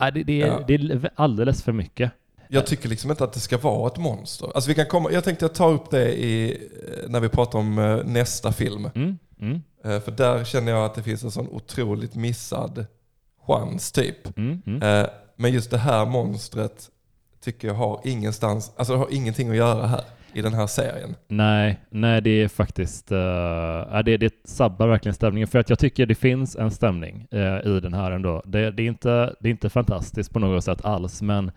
nej, 0.00 0.12
det, 0.12 0.22
det, 0.22 0.42
är, 0.42 0.46
ja. 0.46 0.64
det 0.66 0.74
är 0.74 1.10
alldeles 1.14 1.62
för 1.62 1.72
mycket. 1.72 2.12
Jag 2.52 2.66
tycker 2.66 2.88
liksom 2.88 3.10
inte 3.10 3.24
att 3.24 3.32
det 3.32 3.40
ska 3.40 3.58
vara 3.58 3.86
ett 3.86 3.98
monster. 3.98 4.50
Alltså 4.54 4.68
vi 4.68 4.74
kan 4.74 4.86
komma, 4.86 5.12
jag 5.12 5.24
tänkte 5.24 5.48
ta 5.48 5.70
upp 5.70 5.90
det 5.90 6.24
i, 6.24 6.62
när 7.08 7.20
vi 7.20 7.28
pratar 7.28 7.58
om 7.58 7.78
eh, 7.78 8.04
nästa 8.04 8.52
film. 8.52 8.90
Mm, 8.94 9.18
mm. 9.40 9.62
Eh, 9.84 10.00
för 10.00 10.12
där 10.12 10.44
känner 10.44 10.72
jag 10.72 10.84
att 10.84 10.94
det 10.94 11.02
finns 11.02 11.24
en 11.24 11.30
sån 11.30 11.48
otroligt 11.48 12.14
missad 12.14 12.86
chans 13.46 13.92
typ. 13.92 14.38
Mm, 14.38 14.62
mm. 14.66 14.82
Eh, 14.82 15.10
men 15.36 15.52
just 15.52 15.70
det 15.70 15.78
här 15.78 16.06
monstret 16.06 16.90
tycker 17.40 17.68
jag 17.68 17.74
har 17.74 18.00
ingenstans, 18.04 18.72
alltså 18.76 18.96
har 18.96 19.08
ingenting 19.10 19.50
att 19.50 19.56
göra 19.56 19.86
här 19.86 20.04
i 20.32 20.42
den 20.42 20.54
här 20.54 20.66
serien. 20.66 21.16
Nej, 21.28 21.80
nej 21.90 22.20
det 22.22 22.30
är 22.30 22.48
faktiskt, 22.48 23.12
uh, 23.12 23.98
det, 24.04 24.16
det 24.16 24.34
sabbar 24.44 24.86
verkligen 24.86 25.14
stämningen 25.14 25.48
för 25.48 25.58
att 25.58 25.70
jag 25.70 25.78
tycker 25.78 26.06
det 26.06 26.14
finns 26.14 26.56
en 26.56 26.70
stämning 26.70 27.26
uh, 27.34 27.76
i 27.76 27.80
den 27.80 27.94
här 27.94 28.10
ändå. 28.10 28.42
Det, 28.46 28.70
det, 28.70 28.82
är 28.82 28.86
inte, 28.86 29.34
det 29.40 29.48
är 29.48 29.50
inte 29.50 29.70
fantastiskt 29.70 30.32
på 30.32 30.38
något 30.38 30.64
sätt 30.64 30.84
alls, 30.84 31.22
men 31.22 31.50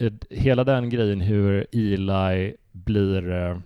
uh, 0.00 0.12
hela 0.30 0.64
den 0.64 0.90
grejen 0.90 1.20
hur 1.20 1.66
Eli 1.72 2.56
blir, 2.72 3.32
uh, 3.32 3.58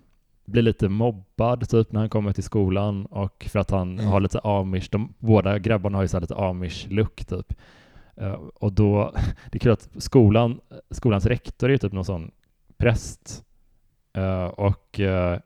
blir 0.45 0.63
lite 0.63 0.89
mobbad 0.89 1.69
typ 1.69 1.93
när 1.93 2.01
han 2.01 2.11
kommer 2.11 2.33
till 2.33 2.45
skolan 2.45 3.07
och 3.07 3.47
för 3.51 3.59
att 3.59 3.71
han 3.71 3.99
mm. 3.99 4.07
har 4.07 4.21
lite 4.21 4.41
amish, 4.41 4.89
de 4.91 5.15
båda 5.19 5.59
grabbarna 5.59 5.99
har 5.99 6.03
ju 6.03 6.09
så 6.09 6.21
lite 6.21 6.35
amish 6.35 6.87
look 6.89 7.25
typ. 7.25 7.55
Uh, 8.21 8.33
och 8.55 8.73
då, 8.73 9.15
det 9.51 9.57
är 9.57 9.61
kul 9.61 9.73
att 9.73 9.89
skolan, 9.97 10.61
skolans 10.91 11.27
rektor 11.27 11.71
är 11.71 11.77
typ 11.77 11.93
någon 11.93 12.05
sån 12.05 12.31
präst. 12.77 13.45
Uh, 14.19 14.45
och 14.45 15.01
uh, 15.01 15.39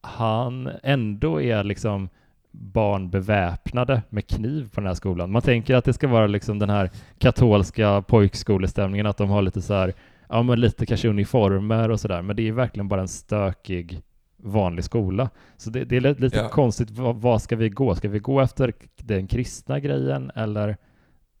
han 0.00 0.70
ändå 0.82 1.42
är 1.42 1.64
liksom 1.64 2.08
barn 2.50 3.10
beväpnade 3.10 4.02
med 4.08 4.26
kniv 4.26 4.70
på 4.74 4.80
den 4.80 4.86
här 4.86 4.94
skolan. 4.94 5.30
Man 5.30 5.42
tänker 5.42 5.74
att 5.74 5.84
det 5.84 5.92
ska 5.92 6.08
vara 6.08 6.26
liksom 6.26 6.58
den 6.58 6.70
här 6.70 6.90
katolska 7.18 8.02
pojkskolestämningen, 8.02 9.06
att 9.06 9.16
de 9.16 9.30
har 9.30 9.42
lite 9.42 9.62
så 9.62 9.74
här, 9.74 9.94
ja 10.28 10.42
men 10.42 10.60
lite 10.60 10.86
kanske 10.86 11.08
uniformer 11.08 11.90
och 11.90 12.00
sådär, 12.00 12.22
men 12.22 12.36
det 12.36 12.48
är 12.48 12.52
verkligen 12.52 12.88
bara 12.88 13.00
en 13.00 13.08
stökig 13.08 14.02
vanlig 14.36 14.84
skola. 14.84 15.30
Så 15.56 15.70
det, 15.70 15.84
det 15.84 15.96
är 15.96 16.20
lite 16.20 16.36
ja. 16.36 16.48
konstigt, 16.48 16.90
vad, 16.90 17.16
vad 17.16 17.42
ska 17.42 17.56
vi 17.56 17.68
gå? 17.68 17.94
Ska 17.94 18.08
vi 18.08 18.18
gå 18.18 18.40
efter 18.40 18.72
den 18.96 19.26
kristna 19.26 19.80
grejen 19.80 20.30
eller 20.34 20.76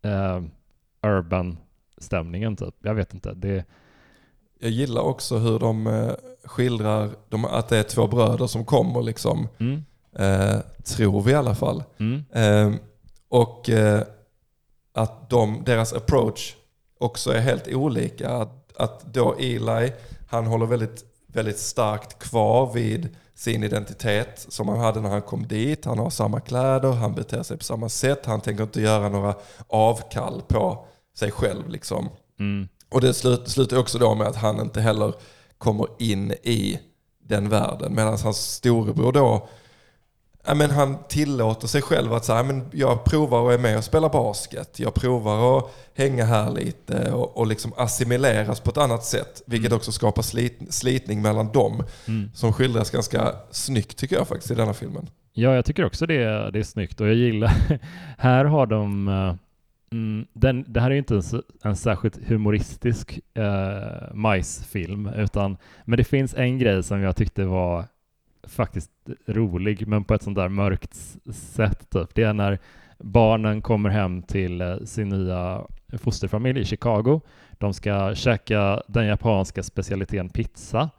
uh, 0.04 0.42
urban-stämningen 1.02 2.56
typ. 2.56 2.74
Jag 2.82 2.94
vet 2.94 3.14
inte. 3.14 3.34
Det... 3.34 3.64
jag 4.58 4.70
gillar 4.70 5.02
också 5.02 5.38
hur 5.38 5.58
de 5.58 5.86
eh, 5.86 6.12
skildrar 6.44 7.10
de, 7.28 7.44
att 7.44 7.68
det 7.68 7.78
är 7.78 7.82
två 7.82 8.06
bröder 8.06 8.46
som 8.46 8.64
kommer 8.64 9.02
liksom. 9.02 9.48
Mm. 9.58 9.84
Eh, 10.12 10.60
tror 10.84 11.22
vi 11.22 11.32
i 11.32 11.34
alla 11.34 11.54
fall. 11.54 11.82
Mm. 11.98 12.24
Eh, 12.32 12.80
och 13.28 13.70
eh, 13.70 14.02
att 14.92 15.30
de, 15.30 15.62
deras 15.64 15.92
approach 15.92 16.56
också 16.98 17.32
är 17.32 17.40
helt 17.40 17.68
olika. 17.68 18.30
Att, 18.30 18.76
att 18.76 19.14
då 19.14 19.34
Eli, 19.38 19.92
han 20.28 20.46
håller 20.46 20.66
väldigt, 20.66 21.04
väldigt 21.26 21.58
starkt 21.58 22.18
kvar 22.18 22.72
vid 22.72 23.16
sin 23.34 23.64
identitet 23.64 24.46
som 24.48 24.68
han 24.68 24.78
hade 24.78 25.00
när 25.00 25.10
han 25.10 25.22
kom 25.22 25.46
dit. 25.46 25.84
Han 25.84 25.98
har 25.98 26.10
samma 26.10 26.40
kläder, 26.40 26.92
han 26.92 27.14
beter 27.14 27.42
sig 27.42 27.58
på 27.58 27.64
samma 27.64 27.88
sätt, 27.88 28.26
han 28.26 28.40
tänker 28.40 28.62
inte 28.62 28.80
göra 28.80 29.08
några 29.08 29.34
avkall 29.68 30.42
på 30.48 30.86
sig 31.16 31.30
själv. 31.30 31.68
Liksom. 31.68 32.08
Mm. 32.40 32.68
Och 32.90 33.00
det 33.00 33.14
slut, 33.14 33.48
slutar 33.48 33.76
också 33.76 33.98
då 33.98 34.14
med 34.14 34.26
att 34.26 34.36
han 34.36 34.60
inte 34.60 34.80
heller 34.80 35.14
kommer 35.58 35.86
in 35.98 36.32
i 36.32 36.80
den 37.18 37.48
världen. 37.48 37.94
Medan 37.94 38.18
hans 38.18 38.38
storebror 38.38 39.12
då 39.12 39.48
ja, 40.44 40.54
men 40.54 40.70
han 40.70 40.96
tillåter 41.08 41.68
sig 41.68 41.82
själv 41.82 42.12
att 42.12 42.24
säga, 42.24 42.42
men 42.42 42.62
jag 42.72 43.04
provar 43.04 43.48
att 43.48 43.58
är 43.58 43.62
med 43.62 43.78
och 43.78 43.84
spela 43.84 44.08
basket. 44.08 44.80
Jag 44.80 44.94
provar 44.94 45.58
att 45.58 45.64
hänga 45.94 46.24
här 46.24 46.50
lite 46.50 47.12
och, 47.12 47.36
och 47.36 47.46
liksom 47.46 47.72
assimileras 47.76 48.60
på 48.60 48.70
ett 48.70 48.78
annat 48.78 49.04
sätt. 49.04 49.42
Vilket 49.46 49.70
mm. 49.70 49.76
också 49.76 49.92
skapar 49.92 50.22
slit, 50.22 50.58
slitning 50.68 51.22
mellan 51.22 51.52
dem. 51.52 51.82
Mm. 52.08 52.30
Som 52.34 52.52
skildras 52.52 52.90
ganska 52.90 53.32
snyggt 53.50 53.98
tycker 53.98 54.16
jag 54.16 54.28
faktiskt 54.28 54.50
i 54.50 54.54
denna 54.54 54.74
filmen. 54.74 55.06
Ja, 55.32 55.54
jag 55.54 55.64
tycker 55.64 55.84
också 55.84 56.06
det, 56.06 56.50
det 56.50 56.58
är 56.58 56.62
snyggt 56.62 57.00
och 57.00 57.06
jag 57.06 57.14
gillar, 57.14 57.52
här 58.18 58.44
har 58.44 58.66
de 58.66 59.08
uh, 59.08 59.34
Mm, 59.94 60.26
den, 60.32 60.64
det 60.68 60.80
här 60.80 60.90
är 60.90 60.94
ju 60.94 60.98
inte 60.98 61.14
en, 61.14 61.42
en 61.62 61.76
särskilt 61.76 62.28
humoristisk 62.28 63.20
eh, 63.34 64.14
majsfilm, 64.14 65.06
utan, 65.06 65.56
men 65.84 65.96
det 65.96 66.04
finns 66.04 66.34
en 66.34 66.58
grej 66.58 66.82
som 66.82 67.00
jag 67.00 67.16
tyckte 67.16 67.44
var 67.44 67.84
faktiskt 68.48 68.90
rolig, 69.26 69.88
men 69.88 70.04
på 70.04 70.14
ett 70.14 70.22
sånt 70.22 70.36
där 70.36 70.48
mörkt 70.48 70.94
sätt. 71.34 71.90
Typ. 71.90 72.14
Det 72.14 72.22
är 72.22 72.32
när 72.32 72.58
barnen 72.98 73.62
kommer 73.62 73.90
hem 73.90 74.22
till 74.22 74.60
eh, 74.60 74.76
sin 74.84 75.08
nya 75.08 75.62
fosterfamilj 75.98 76.60
i 76.60 76.64
Chicago. 76.64 77.20
De 77.52 77.74
ska 77.74 78.14
käka 78.14 78.82
den 78.86 79.06
japanska 79.06 79.62
specialiteten 79.62 80.28
pizza. 80.28 80.90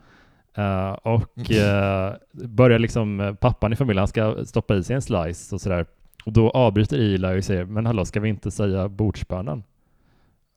Uh, 0.58 0.92
och 0.92 1.38
uh, 1.38 2.48
börjar 2.48 2.80
liksom, 2.80 3.38
pappan 3.40 3.74
i 3.74 3.76
familjen, 3.76 4.00
han 4.00 4.08
ska 4.08 4.46
stoppa 4.46 4.76
i 4.76 4.84
sig 4.84 4.96
en 4.96 5.02
slice 5.02 5.56
och 5.56 5.62
sådär. 5.62 5.86
Och 6.26 6.34
då 6.34 6.50
avbryter 6.50 6.98
Eli 6.98 7.40
och 7.40 7.44
säger, 7.44 7.66
men 7.66 7.86
hallå, 7.86 8.06
ska 8.06 8.20
vi 8.20 8.30
inte 8.30 8.52
säga 8.52 8.90
bordsbönen? 8.90 9.64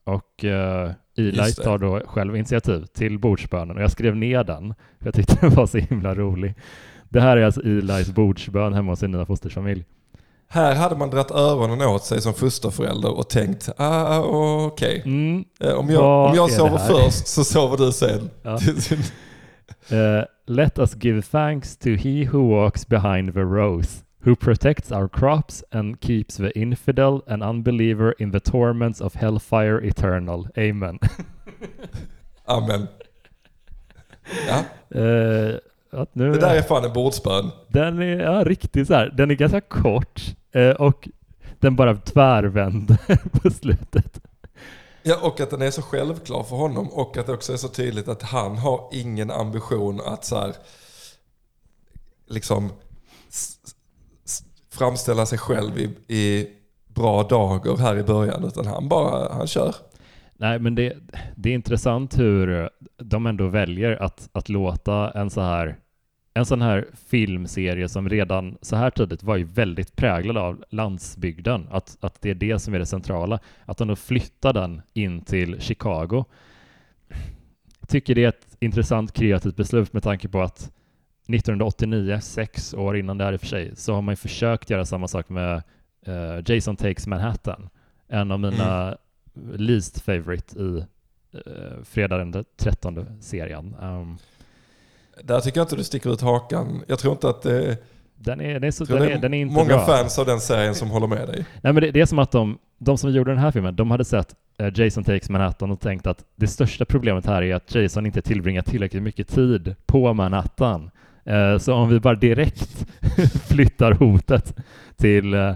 Och 0.08 0.44
uh, 0.44 0.90
Eli 1.16 1.52
tar 1.52 1.78
då 1.78 2.02
själv 2.06 2.36
initiativ 2.36 2.84
till 2.84 3.18
bordsbönen 3.18 3.76
och 3.76 3.82
jag 3.82 3.90
skrev 3.90 4.16
ner 4.16 4.44
den, 4.44 4.74
för 4.98 5.06
jag 5.06 5.14
tyckte 5.14 5.36
den 5.40 5.54
var 5.54 5.66
så 5.66 5.78
himla 5.78 6.14
rolig. 6.14 6.54
Det 7.08 7.20
här 7.20 7.36
är 7.36 7.44
alltså 7.44 7.60
Elis 7.60 8.10
bordsbön 8.10 8.72
hemma 8.72 8.92
hos 8.92 8.98
sin 8.98 9.10
nya 9.10 9.26
fosterfamilj. 9.26 9.84
Här 10.48 10.74
hade 10.74 10.96
man 10.96 11.10
dratt 11.10 11.30
öronen 11.30 11.88
åt 11.88 12.04
sig 12.04 12.20
som 12.20 12.34
fosterförälder 12.34 13.18
och 13.18 13.30
tänkt, 13.30 13.68
ah, 13.76 14.20
okej. 14.20 14.98
Okay. 14.98 15.12
Mm. 15.12 15.44
Eh, 15.60 15.72
om 15.72 15.90
jag, 15.90 16.30
om 16.30 16.34
jag 16.34 16.50
sover 16.50 16.78
först 16.78 17.26
så 17.26 17.44
sover 17.44 17.76
du 17.76 17.92
sen. 17.92 18.30
Ja. 18.42 18.54
uh, 19.96 20.24
let 20.46 20.78
us 20.78 20.96
give 21.04 21.22
thanks 21.22 21.76
to 21.76 21.88
he 21.88 22.28
who 22.32 22.48
walks 22.48 22.88
behind 22.88 23.34
the 23.34 23.40
rose, 23.40 24.04
who 24.24 24.36
protects 24.36 24.92
our 24.92 25.08
crops 25.08 25.64
and 25.70 26.00
keeps 26.00 26.36
the 26.36 26.58
infidel 26.58 27.22
and 27.26 27.42
unbeliever 27.42 28.14
in 28.18 28.32
the 28.32 28.40
torments 28.40 29.00
of 29.00 29.14
hellfire 29.14 29.78
eternal. 29.78 30.48
Amen. 30.56 30.98
Amen. 32.44 32.88
Ja. 34.48 34.64
Uh, 35.00 35.58
att 35.90 36.14
nu, 36.14 36.32
det 36.32 36.40
där 36.40 36.56
är 36.56 36.62
fan 36.62 36.84
en 36.84 36.92
bordsbön. 36.92 37.50
Den 37.68 38.02
är 38.02 38.20
ja, 38.20 38.44
riktigt 38.44 38.86
så 38.86 38.94
här. 38.94 39.14
Den 39.16 39.30
är 39.30 39.34
ganska 39.34 39.60
kort 39.60 40.22
eh, 40.52 40.70
och 40.70 41.08
den 41.58 41.76
bara 41.76 41.96
tvärvänder 41.96 42.98
på 43.42 43.50
slutet. 43.50 44.20
Ja, 45.02 45.16
och 45.22 45.40
att 45.40 45.50
den 45.50 45.62
är 45.62 45.70
så 45.70 45.82
självklar 45.82 46.42
för 46.42 46.56
honom 46.56 46.88
och 46.88 47.16
att 47.16 47.26
det 47.26 47.32
också 47.32 47.52
är 47.52 47.56
så 47.56 47.68
tydligt 47.68 48.08
att 48.08 48.22
han 48.22 48.58
har 48.58 48.88
ingen 48.92 49.30
ambition 49.30 50.00
att 50.00 50.24
så 50.24 50.38
här, 50.38 50.54
liksom 52.26 52.72
framställa 54.78 55.26
sig 55.26 55.38
själv 55.38 55.78
i, 55.78 56.14
i 56.14 56.48
bra 56.86 57.22
dagar 57.22 57.76
här 57.76 57.98
i 57.98 58.02
början, 58.02 58.44
utan 58.44 58.66
han 58.66 58.88
bara, 58.88 59.32
han 59.32 59.46
kör. 59.46 59.74
Nej, 60.36 60.58
men 60.58 60.74
det, 60.74 60.96
det 61.36 61.50
är 61.50 61.54
intressant 61.54 62.18
hur 62.18 62.70
de 62.96 63.26
ändå 63.26 63.48
väljer 63.48 64.02
att, 64.02 64.28
att 64.32 64.48
låta 64.48 65.10
en 65.10 65.30
så 65.30 65.40
här 65.40 65.76
en 66.38 66.46
sån 66.46 66.62
här 66.62 66.86
filmserie 67.08 67.88
som 67.88 68.08
redan 68.08 68.58
så 68.62 68.76
här 68.76 68.90
tidigt 68.90 69.22
var 69.22 69.36
ju 69.36 69.44
väldigt 69.44 69.96
präglad 69.96 70.36
av 70.36 70.64
landsbygden, 70.70 71.68
att, 71.70 71.96
att 72.00 72.20
det 72.20 72.30
är 72.30 72.34
det 72.34 72.58
som 72.58 72.74
är 72.74 72.78
det 72.78 72.86
centrala. 72.86 73.38
Att 73.64 73.78
de 73.78 73.88
då 73.88 73.96
flyttar 73.96 74.52
den 74.52 74.82
in 74.92 75.20
till 75.20 75.60
Chicago. 75.60 76.24
Jag 77.80 77.88
tycker 77.88 78.14
det 78.14 78.24
är 78.24 78.28
ett 78.28 78.56
intressant 78.60 79.12
kreativt 79.12 79.56
beslut 79.56 79.92
med 79.92 80.02
tanke 80.02 80.28
på 80.28 80.42
att 80.42 80.72
1989, 81.28 82.18
sex 82.22 82.74
år 82.74 82.96
innan 82.96 83.18
det 83.18 83.24
här 83.24 83.32
i 83.32 83.36
och 83.36 83.40
för 83.40 83.46
sig, 83.46 83.76
så 83.76 83.94
har 83.94 84.02
man 84.02 84.12
ju 84.12 84.16
försökt 84.16 84.70
göra 84.70 84.84
samma 84.84 85.08
sak 85.08 85.28
med 85.28 85.62
uh, 86.08 86.42
Jason 86.46 86.76
Takes 86.76 87.06
Manhattan. 87.06 87.68
En 88.08 88.32
av 88.32 88.40
mina 88.40 88.84
mm 88.84 88.96
least 89.56 90.00
favorite 90.00 90.58
i 90.58 90.84
uh, 91.34 91.82
fredag 91.84 92.18
den 92.18 92.44
13 92.56 93.06
serien. 93.20 93.74
Um, 93.82 94.18
Där 95.22 95.40
tycker 95.40 95.58
jag 95.58 95.64
inte 95.64 95.76
du 95.76 95.84
sticker 95.84 96.12
ut 96.12 96.20
hakan. 96.20 96.82
Jag 96.86 96.98
tror 96.98 97.12
inte 97.12 97.28
att 97.28 97.42
det 97.42 97.78
den 98.20 98.40
är, 98.40 98.54
den 98.54 98.64
är, 98.64 98.70
så, 98.70 98.84
den 98.84 99.02
är, 99.02 99.18
den 99.18 99.34
är 99.34 99.38
inte 99.38 99.54
många 99.54 99.68
bra. 99.68 99.86
fans 99.86 100.18
av 100.18 100.26
den 100.26 100.40
serien 100.40 100.74
som 100.74 100.90
håller 100.90 101.06
med 101.06 101.28
dig. 101.28 101.46
Nej, 101.62 101.72
men 101.72 101.74
det, 101.74 101.90
det, 101.90 102.00
är 102.00 102.06
som 102.06 102.18
att 102.18 102.30
de, 102.30 102.58
de 102.78 102.98
som 102.98 103.12
gjorde 103.12 103.30
den 103.30 103.38
här 103.38 103.50
filmen, 103.50 103.76
de 103.76 103.90
hade 103.90 104.04
sett 104.04 104.34
uh, 104.62 104.80
Jason 104.80 105.04
Takes 105.04 105.30
Manhattan 105.30 105.70
och 105.70 105.80
tänkt 105.80 106.06
att 106.06 106.24
det 106.36 106.46
största 106.46 106.84
problemet 106.84 107.26
här 107.26 107.42
är 107.42 107.54
att 107.54 107.74
Jason 107.74 108.06
inte 108.06 108.22
tillbringar 108.22 108.62
tillräckligt 108.62 109.02
mycket 109.02 109.28
tid 109.28 109.74
på 109.86 110.12
Manhattan. 110.12 110.90
Eh, 111.28 111.58
så 111.58 111.74
om 111.74 111.88
vi 111.88 112.00
bara 112.00 112.14
direkt 112.14 112.86
flyttar 113.48 113.92
hotet 113.92 114.56
till... 114.96 115.34
Eh, 115.34 115.54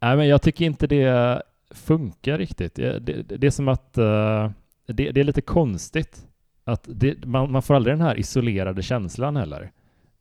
Nej, 0.00 0.16
men 0.16 0.28
jag 0.28 0.42
tycker 0.42 0.64
inte 0.64 0.86
det 0.86 1.42
funkar 1.70 2.38
riktigt. 2.38 2.74
Det, 2.74 2.98
det, 2.98 3.22
det 3.22 3.46
är 3.46 3.50
som 3.50 3.68
att 3.68 3.98
eh, 3.98 4.50
det, 4.86 5.10
det, 5.10 5.20
är 5.20 5.24
lite 5.24 5.40
konstigt. 5.40 6.26
Att 6.64 6.88
man, 7.24 7.52
man, 7.52 7.62
får 7.62 7.74
aldrig 7.74 7.96
den 7.96 8.06
här 8.06 8.18
isolerade 8.18 8.82
känslan 8.82 9.36
heller. 9.36 9.70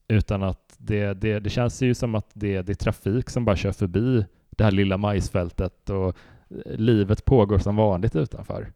Utan 0.07 0.43
att 0.43 0.75
det, 0.77 1.13
det, 1.13 1.49
känns 1.49 1.81
ju 1.81 1.93
som 1.93 2.15
att 2.15 2.29
det, 2.33 2.61
det 2.61 2.71
är 2.71 2.75
trafik 2.75 3.29
som 3.29 3.45
bara 3.45 3.55
kör 3.55 3.71
förbi 3.71 4.25
det 4.49 4.63
här 4.63 4.71
lilla 4.71 4.97
majsfältet 4.97 5.89
och 5.89 6.17
livet 6.65 7.25
pågår 7.25 7.59
som 7.59 7.75
vanligt 7.75 8.15
utanför. 8.15 8.67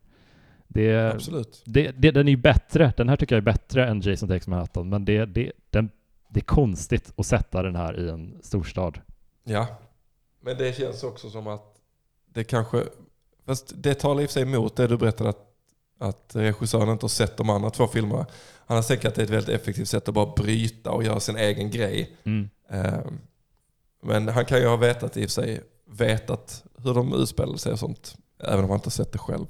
Det, 0.73 1.13
Absolut. 1.13 1.61
Det, 1.65 1.91
det, 1.91 2.11
den 2.11 2.27
är 2.27 2.31
ju 2.31 2.37
bättre. 2.37 2.93
Den 2.97 3.09
här 3.09 3.17
tycker 3.17 3.35
jag 3.35 3.41
är 3.41 3.51
bättre 3.53 3.87
än 3.87 4.01
Jason 4.01 4.29
Takes 4.29 4.47
Manhattan, 4.47 4.89
men 4.89 5.05
det, 5.05 5.25
det, 5.25 5.51
den, 5.69 5.89
det 6.29 6.39
är 6.39 6.43
konstigt 6.43 7.13
att 7.17 7.25
sätta 7.25 7.63
den 7.63 7.75
här 7.75 7.99
i 7.99 8.09
en 8.09 8.37
storstad. 8.43 8.99
Ja, 9.43 9.67
men 10.41 10.57
det 10.57 10.77
känns 10.77 11.03
också 11.03 11.29
som 11.29 11.47
att 11.47 11.75
det 12.33 12.43
kanske, 12.43 12.83
fast 13.45 13.73
det 13.75 13.93
talar 13.93 14.21
i 14.21 14.25
och 14.25 14.29
för 14.29 14.33
sig 14.33 14.43
emot 14.43 14.75
det 14.75 14.87
du 14.87 14.97
berättade 14.97 15.29
att, 15.29 15.47
att 15.99 16.35
regissören 16.35 16.89
inte 16.89 17.03
har 17.03 17.09
sett 17.09 17.37
de 17.37 17.49
andra 17.49 17.69
två 17.69 17.87
filmerna. 17.87 18.25
Han 18.65 18.75
har 18.77 18.83
tänkt 18.83 19.05
att 19.05 19.15
det 19.15 19.21
är 19.21 19.23
ett 19.23 19.29
väldigt 19.29 19.55
effektivt 19.61 19.87
sätt 19.87 20.07
att 20.07 20.13
bara 20.13 20.33
bryta 20.35 20.91
och 20.91 21.03
göra 21.03 21.19
sin 21.19 21.37
egen 21.37 21.71
grej. 21.71 22.17
Mm. 22.23 22.49
Um, 22.69 23.19
men 24.03 24.27
han 24.27 24.45
kan 24.45 24.59
ju 24.59 24.67
ha 24.67 24.75
vetat 24.75 25.17
i 25.17 25.25
och 25.25 25.29
för 25.29 25.41
sig, 25.41 25.61
vetat 25.85 26.63
hur 26.77 26.93
de 26.93 27.13
utspelar 27.13 27.57
sig 27.57 27.71
och 27.73 27.79
sånt, 27.79 28.15
även 28.39 28.63
om 28.63 28.69
han 28.69 28.77
inte 28.77 28.85
har 28.85 28.91
sett 28.91 29.11
det 29.11 29.19
själv. 29.19 29.45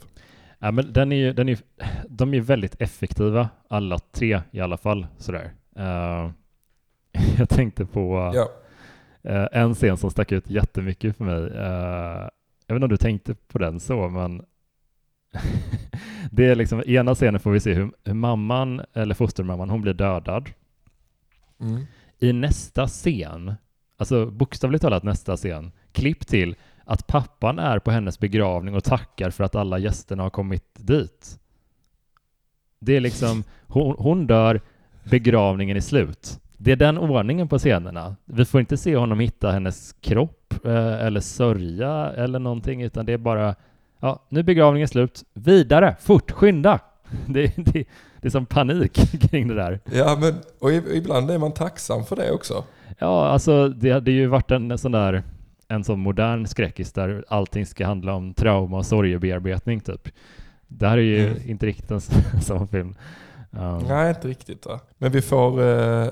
Ja, 0.63 0.71
men 0.71 0.93
den 0.93 1.11
är 1.11 1.15
ju, 1.15 1.33
den 1.33 1.49
är, 1.49 1.59
de 2.07 2.33
är 2.33 2.41
väldigt 2.41 2.81
effektiva, 2.81 3.49
alla 3.67 3.99
tre 3.99 4.41
i 4.51 4.59
alla 4.59 4.77
fall. 4.77 5.07
Sådär. 5.17 5.51
Uh, 5.79 6.31
jag 7.37 7.49
tänkte 7.49 7.85
på 7.85 8.31
ja. 8.33 8.49
uh, 9.31 9.47
en 9.51 9.73
scen 9.73 9.97
som 9.97 10.11
stack 10.11 10.31
ut 10.31 10.49
jättemycket 10.49 11.17
för 11.17 11.25
mig. 11.25 11.35
Uh, 11.35 12.29
jag 12.67 12.75
vet 12.75 12.75
inte 12.75 12.85
om 12.85 12.89
du 12.89 12.97
tänkte 12.97 13.35
på 13.35 13.57
den 13.57 13.79
så, 13.79 14.09
men 14.09 14.45
det 16.31 16.45
är 16.45 16.55
liksom, 16.55 16.83
i 16.85 16.95
ena 16.95 17.15
scenen 17.15 17.39
får 17.39 17.51
vi 17.51 17.59
se 17.59 17.73
hur, 17.73 17.91
hur 18.03 18.13
mamman, 18.13 18.81
eller 18.93 19.15
fostermamman, 19.15 19.69
hon 19.69 19.81
blir 19.81 19.93
dödad. 19.93 20.49
Mm. 21.59 21.85
I 22.19 22.33
nästa 22.33 22.87
scen, 22.87 23.53
alltså 23.97 24.25
bokstavligt 24.25 24.81
talat 24.81 25.03
nästa 25.03 25.37
scen, 25.37 25.71
klipp 25.91 26.27
till 26.27 26.55
att 26.83 27.07
pappan 27.07 27.59
är 27.59 27.79
på 27.79 27.91
hennes 27.91 28.19
begravning 28.19 28.75
och 28.75 28.83
tackar 28.83 29.29
för 29.29 29.43
att 29.43 29.55
alla 29.55 29.77
gästerna 29.79 30.23
har 30.23 30.29
kommit 30.29 30.63
dit. 30.73 31.39
Det 32.79 32.95
är 32.95 33.01
liksom, 33.01 33.43
hon, 33.67 33.95
hon 33.99 34.27
dör, 34.27 34.61
begravningen 35.03 35.77
är 35.77 35.81
slut. 35.81 36.39
Det 36.57 36.71
är 36.71 36.75
den 36.75 36.97
ordningen 36.97 37.47
på 37.47 37.59
scenerna. 37.59 38.15
Vi 38.25 38.45
får 38.45 38.59
inte 38.59 38.77
se 38.77 38.95
honom 38.95 39.19
hitta 39.19 39.51
hennes 39.51 39.95
kropp 40.01 40.53
eh, 40.65 41.05
eller 41.05 41.19
sörja 41.19 42.11
eller 42.11 42.39
någonting, 42.39 42.81
utan 42.81 43.05
det 43.05 43.13
är 43.13 43.17
bara 43.17 43.55
ja, 43.99 44.25
nu 44.29 44.39
är 44.39 44.43
begravningen 44.43 44.87
slut. 44.87 45.23
Vidare, 45.33 45.95
fort, 45.99 46.31
skynda! 46.31 46.79
Det, 47.25 47.53
det, 47.57 47.85
det 48.21 48.27
är 48.27 48.29
som 48.29 48.45
panik 48.45 48.93
kring 49.29 49.47
det 49.47 49.55
där. 49.55 49.79
Ja, 49.93 50.17
men 50.21 50.33
och 50.59 50.71
ibland 50.71 51.31
är 51.31 51.37
man 51.37 51.51
tacksam 51.51 52.05
för 52.05 52.15
det 52.15 52.31
också. 52.31 52.63
Ja, 52.97 53.27
alltså 53.27 53.69
det 53.69 53.91
hade 53.91 54.11
ju 54.11 54.27
varit 54.27 54.51
en 54.51 54.77
sån 54.77 54.91
där 54.91 55.23
en 55.71 55.83
sån 55.83 55.99
modern 55.99 56.47
skräckis 56.47 56.93
där 56.93 57.25
allting 57.27 57.65
ska 57.65 57.85
handla 57.85 58.13
om 58.13 58.33
trauma 58.33 58.77
och 58.77 58.85
sorgebearbetning 58.85 59.79
typ. 59.79 60.09
Det 60.67 60.87
här 60.87 60.97
är 60.97 61.01
ju 61.01 61.27
mm. 61.27 61.49
inte 61.49 61.65
riktigt 61.65 61.91
en 61.91 62.01
sån 62.41 62.67
film. 62.67 62.95
Um. 63.51 63.77
Nej, 63.87 64.09
inte 64.09 64.27
riktigt. 64.27 64.65
Va? 64.65 64.79
Men 64.97 65.11
vi 65.11 65.21
får, 65.21 65.61
eh, 65.61 66.07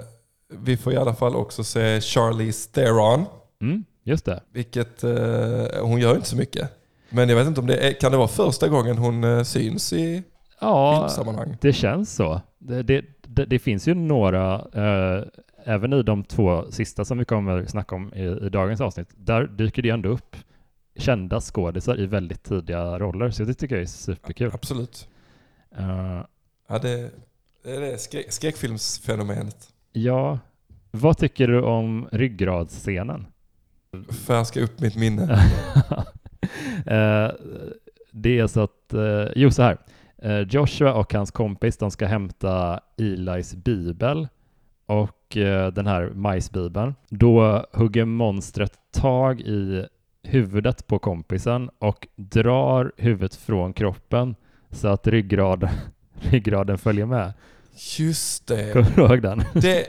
vi 0.49 0.77
får 0.77 0.94
i 0.94 0.98
alla 0.98 1.14
fall 1.14 1.36
också 1.36 1.64
se 1.64 2.02
Charlize 2.02 2.72
Theron. 2.72 3.26
Mm, 3.61 3.84
just 4.03 4.26
det. 4.26 4.44
Vilket, 4.53 5.03
eh, 5.03 5.65
hon 5.81 5.99
gör 5.99 6.15
inte 6.15 6.27
så 6.27 6.36
mycket. 6.36 6.72
Men 7.10 7.30
jag 7.30 7.36
vet 7.36 7.48
inte 7.48 7.61
om 7.61 7.68
det 7.68 7.77
är, 7.77 7.94
kan 7.94 8.11
det 8.11 8.18
vara 8.18 8.27
första 8.27 8.68
gången 8.68 8.98
hon 8.98 9.23
eh, 9.23 9.44
syns 9.44 9.94
i 9.94 10.23
ja, 10.61 10.98
filmsammanhang? 10.98 11.57
det 11.61 11.73
känns 11.73 12.15
så. 12.15 12.41
Det, 12.57 12.84
det, 12.84 13.06
det, 13.27 13.45
det 13.45 13.60
finns 13.60 13.88
ju 13.88 13.94
några, 13.94 14.53
eh, 14.56 15.23
även 15.70 15.94
i 15.94 16.04
de 16.04 16.24
två 16.24 16.72
sista 16.72 17.06
som 17.06 17.18
vi 17.18 17.26
kommer 17.26 17.66
snacka 17.66 17.96
om 17.96 18.14
i, 18.14 18.46
i 18.46 18.50
dagens 18.50 18.82
avsnitt, 18.82 19.10
där 19.18 19.48
dyker 19.48 19.82
det 19.82 19.90
ändå 19.90 20.10
upp 20.10 20.36
kända 20.96 21.41
skådisar 21.41 22.00
i 22.00 22.06
väldigt 22.06 22.44
tidiga 22.44 23.00
roller, 23.00 23.30
så 23.30 23.44
det 23.44 23.54
tycker 23.54 23.76
jag 23.76 23.82
är 23.82 23.86
superkul. 23.86 24.52
Absolut. 24.54 25.08
Uh, 25.80 26.26
ja, 26.68 26.80
det, 26.80 27.12
det 27.64 27.91
är 27.91 27.98
skräck, 27.98 28.32
skräckfilmsfenomenet. 28.32 29.70
Ja. 29.91 30.40
Vad 30.91 31.18
tycker 31.18 31.48
du 31.48 31.62
om 31.62 32.10
ryggradsscenen? 32.12 33.26
Färska 34.28 34.62
upp 34.62 34.80
mitt 34.80 34.96
minne. 34.96 35.24
uh, 35.24 35.38
det 38.12 38.40
är 38.40 38.48
så 38.48 38.62
att, 38.62 38.94
uh, 38.94 39.28
jo 39.36 39.52
så 39.52 39.62
här. 39.62 39.78
Joshua 40.50 40.94
och 40.94 41.14
hans 41.14 41.32
kompis, 41.32 41.78
de 41.78 41.91
ska 41.91 42.06
hämta 42.06 42.80
Elis 42.98 43.56
bibel 43.56 44.28
och 44.90 45.38
den 45.74 45.88
här 45.88 46.11
majsbibeln. 46.16 46.95
Då 47.10 47.66
hugger 47.74 48.06
monstret 48.06 48.74
tag 48.91 49.41
i 49.41 49.86
huvudet 50.24 50.88
på 50.88 50.99
kompisen 50.99 51.70
och 51.80 52.07
drar 52.16 52.91
huvudet 52.98 53.36
från 53.36 53.74
kroppen 53.74 54.36
så 54.72 54.88
att 54.88 55.07
ryggrad, 55.07 55.70
ryggraden 56.14 56.78
följer 56.78 57.06
med. 57.06 57.34
Just 57.98 58.48
det. 58.48 58.74
Kommer 58.74 58.91
du 58.95 59.02
ihåg 59.02 59.22
den? 59.22 59.44
Det, 59.53 59.86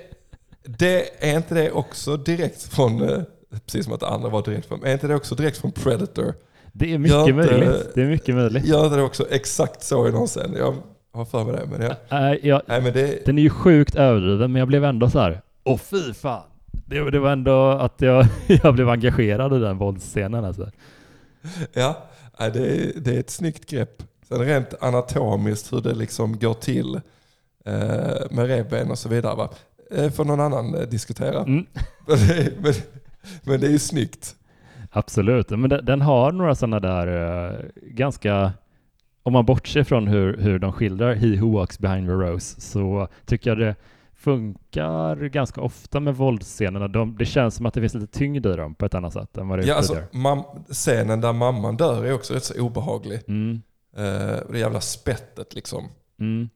det, 0.62 1.24
är 1.28 1.36
inte 1.36 1.54
det 1.54 1.70
också 1.70 2.16
direkt 2.16 2.62
från, 2.62 3.02
eh, 3.02 3.22
precis 3.66 3.84
som 3.84 3.94
att 3.94 4.00
det 4.00 4.08
andra 4.08 4.28
var 4.28 4.42
direkt 4.42 4.66
från, 4.66 4.84
är 4.84 4.92
inte 4.92 5.06
det 5.06 5.14
också 5.14 5.34
direkt 5.34 5.58
från 5.58 5.72
Predator? 5.72 6.34
Det 6.72 6.94
är 6.94 6.98
mycket 6.98 7.16
Gör 7.16 7.32
möjligt. 7.32 7.94
det 7.94 8.02
är 8.02 8.06
mycket 8.06 8.34
möjligt. 8.34 8.66
Gör 8.66 8.96
det 8.96 9.02
också 9.02 9.26
exakt 9.30 9.82
så 9.82 10.08
i 10.08 10.12
någon 10.12 10.26
scen. 10.26 10.54
Jag 10.56 10.74
har 11.12 11.24
för 11.24 11.44
mig 11.44 11.54
det. 11.54 11.66
Men 11.66 11.82
jag, 11.82 12.32
äh, 12.32 12.46
jag, 12.48 12.62
Nej, 12.66 12.82
men 12.82 12.92
det... 12.92 13.26
Den 13.26 13.38
är 13.38 13.42
ju 13.42 13.50
sjukt 13.50 13.94
överdriven, 13.94 14.52
men 14.52 14.58
jag 14.58 14.68
blev 14.68 14.84
ändå 14.84 15.10
så 15.10 15.18
här, 15.18 15.40
åh 15.64 15.78
fy 15.78 16.14
fan 16.14 16.42
det, 16.90 17.10
det 17.10 17.18
var 17.18 17.32
ändå 17.32 17.70
att 17.70 18.00
jag, 18.00 18.26
jag 18.62 18.74
blev 18.74 18.88
engagerad 18.88 19.56
i 19.56 19.58
den 19.58 19.78
våldsscenen 19.78 20.44
alltså. 20.44 20.70
Ja, 21.72 22.02
det 22.36 22.44
är, 22.44 23.00
det 23.00 23.16
är 23.16 23.20
ett 23.20 23.30
snyggt 23.30 23.70
grepp. 23.70 24.02
Sen 24.28 24.38
rent 24.38 24.82
anatomiskt 24.82 25.72
hur 25.72 25.80
det 25.80 25.94
liksom 25.94 26.38
går 26.38 26.54
till 26.54 26.94
eh, 27.64 27.72
med 28.30 28.46
revben 28.46 28.90
och 28.90 28.98
så 28.98 29.08
vidare. 29.08 29.36
Va? 29.36 29.48
Eh, 29.90 30.10
får 30.10 30.24
någon 30.24 30.40
annan 30.40 30.74
eh, 30.74 30.80
diskutera. 30.80 31.42
Mm. 31.42 31.66
Men, 32.06 32.16
det, 32.16 32.52
men, 32.62 32.72
men, 33.42 33.60
det 33.60 33.66
är 33.66 33.70
ju 33.70 33.78
snyggt. 33.78 34.34
Absolut, 34.90 35.50
men 35.50 35.70
den, 35.70 35.84
den 35.84 36.00
har 36.00 36.32
några 36.32 36.54
sådana 36.54 36.80
där 36.80 37.70
ganska 37.82 38.52
om 39.22 39.32
man 39.32 39.46
bortser 39.46 39.84
från 39.84 40.06
hur, 40.06 40.36
hur 40.36 40.58
de 40.58 40.72
skildrar 40.72 41.14
He 41.14 41.40
Who 41.40 41.52
Walks 41.52 41.78
Behind 41.78 42.06
the 42.06 42.12
Rose 42.12 42.60
så 42.60 43.08
tycker 43.26 43.50
jag 43.50 43.58
det 43.58 43.76
funkar 44.14 45.16
ganska 45.16 45.60
ofta 45.60 46.00
med 46.00 46.16
våldsscenerna. 46.16 46.88
De, 46.88 47.16
det 47.16 47.26
känns 47.26 47.54
som 47.54 47.66
att 47.66 47.74
det 47.74 47.80
finns 47.80 47.94
lite 47.94 48.18
tyngd 48.18 48.46
i 48.46 48.56
dem 48.56 48.74
på 48.74 48.86
ett 48.86 48.94
annat 48.94 49.12
sätt 49.12 49.36
än 49.36 49.48
vad 49.48 49.58
det 49.58 49.66
ja, 49.66 49.74
alltså, 49.74 50.02
Scenen 50.68 51.20
där 51.20 51.32
mamman 51.32 51.76
dör 51.76 52.04
är 52.04 52.12
också 52.12 52.34
rätt 52.34 52.44
så 52.44 52.60
obehaglig. 52.60 53.20
Mm. 53.28 53.62
Uh, 53.98 54.52
det 54.52 54.58
jävla 54.58 54.80
spettet 54.80 55.54
liksom. 55.54 55.88
Mm. 56.20 56.48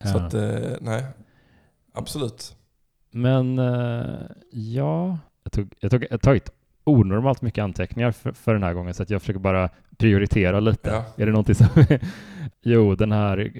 Så 0.00 0.18
ja. 0.18 0.26
att, 0.26 0.34
uh, 0.34 0.76
nej. 0.80 1.04
Absolut. 1.92 2.56
Men 3.10 3.58
uh, 3.58 4.20
ja, 4.50 5.18
jag 5.42 5.52
tog, 5.52 5.74
jag 5.80 5.90
tog, 5.90 6.06
jag 6.10 6.20
tagit 6.20 6.50
onormalt 6.88 7.42
mycket 7.42 7.62
anteckningar 7.62 8.12
för, 8.12 8.32
för, 8.32 8.52
den 8.52 8.62
här 8.62 8.72
gången 8.72 8.94
så 8.94 9.02
att 9.02 9.10
jag 9.10 9.22
försöker 9.22 9.40
bara 9.40 9.68
prioritera 9.96 10.60
lite. 10.60 10.90
Ja. 10.90 11.04
Är 11.16 11.26
det 11.26 11.32
någonting 11.32 11.54
som... 11.54 11.66
jo, 12.62 12.94
den 12.94 13.12
här 13.12 13.52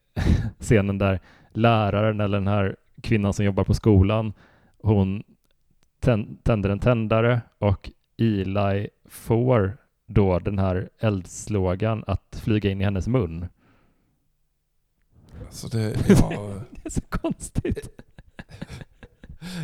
scenen 0.60 0.98
där 0.98 1.20
läraren 1.52 2.20
eller 2.20 2.38
den 2.38 2.48
här 2.48 2.76
kvinnan 3.02 3.32
som 3.32 3.44
jobbar 3.44 3.64
på 3.64 3.74
skolan, 3.74 4.32
hon 4.82 5.22
tänder 6.42 6.70
en 6.70 6.78
tändare 6.78 7.40
och 7.58 7.90
Eli 8.18 8.88
får 9.04 9.76
då 10.06 10.38
den 10.38 10.58
här 10.58 10.88
eldslågan 10.98 12.04
att 12.06 12.40
flyga 12.44 12.70
in 12.70 12.80
i 12.80 12.84
hennes 12.84 13.08
mun. 13.08 13.46
Alltså 15.46 15.68
det, 15.68 16.08
ja. 16.08 16.54
det 16.70 16.80
är 16.84 16.90
så 16.90 17.00
konstigt. 17.00 18.02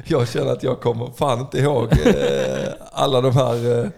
Jag 0.04 0.28
känner 0.28 0.52
att 0.52 0.62
jag 0.62 0.80
kommer 0.80 1.06
fan 1.06 1.40
inte 1.40 1.58
ihåg 1.58 1.92
eh, 1.92 2.72
alla 2.92 3.20
de 3.20 3.32
här 3.32 3.84
eh, 3.84 3.90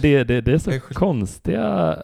det, 0.00 0.24
det, 0.24 0.40
det 0.40 0.52
är 0.52 0.58
så 0.58 0.80
konstiga... 0.94 1.98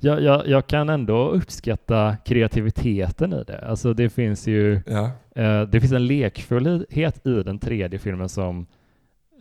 Jag, 0.00 0.22
jag, 0.22 0.48
jag 0.48 0.66
kan 0.66 0.88
ändå 0.88 1.28
uppskatta 1.28 2.16
kreativiteten 2.24 3.32
i 3.32 3.44
det. 3.44 3.68
Alltså 3.68 3.94
det 3.94 4.10
finns 4.10 4.46
ju... 4.46 4.82
Ja. 4.86 5.10
Eh, 5.34 5.62
det 5.62 5.80
finns 5.80 5.92
en 5.92 6.06
lekfullhet 6.06 7.26
i 7.26 7.42
den 7.42 7.58
tredje 7.58 7.98
filmen 7.98 8.28
som, 8.28 8.66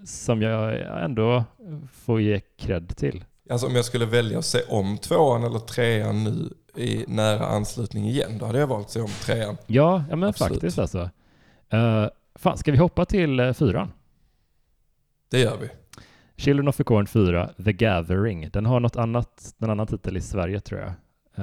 som 0.05 0.41
jag 0.41 0.81
ändå 1.03 1.43
får 2.05 2.21
ge 2.21 2.41
cred 2.59 2.97
till. 2.97 3.23
Alltså 3.49 3.67
om 3.67 3.75
jag 3.75 3.85
skulle 3.85 4.05
välja 4.05 4.39
att 4.39 4.45
se 4.45 4.59
om 4.69 4.97
tvåan 4.97 5.43
eller 5.43 5.59
trean 5.59 6.23
nu 6.23 6.53
i 6.83 7.05
nära 7.07 7.45
anslutning 7.45 8.05
igen, 8.05 8.37
då 8.39 8.45
hade 8.45 8.59
jag 8.59 8.67
valt 8.67 8.85
att 8.85 8.91
se 8.91 9.01
om 9.01 9.09
trean. 9.25 9.57
Ja, 9.67 10.03
ja 10.09 10.15
men 10.15 10.29
Absolut. 10.29 10.53
faktiskt 10.53 10.79
alltså. 10.79 11.09
Uh, 11.73 12.07
fan, 12.39 12.57
ska 12.57 12.71
vi 12.71 12.77
hoppa 12.77 13.05
till 13.05 13.39
uh, 13.39 13.53
fyran? 13.53 13.91
Det 15.31 15.39
gör 15.39 15.57
vi. 15.57 15.69
Children 16.37 16.67
of 16.67 16.77
the 16.77 16.83
Corn 16.83 17.07
4, 17.07 17.49
The 17.65 17.73
Gathering. 17.73 18.49
Den 18.53 18.65
har 18.65 18.79
något 18.79 18.95
annat, 18.95 19.53
en 19.59 19.69
annan 19.69 19.87
titel 19.87 20.17
i 20.17 20.21
Sverige 20.21 20.59
tror 20.59 20.79
jag. 20.79 20.93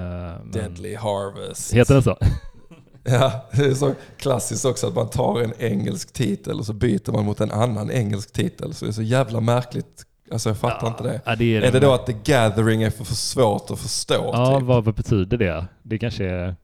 Uh, 0.03 0.47
Deadly 0.53 0.95
Harvest. 0.95 1.75
Heter 1.75 1.95
den 1.95 2.03
så? 2.03 2.19
ja, 3.05 3.47
det 3.53 3.65
är 3.65 3.75
så 3.75 3.95
klassiskt 4.17 4.65
också 4.65 4.87
att 4.87 4.95
man 4.95 5.11
tar 5.11 5.41
en 5.41 5.53
engelsk 5.59 6.13
titel 6.13 6.59
och 6.59 6.67
så 6.67 6.73
byter 6.73 7.13
man 7.13 7.25
mot 7.25 7.41
en 7.41 7.51
annan 7.51 7.91
engelsk 7.91 8.33
titel. 8.33 8.75
Så 8.75 8.85
det 8.85 8.91
är 8.91 8.93
så 8.93 9.03
jävla 9.03 9.41
märkligt. 9.41 10.07
Alltså 10.33 10.49
jag 10.49 10.59
fattar 10.59 10.87
ja, 10.87 10.89
inte 10.89 11.03
det. 11.03 11.21
Ja, 11.25 11.37
det 11.37 11.57
är, 11.57 11.63
är 11.63 11.73
det 11.73 11.81
då 11.81 11.93
att 11.93 12.07
The 12.07 12.17
Gathering 12.25 12.83
är 12.83 12.91
för, 12.91 13.05
för 13.05 13.15
svårt 13.15 13.71
att 13.71 13.79
förstå? 13.79 14.31
Ja, 14.33 14.59
typ? 14.59 14.67
vad 14.67 14.95
betyder 14.95 15.37
det? 15.37 15.67
Det 15.83 15.99
kanske 15.99 16.25
är... 16.25 16.57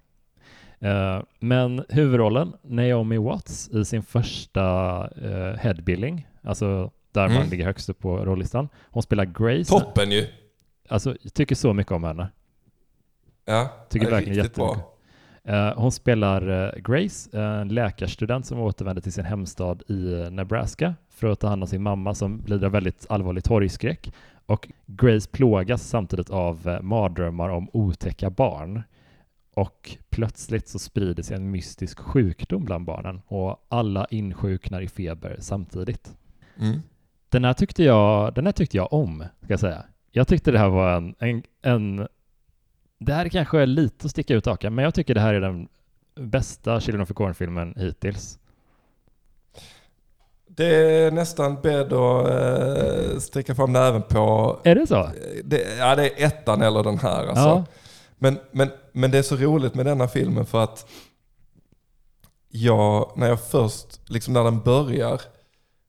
Uh, 0.84 1.22
men 1.40 1.84
huvudrollen, 1.88 2.52
Naomi 2.62 3.18
Watts, 3.18 3.68
i 3.68 3.84
sin 3.84 4.02
första 4.02 4.62
uh, 5.08 5.56
headbilling, 5.56 6.28
alltså 6.42 6.90
där 7.12 7.24
mm. 7.24 7.34
man 7.34 7.46
ligger 7.46 7.64
högst 7.64 7.88
upp 7.88 7.98
på 7.98 8.16
rollistan. 8.16 8.68
Hon 8.90 9.02
spelar 9.02 9.24
Grace. 9.24 9.70
Toppen 9.70 10.10
ju! 10.10 10.26
Alltså, 10.88 11.16
jag 11.22 11.34
tycker 11.34 11.54
så 11.54 11.72
mycket 11.72 11.92
om 11.92 12.04
henne. 12.04 12.28
Ja, 13.44 13.72
tycker 13.88 14.10
verkligen 14.10 14.36
jättemycket. 14.36 14.84
Bra. 15.44 15.68
Uh, 15.68 15.78
hon 15.78 15.92
spelar 15.92 16.74
Grace, 16.78 17.38
en 17.38 17.68
läkarstudent 17.68 18.46
som 18.46 18.58
återvänder 18.60 19.02
till 19.02 19.12
sin 19.12 19.24
hemstad 19.24 19.82
i 19.88 20.28
Nebraska 20.30 20.94
för 21.10 21.28
att 21.28 21.40
ta 21.40 21.48
hand 21.48 21.62
om 21.62 21.68
sin 21.68 21.82
mamma 21.82 22.14
som 22.14 22.42
lider 22.46 22.66
av 22.66 22.72
väldigt 22.72 23.06
allvarlig 23.08 23.44
torgskräck. 23.44 24.12
Och 24.46 24.68
Grace 24.86 25.30
plågas 25.30 25.88
samtidigt 25.88 26.30
av 26.30 26.78
mardrömmar 26.82 27.48
om 27.48 27.68
otäcka 27.72 28.30
barn. 28.30 28.82
Och 29.54 29.96
plötsligt 30.10 30.68
så 30.68 30.78
sprider 30.78 31.22
sig 31.22 31.36
en 31.36 31.50
mystisk 31.50 31.98
sjukdom 31.98 32.64
bland 32.64 32.84
barnen 32.84 33.22
och 33.26 33.66
alla 33.68 34.06
insjuknar 34.10 34.80
i 34.80 34.88
feber 34.88 35.36
samtidigt. 35.40 36.16
Mm. 36.60 36.80
Den 37.28 37.44
här 37.44 37.52
tyckte 37.52 37.84
jag, 37.84 38.34
den 38.34 38.46
här 38.46 38.52
tyckte 38.52 38.76
jag 38.76 38.92
om, 38.92 39.24
ska 39.42 39.52
jag 39.52 39.60
säga. 39.60 39.84
Jag 40.10 40.28
tyckte 40.28 40.50
det 40.50 40.58
här 40.58 40.68
var 40.68 40.96
en, 40.96 41.14
en, 41.18 41.42
en 41.62 42.08
det 42.98 43.12
här 43.12 43.28
kanske 43.28 43.60
är 43.60 43.66
lite 43.66 44.04
att 44.04 44.10
sticka 44.10 44.34
ut 44.34 44.46
hakan, 44.46 44.74
men 44.74 44.84
jag 44.84 44.94
tycker 44.94 45.14
det 45.14 45.20
här 45.20 45.34
är 45.34 45.40
den 45.40 45.68
bästa 46.14 46.80
Children 46.80 47.02
of 47.02 47.08
the 47.08 47.14
Corn-filmen 47.14 47.74
hittills. 47.76 48.38
Det 50.46 50.74
är 50.74 51.10
nästan 51.10 51.60
bädd 51.62 51.92
att 51.92 52.28
eh, 52.30 53.18
sticka 53.18 53.54
fram 53.54 53.72
näven 53.72 54.02
på. 54.02 54.58
Är 54.64 54.74
det 54.74 54.86
så? 54.86 55.10
Det, 55.44 55.78
ja, 55.78 55.96
det 55.96 56.22
är 56.22 56.26
ettan 56.26 56.62
eller 56.62 56.82
den 56.82 56.98
här. 56.98 57.26
Alltså. 57.26 57.44
Ja. 57.44 57.64
Men, 58.18 58.38
men, 58.50 58.70
men 58.92 59.10
det 59.10 59.18
är 59.18 59.22
så 59.22 59.36
roligt 59.36 59.74
med 59.74 59.86
denna 59.86 60.08
filmen 60.08 60.46
för 60.46 60.64
att 60.64 60.86
jag, 62.48 63.12
när 63.16 63.28
jag 63.28 63.40
först, 63.40 64.00
liksom 64.10 64.34
när 64.34 64.44
den 64.44 64.60
börjar, 64.60 65.20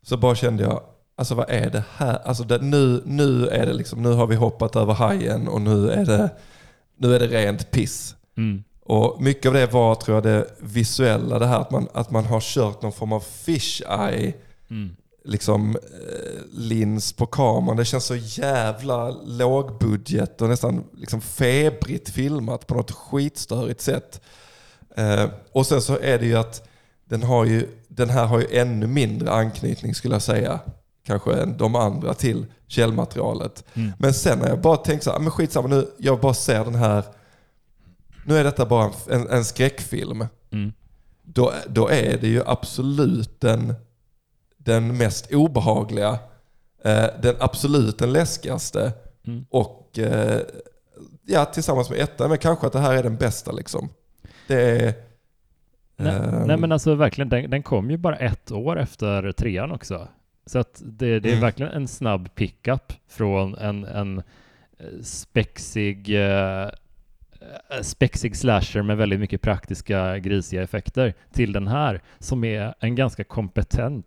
så 0.01 0.17
bara 0.17 0.35
kände 0.35 0.63
jag, 0.63 0.83
Alltså 1.15 1.35
vad 1.35 1.49
är 1.49 1.69
det 1.69 1.83
här? 1.95 2.19
Alltså 2.25 2.43
det, 2.43 2.61
nu, 2.61 3.01
nu 3.05 3.47
är 3.47 3.65
det 3.65 3.73
liksom, 3.73 4.03
nu 4.03 4.11
har 4.11 4.27
vi 4.27 4.35
hoppat 4.35 4.75
över 4.75 4.93
hajen 4.93 5.47
och 5.47 5.61
nu 5.61 5.89
är 5.91 6.05
det, 6.05 6.29
nu 6.97 7.15
är 7.15 7.19
det 7.19 7.27
rent 7.27 7.71
piss. 7.71 8.15
Mm. 8.37 8.63
Och 8.81 9.21
mycket 9.21 9.45
av 9.45 9.53
det 9.53 9.73
var, 9.73 9.95
tror 9.95 10.17
jag, 10.17 10.23
det 10.23 10.47
visuella. 10.59 11.39
Det 11.39 11.45
här 11.45 11.59
att 11.59 11.71
man, 11.71 11.87
att 11.93 12.11
man 12.11 12.25
har 12.25 12.39
kört 12.41 12.81
någon 12.81 12.91
form 12.91 13.13
av 13.13 13.19
fish 13.19 13.81
eye. 13.89 14.33
Mm. 14.69 14.95
Liksom 15.25 15.75
eh, 15.75 16.41
lins 16.51 17.13
på 17.13 17.25
kameran. 17.25 17.77
Det 17.77 17.85
känns 17.85 18.05
så 18.05 18.15
jävla 18.15 19.09
lågbudget 19.09 20.41
och 20.41 20.49
nästan 20.49 20.83
liksom 20.93 21.21
febrigt 21.21 22.09
filmat 22.09 22.67
på 22.67 22.75
något 22.75 22.91
skitstörigt 22.91 23.81
sätt. 23.81 24.21
Eh, 24.95 25.25
och 25.51 25.65
sen 25.65 25.81
så 25.81 25.99
är 25.99 26.19
det 26.19 26.25
ju 26.25 26.35
att 26.35 26.67
den, 27.05 27.23
har 27.23 27.45
ju, 27.45 27.67
den 27.87 28.09
här 28.09 28.25
har 28.25 28.39
ju 28.39 28.47
ännu 28.51 28.87
mindre 28.87 29.31
anknytning 29.31 29.95
skulle 29.95 30.15
jag 30.15 30.21
säga. 30.21 30.59
Kanske 31.05 31.33
än 31.33 31.57
de 31.57 31.75
andra 31.75 32.13
till 32.13 32.45
källmaterialet. 32.67 33.63
Mm. 33.73 33.91
Men 33.99 34.13
sen 34.13 34.39
när 34.39 34.49
jag 34.49 34.61
bara 34.61 34.77
tänkte 34.77 35.05
så 35.05 35.11
här, 35.11 35.19
men 35.19 35.31
skitsamma 35.31 35.67
nu, 35.67 35.87
jag 35.97 36.19
bara 36.19 36.33
ser 36.33 36.65
den 36.65 36.75
här 36.75 37.03
nu 38.25 38.37
är 38.37 38.43
detta 38.43 38.65
bara 38.65 38.91
en, 39.09 39.27
en 39.29 39.45
skräckfilm. 39.45 40.27
Mm. 40.51 40.73
Då, 41.23 41.53
då 41.69 41.87
är 41.87 42.17
det 42.17 42.27
ju 42.27 42.41
absolut 42.45 43.41
den, 43.41 43.73
den 44.63 44.97
mest 44.97 45.33
obehagliga, 45.33 46.19
eh, 46.83 47.05
den 47.21 47.35
absolut 47.39 47.99
den 47.99 48.13
läskigaste 48.13 48.91
mm. 49.27 49.45
och 49.49 49.99
eh, 49.99 50.41
ja, 51.25 51.45
tillsammans 51.45 51.89
med 51.89 51.99
ettan, 51.99 52.29
men 52.29 52.37
kanske 52.37 52.67
att 52.67 52.73
det 52.73 52.79
här 52.79 52.93
är 52.93 53.03
den 53.03 53.17
bästa 53.17 53.51
liksom. 53.51 53.89
Det 54.47 54.61
är... 54.61 54.93
Nej, 55.95 56.15
um... 56.15 56.47
nej 56.47 56.57
men 56.57 56.71
alltså 56.71 56.95
verkligen, 56.95 57.29
den, 57.29 57.49
den, 57.49 57.63
kom 57.63 57.91
ju 57.91 57.97
bara 57.97 58.15
ett 58.15 58.51
år 58.51 58.79
efter 58.79 59.31
trean 59.31 59.71
också. 59.71 60.07
Så 60.45 60.59
att 60.59 60.81
det, 60.85 61.19
det 61.19 61.29
är 61.29 61.33
mm. 61.33 61.41
verkligen 61.41 61.71
en 61.71 61.87
snabb 61.87 62.35
pickup 62.35 62.93
från 63.07 63.55
en, 63.55 63.83
en 63.83 64.17
eh, 64.17 65.01
spexig 65.01 66.17
Eh, 67.69 67.81
spexig 67.81 68.35
slasher 68.35 68.81
med 68.81 68.97
väldigt 68.97 69.19
mycket 69.19 69.41
praktiska 69.41 70.19
grisiga 70.19 70.63
effekter 70.63 71.13
till 71.31 71.53
den 71.53 71.67
här 71.67 72.01
som 72.19 72.43
är 72.43 72.73
en 72.79 72.95
ganska 72.95 73.23
kompetent 73.23 74.05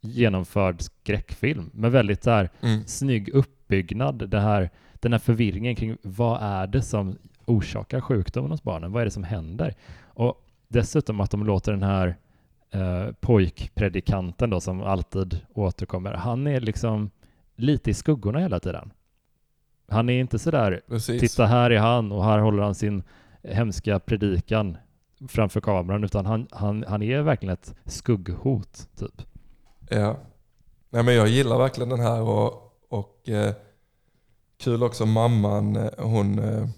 genomförd 0.00 0.82
skräckfilm 0.82 1.70
med 1.74 1.92
väldigt 1.92 2.22
så 2.22 2.30
här 2.30 2.50
mm. 2.60 2.82
snygg 2.86 3.28
uppbyggnad. 3.28 4.30
Det 4.30 4.40
här, 4.40 4.70
den 4.94 5.12
här 5.12 5.18
förvirringen 5.18 5.76
kring 5.76 5.96
vad 6.02 6.42
är 6.42 6.66
det 6.66 6.82
som 6.82 7.18
orsakar 7.44 8.00
sjukdomen 8.00 8.50
hos 8.50 8.62
barnen? 8.62 8.92
Vad 8.92 9.00
är 9.00 9.04
det 9.04 9.10
som 9.10 9.24
händer? 9.24 9.74
Och 10.04 10.46
dessutom 10.68 11.20
att 11.20 11.30
de 11.30 11.46
låter 11.46 11.72
den 11.72 11.82
här 11.82 12.16
eh, 12.70 13.06
pojkpredikanten 13.20 14.50
då 14.50 14.60
som 14.60 14.82
alltid 14.82 15.40
återkommer, 15.54 16.12
han 16.12 16.46
är 16.46 16.60
liksom 16.60 17.10
lite 17.56 17.90
i 17.90 17.94
skuggorna 17.94 18.38
hela 18.38 18.60
tiden. 18.60 18.92
Han 19.88 20.08
är 20.08 20.20
inte 20.20 20.38
sådär, 20.38 20.80
Precis. 20.88 21.20
titta 21.20 21.46
här 21.46 21.70
är 21.70 21.78
han 21.78 22.12
och 22.12 22.24
här 22.24 22.38
håller 22.38 22.62
han 22.62 22.74
sin 22.74 23.02
hemska 23.42 23.98
predikan 23.98 24.76
framför 25.28 25.60
kameran, 25.60 26.04
utan 26.04 26.26
han, 26.26 26.46
han, 26.50 26.84
han 26.88 27.02
är 27.02 27.22
verkligen 27.22 27.52
ett 27.52 27.74
skugghot, 27.84 28.88
typ. 28.98 29.22
Ja. 29.92 30.16
Nej, 30.90 31.02
men 31.02 31.14
jag 31.14 31.28
gillar 31.28 31.58
verkligen 31.58 31.88
den 31.88 32.00
här 32.00 32.20
och, 32.20 32.52
och 32.88 33.28
eh, 33.28 33.52
kul 34.60 34.82
också 34.82 35.06
mamman, 35.06 35.76
eh, 35.76 35.90
hon 35.98 36.38
eh, 36.38 36.68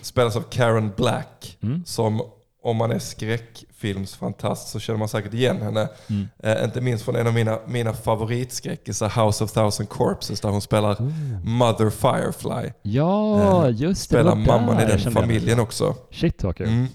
spelas 0.00 0.36
av 0.36 0.42
Karen 0.42 0.92
Black, 0.96 1.58
mm. 1.62 1.82
som 1.86 2.22
om 2.62 2.76
man 2.76 2.90
är 2.90 2.98
skräckfilmsfantast 2.98 4.68
så 4.68 4.80
känner 4.80 4.98
man 4.98 5.08
säkert 5.08 5.34
igen 5.34 5.62
henne. 5.62 5.88
Mm. 6.08 6.28
Eh, 6.38 6.64
inte 6.64 6.80
minst 6.80 7.04
från 7.04 7.16
en 7.16 7.26
av 7.26 7.34
mina, 7.34 7.58
mina 7.66 7.92
favoritskräckisar, 7.92 9.24
House 9.24 9.44
of 9.44 9.52
Thousand 9.52 9.88
Corpses, 9.88 10.40
där 10.40 10.48
hon 10.48 10.60
spelar 10.60 11.00
mm. 11.00 11.12
Mother 11.44 11.90
Firefly. 11.90 12.72
Ja, 12.82 13.66
eh, 13.66 13.74
just 13.76 14.10
det. 14.10 14.16
Spelar 14.16 14.34
mamman 14.34 14.80
i 14.80 14.86
den 14.86 15.12
familjen 15.12 15.56
det. 15.56 15.62
också. 15.62 15.94
Shit 16.10 16.44
vad 16.44 16.56
kul. 16.56 16.68
Mm. 16.68 16.86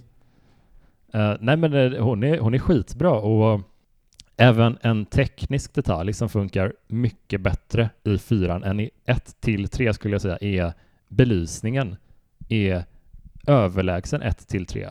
Uh, 1.16 1.38
nej 1.40 1.58
men 1.58 1.74
uh, 1.74 2.04
hon, 2.04 2.24
är, 2.24 2.40
hon 2.40 2.54
är 2.54 2.60
skitbra 2.60 3.12
och 3.12 3.62
även 4.38 4.78
en 4.82 5.06
teknisk 5.06 5.74
detalj 5.74 6.14
som 6.14 6.30
funkar 6.30 6.74
mycket 6.88 7.42
bättre 7.42 7.90
i 8.04 8.18
fyran 8.18 8.64
än 8.64 8.80
i 8.80 8.90
ett 9.06 9.42
till 9.42 9.68
tre 9.68 9.94
skulle 9.94 10.14
jag 10.14 10.22
säga 10.22 10.38
är 10.42 10.74
belysningen 11.08 11.96
är 12.50 12.86
överlägsen 13.48 14.22
ett 14.22 14.48
till 14.48 14.66
tre. 14.66 14.90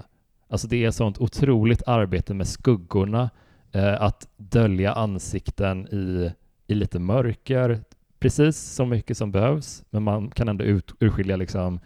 Alltså 0.48 0.68
det 0.68 0.84
är 0.84 0.90
sånt 0.90 1.18
otroligt 1.18 1.82
arbete 1.86 2.34
med 2.34 2.48
skuggorna, 2.48 3.30
eh, 3.72 4.02
att 4.02 4.28
dölja 4.36 4.92
ansikten 4.92 5.88
i, 5.88 6.32
i 6.66 6.74
lite 6.74 6.98
mörker, 6.98 7.80
precis 8.18 8.56
så 8.56 8.86
mycket 8.86 9.16
som 9.16 9.32
behövs, 9.32 9.84
men 9.90 10.02
man 10.02 10.30
kan 10.30 10.48
ändå 10.48 10.64
ut, 10.64 10.92
urskilja 11.00 11.36
liksom 11.36 11.80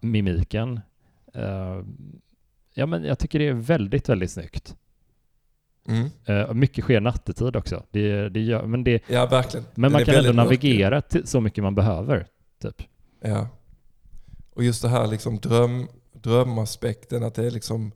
mimiken. 0.00 0.80
Eh, 1.34 1.82
ja, 2.74 2.86
men 2.86 3.04
jag 3.04 3.18
tycker 3.18 3.38
det 3.38 3.48
är 3.48 3.52
väldigt, 3.52 4.08
väldigt 4.08 4.30
snyggt. 4.30 4.76
Mm. 5.88 6.10
Uh, 6.28 6.54
mycket 6.54 6.84
sker 6.84 7.00
nattetid 7.00 7.56
också. 7.56 7.82
Det, 7.90 8.28
det 8.28 8.40
gör, 8.40 8.66
men 8.66 8.84
det, 8.84 9.02
ja, 9.06 9.26
verkligen. 9.26 9.66
Men 9.74 9.92
man 9.92 10.04
kan 10.04 10.14
ändå 10.14 10.32
navigera 10.32 11.00
till 11.00 11.26
så 11.26 11.40
mycket 11.40 11.64
man 11.64 11.74
behöver. 11.74 12.26
Typ. 12.62 12.82
Ja. 13.20 13.48
Och 14.54 14.64
just 14.64 14.82
det 14.82 14.88
här 14.88 15.06
liksom 15.06 15.38
dröm, 15.38 15.88
drömaspekten, 16.12 17.24
att 17.24 17.34
det 17.34 17.46
är 17.46 17.50
liksom 17.50 17.92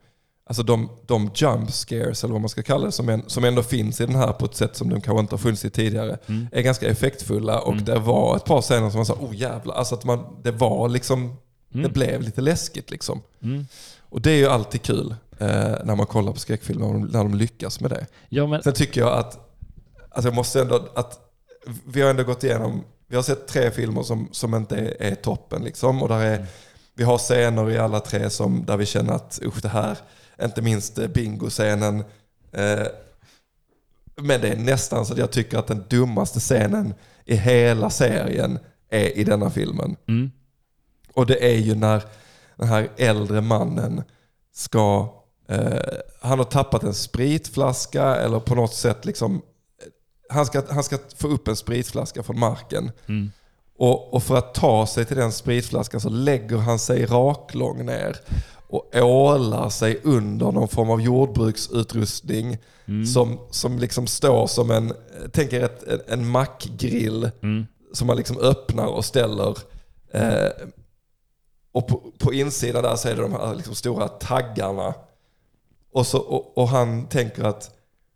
Alltså 0.50 0.62
de, 0.62 0.88
de 1.06 1.30
jump 1.34 1.70
scares, 1.70 2.24
eller 2.24 2.32
vad 2.32 2.40
man 2.40 2.48
ska 2.48 2.62
kalla 2.62 2.86
det, 2.86 2.92
som, 2.92 3.08
en, 3.08 3.22
som 3.26 3.44
ändå 3.44 3.62
finns 3.62 4.00
i 4.00 4.06
den 4.06 4.14
här 4.14 4.32
på 4.32 4.44
ett 4.44 4.54
sätt 4.54 4.76
som 4.76 4.88
de 4.88 5.00
kanske 5.00 5.20
inte 5.20 5.32
har 5.32 5.38
funnits 5.38 5.64
i 5.64 5.70
tidigare, 5.70 6.18
mm. 6.26 6.48
är 6.52 6.62
ganska 6.62 6.88
effektfulla. 6.88 7.60
Och 7.60 7.72
mm. 7.72 7.84
det 7.84 7.98
var 7.98 8.36
ett 8.36 8.44
par 8.44 8.62
scener 8.62 8.90
som 8.90 8.98
man 8.98 9.06
sa, 9.06 9.14
oh 9.14 9.36
jävlar, 9.36 9.74
alltså 9.74 9.94
att 9.94 10.04
man, 10.04 10.36
det 10.42 10.50
var 10.50 10.88
liksom, 10.88 11.20
mm. 11.20 11.82
det 11.82 11.88
blev 11.88 12.22
lite 12.22 12.40
läskigt 12.40 12.90
liksom. 12.90 13.22
Mm. 13.42 13.66
Och 14.00 14.20
det 14.20 14.30
är 14.30 14.36
ju 14.36 14.46
alltid 14.46 14.82
kul 14.82 15.14
när 15.84 15.96
man 15.96 16.06
kollar 16.06 16.32
på 16.32 16.38
skräckfilmer, 16.38 16.92
när 16.92 17.18
de, 17.18 17.34
lyckas 17.34 17.80
med 17.80 17.90
det. 17.90 18.06
Ja, 18.28 18.46
men... 18.46 18.62
Sen 18.62 18.72
tycker 18.72 19.00
jag 19.00 19.18
att, 19.18 19.58
alltså 20.10 20.28
jag 20.28 20.34
måste 20.34 20.60
ändå, 20.60 20.88
att 20.94 21.18
vi 21.86 22.02
har 22.02 22.10
ändå 22.10 22.24
gått 22.24 22.44
igenom, 22.44 22.84
vi 23.08 23.16
har 23.16 23.22
sett 23.22 23.48
tre 23.48 23.70
filmer 23.70 24.02
som, 24.02 24.28
som 24.32 24.54
inte 24.54 24.76
är, 24.76 25.02
är 25.02 25.14
toppen 25.14 25.64
liksom. 25.64 26.02
Och 26.02 26.08
där 26.08 26.20
är, 26.20 26.34
mm. 26.34 26.46
vi 26.94 27.04
har 27.04 27.18
scener 27.18 27.70
i 27.70 27.78
alla 27.78 28.00
tre 28.00 28.30
som, 28.30 28.64
där 28.66 28.76
vi 28.76 28.86
känner 28.86 29.12
att 29.12 29.40
usch 29.42 29.62
det 29.62 29.68
här, 29.68 29.98
inte 30.42 30.62
minst 30.62 30.98
eh, 30.98 31.08
bingoscenen. 31.08 32.04
Eh, 32.52 32.86
men 34.16 34.40
det 34.40 34.48
är 34.48 34.56
nästan 34.56 35.06
så 35.06 35.12
att 35.12 35.18
jag 35.18 35.30
tycker 35.30 35.58
att 35.58 35.66
den 35.66 35.84
dummaste 35.88 36.40
scenen 36.40 36.94
i 37.24 37.36
hela 37.36 37.90
serien 37.90 38.58
är 38.90 39.18
i 39.18 39.24
denna 39.24 39.50
filmen. 39.50 39.96
Mm. 40.08 40.30
Och 41.14 41.26
det 41.26 41.54
är 41.54 41.58
ju 41.58 41.74
när 41.74 42.04
den 42.56 42.68
här 42.68 42.88
äldre 42.96 43.40
mannen 43.40 44.02
ska, 44.52 45.00
eh, 45.02 45.19
han 46.20 46.39
har 46.39 46.44
tappat 46.44 46.82
en 46.82 46.94
spritflaska 46.94 48.05
eller 48.16 48.40
på 48.40 48.55
något 48.55 48.74
sätt 48.74 49.05
liksom, 49.05 49.43
han 50.28 50.47
ska, 50.47 50.62
han 50.70 50.85
ska 50.85 50.98
få 51.16 51.28
upp 51.28 51.48
en 51.48 51.56
spritflaska 51.56 52.22
från 52.22 52.39
marken. 52.39 52.90
Mm. 53.09 53.31
Och, 53.78 54.14
och, 54.14 54.22
för 54.22 54.36
att 54.36 54.55
ta 54.55 54.86
sig 54.86 55.05
till 55.05 55.16
den 55.16 55.32
spritflaskan 55.32 56.01
så 56.01 56.09
lägger 56.09 56.56
han 56.56 56.78
sig 56.78 57.06
raklång 57.06 57.86
ner 57.86 58.16
och 58.70 58.97
ålar 58.97 59.68
sig 59.68 60.01
under 60.05 60.52
någon 60.52 60.68
form 60.68 60.90
av 60.90 61.01
jordbruksutrustning 61.01 62.59
mm. 62.86 63.06
som, 63.06 63.39
som 63.51 63.78
liksom 63.78 64.06
står 64.06 64.47
som 64.47 64.70
en, 64.70 64.93
tänk 65.32 65.52
er 65.52 65.64
ett, 65.64 65.82
en, 65.82 66.01
en 66.09 66.28
mackgrill 66.28 67.31
mm. 67.43 67.66
som 67.93 68.06
man 68.06 68.16
liksom 68.16 68.39
öppnar 68.39 68.86
och 68.86 69.05
ställer. 69.05 69.56
Eh, 70.12 70.51
och 71.72 71.89
på, 71.89 72.12
på, 72.18 72.32
insidan 72.32 72.82
där 72.82 72.97
så 72.97 73.09
är 73.09 73.16
det 73.16 73.22
de 73.22 73.32
här 73.32 73.55
liksom 73.55 73.74
stora 73.74 74.09
taggarna. 74.09 74.94
Och, 75.92 76.06
så, 76.06 76.18
och, 76.18 76.58
och 76.58 76.68
han 76.68 77.06
tänker 77.06 77.44
att 77.44 77.70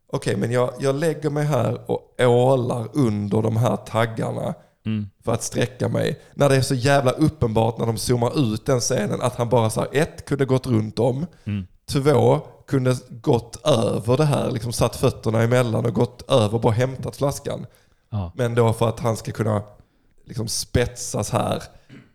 okej, 0.06 0.34
okay, 0.34 0.40
men 0.40 0.52
jag, 0.52 0.74
jag 0.78 0.94
lägger 0.94 1.30
mig 1.30 1.44
här 1.44 1.90
och 1.90 2.14
ålar 2.20 2.88
under 2.92 3.42
de 3.42 3.56
här 3.56 3.76
taggarna 3.76 4.54
Mm. 4.86 5.08
För 5.24 5.32
att 5.32 5.42
sträcka 5.42 5.88
mig. 5.88 6.20
När 6.34 6.48
det 6.48 6.56
är 6.56 6.60
så 6.60 6.74
jävla 6.74 7.10
uppenbart 7.10 7.78
när 7.78 7.86
de 7.86 7.96
zoomar 7.96 8.54
ut 8.54 8.66
den 8.66 8.80
scenen 8.80 9.20
att 9.20 9.36
han 9.36 9.48
bara 9.48 9.70
så 9.70 9.80
här, 9.80 9.88
ett, 9.92 10.24
kunde 10.24 10.44
gått 10.44 10.66
runt 10.66 10.98
om. 10.98 11.26
Mm. 11.44 11.66
Två, 11.88 12.40
kunde 12.66 12.96
gått 13.10 13.66
över 13.66 14.16
det 14.16 14.24
här, 14.24 14.50
liksom 14.50 14.72
satt 14.72 14.96
fötterna 14.96 15.42
emellan 15.42 15.86
och 15.86 15.94
gått 15.94 16.30
över 16.30 16.54
och 16.54 16.60
bara 16.60 16.72
hämtat 16.72 17.16
flaskan. 17.16 17.66
Ja. 18.10 18.32
Men 18.34 18.54
då 18.54 18.72
för 18.72 18.88
att 18.88 19.00
han 19.00 19.16
ska 19.16 19.32
kunna 19.32 19.62
liksom 20.26 20.48
spetsas 20.48 21.30
här 21.30 21.62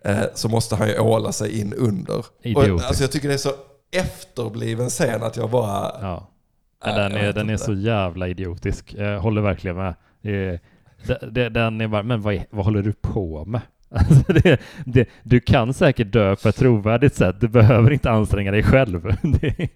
eh, 0.03 0.23
så 0.36 0.49
måste 0.49 0.76
han 0.76 0.88
ju 0.88 0.99
åla 0.99 1.31
sig 1.31 1.60
in 1.60 1.73
under. 1.73 2.26
Och, 2.56 2.64
alltså 2.64 3.03
jag 3.03 3.11
tycker 3.11 3.27
det 3.27 3.34
är 3.34 3.38
så 3.38 3.53
efterbliven 3.91 4.90
scen 4.90 5.24
att 5.24 5.38
jag 5.38 5.49
bara... 5.49 5.91
Ja. 6.02 6.28
Äh, 6.86 6.95
den 6.95 7.11
är, 7.11 7.34
den 7.34 7.49
är 7.49 7.57
så 7.57 7.74
jävla 7.74 8.28
idiotisk. 8.28 8.95
Jag 8.98 9.20
håller 9.20 9.41
verkligen 9.41 9.78
med. 9.78 9.95
Det 11.32 11.41
är, 11.41 11.49
den 11.49 11.82
är 11.82 11.88
bara, 11.88 12.03
men 12.03 12.22
vad, 12.22 12.44
vad 12.49 12.66
håller 12.66 12.82
du 12.82 12.94
på 12.94 13.45
med? 13.45 13.61
Alltså 13.91 14.34
det, 14.34 14.61
det, 14.86 15.10
du 15.24 15.40
kan 15.40 15.74
säkert 15.74 16.11
dö 16.11 16.36
på 16.36 16.49
ett 16.49 16.56
trovärdigt 16.56 17.16
sätt, 17.16 17.36
du 17.40 17.48
behöver 17.48 17.91
inte 17.91 18.11
anstränga 18.11 18.52
dig 18.52 18.64
själv. 18.64 19.02
det, 19.22 19.70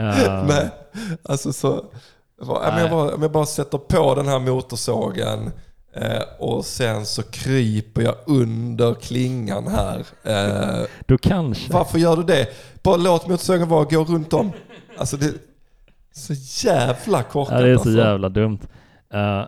uh, 0.00 0.44
Nej, 0.48 0.70
alltså 1.22 1.52
så... 1.52 1.84
Om 2.40 2.78
jag, 2.78 2.90
bara, 2.90 3.10
jag 3.20 3.32
bara 3.32 3.46
sätter 3.46 3.78
på 3.78 4.14
den 4.14 4.28
här 4.28 4.38
motorsågen, 4.38 5.50
Eh, 5.92 6.22
och 6.38 6.64
sen 6.64 7.06
så 7.06 7.22
kryper 7.22 8.02
jag 8.02 8.14
under 8.26 8.94
klingan 8.94 9.68
här. 9.68 10.06
Eh, 10.24 10.86
Då 11.06 11.18
kanske. 11.18 11.72
varför 11.72 11.98
gör 11.98 12.16
du 12.16 12.22
det? 12.22 12.46
Bara 12.82 12.96
låt 12.96 13.28
motorsågen 13.28 13.68
vara 13.68 13.84
gå 13.84 14.04
runt 14.04 14.32
om. 14.32 14.52
Alltså 14.96 15.16
det 15.16 15.26
är 15.26 15.34
så 16.12 16.66
jävla 16.66 17.22
korkat. 17.22 17.54
Ja, 17.54 17.66
det 17.66 17.70
är 17.70 17.76
så 17.76 17.80
alltså. 17.80 17.98
jävla 17.98 18.28
dumt. 18.28 18.58
Uh, 19.14 19.44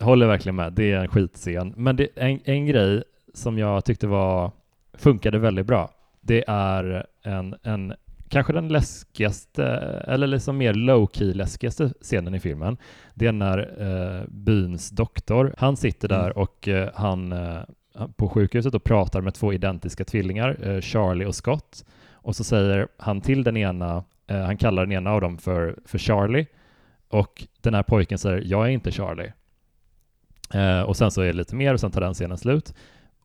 håller 0.00 0.26
verkligen 0.26 0.56
med. 0.56 0.72
Det 0.72 0.92
är 0.92 0.98
en 0.98 1.08
skitscen. 1.08 1.74
Men 1.76 1.96
det, 1.96 2.08
en, 2.14 2.40
en 2.44 2.66
grej 2.66 3.02
som 3.34 3.58
jag 3.58 3.84
tyckte 3.84 4.06
var 4.06 4.50
funkade 4.94 5.38
väldigt 5.38 5.66
bra. 5.66 5.90
Det 6.20 6.44
är 6.48 7.06
en, 7.22 7.54
en 7.62 7.94
kanske 8.28 8.52
den 8.52 8.68
läskigaste, 8.68 9.64
eller 10.06 10.26
liksom 10.26 10.56
mer 10.56 10.74
low-key 10.74 11.34
läskigaste 11.34 11.92
scenen 12.00 12.34
i 12.34 12.40
filmen. 12.40 12.76
Det 13.14 13.26
är 13.26 13.32
när 13.32 13.82
uh, 13.82 14.24
byns 14.28 14.90
doktor, 14.90 15.54
han 15.58 15.76
sitter 15.76 16.08
där 16.08 16.24
Mm. 16.24 16.36
och 16.36 16.68
uh, 16.68 16.88
han 16.94 17.32
uh, 17.32 17.60
på 18.16 18.28
sjukhuset 18.28 18.74
och 18.74 18.84
pratar 18.84 19.20
med 19.20 19.34
två 19.34 19.52
identiska 19.52 20.04
tvillingar, 20.04 20.66
uh, 20.68 20.80
Charlie 20.80 21.24
och 21.24 21.34
Scott. 21.34 21.84
Och 22.26 22.36
så 22.36 22.44
säger 22.44 22.88
han 22.96 23.20
till 23.20 23.44
den 23.44 23.56
ena, 23.56 24.04
eh, 24.26 24.40
han 24.40 24.56
kallar 24.56 24.82
den 24.82 24.92
ena 24.92 25.10
av 25.10 25.20
dem 25.20 25.38
för, 25.38 25.78
för 25.84 25.98
Charlie 25.98 26.46
och 27.08 27.46
den 27.60 27.74
här 27.74 27.82
pojken 27.82 28.18
säger 28.18 28.42
jag 28.44 28.66
är 28.66 28.70
inte 28.70 28.92
Charlie. 28.92 29.32
Eh, 30.54 30.80
och 30.80 30.96
sen 30.96 31.10
så 31.10 31.20
är 31.20 31.26
det 31.26 31.32
lite 31.32 31.54
mer 31.54 31.74
och 31.74 31.80
sen 31.80 31.90
tar 31.90 32.00
den 32.00 32.14
scenen 32.14 32.38
slut. 32.38 32.74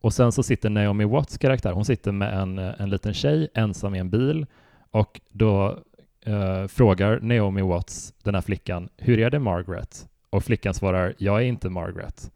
Och 0.00 0.12
sen 0.12 0.32
så 0.32 0.42
sitter 0.42 0.70
Naomi 0.70 1.04
Watts 1.04 1.38
karaktär, 1.38 1.72
hon 1.72 1.84
sitter 1.84 2.12
med 2.12 2.38
en, 2.38 2.58
eh, 2.58 2.74
en 2.78 2.90
liten 2.90 3.14
tjej 3.14 3.48
ensam 3.54 3.94
i 3.94 3.98
en 3.98 4.10
bil 4.10 4.46
och 4.90 5.20
då 5.28 5.78
eh, 6.20 6.66
frågar 6.66 7.20
Naomi 7.20 7.62
Watts 7.62 8.14
den 8.22 8.34
här 8.34 8.42
flickan, 8.42 8.88
hur 8.96 9.18
är 9.18 9.30
det 9.30 9.38
Margaret? 9.38 10.08
Och 10.30 10.44
flickan 10.44 10.74
svarar, 10.74 11.14
jag 11.18 11.36
är 11.36 11.44
inte 11.44 11.70
Margaret. 11.70 12.30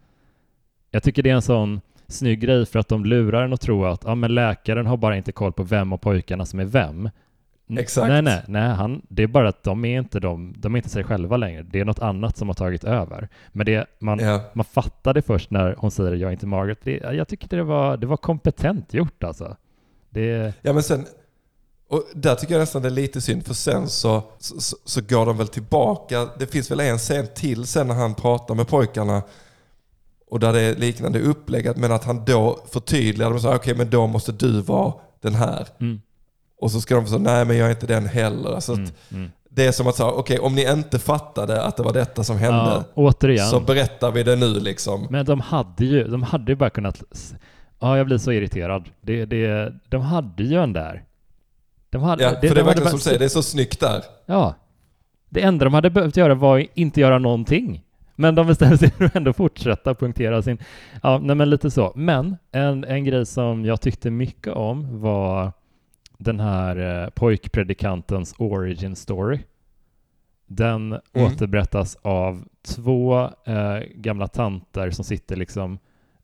Jag 0.90 1.02
tycker 1.02 1.22
det 1.22 1.30
är 1.30 1.34
en 1.34 1.42
sån 1.42 1.80
snygg 2.08 2.40
grej 2.40 2.66
för 2.66 2.78
att 2.78 2.88
de 2.88 3.04
lurar 3.04 3.42
en 3.44 3.52
att 3.52 3.60
tro 3.60 3.84
att 3.84 4.02
ja, 4.04 4.14
men 4.14 4.34
läkaren 4.34 4.86
har 4.86 4.96
bara 4.96 5.16
inte 5.16 5.32
koll 5.32 5.52
på 5.52 5.62
vem 5.62 5.92
av 5.92 5.96
pojkarna 5.96 6.46
som 6.46 6.60
är 6.60 6.64
vem. 6.64 7.10
N- 7.70 7.78
Exakt. 7.78 8.08
Nej, 8.08 8.22
nej, 8.22 8.42
nej 8.48 8.68
han, 8.68 9.02
det 9.08 9.22
är 9.22 9.26
bara 9.26 9.48
att 9.48 9.62
de 9.62 9.84
är 9.84 9.98
inte 9.98 10.20
de, 10.20 10.54
de 10.58 10.74
är 10.74 10.76
inte 10.76 10.88
sig 10.88 11.04
själva 11.04 11.36
längre. 11.36 11.62
Det 11.62 11.80
är 11.80 11.84
något 11.84 11.98
annat 11.98 12.36
som 12.36 12.48
har 12.48 12.54
tagit 12.54 12.84
över. 12.84 13.28
Men 13.52 13.66
det, 13.66 13.86
man, 13.98 14.18
Ja. 14.18 14.40
man 14.54 14.64
fattar 14.64 15.14
det 15.14 15.22
först 15.22 15.50
när 15.50 15.74
hon 15.78 15.90
säger 15.90 16.12
jag 16.14 16.28
är 16.28 16.32
inte 16.32 16.46
Margaret. 16.46 16.78
Det, 16.82 16.96
jag 16.96 17.28
tycker 17.28 17.56
det 17.56 17.62
var, 17.62 17.96
det 17.96 18.06
var 18.06 18.16
kompetent 18.16 18.94
gjort 18.94 19.24
alltså. 19.24 19.56
Det, 20.10 20.54
Ja 20.62 20.72
men 20.72 20.82
sen, 20.82 21.04
och 21.88 22.02
där 22.14 22.34
tycker 22.34 22.54
jag 22.54 22.60
nästan 22.60 22.82
det 22.82 22.88
är 22.88 22.90
lite 22.90 23.20
synd 23.20 23.46
för 23.46 23.54
sen 23.54 23.88
så, 23.88 24.22
så, 24.38 24.60
så- 24.60 24.76
så 24.84 25.00
går 25.08 25.26
de 25.26 25.36
väl 25.38 25.48
tillbaka. 25.48 26.28
Det 26.38 26.46
finns 26.46 26.70
väl 26.70 26.80
en 26.80 26.98
scen 26.98 27.26
till 27.34 27.66
sen 27.66 27.88
när 27.88 27.94
han 27.94 28.14
pratar 28.14 28.54
med 28.54 28.68
pojkarna 28.68 29.22
och 30.30 30.40
där 30.40 30.52
det 30.52 30.60
är 30.60 30.76
liknande 30.76 31.20
upplägg 31.20 31.76
men 31.76 31.92
att 31.92 32.04
han 32.04 32.24
då 32.24 32.58
förtydligar 32.72 33.30
och 33.32 33.40
säger 33.40 33.56
okej 33.56 33.74
men 33.74 33.90
då 33.90 34.06
måste 34.06 34.32
du 34.32 34.60
vara 34.60 34.92
den 35.20 35.34
här. 35.34 35.66
mm, 35.80 36.00
Och 36.60 36.70
så 36.70 36.80
ska 36.80 36.94
de 36.94 37.06
säga 37.06 37.18
nej 37.18 37.44
men 37.44 37.56
jag 37.56 37.66
är 37.66 37.70
inte 37.70 37.86
den 37.86 38.06
heller. 38.06 38.54
Alltså 38.54 38.72
mm, 38.72 38.88
mm. 39.12 39.30
Det 39.48 39.66
är 39.66 39.72
som 39.72 39.86
att 39.86 39.96
säga 39.96 40.08
okej 40.10 40.38
om 40.38 40.54
ni 40.54 40.70
inte 40.72 40.98
fattade 40.98 41.62
att 41.62 41.76
det 41.76 41.82
var 41.82 41.92
detta 41.92 42.24
som 42.24 42.36
hände 42.38 42.56
Ja, 42.58 42.82
så 43.50 43.60
berättar 43.60 44.10
vi 44.12 44.22
det 44.22 44.36
nu 44.36 44.60
liksom. 44.60 45.06
Men 45.10 45.26
de 45.26 45.40
hade 45.40 45.84
ju, 45.84 46.04
de 46.04 46.22
hade 46.22 46.52
ju 46.52 46.56
bara 46.56 46.70
kunnat... 46.70 47.02
Ja, 47.80 47.96
jag 47.96 48.06
blir 48.06 48.18
så 48.18 48.32
irriterad. 48.32 48.88
Det, 49.00 49.24
det, 49.24 49.72
de 49.88 50.02
hade 50.02 50.42
ju 50.42 50.62
en 50.62 50.72
där. 50.72 51.04
De 51.90 52.02
hade, 52.02 52.22
Ja, 52.24 52.30
för 52.30 52.36
det 52.40 52.48
de 52.54 52.60
är 52.60 52.64
verkligen 52.64 52.84
bara- 52.84 52.90
som 52.90 52.98
du 52.98 53.02
säger, 53.02 53.18
det 53.18 53.24
är 53.24 53.28
så 53.28 53.42
snyggt 53.42 53.80
där. 53.80 54.02
Ja. 54.26 54.54
Det 55.28 55.40
enda 55.42 55.64
de 55.64 55.74
hade 55.74 55.90
behövt 55.90 56.16
göra 56.16 56.34
var 56.34 56.66
inte 56.74 57.00
göra 57.00 57.18
någonting. 57.18 57.82
Men 58.16 58.34
de 58.34 58.46
bestämde 58.46 58.78
sig 58.78 58.90
för 58.90 59.04
att 59.04 59.16
ändå 59.16 59.32
fortsätta 59.32 59.94
punktera 59.94 60.42
sin... 60.42 60.58
Ja, 61.02 61.18
nej 61.18 61.36
men 61.36 61.50
lite 61.50 61.70
så. 61.70 61.92
Men 61.94 62.36
en, 62.52 62.84
en 62.84 63.04
grej 63.04 63.26
som 63.26 63.64
jag 63.64 63.80
tyckte 63.80 64.10
mycket 64.10 64.52
om 64.52 65.00
var 65.00 65.52
den 66.18 66.40
här 66.40 67.02
eh, 67.04 67.10
pojkpredikantens 67.10 68.34
origin 68.38 68.96
story. 68.96 69.38
Den 70.46 71.00
återberättas 71.14 71.96
av 72.02 72.44
två 72.66 73.30
eh, 73.44 73.78
gamla 73.94 74.28
tanter 74.28 74.90
som 74.90 75.04
sitter 75.04 75.36
liksom... 75.36 75.78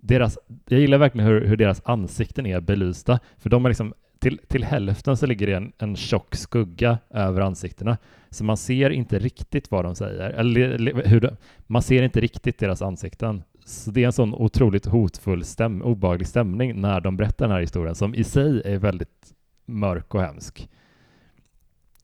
Deras, 0.04 0.38
jag 0.68 0.80
gillar 0.80 0.98
verkligen 0.98 1.26
hur, 1.26 1.46
hur 1.46 1.56
deras 1.56 1.82
ansikten 1.84 2.46
är 2.46 2.60
belysta, 2.60 3.18
för 3.38 3.50
de 3.50 3.64
är 3.64 3.68
liksom 3.68 3.94
till, 4.22 4.40
till 4.48 4.64
hälften 4.64 5.16
så 5.16 5.26
ligger 5.26 5.46
det 5.46 5.54
en, 5.54 5.72
en 5.78 5.96
tjock 5.96 6.34
skugga 6.34 6.98
över 7.10 7.40
ansiktena. 7.40 7.98
Så 8.30 8.44
man 8.44 8.56
ser 8.56 8.90
inte 8.90 9.18
riktigt 9.18 9.70
vad 9.70 9.84
de 9.84 9.94
säger. 9.94 10.30
Eller 10.30 11.08
hur 11.08 11.20
de, 11.20 11.36
man 11.66 11.82
ser 11.82 12.02
inte 12.02 12.20
riktigt 12.20 12.58
deras 12.58 12.82
ansikten. 12.82 13.42
Så 13.64 13.90
det 13.90 14.02
är 14.02 14.06
en 14.06 14.12
sån 14.12 14.34
otroligt 14.34 14.86
hotfull, 14.86 15.44
stäm, 15.44 15.82
obehaglig 15.82 16.28
stämning 16.28 16.80
när 16.80 17.00
de 17.00 17.16
berättar 17.16 17.46
den 17.46 17.54
här 17.54 17.60
historien, 17.60 17.94
som 17.94 18.14
i 18.14 18.24
sig 18.24 18.62
är 18.64 18.78
väldigt 18.78 19.32
mörk 19.66 20.14
och 20.14 20.20
hemsk. 20.20 20.68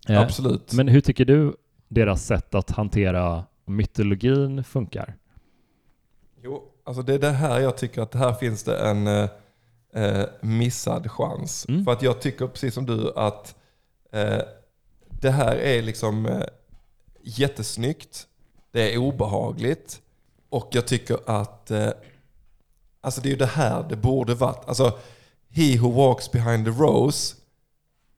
Eh, 0.09 0.20
Absolut. 0.20 0.73
Men 0.73 0.89
hur 0.89 1.01
tycker 1.01 1.24
du 1.24 1.57
deras 1.89 2.27
sätt 2.27 2.55
att 2.55 2.70
hantera 2.70 3.45
mytologin 3.65 4.65
funkar? 4.65 5.15
Jo, 6.43 6.62
alltså 6.85 7.03
det 7.03 7.15
är 7.15 7.19
det 7.19 7.31
här 7.31 7.61
jag 7.61 7.77
tycker 7.77 8.03
att 8.03 8.15
här 8.15 8.32
finns 8.32 8.65
det 8.65 8.78
en 8.78 9.07
eh, 9.94 10.24
missad 10.40 11.10
chans. 11.10 11.66
Mm. 11.69 11.85
För 11.85 11.93
att 11.93 12.02
jag 12.02 12.20
tycker 12.20 12.47
precis 12.47 12.74
som 12.74 12.86
du 12.86 13.12
att 13.16 13.55
eh, 14.12 14.40
det 15.20 15.31
här 15.31 15.56
är 15.56 15.82
liksom 15.82 16.27
eh, 16.27 16.43
jättesnyggt. 17.23 18.27
Det 18.73 18.94
är 18.94 18.98
obehagligt. 18.98 20.01
Och 20.48 20.69
jag 20.73 20.86
tycker 20.86 21.19
att 21.27 21.70
eh, 21.70 21.90
alltså 23.01 23.20
det 23.20 23.28
är 23.28 23.31
ju 23.31 23.36
det 23.36 23.47
här 23.47 23.86
det 23.89 23.97
borde 23.97 24.35
varit. 24.35 24.69
Alltså 24.69 24.98
He 25.51 25.78
who 25.78 25.90
walks 25.93 26.32
behind 26.32 26.65
the 26.65 26.70
rose 26.70 27.36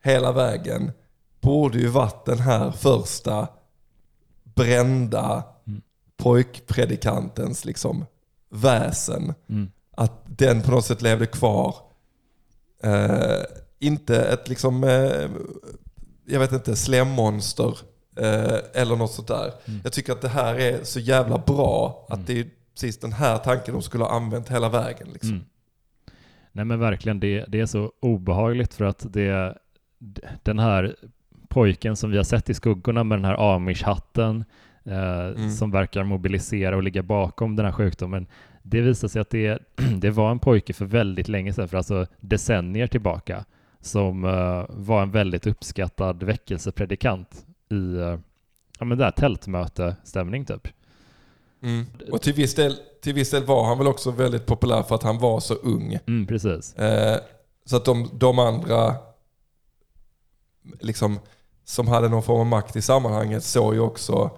hela 0.03 0.33
vägen 0.33 0.93
borde 1.41 1.79
ju 1.79 1.87
varit 1.89 2.25
den 2.25 2.39
här 2.39 2.71
första 2.71 3.49
brända 4.45 5.45
Mm. 5.67 5.83
pojkpredikantens 6.17 7.65
liksom 7.65 8.07
väsen. 8.49 9.35
Mm. 9.49 9.71
Att 10.01 10.23
den 10.39 10.63
på 10.63 10.71
något 10.71 10.85
sätt 10.85 11.03
levde 11.03 11.27
kvar. 11.27 11.75
Eh, 12.83 13.43
inte 13.79 14.23
ett 14.25 14.49
liksom, 14.49 14.85
eh, 14.85 15.31
jag 16.27 16.41
vet 16.41 16.53
inte, 16.53 16.77
slemmonster 16.77 17.79
eh, 18.17 18.59
eller 18.83 18.97
något 18.97 19.13
sånt 19.13 19.29
där. 19.29 19.53
Mm. 19.65 19.81
Jag 19.85 19.93
tycker 19.93 20.13
att 20.13 20.21
det 20.23 20.29
här 20.29 20.55
är 20.55 20.85
så 20.85 21.01
jävla 21.01 21.39
bra 21.39 22.07
att 22.09 22.15
Mm. 22.19 22.27
det 22.27 22.41
är 22.41 22.47
precis 22.75 22.99
den 22.99 23.13
här 23.13 23.39
tanken 23.39 23.75
de 23.75 23.83
skulle 23.83 24.05
ha 24.05 24.11
använt 24.11 24.49
hela 24.49 24.69
vägen. 24.69 25.09
Liksom. 25.13 25.31
Mm. 25.31 25.45
Nej 26.53 26.65
men 26.65 26.79
verkligen, 26.81 27.21
det, 27.21 27.45
det 27.49 27.61
är 27.61 27.67
så 27.67 27.93
obehagligt 28.03 28.75
för 28.75 28.85
att 28.85 29.07
det, 29.13 29.59
den 30.43 30.59
här 30.59 30.97
pojken 31.49 31.97
som 31.97 32.11
vi 32.11 32.17
har 32.17 32.25
sett 32.25 32.51
i 32.51 32.55
skuggorna 32.55 33.05
med 33.05 33.19
den 33.19 33.25
här 33.25 33.55
amish-hatten 33.57 34.45
eh, 34.85 35.27
Mm. 35.27 35.51
som 35.51 35.71
verkar 35.71 36.05
mobilisera 36.05 36.77
och 36.77 36.83
ligga 36.83 37.03
bakom 37.03 37.57
den 37.57 37.67
här 37.67 37.73
sjukdomen. 37.73 38.27
Det 38.63 38.81
visar 38.81 39.09
sig 39.09 39.21
att 39.21 39.31
det, 39.31 39.59
det 40.01 40.11
var 40.11 40.31
en 40.31 40.39
pojke 40.39 40.73
för 40.73 40.85
väldigt 40.85 41.29
länge 41.29 41.53
sedan, 41.53 41.69
för 41.69 41.77
alltså 41.77 42.07
decennier 42.21 42.87
tillbaka, 42.87 43.45
som 43.81 44.25
eh, 44.25 44.65
var 44.69 45.03
en 45.03 45.11
väldigt 45.11 45.47
uppskattad 45.47 46.23
väckelsepredikant 46.23 47.47
i 47.71 47.97
eh, 47.97 48.19
ja, 48.79 48.85
men 48.85 48.99
där 48.99 49.11
tältmötestämning 49.11 50.45
typ. 50.45 50.69
Mm. 51.63 51.87
Och 52.13 52.23
till 52.23 52.33
viss, 52.33 52.55
del, 52.55 52.77
till 53.03 53.15
viss 53.15 53.31
del 53.31 53.45
var 53.45 53.65
han 53.65 53.79
väl 53.79 53.87
också 53.87 54.11
väldigt 54.11 54.47
populär 54.47 54.83
för 54.83 54.95
att 54.95 55.03
han 55.03 55.19
var 55.19 55.41
så 55.41 55.55
ung. 55.55 55.99
Mm, 56.07 56.27
precis. 56.27 56.75
Eh, 56.75 57.21
så 57.65 57.77
att 57.77 57.85
de, 57.85 58.11
de 58.13 58.39
andra 58.39 58.95
liksom, 60.81 61.19
som 61.65 61.89
hade 61.89 62.09
någon 62.09 62.23
form 62.23 62.41
av 62.41 62.47
makt 62.47 62.77
i 62.77 62.83
sammanhanget 62.83 63.45
såg 63.45 63.75
ju 63.75 63.81
också 63.81 64.31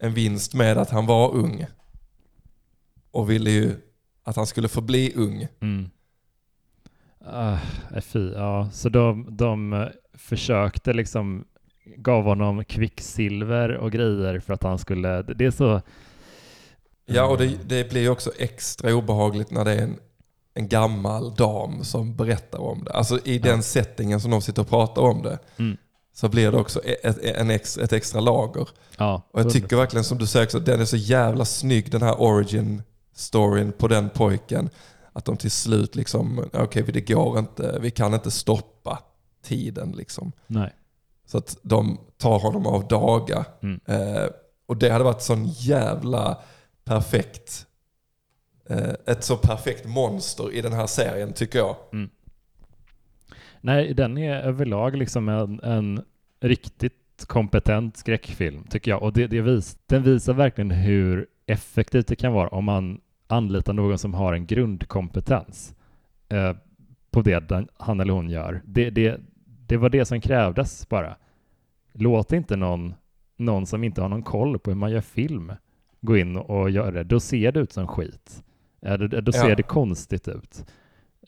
en 0.00 0.14
vinst 0.14 0.54
med 0.54 0.78
att 0.78 0.90
han 0.90 1.06
var 1.06 1.34
ung. 1.34 1.66
Och 3.10 3.30
ville 3.30 3.50
ju 3.50 3.74
att 4.22 4.36
han 4.36 4.46
skulle 4.46 4.68
förbli 4.68 5.12
ung. 5.16 5.46
Mm. 5.60 5.90
Uh, 7.26 7.58
fy, 8.00 8.32
ja. 8.32 8.68
Så 8.72 8.88
de, 8.88 9.26
de 9.36 9.72
eh, 9.72 9.86
försökte 10.14 10.92
liksom, 10.92 11.44
gav 11.96 12.24
honom 12.24 12.64
kvicksilver 12.64 13.68
och 13.76 13.92
grejer 13.92 14.40
för 14.40 14.54
att 14.54 14.62
han 14.62 14.78
skulle, 14.78 15.22
det 15.22 15.44
är 15.44 15.50
så... 15.50 15.80
Ja, 17.06 17.26
och 17.26 17.38
det, 17.38 17.58
det 17.68 17.90
blir 17.90 18.00
ju 18.00 18.08
också 18.08 18.30
extra 18.38 18.94
obehagligt 18.94 19.50
när 19.50 19.64
det 19.64 19.72
är 19.72 19.82
en, 19.82 19.96
en 20.54 20.68
gammal 20.68 21.34
dam 21.34 21.84
som 21.84 22.16
berättar 22.16 22.58
om 22.58 22.84
det. 22.84 22.92
Alltså 22.92 23.18
i 23.24 23.38
den 23.38 23.56
Ja. 23.56 23.62
settingen 23.62 24.20
som 24.20 24.30
de 24.30 24.42
sitter 24.42 24.62
och 24.62 24.68
pratar 24.68 25.02
om 25.02 25.22
det 25.22 25.38
Mm. 25.56 25.76
så 26.14 26.28
blir 26.28 26.52
det 26.52 26.58
också 26.58 26.80
ett, 26.80 27.18
en 27.24 27.50
ex, 27.50 27.78
ett 27.78 27.92
extra 27.92 28.20
lager. 28.20 28.68
Ja, 28.98 29.22
Och 29.30 29.40
jag 29.40 29.50
tycker 29.50 29.76
verkligen 29.76 30.04
som 30.04 30.18
du 30.18 30.26
säger 30.26 30.46
också, 30.46 30.60
den 30.60 30.80
är 30.80 30.84
så 30.84 30.96
jävla 30.96 31.44
snygg 31.44 31.90
den 31.90 32.02
här 32.02 32.20
origin 32.20 32.82
storyn 33.18 33.72
på 33.72 33.88
den 33.88 34.08
pojken. 34.08 34.70
Att 35.12 35.24
de 35.24 35.36
till 35.36 35.50
slut 35.50 35.96
liksom, 35.96 36.44
okej 36.52 36.82
det 36.82 37.00
går 37.08 37.38
inte, 37.38 37.78
vi 37.80 37.90
kan 37.90 38.14
inte 38.14 38.30
stoppa 38.30 39.02
tiden 39.42 39.92
liksom. 39.92 40.32
Nej. 40.46 40.74
Så 41.26 41.38
att 41.38 41.58
de 41.62 42.00
tar 42.16 42.38
honom 42.38 42.66
av 42.66 42.88
daga. 42.88 43.44
Mm. 43.62 43.80
Eh, 43.84 44.26
och 44.66 44.76
det 44.76 44.90
hade 44.90 45.04
varit 45.04 45.22
sån 45.22 45.44
jävla 45.46 46.38
perfekt 46.84 47.66
eh, 48.70 48.92
ett 49.06 49.24
så 49.24 49.36
perfekt 49.36 49.86
monster 49.86 50.52
i 50.52 50.60
den 50.60 50.72
här 50.72 50.86
serien 50.86 51.32
tycker 51.32 51.58
jag. 51.58 51.76
Mm. 51.92 52.10
Nej, 53.60 53.94
den 53.94 54.18
är 54.18 54.40
överlag 54.40 54.96
liksom 54.96 55.28
en, 55.28 55.60
en 55.60 56.04
riktigt 56.40 56.94
kompetent 57.26 57.96
skräckfilm 57.96 58.64
tycker 58.70 58.90
jag. 58.90 59.02
Och 59.02 59.12
det, 59.12 59.26
det 59.26 59.40
vis, 59.40 59.78
den 59.86 60.02
visar 60.02 60.34
verkligen 60.34 60.70
hur 60.70 61.26
effektivt 61.46 62.06
det 62.06 62.16
kan 62.16 62.32
vara 62.32 62.48
om 62.48 62.64
man 62.64 63.00
anlitar 63.28 63.72
någon 63.72 63.98
som 63.98 64.14
har 64.14 64.32
en 64.32 64.46
grundkompetens 64.46 65.74
eh, 66.28 66.52
på 67.10 67.22
det 67.22 67.48
den, 67.48 67.68
han 67.76 68.00
eller 68.00 68.12
hon 68.12 68.30
gör. 68.30 68.62
Det, 68.64 68.90
det, 68.90 69.20
det 69.66 69.76
var 69.76 69.88
det 69.88 70.04
som 70.04 70.20
krävdes 70.20 70.88
bara. 70.88 71.16
Låt 71.92 72.32
inte 72.32 72.56
någon, 72.56 72.94
någon 73.36 73.66
som 73.66 73.84
inte 73.84 74.02
har 74.02 74.08
någon 74.08 74.22
koll 74.22 74.58
på 74.58 74.70
hur 74.70 74.76
man 74.76 74.90
gör 74.90 75.00
film 75.00 75.52
gå 76.00 76.16
in 76.16 76.36
och 76.36 76.70
göra 76.70 76.90
det. 76.90 77.04
Då 77.04 77.20
ser 77.20 77.52
det 77.52 77.60
ut 77.60 77.72
som 77.72 77.86
skit. 77.86 78.44
Eh, 78.80 78.98
då 78.98 79.32
ser 79.32 79.48
ja. 79.48 79.54
det 79.54 79.62
konstigt 79.62 80.28
ut. 80.28 80.64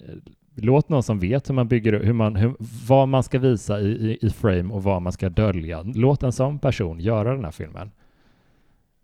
Eh, 0.00 0.14
låt 0.54 0.88
någon 0.88 1.02
som 1.02 1.18
vet 1.18 1.48
hur 1.48 1.54
man 1.54 1.68
bygger 1.68 1.92
hur 1.92 2.12
man, 2.12 2.36
hur, 2.36 2.54
vad 2.88 3.08
man 3.08 3.22
ska 3.22 3.38
visa 3.38 3.80
i, 3.80 3.88
i, 3.88 4.26
i, 4.26 4.30
frame 4.30 4.74
och 4.74 4.82
vad 4.82 5.02
man 5.02 5.12
ska 5.12 5.28
dölja. 5.28 5.82
Låt 5.82 6.22
en 6.22 6.32
sån 6.32 6.58
person 6.58 7.00
göra 7.00 7.34
den 7.34 7.44
här 7.44 7.50
filmen. 7.50 7.90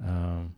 Uh. 0.00 0.48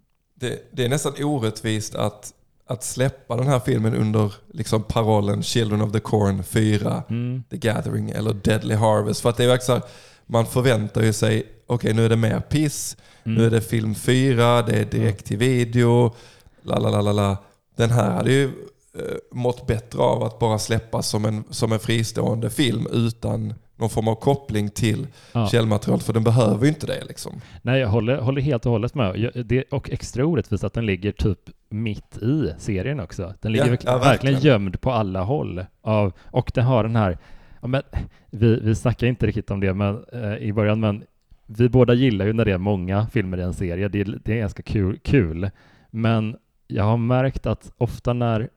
Det, 0.41 0.71
det, 0.73 0.85
är 0.85 0.89
nästan 0.89 1.25
orättvist 1.25 1.95
att, 1.95 2.33
att 2.67 2.85
släppa 2.85 3.37
den 3.37 3.47
här 3.47 3.61
filmen 3.61 3.95
under 3.95 4.35
liksom 4.53 4.83
parollen 4.83 5.43
Children 5.43 5.83
of 5.83 5.93
the 5.93 6.01
Corn 6.01 6.45
4, 6.45 7.03
mm. 7.11 7.43
The 7.51 7.57
Gathering 7.57 8.11
eller 8.11 8.33
Deadly 8.33 8.75
Harvest. 8.75 9.21
För 9.21 9.31
att 9.31 9.37
det 9.37 9.45
är 9.45 9.73
här, 9.73 9.83
man 10.27 10.47
förväntar 10.47 11.03
ju 11.03 11.13
sig, 11.13 11.41
okej 11.41 11.75
okay, 11.75 11.93
nu 11.93 12.05
är 12.05 12.09
det 12.09 12.17
mer 12.17 12.41
piss, 12.41 12.97
mm. 13.25 13.39
nu 13.39 13.47
är 13.47 13.51
det 13.51 13.61
film 13.61 13.95
4, 13.95 14.63
det 14.63 14.77
är 14.77 14.85
direkt 14.85 15.27
till 15.27 15.39
video, 15.39 16.15
la 16.63 16.79
la 16.79 17.01
la 17.01 17.13
la 17.13 17.37
Den 17.77 17.91
här 17.91 18.11
hade 18.11 18.33
ju 18.33 18.51
Eh, 18.99 19.17
mått 19.31 19.67
bättre 19.67 20.03
av 20.03 20.23
att 20.23 20.39
bara 20.39 20.59
släppas 20.59 21.09
som 21.09 21.25
en, 21.25 21.45
som 21.51 21.73
en 21.73 21.79
fristående 21.79 22.51
film 22.51 22.87
utan 22.93 23.55
någon 23.79 23.91
form 23.91 24.09
av 24.09 24.15
koppling 24.15 24.69
till 24.69 25.07
ja. 25.33 25.49
källmaterial, 25.49 26.01
för 26.01 26.13
den 26.13 26.25
behöver 26.25 26.63
ju 26.63 26.69
inte 26.69 26.87
det. 26.87 27.05
Liksom. 27.05 27.41
Nej, 27.63 27.81
jag 27.81 27.89
håller, 27.89 28.19
håller 28.19 28.41
helt 28.41 28.67
och 28.67 28.73
hållet 28.73 28.95
med. 28.95 29.33
Det, 29.45 29.63
och 29.63 29.91
extra 29.91 30.25
orättvist 30.25 30.65
att 30.65 30.75
den 30.75 30.87
ligger 30.87 31.13
typ 31.13 31.39
mitt 31.69 32.19
i 32.19 32.53
serien 32.59 33.01
också. 33.01 33.35
Den 33.41 33.53
ligger 33.53 33.67
ja, 33.67 33.71
verkligen, 33.71 33.95
ja, 33.95 33.99
verkligen. 33.99 34.41
gömd 34.41 34.81
på 34.81 34.91
alla 34.91 35.23
håll. 35.23 35.65
Av, 35.83 36.13
och 36.25 36.53
den 36.55 36.65
har 36.65 36.83
den 36.83 36.97
här, 36.97 37.19
men, 37.61 37.83
vi, 38.31 38.61
vi 38.61 38.75
snackar 38.75 39.07
inte 39.07 39.27
riktigt 39.27 39.51
om 39.51 39.61
det 39.61 39.75
men, 39.75 40.05
eh, 40.13 40.37
i 40.37 40.53
början, 40.53 40.81
men 40.81 41.05
vi 41.47 41.69
båda 41.69 41.95
gillar 41.95 42.27
ju 42.27 42.33
när 42.33 42.45
det 42.45 42.53
är 42.53 42.59
många 42.59 43.07
filmer 43.07 43.39
i 43.39 43.43
en 43.43 43.55
serie. 43.55 43.89
Det, 43.89 44.05
det 44.05 44.33
är 44.33 44.39
ganska 44.39 44.63
kul, 44.63 44.99
kul. 45.03 45.51
Men 45.91 46.37
jag 46.67 46.85
har 46.85 46.97
märkt 46.97 47.47
att 47.47 47.73
ofta 47.79 48.13
när 48.13 48.49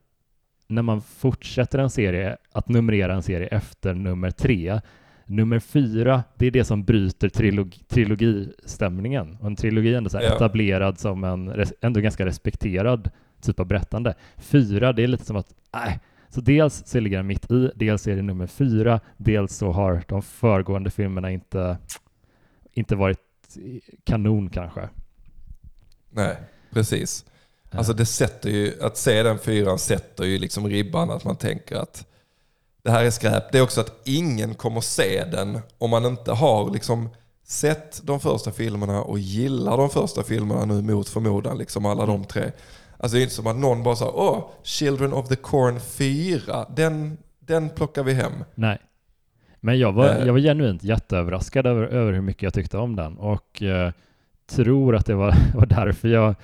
när 0.72 0.82
man 0.82 1.02
fortsätter 1.02 1.80
en 1.80 1.90
serie, 1.90 2.38
att 2.52 2.70
numrera 2.70 3.14
en 3.14 3.24
serie 3.24 3.48
efter 3.48 3.94
nummer 3.94 4.32
tre, 4.32 4.82
nummer 5.32 5.60
fyra, 5.60 6.24
det 6.36 6.46
är 6.46 6.52
det 6.52 6.64
som 6.64 6.84
bryter 6.84 7.30
trilog 7.30 7.80
trilogistämningen. 7.88 9.38
Och 9.40 9.48
en 9.48 9.56
trilogi 9.56 9.94
är 9.94 9.98
ändå 9.98 10.10
så 10.10 10.18
ja. 10.18 10.36
etablerad 10.36 11.00
som 11.00 11.24
en 11.24 11.66
ändå 11.82 12.00
ganska 12.00 12.26
respekterad 12.26 13.10
typ 13.42 13.60
av 13.60 13.66
berättande. 13.66 14.14
Fyra, 14.38 14.94
det 14.94 15.04
är 15.04 15.08
lite 15.08 15.26
som 15.26 15.36
att, 15.36 15.54
nej, 15.74 16.00
så 16.30 16.42
dels 16.42 16.84
så 16.86 17.00
ligger 17.00 17.18
den 17.18 17.28
mitt 17.28 17.52
i, 17.52 17.72
dels 17.76 18.08
är 18.08 18.16
det 18.16 18.22
nummer 18.22 18.48
fyra, 18.48 19.00
dels 19.18 19.56
så 19.56 19.72
har 19.72 20.04
de 20.08 20.22
föregående 20.22 20.90
filmerna 20.90 21.32
inte, 21.32 21.78
inte 22.74 22.96
varit 22.96 23.20
kanon 24.04 24.50
kanske. 24.50 24.90
Nej, 26.10 26.36
precis. 26.74 27.26
Alltså 27.72 27.94
det 27.94 28.06
sätter 28.06 28.50
ju, 28.50 28.74
att 28.82 28.98
se 28.98 29.24
den 29.24 29.40
fyran 29.40 29.80
sätter 29.80 30.24
ju 30.24 30.38
liksom 30.38 30.68
ribban 30.68 31.10
att 31.10 31.26
man 31.26 31.36
tänker 31.36 31.76
att 31.76 32.08
det 32.84 32.92
här 32.92 33.06
är 33.06 33.10
skräp. 33.10 33.52
Det 33.52 33.58
är 33.58 33.62
också 33.62 33.82
att 33.82 34.02
ingen 34.04 34.54
kommer 34.54 34.82
se 34.82 35.24
den 35.32 35.60
om 35.78 35.90
man 35.90 36.06
inte 36.06 36.32
har 36.32 36.72
liksom 36.72 37.10
sett 37.44 38.02
de 38.04 38.20
första 38.20 38.52
filmerna 38.52 39.02
och 39.02 39.20
gillar 39.20 39.78
de 39.78 39.90
första 39.90 40.24
filmerna 40.24 40.66
nu 40.66 40.82
mot 40.82 41.10
förmodan, 41.10 41.58
liksom 41.58 41.86
alla 41.86 42.06
de 42.06 42.24
tre. 42.24 42.52
Alltså 42.98 43.16
det 43.16 43.22
är 43.22 43.24
inte 43.24 43.36
som 43.36 43.48
att 43.48 43.56
någon 43.56 43.84
bara 43.84 43.96
säger 43.96 44.16
åh, 44.16 44.50
Children 44.64 45.14
of 45.14 45.28
the 45.28 45.36
Corn 45.36 45.80
4, 45.80 46.66
den, 46.76 47.18
den 47.40 47.70
plockar 47.70 48.04
vi 48.04 48.14
hem. 48.14 48.32
Nej. 48.56 48.78
Men 49.60 49.80
jag 49.80 49.92
var, 49.92 50.10
äh, 50.10 50.26
jag 50.26 50.34
var 50.34 50.40
genuint 50.40 50.84
jätteöverraskad 50.84 51.68
över, 51.68 51.84
över 51.84 52.14
hur 52.14 52.22
mycket 52.22 52.44
jag 52.44 52.54
tyckte 52.54 52.78
om 52.78 52.96
den 52.96 53.18
och 53.18 53.64
eh, 53.64 53.92
tror 54.50 54.96
att 54.96 55.06
det 55.06 55.16
var, 55.16 55.36
var 55.56 55.66
därför 55.66 56.08
jag 56.08 56.36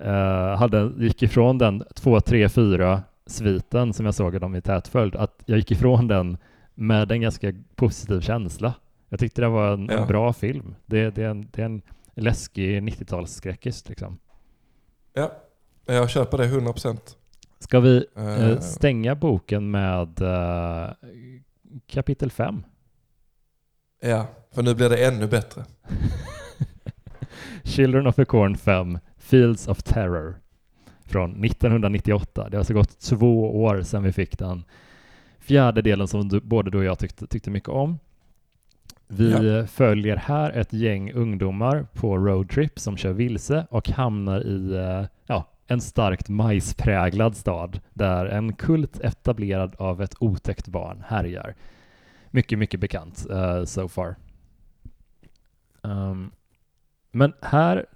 Uh, 0.00 0.56
hade, 0.56 0.92
gick 0.98 1.22
ifrån 1.22 1.58
den 1.58 1.82
2, 1.94 2.20
3, 2.20 2.48
4 2.48 3.02
sviten 3.32 3.92
som 3.92 4.06
jag 4.06 4.14
såg 4.14 4.40
dem 4.40 4.54
i 4.54 4.60
tätföljd, 4.60 5.16
att 5.16 5.42
jag 5.46 5.58
gick 5.58 5.70
ifrån 5.70 6.08
den 6.08 6.36
med 6.74 7.12
en 7.12 7.20
ganska 7.20 7.52
positiv 7.74 8.20
känsla. 8.20 8.74
Jag 9.08 9.20
tyckte 9.20 9.40
det 9.40 9.48
var 9.48 9.72
en, 9.72 9.88
ja. 9.90 10.06
bra 10.06 10.32
film. 10.32 10.74
Det, 10.86 11.10
det, 11.10 11.22
är 11.22 11.28
en, 11.28 11.48
det 11.50 11.62
är 11.62 11.66
en 11.66 11.82
läskig 12.14 12.82
90-talsskräckis 12.82 13.88
liksom. 13.88 14.18
Ja, 15.12 15.32
jag 15.86 16.10
köper 16.10 16.38
det 16.38 16.46
100%. 16.46 16.98
Ska 17.58 17.80
vi 17.80 18.06
uh. 18.18 18.60
stänga 18.60 19.14
boken 19.14 19.70
med 19.70 20.22
uh, 20.22 20.90
kapitel 21.86 22.30
5? 22.30 22.62
Ja, 24.00 24.26
för 24.50 24.62
nu 24.62 24.74
blir 24.74 24.88
det 24.88 25.06
ännu 25.06 25.26
bättre. 25.26 25.64
Children 27.64 28.06
of 28.06 28.16
the 28.16 28.24
Corn 28.24 28.56
5 28.56 28.98
Fields 29.16 29.68
of 29.68 29.82
Terror 29.82 30.41
från 31.12 31.44
1998. 31.44 32.48
Det 32.48 32.56
har 32.56 32.58
alltså 32.58 32.74
gått 32.74 33.00
två 33.00 33.62
år 33.62 33.82
sedan 33.82 34.02
vi 34.02 34.12
fick 34.12 34.38
den 34.38 34.64
fjärde 35.40 35.82
delen 35.82 36.08
som 36.08 36.28
du, 36.28 36.40
både 36.40 36.70
du 36.70 36.78
och 36.78 36.84
jag 36.84 36.98
tyckte, 36.98 37.26
tyckte 37.26 37.50
mycket 37.50 37.68
om. 37.68 37.98
Vi 39.08 39.30
ja. 39.30 39.66
följer 39.66 40.16
här 40.16 40.50
ett 40.50 40.72
gäng 40.72 41.12
ungdomar 41.12 41.86
på 41.94 42.18
roadtrip 42.18 42.78
som 42.78 42.96
kör 42.96 43.12
vilse 43.12 43.66
och 43.70 43.88
hamnar 43.88 44.46
i 44.46 44.74
eh, 44.74 45.06
ja, 45.26 45.44
en 45.66 45.80
starkt 45.80 46.28
majspräglad 46.28 47.36
stad 47.36 47.80
där 47.94 48.26
en 48.26 48.52
kult 48.52 49.00
etablerad 49.00 49.74
av 49.78 50.02
ett 50.02 50.14
otäckt 50.20 50.68
barn 50.68 51.04
härjar. 51.06 51.54
Mycket, 52.30 52.58
mycket 52.58 52.80
bekant 52.80 53.26
uh, 53.30 53.64
so 53.64 53.88
far. 53.88 54.16
Um, 55.82 56.30
men 57.12 57.32
här 57.42 57.86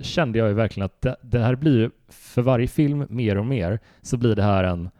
kände 0.00 0.38
jag 0.38 0.48
ju 0.48 0.54
verkligen 0.54 0.84
att 0.84 1.00
det, 1.00 1.16
det, 1.22 1.38
här 1.38 1.54
blir 1.54 1.78
ju, 1.78 1.90
för 2.08 2.42
varje 2.42 2.68
film 2.68 3.06
mer 3.08 3.38
och 3.38 3.46
mer, 3.46 3.78
så 4.02 4.16
blir 4.16 4.36
det 4.36 4.42
här 4.42 4.64
en, 4.64 4.90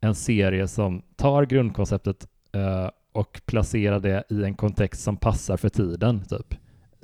en 0.00 0.14
serie 0.14 0.68
som 0.68 1.02
tar 1.16 1.46
grundkonceptet 1.46 2.28
uh, 2.56 2.90
och 3.12 3.40
placerar 3.46 4.00
det 4.00 4.24
i 4.28 4.44
en 4.44 4.54
kontext 4.54 5.02
som 5.02 5.16
passar 5.16 5.56
för 5.56 5.68
tiden, 5.68 6.24
typ. 6.24 6.54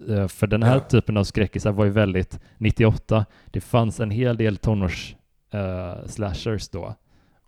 Uh, 0.08 0.26
för 0.26 0.46
den 0.46 0.62
här 0.62 0.74
ja. 0.74 0.80
typen 0.80 1.16
av 1.16 1.24
skräckisar 1.24 1.72
var 1.72 1.84
ju 1.84 1.90
väldigt 1.90 2.40
98. 2.58 3.26
Det 3.50 3.60
fanns 3.60 4.00
en 4.00 4.10
hel 4.10 4.36
del 4.36 4.56
tonårs 4.56 5.16
uh, 5.54 6.06
slashers 6.06 6.68
då 6.68 6.94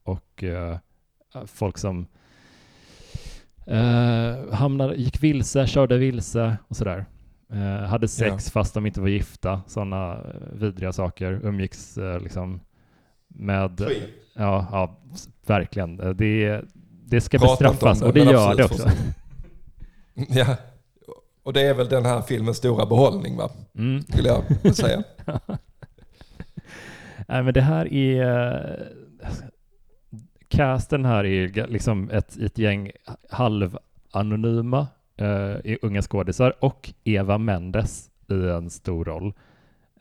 och 0.03 0.45
folk 1.47 1.79
som 1.79 2.07
hamnade, 4.53 4.95
gick 4.95 5.23
vilse, 5.23 5.67
körde 5.67 5.99
vilse 5.99 6.57
och 6.69 6.77
sådär. 6.77 7.05
Eh, 7.53 7.87
hade 7.87 8.09
sex 8.09 8.47
ja. 8.47 8.51
fast 8.51 8.75
de 8.75 8.87
inte 8.87 9.01
var 9.01 9.09
gifta, 9.09 9.63
sådana 9.67 10.13
eh, 10.13 10.21
vidriga 10.53 10.93
saker. 10.93 11.41
Umgicks 11.43 11.99
eh, 11.99 12.21
liksom 12.21 12.61
med... 13.29 13.81
Ja, 14.35 14.67
ja, 14.73 14.97
verkligen. 15.47 16.01
Eh, 16.01 16.11
det, 16.11 16.63
det 17.07 17.21
ska 17.21 17.39
Prata 17.39 17.53
bestraffas 17.53 18.01
det, 18.01 18.07
och 18.07 18.13
det 18.13 18.21
gör 18.21 18.55
det 18.55 18.65
också. 18.65 18.89
ja, 20.15 20.57
och 21.43 21.53
det 21.53 21.63
är 21.63 21.75
väl 21.75 21.89
den 21.89 22.05
här 22.05 22.23
filmens 22.23 22.57
stora 22.57 22.87
behållning 22.87 23.37
va? 23.37 23.51
Mm. 23.79 24.03
Skulle 24.03 24.29
jag 24.29 24.77
säga. 24.77 25.03
Nej 27.29 27.43
men 27.43 27.55
det 27.55 27.61
här 27.61 27.93
är... 27.93 29.05
Casten 30.49 31.05
här 31.05 31.25
är 31.25 31.67
liksom 31.67 32.11
ett, 32.11 32.37
ett 32.37 32.59
gäng 32.59 32.91
halvanonyma 33.31 34.87
uh, 35.23 35.77
unga 35.83 36.03
skådisar 36.03 36.55
och 36.61 36.93
Eva 37.05 37.39
Mendes 37.39 38.11
i 38.29 38.35
en 38.35 38.71
stor 38.71 39.05
roll. 39.05 39.35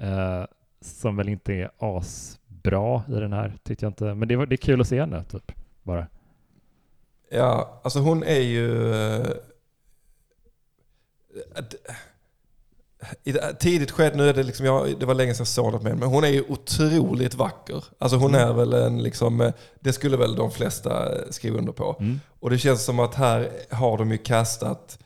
Uh, 0.04 0.46
som 0.82 1.16
väl 1.16 1.30
inte 1.30 1.54
är 1.54 1.72
asbra 1.78 3.04
i 3.08 3.12
den 3.12 3.34
här, 3.34 3.54
tyckte 3.64 3.86
jag 3.86 3.90
inte. 3.90 4.14
Men 4.14 4.28
det, 4.28 4.36
var, 4.36 4.46
det 4.46 4.56
är 4.56 4.58
kul 4.58 4.82
att 4.82 4.88
se 4.88 5.00
henne, 5.00 5.24
typ. 5.24 5.52
Bara. 5.84 6.08
Ja, 7.32 7.82
alltså 7.84 8.00
hon 8.00 8.24
är 8.24 8.40
ju... 8.40 8.68
Uh, 8.68 9.28
i 13.24 13.34
tidigt 13.60 13.92
skede, 13.92 14.18
nu 14.18 14.30
är 14.30 14.34
det 14.34 14.44
liksom, 14.44 14.66
jag, 14.66 15.00
det 15.00 15.06
var 15.06 15.14
länge 15.14 15.34
sedan 15.34 15.42
jag 15.42 15.48
såg 15.48 15.72
något 15.72 15.84
med 15.84 15.98
men 15.98 16.10
hon 16.10 16.24
är 16.24 16.28
ju 16.28 16.44
otroligt 16.48 17.36
vacker. 17.36 17.84
Alltså 17.98 18.18
hon 18.18 18.36
mm. 18.36 18.50
är 18.50 18.54
väl 18.54 18.74
en 18.74 19.04
liksom, 19.04 19.52
det 19.80 19.94
skulle 19.94 20.18
väl 20.18 20.36
de 20.36 20.52
flesta 20.52 21.10
skriva 21.30 21.58
under 21.58 21.72
på. 21.72 21.96
Mm. 22.00 22.20
Och 22.40 22.50
det 22.50 22.58
känns 22.58 22.86
som 22.86 23.00
att 23.00 23.16
här 23.16 23.50
har 23.72 23.98
de 23.98 24.12
ju 24.12 24.18
kastat 24.18 25.00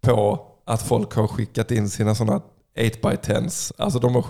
på 0.00 0.46
att 0.64 0.82
folk 0.82 1.14
har 1.14 1.26
skickat 1.26 1.70
in 1.70 1.88
sina 1.88 2.14
sådana 2.14 2.40
8x10s. 2.78 3.72
Alltså 3.78 3.98
de 3.98 4.14
har 4.14 4.24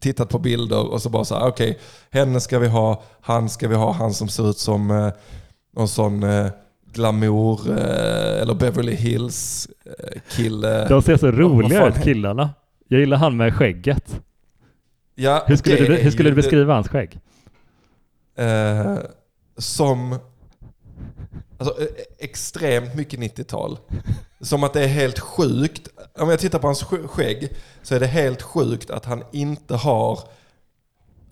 tittat 0.00 0.28
på 0.28 0.38
bilder 0.38 0.92
och 0.92 1.02
så 1.02 1.10
bara 1.10 1.24
så 1.24 1.34
här, 1.34 1.48
okej, 1.48 1.70
okay, 1.70 1.80
henne 2.10 2.40
ska 2.40 2.58
vi 2.58 2.68
ha, 2.68 3.02
han 3.20 3.48
ska 3.48 3.68
vi 3.68 3.74
ha, 3.74 3.92
han 3.92 4.14
som 4.14 4.28
ser 4.28 4.50
ut 4.50 4.58
som 4.58 4.90
eh, 4.90 5.12
någon 5.76 5.88
sån 5.88 6.22
eh, 6.22 6.46
glamour 6.92 7.60
eh, 7.68 8.42
eller 8.42 8.54
Beverly 8.54 8.94
Hills 8.94 9.68
eh, 9.84 10.20
kille. 10.28 10.88
De 10.88 11.02
ser 11.02 11.16
så 11.16 11.30
roliga 11.30 11.88
ut 11.88 12.02
killarna. 12.02 12.50
Jag 12.88 13.00
gillar 13.00 13.16
han 13.16 13.36
med 13.36 13.54
skägget. 13.54 14.20
Ja, 15.14 15.44
hur 15.46 15.56
skulle, 15.56 15.76
du, 15.76 15.96
hur 15.96 16.10
skulle 16.10 16.30
du 16.30 16.36
beskriva 16.36 16.66
det, 16.66 16.74
hans 16.74 16.88
skägg? 16.88 17.18
Eh, 18.36 18.96
som 19.58 20.18
alltså, 21.66 21.82
e- 21.82 22.04
extremt 22.18 22.94
mycket 22.94 23.20
90-tal. 23.20 23.78
Som 24.40 24.64
att 24.64 24.72
det 24.72 24.82
är 24.82 24.88
helt 24.88 25.18
sjukt. 25.18 25.88
Om 26.18 26.30
jag 26.30 26.38
tittar 26.38 26.58
på 26.58 26.66
hans 26.66 26.82
skägg 26.82 27.48
så 27.82 27.94
är 27.94 28.00
det 28.00 28.06
helt 28.06 28.42
sjukt 28.42 28.90
att 28.90 29.04
han 29.04 29.24
inte 29.32 29.74
har 29.74 30.18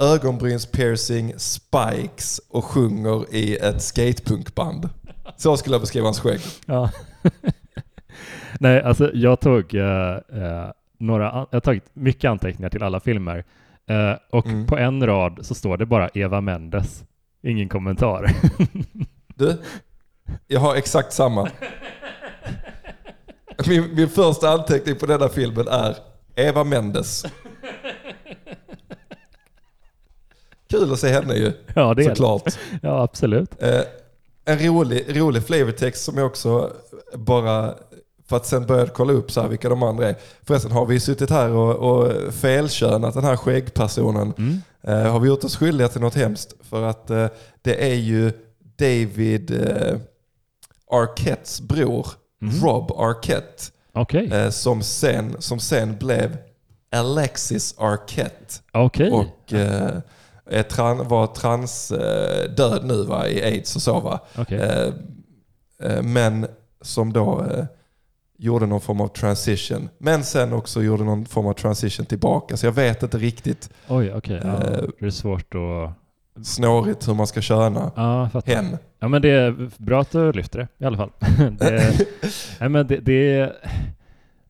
ögonbrynspiercing, 0.00 1.34
spikes 1.36 2.40
och 2.48 2.64
sjunger 2.64 3.34
i 3.34 3.56
ett 3.56 3.82
skatepunkband. 3.82 4.88
Så 5.36 5.56
skulle 5.56 5.74
jag 5.74 5.80
beskriva 5.80 6.06
hans 6.06 6.20
skägg. 6.20 6.40
Ja. 6.66 6.90
Nej, 8.60 8.82
alltså 8.82 9.10
jag 9.14 9.40
tog 9.40 9.74
uh, 9.74 9.82
uh, 9.82 10.70
några, 10.98 11.24
jag 11.24 11.46
har 11.56 11.60
tagit 11.60 11.84
mycket 11.92 12.30
anteckningar 12.30 12.70
till 12.70 12.82
alla 12.82 13.00
filmer. 13.00 13.44
Uh, 13.90 14.18
och 14.30 14.46
mm. 14.46 14.66
på 14.66 14.78
en 14.78 15.06
rad 15.06 15.38
så 15.42 15.54
står 15.54 15.76
det 15.76 15.86
bara 15.86 16.08
Eva 16.14 16.40
Mendes. 16.40 17.04
Ingen 17.42 17.68
kommentar. 17.68 18.30
du, 19.34 19.56
jag 20.46 20.60
har 20.60 20.74
exakt 20.76 21.12
samma. 21.12 21.50
Min, 23.66 23.94
min 23.94 24.08
första 24.08 24.50
anteckning 24.50 24.96
på 24.96 25.06
denna 25.06 25.28
filmen 25.28 25.68
är 25.68 25.96
Eva 26.36 26.64
Mendes. 26.64 27.24
Kul 30.70 30.92
att 30.92 30.98
se 30.98 31.08
henne 31.08 31.34
ju. 31.34 31.52
Ja, 31.74 31.94
det 31.94 32.04
såklart. 32.04 32.46
är 32.46 32.50
det. 32.50 32.78
Ja, 32.82 33.02
absolut. 33.02 33.62
Eh, 33.62 33.80
en 34.44 34.58
rolig, 34.58 35.20
rolig 35.20 35.42
flavortext 35.42 36.04
som 36.04 36.18
jag 36.18 36.26
också 36.26 36.72
bara, 37.14 37.74
för 38.28 38.36
att 38.36 38.46
sen 38.46 38.66
började 38.66 38.90
kolla 38.90 39.12
upp 39.12 39.30
så 39.32 39.40
här 39.40 39.48
vilka 39.48 39.68
de 39.68 39.82
andra 39.82 40.08
är. 40.08 40.14
Förresten 40.42 40.72
har 40.72 40.86
vi 40.86 41.00
suttit 41.00 41.30
här 41.30 41.50
och, 41.50 41.74
och 41.74 42.34
felkönat 42.34 43.14
den 43.14 43.24
här 43.24 43.36
skäggpersonen. 43.36 44.32
Mm. 44.38 44.60
Eh, 44.82 45.12
har 45.12 45.20
vi 45.20 45.28
gjort 45.28 45.44
oss 45.44 45.56
skyldiga 45.56 45.88
till 45.88 46.00
något 46.00 46.14
hemskt? 46.14 46.54
För 46.70 46.82
att 46.82 47.10
eh, 47.10 47.26
det 47.62 47.90
är 47.90 47.94
ju 47.94 48.32
David 48.78 49.50
Arquettes 50.90 51.60
bror, 51.60 52.06
mm. 52.42 52.54
Rob 52.64 52.92
Arquette. 52.92 53.72
Okay. 53.94 54.26
Eh, 54.26 54.50
som, 54.50 54.82
sen, 54.82 55.36
som 55.38 55.60
sen 55.60 55.96
blev 55.98 56.36
Alexis 56.92 57.74
Arquette. 57.78 58.54
Okay. 58.72 59.10
Och 59.10 59.52
eh, 59.52 59.98
är 60.46 60.62
tran, 60.62 61.08
var 61.08 61.26
transdöd 61.26 62.60
eh, 62.60 62.84
nu 62.84 63.04
va, 63.04 63.28
i 63.28 63.42
aids 63.42 63.76
och 63.76 63.82
så. 63.82 64.00
Va? 64.00 64.20
Okay. 64.38 64.58
Eh, 64.58 64.92
eh, 65.82 66.02
men 66.02 66.46
som 66.80 67.12
då 67.12 67.44
eh, 67.44 67.64
gjorde 68.38 68.66
någon 68.66 68.80
form 68.80 69.00
av 69.00 69.08
transition. 69.08 69.88
Men 69.98 70.24
sen 70.24 70.52
också 70.52 70.82
gjorde 70.82 71.04
någon 71.04 71.26
form 71.26 71.46
av 71.46 71.52
transition 71.52 72.06
tillbaka. 72.06 72.56
Så 72.56 72.66
jag 72.66 72.72
vet 72.72 73.02
inte 73.02 73.18
riktigt. 73.18 73.70
Oj, 73.88 74.12
okej. 74.14 74.38
Okay. 74.38 74.50
Ja, 74.50 74.80
det 74.98 75.06
är 75.06 75.10
svårt 75.10 75.54
att 75.54 75.99
snårigt 76.42 77.08
hur 77.08 77.14
man 77.14 77.26
ska 77.26 77.40
köna 77.40 77.92
ja, 77.96 78.30
hen. 78.46 78.78
Ja, 78.98 79.08
men 79.08 79.22
det 79.22 79.30
är 79.30 79.70
bra 79.76 80.00
att 80.00 80.10
du 80.10 80.32
lyfter 80.32 80.58
det 80.58 80.68
i 80.78 80.84
alla 80.84 80.96
fall. 80.96 81.10
det, 81.58 82.06
nej, 82.60 82.68
men 82.68 82.86
det, 82.86 82.96
det, 82.96 83.52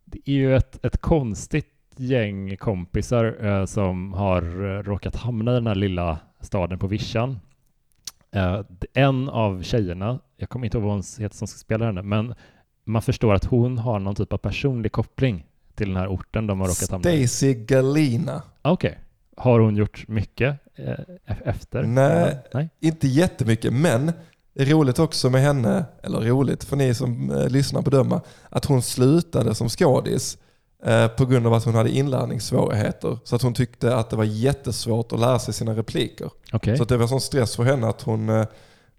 det, 0.04 0.18
är 0.24 0.32
ju 0.32 0.56
ett, 0.56 0.84
ett 0.84 1.00
konstigt 1.00 1.66
gäng 1.96 2.56
kompisar 2.56 3.46
eh, 3.46 3.64
som 3.64 4.12
har 4.12 4.42
råkat 4.82 5.16
hamna 5.16 5.50
i 5.50 5.54
den 5.54 5.66
här 5.66 5.74
lilla 5.74 6.18
staden 6.40 6.78
på 6.78 6.86
vischan. 6.86 7.40
Eh, 8.32 8.60
en 8.94 9.28
av 9.28 9.62
tjejerna, 9.62 10.18
jag 10.36 10.48
kommer 10.48 10.66
inte 10.66 10.76
ihåg 10.76 10.84
vad 10.84 10.92
hon 10.92 11.02
heter 11.18 11.36
som 11.36 11.48
ska 11.48 11.58
spela 11.58 11.86
henne, 11.86 12.02
men 12.02 12.34
man 12.84 13.02
förstår 13.02 13.34
att 13.34 13.44
hon 13.44 13.78
har 13.78 13.98
någon 13.98 14.14
typ 14.14 14.32
av 14.32 14.38
personlig 14.38 14.92
koppling 14.92 15.46
till 15.74 15.88
den 15.88 15.96
här 15.96 16.08
orten 16.08 16.46
de 16.46 16.60
har 16.60 16.68
råkat 16.68 16.90
hamna 16.90 17.10
i. 17.10 17.28
Stacy 17.28 17.54
Galina. 17.54 18.42
Okej. 18.62 18.90
Okay. 18.90 19.02
Har 19.36 19.60
hon 19.60 19.76
gjort 19.76 20.08
mycket 20.08 20.48
eh, 20.50 20.69
efter? 21.26 21.82
Nej, 21.82 22.38
Nej, 22.54 22.68
inte 22.80 23.08
jättemycket. 23.08 23.72
Men 23.72 24.12
det 24.54 24.62
är 24.62 24.66
roligt 24.66 24.98
också 24.98 25.30
med 25.30 25.42
henne, 25.42 25.84
eller 26.02 26.20
roligt 26.20 26.64
för 26.64 26.76
ni 26.76 26.94
som 26.94 27.30
eh, 27.30 27.48
lyssnar 27.48 27.82
bedöma, 27.82 28.20
att 28.48 28.64
hon 28.64 28.82
slutade 28.82 29.54
som 29.54 29.68
skådis 29.68 30.38
eh, 30.84 31.08
på 31.08 31.26
grund 31.26 31.46
av 31.46 31.54
att 31.54 31.64
hon 31.64 31.74
hade 31.74 31.90
inlärningssvårigheter. 31.90 33.18
Så 33.24 33.36
att 33.36 33.42
hon 33.42 33.54
tyckte 33.54 33.96
att 33.96 34.10
det 34.10 34.16
var 34.16 34.24
jättesvårt 34.24 35.12
att 35.12 35.20
lära 35.20 35.38
sig 35.38 35.54
sina 35.54 35.76
repliker. 35.76 36.30
Okay. 36.52 36.76
Så 36.76 36.82
att 36.82 36.88
det 36.88 36.96
var 36.96 37.06
sån 37.06 37.20
stress 37.20 37.56
för 37.56 37.64
henne 37.64 37.88
att 37.88 38.02
hon, 38.02 38.28
eh, 38.28 38.46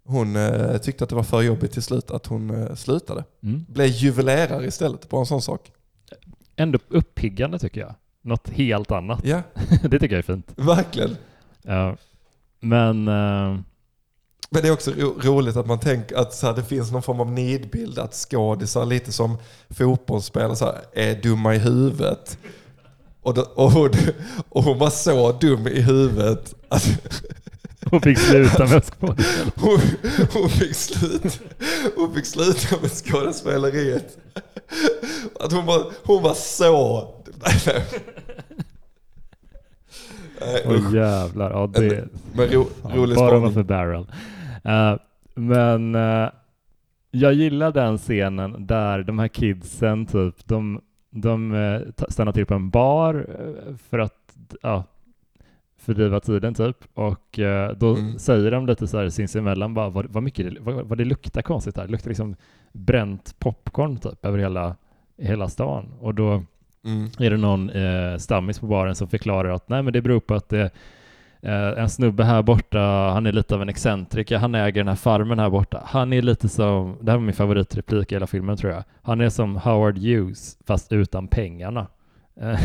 hon 0.03 0.36
eh, 0.36 0.78
tyckte 0.78 1.03
att 1.03 1.10
det 1.10 1.16
var 1.16 1.24
för 1.24 1.41
jobbigt 1.41 1.72
till 1.72 1.84
slut 1.84 2.12
att 2.12 2.26
hon 2.26 2.49
eh, 2.49 2.76
slutade. 2.76 3.24
Mm. 3.44 3.66
Blev 3.70 3.88
juvelerare 3.88 4.66
istället, 4.66 5.10
bara 5.10 5.20
en 5.20 5.26
sån 5.26 5.41
sak. 5.41 5.72
Ändå 6.56 6.80
uppiggande 6.90 7.60
tycker 7.60 7.82
jag 7.82 7.95
något 8.22 8.49
helt 8.49 8.91
annat. 8.91 9.20
Ja. 9.24 9.41
det 9.84 9.99
tycker 9.99 10.16
jag 10.16 10.30
är 10.30 10.34
fint. 10.34 10.52
Verkligen. 10.56 11.18
Ja. 11.61 11.97
Men... 12.59 13.07
Uh... 13.07 13.59
Men 14.53 14.61
det 14.61 14.67
är 14.67 14.71
också 14.71 14.91
ro 14.91 15.19
roligt 15.21 15.55
att 15.57 15.65
man 15.65 15.79
tänker 15.79 16.15
att 16.15 16.33
så 16.33 16.47
här, 16.47 16.53
det 16.53 16.63
finns 16.63 16.91
någon 16.91 17.03
form 17.03 17.19
av 17.19 17.31
nidbild 17.31 17.99
att 17.99 18.13
skådisar, 18.13 18.85
lite 18.85 19.11
som 19.11 19.38
fotbollsspelare, 19.69 20.55
så 20.55 20.65
här, 20.65 20.81
är 20.93 21.21
dumma 21.21 21.55
i 21.55 21.57
huvudet. 21.57 22.38
Och, 23.21 23.33
då, 23.33 23.41
och, 23.41 23.71
hon, 23.71 23.89
och 24.49 24.63
hon 24.63 24.77
var 24.77 24.89
så 24.89 25.31
dum 25.31 25.67
i 25.67 25.81
huvudet 25.81 26.53
att 26.69 26.85
hon 27.85 28.01
fick 28.01 28.19
sluta 28.19 28.65
med 28.65 28.83
skådespel. 28.85 29.51
Hon, 29.55 29.79
hon, 30.33 30.49
fick 30.49 30.75
sluta, 30.75 31.29
hon 31.95 32.15
fick 32.15 32.25
sluta 32.25 32.81
med 32.81 32.91
skådespeleriet. 32.91 34.17
Att 35.39 35.51
hon, 35.51 35.65
var, 35.65 35.91
hon 36.03 36.23
var 36.23 36.33
så 36.33 37.07
Åh 40.65 40.72
oh, 40.72 40.95
jävlar. 40.95 41.51
Ja, 41.51 41.68
det, 41.68 42.07
men 42.34 42.47
ro, 42.47 42.65
rolig 42.84 43.18
Bara 43.18 43.39
man 43.39 43.53
för 43.53 43.63
barrel. 43.63 44.05
Uh, 44.65 44.99
men 45.35 45.95
uh, 45.95 46.30
jag 47.11 47.34
gillar 47.34 47.72
den 47.72 47.97
scenen 47.97 48.68
där 48.68 49.03
de 49.03 49.19
här 49.19 49.27
kidsen 49.27 50.05
typ, 50.05 50.47
de, 50.47 50.81
de 51.09 51.51
uh, 51.51 51.81
stannar 52.09 52.31
till 52.31 52.45
på 52.45 52.53
en 52.53 52.69
bar 52.69 53.27
för 53.89 53.99
att 53.99 54.35
ja, 54.61 54.84
fördriva 55.77 56.19
tiden 56.19 56.53
typ. 56.53 56.77
Och 56.93 57.39
då 57.77 57.95
mm. 57.95 58.19
säger 58.19 58.51
de 58.51 58.65
lite 58.65 58.88
så 58.88 58.97
här 58.97 59.09
sinsemellan 59.09 59.73
bara 59.73 59.89
vad, 59.89 60.05
vad 60.05 60.23
mycket 60.23 60.59
vad, 60.59 60.76
vad 60.76 60.97
det 60.97 61.05
luktar 61.05 61.41
konstigt 61.41 61.77
här. 61.77 61.85
Det 61.85 61.91
luktar 61.91 62.09
liksom 62.09 62.35
bränt 62.72 63.35
popcorn 63.39 63.97
typ 63.97 64.26
över 64.26 64.38
hela, 64.38 64.76
hela 65.18 65.49
stan. 65.49 65.93
Och 65.99 66.15
då 66.15 66.43
Mm. 66.86 67.10
Är 67.20 67.30
det 67.30 67.38
någon 67.38 67.70
eh, 67.70 68.18
stammis 68.18 68.60
på 68.60 68.66
baren 68.66 68.95
som 68.95 69.08
förklarar 69.08 69.49
att 69.49 69.70
nej 69.70 69.84
men 69.84 69.94
det 69.94 70.02
beror 70.02 70.20
på 70.20 70.36
att 70.36 70.49
det 70.49 70.72
eh, 71.41 71.80
en 71.80 71.90
snubbe 71.90 72.24
här 72.24 72.41
borta, 72.41 72.80
han 73.14 73.26
är 73.26 73.32
lite 73.32 73.56
av 73.56 73.62
en 73.62 73.70
excentriker, 73.70 74.38
han 74.38 74.56
äger 74.56 74.82
den 74.82 74.88
här 74.88 74.95
farmen 74.95 75.40
här 75.40 75.49
borta. 75.49 75.84
Han 75.86 76.14
är 76.14 76.22
lite 76.22 76.49
som, 76.49 76.98
det 77.02 77.12
här 77.12 77.18
var 77.18 77.26
min 77.26 77.36
favoritreplik 77.36 78.12
i 78.12 78.16
hela 78.16 78.28
filmen 78.28 78.58
tror 78.58 78.74
jag, 78.74 78.84
han 79.02 79.22
är 79.22 79.30
som 79.30 79.56
Howard 79.56 79.98
Hughes 79.98 80.58
fast 80.68 80.91
utan 80.91 81.28
pengarna. 81.28 81.88
Eh, 82.41 82.60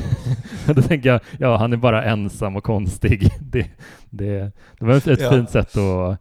då 0.75 0.83
tänker 0.83 1.09
jag, 1.09 1.21
ja 1.39 1.57
han 1.57 1.73
är 1.73 1.77
bara 1.77 2.05
ensam 2.05 2.57
och 2.57 2.65
konstig. 2.65 3.29
Det, 3.41 3.71
det, 4.11 4.53
det 4.79 4.85
var 4.85 4.95
ett, 4.95 5.21
ja. 5.21 5.31
fint 5.31 5.51
sätt 5.51 5.77
att 5.77 5.77
eh, 5.77 6.17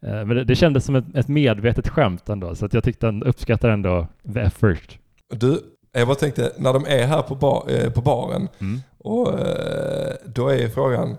men 0.00 0.28
det, 0.28 0.44
det 0.44 0.54
kändes 0.54 0.84
som 0.84 0.94
ett, 0.94 1.14
ett 1.14 1.28
medvetet 1.28 1.88
skämt 1.88 2.28
ändå, 2.28 2.54
så 2.54 2.66
att 2.66 2.74
jag 2.74 2.84
tyckte 2.84 3.06
han 3.06 3.22
uppskattar 3.22 3.68
ändå 3.68 4.06
the 4.34 4.40
effort. 4.40 4.98
Du, 5.30 5.60
jag 5.94 6.08
bara 6.08 6.16
tänkte, 6.16 6.52
när 6.56 6.72
de 6.72 6.86
är 6.86 7.06
här 7.06 7.22
på, 7.22 7.34
bar, 7.34 7.64
eh, 7.68 7.90
på 7.90 8.00
baren, 8.00 8.48
mm. 8.60 8.82
och 8.98 9.40
eh, 9.40 10.14
då 10.26 10.48
är 10.48 10.68
frågan, 10.68 11.16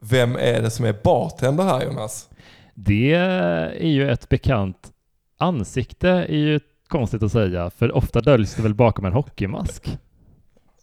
vem 0.00 0.36
är 0.36 0.62
det 0.62 0.70
som 0.70 0.84
är 0.84 0.96
bartender 1.02 1.64
här 1.64 1.84
Jonas? 1.84 2.28
Det 2.74 3.12
är 3.14 3.88
ju 3.88 4.10
ett 4.10 4.28
bekant 4.28 4.92
ansikte, 5.38 6.08
är 6.08 6.36
ju 6.36 6.60
konstigt 6.88 7.22
att 7.22 7.32
säga, 7.32 7.70
för 7.70 7.96
ofta 7.96 8.20
döljs 8.20 8.54
det 8.54 8.62
väl 8.62 8.74
bakom 8.74 9.04
en 9.04 9.12
hockeymask. 9.12 9.98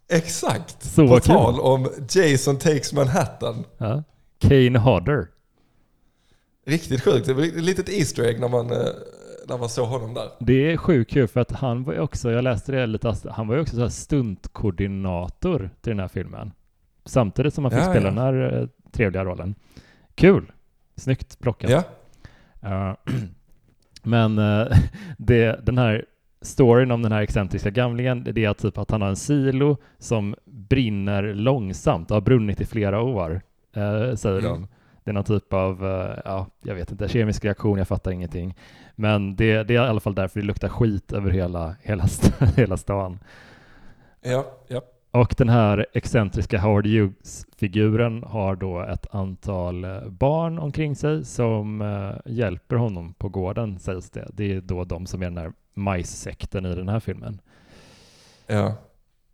Exakt! 0.10 0.84
Så 0.84 1.08
på 1.08 1.20
kul. 1.20 1.22
tal 1.22 1.60
om 1.60 1.90
Jason 2.16 2.58
Takes 2.58 2.94
Manhattan. 2.94 3.64
Ja. 3.78 4.04
Kane 4.40 4.80
Hodder. 4.80 5.28
Riktigt 6.66 7.04
sjukt. 7.04 7.26
Det 7.26 7.34
var 7.34 7.44
ett 7.44 7.64
litet 7.64 7.90
Easter 7.90 8.24
egg 8.24 8.40
när 8.40 8.48
man 8.48 8.72
eh, 8.72 8.78
när 9.50 9.58
man 9.58 9.70
såg 9.70 9.88
honom 9.88 10.14
där. 10.14 10.30
Det 10.40 10.72
är 10.72 10.78
sjukt 10.78 11.12
kul 11.12 11.28
för 11.28 11.40
att 11.40 11.52
han 11.52 11.84
var 11.84 11.94
ju 11.94 12.00
också, 12.00 12.32
jag 12.32 12.44
läste 12.44 12.72
det 12.72 12.88
lite, 12.88 13.16
han 13.30 13.48
var 13.48 13.56
ju 13.56 13.62
också 13.62 13.76
så 13.76 13.82
här 13.82 13.90
stuntkoordinator 13.90 15.70
till 15.82 15.92
den 15.92 16.00
här 16.00 16.08
filmen. 16.08 16.52
Samtidigt 17.06 17.54
som 17.54 17.64
han 17.64 17.72
fick 17.72 17.80
ja, 17.80 17.90
spela 17.90 18.08
ja. 18.08 18.12
den 18.12 18.18
här 18.18 18.62
uh, 18.62 18.68
trevliga 18.92 19.26
rollen. 19.26 19.56
Kul! 20.16 20.52
Snyggt 20.96 21.40
plockat. 21.40 21.86
Ja. 22.62 22.90
Uh, 22.90 23.14
men 24.04 24.40
uh, 24.40 24.68
det, 25.18 25.66
den 25.66 25.78
här 25.78 26.06
storyn 26.42 26.92
om 26.92 27.02
den 27.02 27.12
här 27.12 27.22
excentriska 27.22 27.70
gamlingen, 27.70 28.24
det 28.24 28.46
är 28.46 28.54
typ 28.54 28.78
att 28.78 28.92
han 28.92 29.02
har 29.02 29.10
en 29.10 29.16
silo 29.16 29.78
som 29.98 30.36
brinner 30.46 31.34
långsamt 31.34 32.12
och 32.12 32.16
har 32.16 32.22
brunnit 32.22 32.62
i 32.62 32.66
flera 32.66 33.02
år, 33.02 33.42
eh, 33.74 34.16
säger 34.16 34.40
mm. 34.40 34.52
de. 34.52 34.68
Det 35.10 35.12
är 35.12 35.14
någon 35.14 35.24
typ 35.24 35.54
av, 35.54 35.86
eh, 35.86 36.20
ja, 36.26 36.48
jag 36.64 36.76
vet 36.76 36.92
inte, 36.92 37.08
kemisk 37.08 37.46
reaktion, 37.46 37.78
jag 37.78 37.88
fattar 37.88 38.12
ingenting. 38.12 38.56
Men 38.96 39.36
det, 39.36 39.64
det 39.64 39.76
är 39.76 39.86
i 39.86 39.88
alla 39.88 40.00
fall 40.00 40.16
därför 40.16 40.40
det 40.40 40.46
luktar 40.46 40.68
skit 40.68 41.12
över 41.12 41.32
hela, 41.32 41.76
hela, 41.82 42.04
hela 42.56 42.78
stan. 42.78 43.20
Ja, 44.22 44.46
ja. 44.68 44.82
Och 45.12 45.36
den 45.38 45.50
här 45.50 45.86
excentriska 45.94 46.60
Howard 46.60 46.88
Hughes-figuren 46.88 48.24
har 48.24 48.56
då 48.56 48.82
ett 48.82 49.16
antal 49.16 49.84
eh, 49.84 50.08
barn 50.08 50.60
omkring 50.60 50.96
sig 50.96 51.26
som 51.26 51.82
uh, 51.82 52.16
hjälper 52.26 52.76
honom 52.76 53.14
på 53.14 53.30
gården, 53.30 53.80
sägs 53.80 54.10
det. 54.10 54.28
Det 54.34 54.54
är 54.54 54.62
då 54.62 54.84
de 54.84 55.06
som 55.06 55.22
är 55.22 55.26
den 55.26 55.38
här 55.38 55.54
majssekten 55.74 56.66
i 56.66 56.76
den 56.76 56.90
här 56.90 57.00
filmen. 57.00 57.42
Ja. 58.48 58.74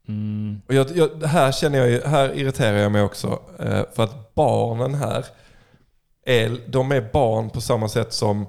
Mm. 0.07 0.61
Och 0.67 0.73
jag, 0.73 0.87
jag, 0.95 1.23
här 1.23 1.51
känner 1.51 1.85
jag 1.85 2.01
här 2.01 2.33
irriterar 2.33 2.77
jag 2.77 2.91
mig 2.91 3.01
också. 3.01 3.39
För 3.95 4.03
att 4.03 4.35
barnen 4.35 4.93
här, 4.93 5.25
är, 6.25 6.57
de 6.67 6.91
är 6.91 7.09
barn 7.13 7.49
på 7.49 7.61
samma 7.61 7.89
sätt 7.89 8.13
som 8.13 8.45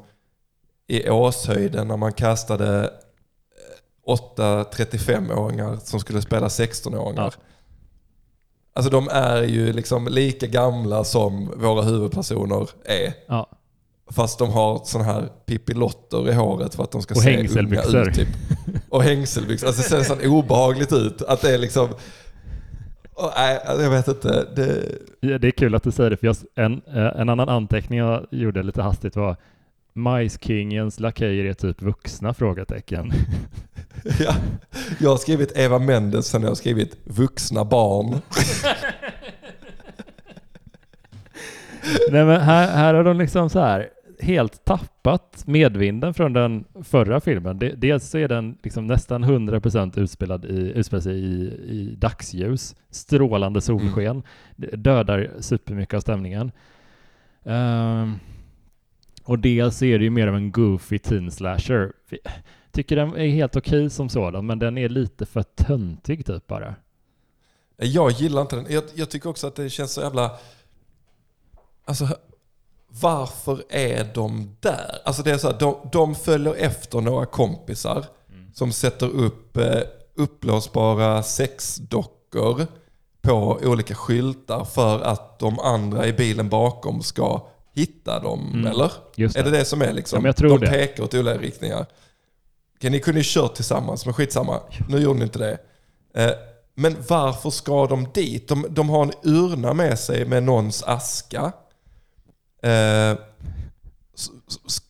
i 0.86 1.10
Åshöjden 1.10 1.88
när 1.88 1.96
man 1.96 2.12
kastade 2.12 2.90
åtta 4.06 4.62
35-åringar 4.62 5.78
som 5.84 6.00
skulle 6.00 6.22
spela 6.22 6.48
16-åringar. 6.48 7.34
Ja. 7.36 7.42
Alltså 8.72 8.90
de 8.90 9.08
är 9.08 9.42
ju 9.42 9.72
liksom 9.72 10.08
lika 10.08 10.46
gamla 10.46 11.04
som 11.04 11.52
våra 11.56 11.82
huvudpersoner 11.82 12.68
är. 12.84 13.12
Ja. 13.26 13.50
Fast 14.10 14.38
de 14.38 14.50
har 14.50 14.80
sådana 14.84 15.12
här 15.12 15.32
pippilotter 15.46 16.28
i 16.28 16.32
håret 16.32 16.74
för 16.74 16.82
att 16.82 16.90
de 16.90 17.02
ska 17.02 17.14
och 17.14 17.20
se 17.20 17.48
unga 17.48 17.82
ut. 17.82 18.14
Typ. 18.14 18.28
Och 18.88 19.02
hängselbyxor. 19.02 19.66
Alltså 19.66 19.82
det 19.82 19.88
ser 19.88 20.16
så 20.16 20.28
obehagligt 20.28 20.92
ut. 20.92 21.22
Att 21.22 21.40
det 21.40 21.54
är 21.54 21.58
liksom... 21.58 21.88
Oh, 23.16 23.32
nej, 23.36 23.60
alltså, 23.66 23.82
jag 23.82 23.90
vet 23.90 24.08
inte. 24.08 24.46
Det... 24.56 24.98
Ja, 25.20 25.38
det 25.38 25.46
är 25.46 25.50
kul 25.50 25.74
att 25.74 25.82
du 25.82 25.90
säger 25.90 26.10
det, 26.10 26.16
för 26.16 26.26
jag, 26.26 26.36
en, 26.54 26.82
eh, 26.86 27.20
en 27.20 27.28
annan 27.28 27.48
anteckning 27.48 27.98
jag 27.98 28.26
gjorde 28.30 28.62
lite 28.62 28.82
hastigt 28.82 29.16
var 29.16 29.36
Majskingens 29.92 31.00
lakejer 31.00 31.44
är 31.44 31.54
typ 31.54 31.82
vuxna? 31.82 32.34
frågetecken. 32.34 33.12
ja, 34.20 34.34
jag 35.00 35.10
har 35.10 35.16
skrivit 35.16 35.56
Eva 35.56 35.78
Mendes, 35.78 36.26
sen 36.26 36.42
jag 36.42 36.48
har 36.48 36.54
skrivit 36.54 36.96
vuxna 37.04 37.64
barn. 37.64 38.10
Nej 42.10 42.24
men 42.24 42.40
här, 42.40 42.68
här 42.68 42.94
har 42.94 43.04
de 43.04 43.18
liksom 43.18 43.50
så 43.50 43.60
här 43.60 43.88
helt 44.20 44.64
tappat 44.64 45.46
medvinden 45.46 46.14
från 46.14 46.32
den 46.32 46.64
förra 46.84 47.20
filmen. 47.20 47.58
Dels 47.76 48.08
så 48.08 48.18
är 48.18 48.28
den 48.28 48.58
liksom 48.62 48.86
nästan 48.86 49.24
100% 49.24 50.00
utspelad 50.00 50.44
i, 50.44 50.72
utspelad 50.74 51.02
sig 51.02 51.18
i, 51.18 51.44
i 51.66 51.94
dagsljus, 51.98 52.76
strålande 52.90 53.60
solsken, 53.60 54.22
mm. 54.58 54.82
dödar 54.82 55.30
supermycket 55.40 55.94
av 55.94 56.00
stämningen. 56.00 56.52
Um, 57.42 58.20
och 59.24 59.38
dels 59.38 59.82
är 59.82 59.98
det 59.98 60.04
ju 60.04 60.10
mer 60.10 60.26
av 60.26 60.34
en 60.36 60.52
goofy 60.52 60.98
teen 60.98 61.30
slasher. 61.30 61.92
Tycker 62.70 62.96
den 62.96 63.16
är 63.16 63.28
helt 63.28 63.56
okej 63.56 63.78
okay 63.78 63.90
som 63.90 64.08
sådan, 64.08 64.46
men 64.46 64.58
den 64.58 64.78
är 64.78 64.88
lite 64.88 65.26
för 65.26 65.42
töntig 65.42 66.26
typ 66.26 66.46
bara. 66.46 66.74
Jag 67.76 68.10
gillar 68.10 68.42
inte 68.42 68.56
den. 68.56 68.66
Jag, 68.68 68.84
jag, 68.94 69.10
tycker 69.10 69.28
också 69.28 69.46
att 69.46 69.54
det 69.54 69.70
känns 69.70 69.92
så 69.92 70.00
jävla... 70.00 70.38
Alltså, 71.84 72.08
varför 72.88 73.62
är 73.68 74.10
de 74.14 74.56
där? 74.60 74.98
Alltså 75.04 75.22
det 75.22 75.30
är 75.30 75.38
så 75.38 75.50
här, 75.50 75.58
de, 75.58 75.76
de 75.92 76.14
följer 76.14 76.54
efter 76.54 77.00
några 77.00 77.26
kompisar 77.26 78.04
mm. 78.32 78.52
som 78.54 78.72
sätter 78.72 79.06
upp 79.06 79.56
eh, 79.56 79.80
uppblåsbara 80.16 81.22
sexdockor 81.22 82.66
på 83.22 83.60
olika 83.64 83.94
skyltar 83.94 84.64
för 84.64 85.00
att 85.00 85.38
de 85.38 85.58
andra 85.58 86.06
i 86.06 86.12
bilen 86.12 86.48
bakom 86.48 87.02
ska 87.02 87.46
hitta 87.74 88.20
dem, 88.20 88.50
mm. 88.54 88.66
eller? 88.66 88.92
Är 89.16 89.42
det 89.42 89.50
det 89.50 89.64
som 89.64 89.82
är 89.82 89.92
liksom? 89.92 90.24
Ja, 90.24 90.32
de 90.32 90.60
det. 90.60 90.66
pekar 90.66 91.04
åt 91.04 91.14
olika 91.14 91.38
riktningar. 91.38 91.86
Okay, 92.76 92.90
ni 92.90 93.00
kunde 93.00 93.20
ju 93.20 93.24
kört 93.26 93.54
tillsammans, 93.54 94.04
men 94.04 94.14
skitsamma. 94.14 94.60
Nu 94.88 94.98
gjorde 94.98 95.18
ni 95.18 95.24
inte 95.24 95.38
det. 95.38 95.58
Eh, 96.14 96.32
men 96.74 96.96
varför 97.08 97.50
ska 97.50 97.86
de 97.86 98.08
dit? 98.14 98.48
De, 98.48 98.66
de 98.70 98.88
har 98.88 99.02
en 99.02 99.12
urna 99.22 99.74
med 99.74 99.98
sig 99.98 100.24
med 100.24 100.42
någons 100.42 100.82
aska. 100.82 101.52
Eh, 102.62 103.18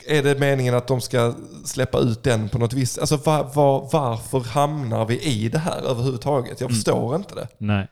är 0.09 0.23
det 0.23 0.41
meningen 0.41 0.75
att 0.75 0.87
de 0.87 1.01
ska 1.01 1.35
släppa 1.65 1.99
ut 1.99 2.23
den 2.23 2.49
på 2.49 2.59
något 2.59 2.73
visst... 2.73 2.99
Alltså 2.99 3.17
var, 3.17 3.45
var, 3.55 3.89
varför 3.93 4.41
hamnar 4.41 5.07
vi 5.07 5.23
i 5.23 5.49
det 5.49 5.59
här 5.59 5.83
överhuvudtaget? 5.91 6.61
Jag 6.61 6.71
mm. 6.71 6.75
förstår 6.75 7.09
mm. 7.09 7.21
inte 7.21 7.35
det. 7.35 7.49
Nej. 7.59 7.89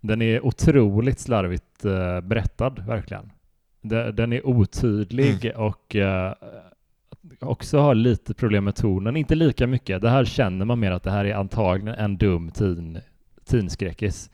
Den 0.00 0.22
är 0.22 0.46
otroligt 0.46 1.20
slarvigt 1.20 1.84
uh, 1.84 2.20
berättad, 2.20 2.70
verkligen. 2.86 3.30
Den 4.12 4.32
är 4.32 4.46
otydlig 4.46 5.44
mm. 5.44 5.62
och 5.62 5.94
uh, 5.94 6.32
också 7.40 7.78
har 7.78 7.94
lite 7.94 8.34
problem 8.34 8.64
med 8.64 8.74
tonen. 8.74 9.16
Inte 9.16 9.34
lika 9.34 9.66
mycket. 9.66 10.02
Det 10.02 10.10
här 10.10 10.24
känner 10.24 10.64
man 10.64 10.80
mer 10.80 10.90
att 10.90 11.02
det 11.02 11.10
här 11.10 11.24
är 11.24 11.34
antagligen 11.34 11.94
en 11.94 12.16
dum 12.16 12.50
teen, 12.50 12.98
teenskräckis. 13.44 14.30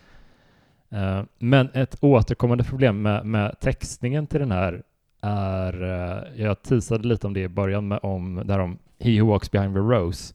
Uh, 0.95 1.23
men 1.39 1.69
ett 1.75 1.97
återkommande 2.01 2.65
problem 2.65 3.03
med, 3.03 3.27
med 3.27 3.61
textningen 3.61 4.27
till 4.27 4.41
den 4.41 4.53
här 4.53 4.83
är, 5.21 5.83
uh, 5.83 6.43
jag 6.43 6.63
teasade 6.63 7.09
lite 7.09 7.27
om 7.27 7.35
det 7.35 7.41
i 7.41 7.49
början 7.49 7.89
med 7.89 7.99
om 8.03 8.43
där 8.45 8.59
om 8.59 8.79
He 8.99 9.21
who 9.21 9.29
walks 9.29 9.51
behind 9.51 9.75
the 9.75 9.81
rose. 9.81 10.35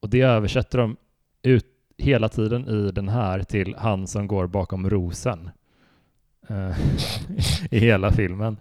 Och 0.00 0.08
det 0.08 0.20
översätter 0.20 0.78
de 0.78 0.96
ut 1.42 1.66
hela 1.98 2.28
tiden 2.28 2.68
i 2.68 2.90
den 2.90 3.08
här 3.08 3.42
till 3.42 3.74
han 3.78 4.06
som 4.06 4.26
går 4.26 4.46
bakom 4.46 4.90
rosen. 4.90 5.50
Uh, 6.50 6.76
I 7.70 7.78
hela 7.78 8.10
filmen. 8.10 8.56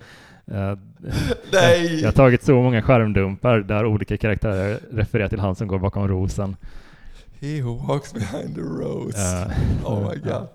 Nej! 1.52 2.00
Jag 2.02 2.08
har 2.08 2.12
tagit 2.12 2.44
så 2.44 2.62
många 2.62 2.82
skärmdumpar 2.82 3.60
där 3.60 3.86
olika 3.86 4.18
karaktärer 4.18 4.80
refererar 4.92 5.28
till 5.28 5.40
han 5.40 5.56
som 5.56 5.68
går 5.68 5.80
bakom 5.80 6.08
rosen. 6.08 6.56
He 7.40 7.62
who 7.62 7.88
walks 7.88 8.14
behind 8.14 8.56
the 8.56 8.62
rose. 8.62 9.18
Uh, 9.18 9.92
oh 9.92 10.10
my 10.10 10.16
god. 10.16 10.48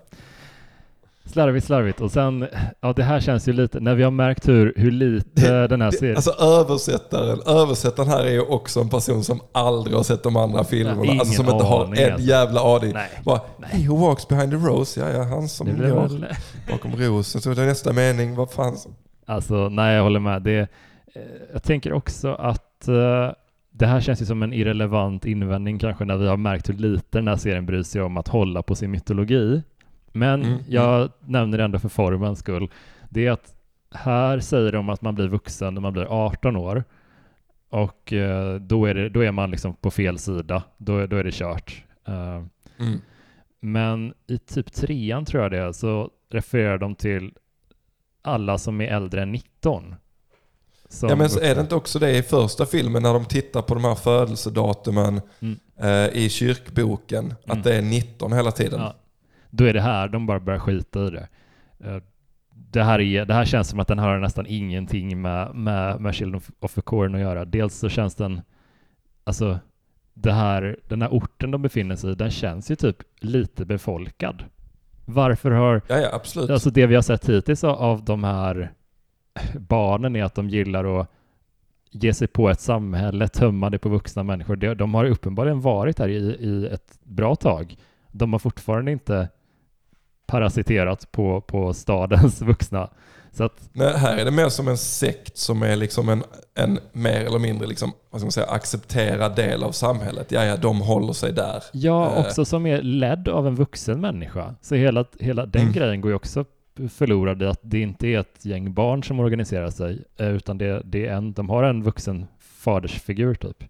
Slarvigt, 1.25 1.65
slarvigt. 1.65 2.01
Och 2.01 2.11
sen, 2.11 2.47
ja 2.81 2.93
det 2.93 3.03
här 3.03 3.19
känns 3.19 3.47
ju 3.47 3.53
lite, 3.53 3.79
när 3.79 3.95
vi 3.95 4.03
har 4.03 4.11
märkt 4.11 4.47
hur, 4.47 4.73
hur 4.75 4.91
lite 4.91 5.67
den 5.67 5.81
här 5.81 5.91
serien... 5.91 6.15
Alltså 6.15 6.31
översättaren, 6.31 7.39
översättaren 7.45 8.09
här 8.09 8.23
är 8.23 8.31
ju 8.31 8.41
också 8.41 8.81
en 8.81 8.89
person 8.89 9.23
som 9.23 9.39
aldrig 9.51 9.95
har 9.95 10.03
sett 10.03 10.23
de 10.23 10.35
andra 10.35 10.63
filmerna. 10.63 11.11
alltså 11.11 11.43
som 11.43 11.49
inte 11.49 11.65
har 11.65 11.95
en 11.95 12.25
jävla 12.25 12.75
aning. 12.75 12.93
Nej. 12.93 13.09
Bara, 13.23 13.41
Nej. 13.57 13.69
He 13.81 13.87
who 13.87 14.07
walks 14.07 14.27
behind 14.27 14.51
the 14.51 14.57
rose, 14.57 14.99
ja 14.99 15.09
ja, 15.09 15.23
han 15.23 15.49
som 15.49 15.67
går 15.67 15.83
väl... 15.83 16.25
bakom 16.71 16.91
rosen. 16.95 17.41
Så 17.41 17.49
det 17.49 17.61
är 17.61 17.65
nästa 17.65 17.93
mening, 17.93 18.35
vad 18.35 18.51
fan. 18.51 18.77
Alltså, 19.25 19.69
nej 19.69 19.95
jag 19.95 20.03
håller 20.03 20.19
med. 20.19 20.41
Det, 20.41 20.59
eh, 20.59 20.67
jag 21.53 21.63
tänker 21.63 21.93
också 21.93 22.33
att 22.33 22.85
uh, 22.87 23.31
det 23.71 23.85
här 23.85 24.01
känns 24.01 24.21
ju 24.21 24.25
som 24.25 24.43
en 24.43 24.53
irrelevant 24.53 25.25
invändning 25.25 25.79
kanske 25.79 26.05
när 26.05 26.17
vi 26.17 26.27
har 26.27 26.37
märkt 26.37 26.69
hur 26.69 26.73
lite 26.73 27.17
den 27.17 27.27
här 27.27 27.35
serien 27.35 27.65
bryr 27.65 27.83
sig 27.83 28.01
om 28.01 28.17
att 28.17 28.27
hålla 28.27 28.63
på 28.63 28.75
sin 28.75 28.91
mytologi. 28.91 29.61
Men 30.15 30.43
mm, 30.43 30.59
jag 30.67 30.95
mm. 30.95 31.11
nämner 31.25 31.57
det 31.57 31.63
ändå 31.63 31.79
för 31.79 31.89
formens 31.89 32.39
skull. 32.39 32.71
Det 33.09 33.27
är 33.27 33.31
att 33.31 33.55
här 33.91 34.39
säger 34.39 34.71
de 34.71 34.89
att 34.89 35.01
man 35.01 35.15
blir 35.15 35.27
vuxen 35.27 35.73
när 35.73 35.81
man 35.81 35.93
blir 35.93 36.05
18 36.05 36.55
år. 36.55 36.83
Och 37.69 38.13
uh, 38.13 38.55
då, 38.55 38.85
är 38.85 38.93
det, 38.93 39.09
då 39.09 39.23
är 39.23 39.31
man 39.31 39.51
liksom 39.51 39.75
på 39.75 39.91
fel 39.91 40.17
sida. 40.17 40.63
Då, 40.77 41.05
då 41.07 41.17
är 41.17 41.23
det 41.23 41.31
kört. 41.33 41.83
Uh, 42.09 42.45
mm. 42.79 43.01
Men 43.59 44.13
i 44.27 44.37
typ 44.37 44.73
trean 44.73 45.25
tror 45.25 45.43
jag 45.43 45.51
det 45.51 45.59
är, 45.59 45.71
så 45.71 46.09
refererar 46.29 46.77
de 46.77 46.95
till 46.95 47.33
alla 48.21 48.57
som 48.57 48.81
är 48.81 48.87
äldre 48.87 49.21
än 49.21 49.31
19. 49.31 49.95
Ja 51.01 51.15
men 51.15 51.29
är 51.41 51.55
det 51.55 51.61
inte 51.61 51.75
också 51.75 51.99
det 51.99 52.17
i 52.17 52.23
första 52.23 52.65
filmen 52.65 53.03
när 53.03 53.13
de 53.13 53.25
tittar 53.25 53.61
på 53.61 53.73
de 53.73 53.83
här 53.83 53.95
födelsedatumen 53.95 55.21
mm. 55.39 55.59
eh, 55.77 56.17
i 56.17 56.29
kyrkboken, 56.29 57.33
att 57.43 57.51
mm. 57.51 57.61
det 57.61 57.75
är 57.75 57.81
19 57.81 58.33
hela 58.33 58.51
tiden? 58.51 58.79
Ja. 58.79 58.95
Då 59.55 59.63
är 59.63 59.73
det 59.73 59.81
här, 59.81 60.07
de 60.07 60.25
bara 60.25 60.39
börjar 60.39 60.59
skita 60.59 61.07
i 61.07 61.09
det. 61.09 61.27
Eh, 61.79 61.97
det 62.49 62.83
här, 62.83 62.99
är, 62.99 63.25
det 63.25 63.33
här 63.33 63.45
känns 63.45 63.69
som 63.69 63.79
att 63.79 63.87
den 63.87 63.99
har 63.99 64.19
nästan 64.19 64.45
ingenting 64.47 65.21
med, 65.21 65.55
med, 65.55 66.01
med 66.01 66.15
Children 66.15 66.41
of 66.59 66.73
the 66.73 66.81
Corn 66.81 67.15
att 67.15 67.21
göra. 67.21 67.45
Dels 67.45 67.75
så 67.75 67.89
känns 67.89 68.15
den, 68.15 68.41
alltså 69.23 69.59
det 70.13 70.31
här, 70.31 70.77
den 70.87 71.01
här 71.01 71.09
orten 71.09 71.51
de 71.51 71.61
befinner 71.61 71.95
sig 71.95 72.11
i, 72.11 72.15
den 72.15 72.31
känns 72.31 72.71
ju 72.71 72.75
typ 72.75 72.97
lite 73.19 73.65
befolkad. 73.65 74.43
Varför 75.05 75.51
har... 75.51 75.81
Ja, 75.87 75.97
ja, 75.97 76.09
absolut. 76.13 76.49
Alltså 76.49 76.69
det 76.69 76.85
vi 76.85 76.95
har 76.95 77.01
sett 77.01 77.29
hittills 77.29 77.63
av 77.63 78.05
de 78.05 78.23
här 78.23 78.71
barnen 79.55 80.15
är 80.15 80.23
att 80.23 80.35
de 80.35 80.49
gillar 80.49 80.99
att 80.99 81.11
ge 81.91 82.13
sig 82.13 82.27
på 82.27 82.49
ett 82.49 82.59
samhälle, 82.59 83.27
tömma 83.27 83.69
det 83.69 83.77
på 83.77 83.89
vuxna 83.89 84.23
människor. 84.23 84.75
De 84.75 84.93
har 84.93 85.05
uppenbarligen 85.05 85.61
varit 85.61 85.99
här 85.99 86.07
i, 86.07 86.17
i 86.39 86.67
ett 86.67 86.99
bra 87.03 87.35
tag. 87.35 87.75
De 88.11 88.33
har 88.33 88.39
fortfarande 88.39 88.91
inte 88.91 89.29
parasiterat 90.25 91.11
på, 91.11 91.41
på 91.41 91.73
stadens 91.73 92.41
vuxna. 92.41 92.89
Så 93.31 93.43
att, 93.43 93.69
Nej, 93.73 93.97
här 93.97 94.17
är 94.17 94.25
det 94.25 94.31
mer 94.31 94.49
som 94.49 94.67
en 94.67 94.77
sekt 94.77 95.37
som 95.37 95.63
är 95.63 95.75
liksom 95.75 96.09
en, 96.09 96.23
en 96.53 96.79
mer 96.91 97.25
eller 97.25 97.39
mindre 97.39 97.67
liksom, 97.67 97.91
vad 98.09 98.21
ska 98.21 98.25
man 98.25 98.31
säga, 98.31 98.47
accepterad 98.47 99.35
del 99.35 99.63
av 99.63 99.71
samhället. 99.71 100.31
Ja, 100.31 100.43
ja, 100.45 100.57
de 100.57 100.81
håller 100.81 101.13
sig 101.13 101.33
där. 101.33 101.63
Ja, 101.73 102.13
eh. 102.13 102.19
också 102.19 102.45
som 102.45 102.65
är 102.65 102.81
ledd 102.81 103.27
av 103.27 103.47
en 103.47 103.55
vuxen 103.55 104.01
människa. 104.01 104.55
Så 104.61 104.75
hela, 104.75 105.05
hela 105.19 105.45
den 105.45 105.61
mm. 105.61 105.73
grejen 105.73 106.01
går 106.01 106.11
ju 106.11 106.15
också 106.15 106.45
förlorad 106.89 107.43
att 107.43 107.59
det 107.61 107.79
inte 107.79 108.07
är 108.07 108.19
ett 108.19 108.45
gäng 108.45 108.73
barn 108.73 109.03
som 109.03 109.19
organiserar 109.19 109.69
sig, 109.69 110.03
eh, 110.17 110.27
utan 110.27 110.57
det, 110.57 110.81
det 110.85 111.07
är 111.07 111.13
en, 111.13 111.33
de 111.33 111.49
har 111.49 111.63
en 111.63 111.83
vuxen 111.83 112.25
fadersfigur 112.39 113.35
typ. 113.35 113.63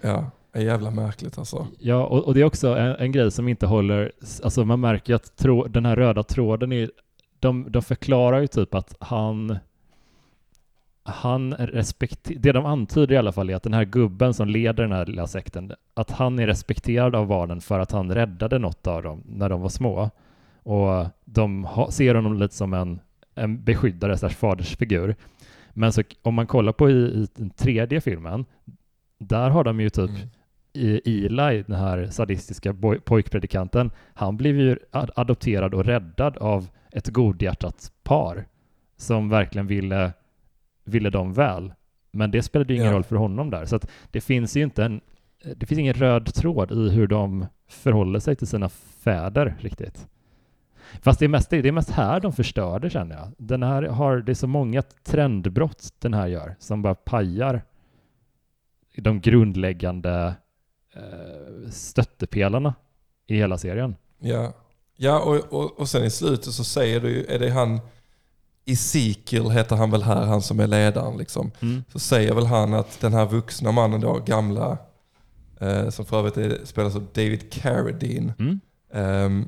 Ja, 0.00 0.30
är 0.56 0.64
jävla 0.64 0.90
märkligt 0.90 1.38
alltså. 1.38 1.66
Ja, 1.78 2.06
och, 2.06 2.24
och 2.24 2.34
det 2.34 2.40
är 2.40 2.44
också 2.44 2.68
en, 2.68 2.96
en, 2.96 3.12
grej 3.12 3.30
som 3.30 3.48
inte 3.48 3.66
håller, 3.66 4.12
alltså 4.42 4.64
man 4.64 4.80
märker 4.80 5.12
ju 5.12 5.16
att 5.16 5.36
trå, 5.36 5.66
den 5.66 5.86
här 5.86 5.96
röda 5.96 6.22
tråden 6.22 6.72
är, 6.72 6.90
de, 7.40 7.66
de 7.68 7.82
förklarar 7.82 8.40
ju 8.40 8.46
typ 8.46 8.74
att 8.74 8.96
han, 9.00 9.58
han 11.02 11.54
respekterar, 11.54 12.38
det 12.40 12.52
de 12.52 12.66
antyder 12.66 13.14
i 13.14 13.18
alla 13.18 13.32
fall 13.32 13.50
är 13.50 13.54
att 13.54 13.62
den 13.62 13.74
här 13.74 13.84
gubben 13.84 14.34
som 14.34 14.48
leder 14.48 14.82
den 14.82 14.92
här 14.92 15.06
lilla 15.06 15.26
sekten, 15.26 15.72
att 15.94 16.10
han 16.10 16.38
är 16.38 16.46
respekterad 16.46 17.14
av 17.14 17.26
barnen 17.26 17.60
för 17.60 17.78
att 17.80 17.92
han 17.92 18.14
räddade 18.14 18.58
något 18.58 18.86
av 18.86 19.02
dem 19.02 19.22
när 19.26 19.48
de 19.48 19.60
var 19.60 19.68
små. 19.68 20.10
Och 20.62 21.06
de 21.24 21.64
ha, 21.64 21.90
ser 21.90 22.14
honom 22.14 22.38
lite 22.38 22.54
som 22.54 22.74
en, 22.74 23.00
en 23.34 23.64
beskyddare, 23.64 24.18
slash 24.18 24.30
fadersfigur. 24.30 25.16
Men 25.72 25.92
så, 25.92 26.02
om 26.22 26.34
man 26.34 26.46
kollar 26.46 26.72
på 26.72 26.90
i, 26.90 26.92
i 26.92 27.28
den 27.34 27.50
tredje 27.50 28.00
filmen, 28.00 28.44
där 29.18 29.50
har 29.50 29.64
de 29.64 29.80
ju 29.80 29.90
typ 29.90 30.10
mm. 30.10 30.28
Eli, 30.76 31.64
den 31.66 31.76
här 31.76 32.06
sadistiska 32.10 32.74
pojkpredikanten, 33.04 33.90
han 34.14 34.36
blev 34.36 34.60
ju 34.60 34.76
adopterad 34.90 35.74
och 35.74 35.84
räddad 35.84 36.36
av 36.36 36.68
ett 36.92 37.08
godhjärtat 37.08 37.92
par 38.02 38.46
som 38.96 39.28
verkligen 39.28 39.66
ville, 39.66 40.12
ville 40.84 41.10
dem 41.10 41.32
väl. 41.32 41.72
Men 42.10 42.30
det 42.30 42.42
spelade 42.42 42.72
ju 42.72 42.78
ingen 42.78 42.90
ja. 42.90 42.96
roll 42.96 43.04
för 43.04 43.16
honom 43.16 43.50
där. 43.50 43.64
Så 43.64 43.80
det 44.10 44.20
finns 44.20 44.56
ju 44.56 44.62
inte 44.62 44.84
en, 44.84 45.00
det 45.56 45.66
finns 45.66 45.78
ingen 45.78 45.94
röd 45.94 46.34
tråd 46.34 46.72
i 46.72 46.90
hur 46.90 47.06
de 47.06 47.46
förhåller 47.68 48.20
sig 48.20 48.36
till 48.36 48.46
sina 48.46 48.68
fäder 48.68 49.56
riktigt. 49.60 50.08
Fast 51.00 51.18
det 51.18 51.26
är, 51.26 51.28
mest, 51.28 51.50
det 51.50 51.68
är 51.68 51.72
mest 51.72 51.90
här 51.90 52.20
de 52.20 52.32
förstör 52.32 52.78
det 52.78 52.90
känner 52.90 53.16
jag. 53.16 53.32
Den 53.38 53.62
här 53.62 53.82
har, 53.82 54.16
det 54.16 54.32
är 54.32 54.34
så 54.34 54.46
många 54.46 54.82
trendbrott 54.82 55.94
den 55.98 56.14
här 56.14 56.26
gör 56.26 56.56
som 56.58 56.82
bara 56.82 56.94
pajar 56.94 57.62
de 58.96 59.20
grundläggande 59.20 60.34
stöttepelarna 61.70 62.74
i 63.26 63.36
hela 63.36 63.58
serien. 63.58 63.96
Ja, 64.18 64.52
ja 64.96 65.20
och, 65.20 65.36
och, 65.36 65.80
och 65.80 65.88
sen 65.88 66.04
i 66.04 66.10
slutet 66.10 66.52
så 66.52 66.64
säger 66.64 67.00
du 67.00 67.24
är 67.24 67.38
det 67.38 67.50
han 67.50 67.80
Ezekiel 68.66 69.50
heter 69.50 69.76
han 69.76 69.90
väl 69.90 70.02
här, 70.02 70.24
han 70.24 70.42
som 70.42 70.60
är 70.60 70.66
ledaren. 70.66 71.16
Liksom. 71.16 71.50
Mm. 71.60 71.84
Så 71.92 71.98
säger 71.98 72.34
väl 72.34 72.46
han 72.46 72.74
att 72.74 73.00
den 73.00 73.12
här 73.12 73.26
vuxna 73.26 73.72
mannen 73.72 74.00
då, 74.00 74.18
gamla, 74.26 74.78
eh, 75.60 75.88
som 75.88 76.04
för 76.04 76.18
övrigt 76.18 76.36
är, 76.36 76.64
spelas 76.64 76.96
av 76.96 77.06
David 77.12 77.52
Carradine, 77.52 78.34
mm. 78.38 78.60
eh, 78.92 79.46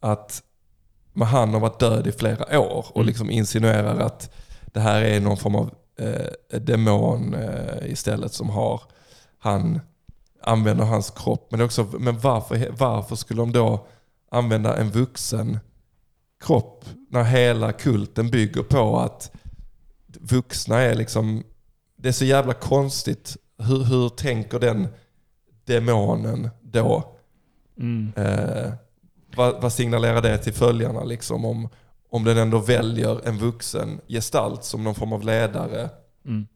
att 0.00 0.42
men 1.12 1.28
han 1.28 1.52
har 1.52 1.60
varit 1.60 1.80
död 1.80 2.06
i 2.06 2.12
flera 2.12 2.60
år 2.60 2.86
och 2.88 2.96
mm. 2.96 3.06
liksom 3.06 3.30
insinuerar 3.30 4.00
att 4.00 4.34
det 4.66 4.80
här 4.80 5.02
är 5.02 5.20
någon 5.20 5.36
form 5.36 5.54
av 5.54 5.70
eh, 5.98 6.60
demon 6.60 7.34
eh, 7.34 7.86
istället 7.92 8.32
som 8.32 8.50
har, 8.50 8.82
han 9.38 9.80
använder 10.42 10.84
hans 10.84 11.10
kropp. 11.10 11.48
Men, 11.50 11.60
också, 11.60 11.86
men 11.98 12.18
varför, 12.18 12.70
varför 12.78 13.16
skulle 13.16 13.40
de 13.40 13.52
då 13.52 13.86
använda 14.30 14.76
en 14.76 14.90
vuxen 14.90 15.58
kropp 16.44 16.84
när 17.10 17.22
hela 17.22 17.72
kulten 17.72 18.30
bygger 18.30 18.62
på 18.62 18.98
att 19.00 19.32
vuxna 20.06 20.78
är 20.78 20.94
liksom, 20.94 21.44
det 21.96 22.08
är 22.08 22.12
så 22.12 22.24
jävla 22.24 22.54
konstigt. 22.54 23.36
Hur, 23.58 23.84
hur 23.84 24.08
tänker 24.08 24.58
den 24.58 24.88
demonen 25.64 26.50
då? 26.62 27.16
Mm. 27.78 28.12
Eh, 28.16 28.72
vad, 29.36 29.62
vad, 29.62 29.72
signalerar 29.72 30.22
det 30.22 30.38
till 30.38 30.52
följarna 30.52 31.04
liksom 31.04 31.44
om, 31.44 31.68
om 32.10 32.24
den 32.24 32.38
ändå 32.38 32.58
väljer 32.58 33.28
en 33.28 33.38
vuxen 33.38 34.00
gestalt 34.08 34.64
som 34.64 34.84
någon 34.84 34.94
form 34.94 35.12
av 35.12 35.24
ledare? 35.24 35.90
Mm. 36.26 36.46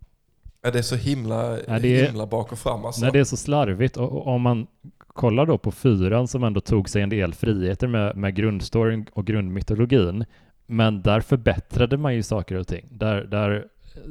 Är 0.67 0.73
det 0.73 0.83
så 0.83 0.97
himla, 0.97 1.59
ja, 1.67 1.75
är, 1.75 2.07
himla 2.07 2.27
bak 2.27 2.53
och 2.53 2.59
fram 2.59 2.85
alltså? 2.85 3.01
Nej, 3.01 3.13
det 3.13 3.19
är 3.19 3.25
så 3.25 3.37
slarvigt. 3.37 3.97
Och, 3.97 4.13
och, 4.13 4.27
om 4.27 4.43
man 4.43 4.67
kollar 4.99 5.47
då 5.47 5.59
på 5.59 5.71
fyran 5.71 6.29
som 6.29 6.45
ändå 6.45 6.61
tog 6.61 6.89
sig 6.89 7.03
en 7.03 7.09
del 7.09 7.35
friheter 7.35 7.87
med, 7.87 8.17
med 8.17 8.35
grundstoryn 8.35 9.07
och 9.13 9.27
grundmytologin, 9.27 10.25
men 10.67 11.03
där 11.03 11.21
förbättrade 11.21 11.97
man 11.97 12.15
ju 12.15 12.23
saker 12.23 12.57
och 12.57 12.67
ting. 12.67 12.87
Där, 12.91 13.25
där, 13.25 13.67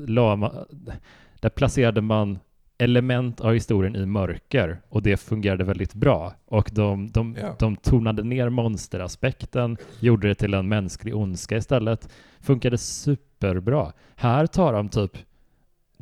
la 0.07 0.35
man, 0.35 0.65
där 1.39 1.49
placerade 1.49 2.01
man 2.01 2.39
element 2.77 3.41
av 3.41 3.53
historien 3.53 3.95
i 3.95 4.05
mörker 4.05 4.81
och 4.89 5.01
det 5.01 5.17
fungerade 5.17 5.63
väldigt 5.63 5.93
bra. 5.93 6.33
Och 6.45 6.69
de, 6.73 7.07
de, 7.11 7.37
ja. 7.41 7.55
de 7.59 7.75
tonade 7.75 8.23
ner 8.23 8.49
monsteraspekten, 8.49 9.77
gjorde 9.99 10.27
det 10.27 10.35
till 10.35 10.53
en 10.53 10.67
mänsklig 10.67 11.15
ondska 11.15 11.57
istället. 11.57 12.09
Funkade 12.39 12.77
superbra. 12.77 13.93
Här 14.15 14.47
tar 14.47 14.73
de 14.73 14.89
typ, 14.89 15.17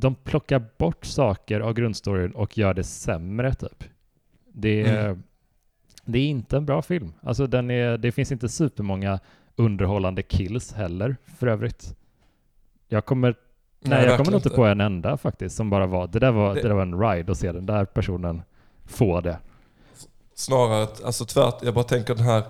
de 0.04 0.16
plockar 0.16 0.66
bort 0.78 1.06
saker 1.06 1.60
av 1.60 1.74
grundstoryn 1.74 2.32
och 2.32 2.58
gör 2.58 2.74
det 2.74 2.84
sämre 2.84 3.54
typ. 3.54 3.84
Det 4.54 4.82
är, 4.82 5.06
mm. 5.06 5.24
det 6.06 6.20
är 6.20 6.26
inte 6.26 6.58
en 6.58 6.66
bra 6.66 6.82
film. 6.82 7.14
Alltså 7.22 7.48
den 7.48 7.72
är, 7.72 7.98
det 7.98 8.12
finns 8.12 8.32
inte 8.32 8.50
supermånga 8.50 9.20
underhållande 9.56 10.24
kills 10.24 10.74
heller 10.74 11.16
för 11.38 11.48
övrigt. 11.48 11.96
Jag 12.88 13.06
kommer 13.06 13.36
Nej, 13.86 14.00
Nej 14.00 14.06
jag 14.06 14.18
kommer 14.18 14.36
inte 14.36 14.50
på 14.50 14.66
en 14.66 14.82
enda 14.82 15.18
faktiskt 15.18 15.56
som 15.56 15.70
bara 15.70 15.86
var, 15.86 16.08
det 16.08 16.20
där 16.20 16.32
var, 16.32 16.56
det, 16.56 16.62
det 16.62 16.68
där 16.68 16.76
var 16.76 16.82
en 16.82 17.00
ride 17.00 17.32
att 17.32 17.38
se 17.38 17.52
den 17.52 17.66
där 17.66 17.86
personen 17.86 18.42
få 18.86 19.22
det. 19.22 19.40
Snarare, 20.36 20.88
alltså 21.06 21.26
tvärt, 21.26 21.64
jag 21.64 21.74
bara 21.74 21.84
tänker 21.84 22.16
den 22.16 22.26
här 22.26 22.44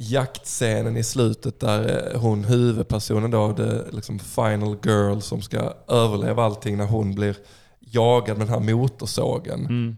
jaktscenen 0.00 0.96
i 0.96 1.02
slutet 1.02 1.60
där 1.60 2.12
eh, 2.14 2.20
hon, 2.20 2.44
huvudpersonen 2.44 3.30
då, 3.30 3.52
det 3.52 3.84
liksom 3.90 4.18
final 4.18 4.76
girl 4.84 5.20
som 5.20 5.42
ska 5.42 5.72
överleva 5.88 6.44
allting 6.44 6.76
när 6.76 6.86
hon 6.86 7.14
blir 7.14 7.36
jagad 7.80 8.38
med 8.38 8.46
den 8.46 8.54
här 8.54 8.74
motorsågen. 8.74 9.60
Mm. 9.60 9.96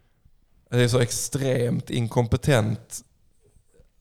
Det 0.71 0.83
är 0.83 0.89
så 0.89 0.99
extremt 0.99 1.91
inkompetent 1.91 3.05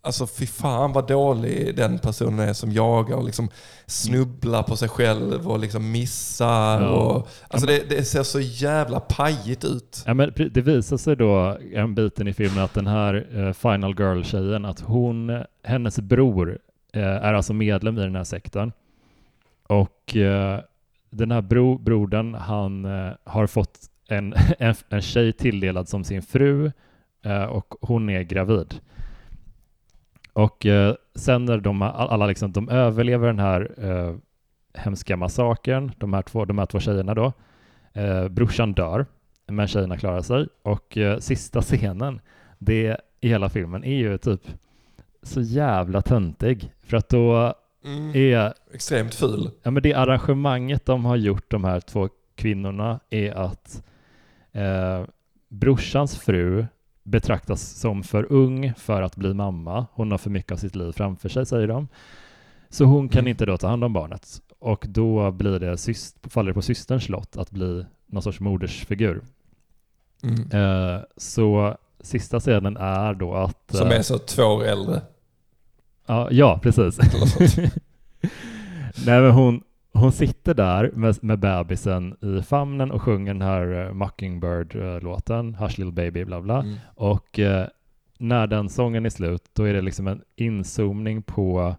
Alltså 0.01 0.27
fy 0.27 0.45
fan 0.45 0.93
vad 0.93 1.07
dålig 1.07 1.75
den 1.75 1.99
personen 1.99 2.39
är 2.39 2.53
som 2.53 2.71
jagar 2.71 3.15
och 3.15 3.23
liksom 3.23 3.49
snubblar 3.85 4.63
på 4.63 4.75
sig 4.75 4.89
själv 4.89 5.47
och 5.47 5.59
liksom 5.59 5.91
missar. 5.91 6.81
Ja. 6.81 6.89
Och, 6.89 7.27
alltså 7.47 7.67
det, 7.67 7.89
det, 7.89 8.03
ser 8.03 8.23
så 8.23 8.39
jävla 8.39 8.99
pajigt 8.99 9.65
ut. 9.65 10.03
Ja, 10.05 10.13
men 10.13 10.33
det 10.51 10.61
visar 10.61 10.97
sig 10.97 11.15
då 11.15 11.57
en 11.73 11.95
biten 11.95 12.27
i 12.27 12.33
filmen 12.33 12.63
att 12.63 12.73
den 12.73 12.87
här 12.87 13.37
uh, 13.37 13.53
Final 13.53 13.95
Girl-tjejen, 13.99 14.65
att 14.65 14.79
hon, 14.79 15.43
hennes 15.63 15.99
bror 15.99 16.49
uh, 16.95 17.03
är 17.03 17.33
alltså 17.33 17.53
medlem 17.53 17.97
i 17.97 18.01
den 18.01 18.15
här 18.15 18.23
sektorn. 18.23 18.71
Och 19.67 20.15
uh, 20.15 20.59
den 21.09 21.31
här 21.31 21.41
bro, 21.41 21.77
brodern, 21.77 22.33
han 22.33 22.85
har 23.23 23.47
fått 23.47 23.79
en, 24.07 24.33
en, 24.59 24.75
en 24.89 25.01
tjej 25.01 25.33
tilldelad 25.33 25.89
som 25.89 26.03
sin 26.03 26.21
fru 26.21 26.71
och 27.49 27.75
hon 27.81 28.09
är 28.09 28.21
gravid. 28.21 28.79
Och 30.33 30.65
eh, 30.65 30.95
sen 31.15 31.45
när 31.45 31.57
de 31.57 31.81
alla 31.81 32.27
liksom, 32.27 32.51
de 32.51 32.69
överlever 32.69 33.27
den 33.27 33.39
här 33.39 33.71
eh, 33.77 34.15
hemska 34.73 35.17
massakern, 35.17 35.91
de 35.97 36.13
här 36.13 36.21
två, 36.21 36.45
de 36.45 36.57
här 36.57 36.65
två 36.65 36.79
tjejerna 36.79 37.13
då. 37.13 37.33
Eh, 37.93 38.27
brorsan 38.27 38.73
dör, 38.73 39.05
men 39.47 39.67
tjejerna 39.67 39.97
klarar 39.97 40.21
sig. 40.21 40.47
Och 40.61 40.97
eh, 40.97 41.19
sista 41.19 41.61
scenen, 41.61 42.21
det 42.57 42.97
i 43.21 43.29
hela 43.29 43.49
filmen 43.49 43.83
är 43.83 43.95
ju 43.95 44.17
typ 44.17 44.41
så 45.23 45.41
jävla 45.41 46.01
töntig. 46.01 46.73
För 46.83 46.97
att 46.97 47.09
då 47.09 47.53
mm, 47.85 48.15
är... 48.15 48.53
Extremt 48.73 49.15
ful. 49.15 49.49
Ja, 49.63 49.71
men 49.71 49.83
det 49.83 49.93
arrangemanget 49.93 50.85
de 50.85 51.05
har 51.05 51.15
gjort, 51.15 51.51
de 51.51 51.63
här 51.63 51.79
två 51.79 52.09
kvinnorna, 52.35 52.99
är 53.09 53.31
att 53.31 53.83
eh, 54.51 55.03
brorsans 55.47 56.19
fru 56.19 56.65
betraktas 57.09 57.61
som 57.61 58.03
för 58.03 58.31
ung 58.31 58.73
för 58.77 59.01
att 59.01 59.15
bli 59.15 59.33
mamma. 59.33 59.87
Hon 59.93 60.11
har 60.11 60.17
för 60.17 60.29
mycket 60.29 60.51
av 60.51 60.57
sitt 60.57 60.75
liv 60.75 60.91
framför 60.91 61.29
sig, 61.29 61.45
säger 61.45 61.67
de. 61.67 61.87
Så 62.69 62.85
hon 62.85 63.09
kan 63.09 63.19
mm. 63.19 63.27
inte 63.27 63.45
då 63.45 63.57
ta 63.57 63.67
hand 63.67 63.83
om 63.83 63.93
barnet. 63.93 64.41
Och 64.59 64.85
då 64.89 65.31
blir 65.31 65.59
det, 65.59 65.77
faller 66.29 66.49
det 66.49 66.53
på 66.53 66.61
systerns 66.61 67.09
lott 67.09 67.37
att 67.37 67.51
bli 67.51 67.85
någon 68.07 68.23
sorts 68.23 68.39
modersfigur. 68.39 69.21
Mm. 70.23 70.51
Eh, 70.51 71.01
så 71.17 71.77
sista 72.01 72.39
scenen 72.39 72.77
är 72.77 73.13
då 73.13 73.33
att... 73.33 73.71
Som 73.71 73.87
är 73.87 73.95
eh, 73.95 74.01
så 74.01 74.17
två 74.17 74.43
år 74.43 74.63
äldre? 74.63 75.01
Ja, 76.05 76.27
ja 76.31 76.59
precis. 76.63 76.99
Nej, 79.05 79.21
men 79.21 79.31
hon, 79.31 79.63
hon 79.99 80.11
sitter 80.11 80.53
där 80.53 80.91
med, 80.93 81.23
med 81.23 81.39
bebisen 81.39 82.17
i 82.21 82.41
famnen 82.41 82.91
och 82.91 83.01
sjunger 83.01 83.33
den 83.33 83.41
här 83.41 83.87
uh, 83.87 83.93
Mockingbird-låten, 83.93 85.55
Hush 85.55 85.79
Little 85.79 85.91
Baby, 85.91 86.25
bla 86.25 86.41
bla. 86.41 86.59
Mm. 86.59 86.75
Och 86.95 87.39
uh, 87.39 87.63
när 88.17 88.47
den 88.47 88.69
sången 88.69 89.05
är 89.05 89.09
slut, 89.09 89.43
då 89.53 89.63
är 89.63 89.73
det 89.73 89.81
liksom 89.81 90.07
en 90.07 90.21
inzoomning 90.35 91.21
på 91.21 91.75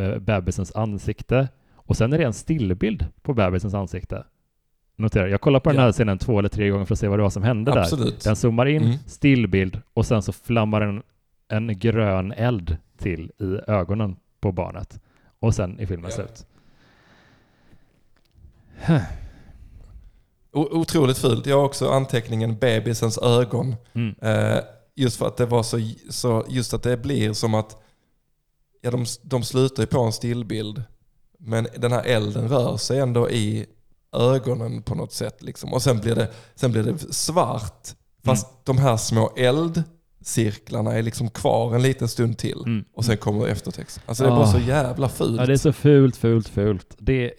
uh, 0.00 0.18
bebisens 0.18 0.74
ansikte 0.74 1.48
och 1.74 1.96
sen 1.96 2.12
är 2.12 2.18
det 2.18 2.24
en 2.24 2.32
stillbild 2.32 3.06
på 3.22 3.34
bebisens 3.34 3.74
ansikte. 3.74 4.24
Notera, 4.96 5.28
jag 5.28 5.40
kollar 5.40 5.60
på 5.60 5.70
den 5.70 5.80
här 5.80 5.92
scenen 5.92 6.18
två 6.18 6.38
eller 6.38 6.48
tre 6.48 6.68
gånger 6.68 6.84
för 6.84 6.94
att 6.94 6.98
se 6.98 7.08
vad 7.08 7.18
det 7.18 7.22
var 7.22 7.30
som 7.30 7.42
hände 7.42 7.80
Absolut. 7.80 8.20
där. 8.20 8.30
Den 8.30 8.36
zoomar 8.36 8.66
in, 8.66 8.82
mm. 8.82 8.96
stillbild 9.06 9.80
och 9.94 10.06
sen 10.06 10.22
så 10.22 10.32
flammar 10.32 10.80
en, 10.80 11.02
en 11.48 11.78
grön 11.78 12.32
eld 12.32 12.76
till 12.98 13.32
i 13.38 13.70
ögonen 13.70 14.16
på 14.40 14.52
barnet. 14.52 15.00
Och 15.38 15.54
sen 15.54 15.80
är 15.80 15.86
filmen 15.86 16.10
ja. 16.10 16.16
slut. 16.16 16.46
Otroligt 20.52 21.18
fult. 21.18 21.46
Jag 21.46 21.56
har 21.56 21.64
också 21.64 21.90
anteckningen 21.90 22.58
bebisens 22.58 23.18
ögon. 23.18 23.76
Mm. 23.92 24.14
Eh, 24.22 24.60
just 24.94 25.16
för 25.16 25.26
att 25.26 25.36
det 25.36 25.46
var 25.46 25.62
så, 25.62 25.80
så, 26.10 26.44
just 26.48 26.74
att 26.74 26.82
det 26.82 26.96
blir 26.96 27.32
som 27.32 27.54
att 27.54 27.82
ja, 28.82 28.90
de, 28.90 29.06
de 29.22 29.42
slutar 29.42 29.82
ju 29.82 29.86
på 29.86 30.00
en 30.00 30.12
stillbild. 30.12 30.82
Men 31.38 31.68
den 31.76 31.92
här 31.92 32.02
elden 32.02 32.48
rör 32.48 32.76
sig 32.76 32.98
ändå 32.98 33.30
i 33.30 33.66
ögonen 34.12 34.82
på 34.82 34.94
något 34.94 35.12
sätt. 35.12 35.42
Liksom. 35.42 35.72
Och 35.72 35.82
sen 35.82 36.00
blir, 36.00 36.14
det, 36.14 36.30
sen 36.54 36.72
blir 36.72 36.82
det 36.82 37.14
svart. 37.14 37.88
Fast 38.24 38.46
mm. 38.46 38.60
de 38.64 38.78
här 38.78 38.96
små 38.96 39.32
eldcirklarna 39.36 40.92
är 40.92 41.02
liksom 41.02 41.30
kvar 41.30 41.74
en 41.74 41.82
liten 41.82 42.08
stund 42.08 42.38
till. 42.38 42.62
Mm. 42.66 42.84
Och 42.94 43.04
sen 43.04 43.16
kommer 43.16 43.46
eftertext. 43.46 44.00
Alltså 44.06 44.22
det 44.24 44.28
är 44.28 44.32
oh. 44.32 44.38
bara 44.38 44.52
så 44.52 44.58
jävla 44.58 45.08
fult. 45.08 45.40
Ja, 45.40 45.46
det 45.46 45.52
är 45.52 45.56
så 45.56 45.72
fult, 45.72 46.16
fult, 46.16 46.48
fult. 46.48 46.96
Det 46.98 47.32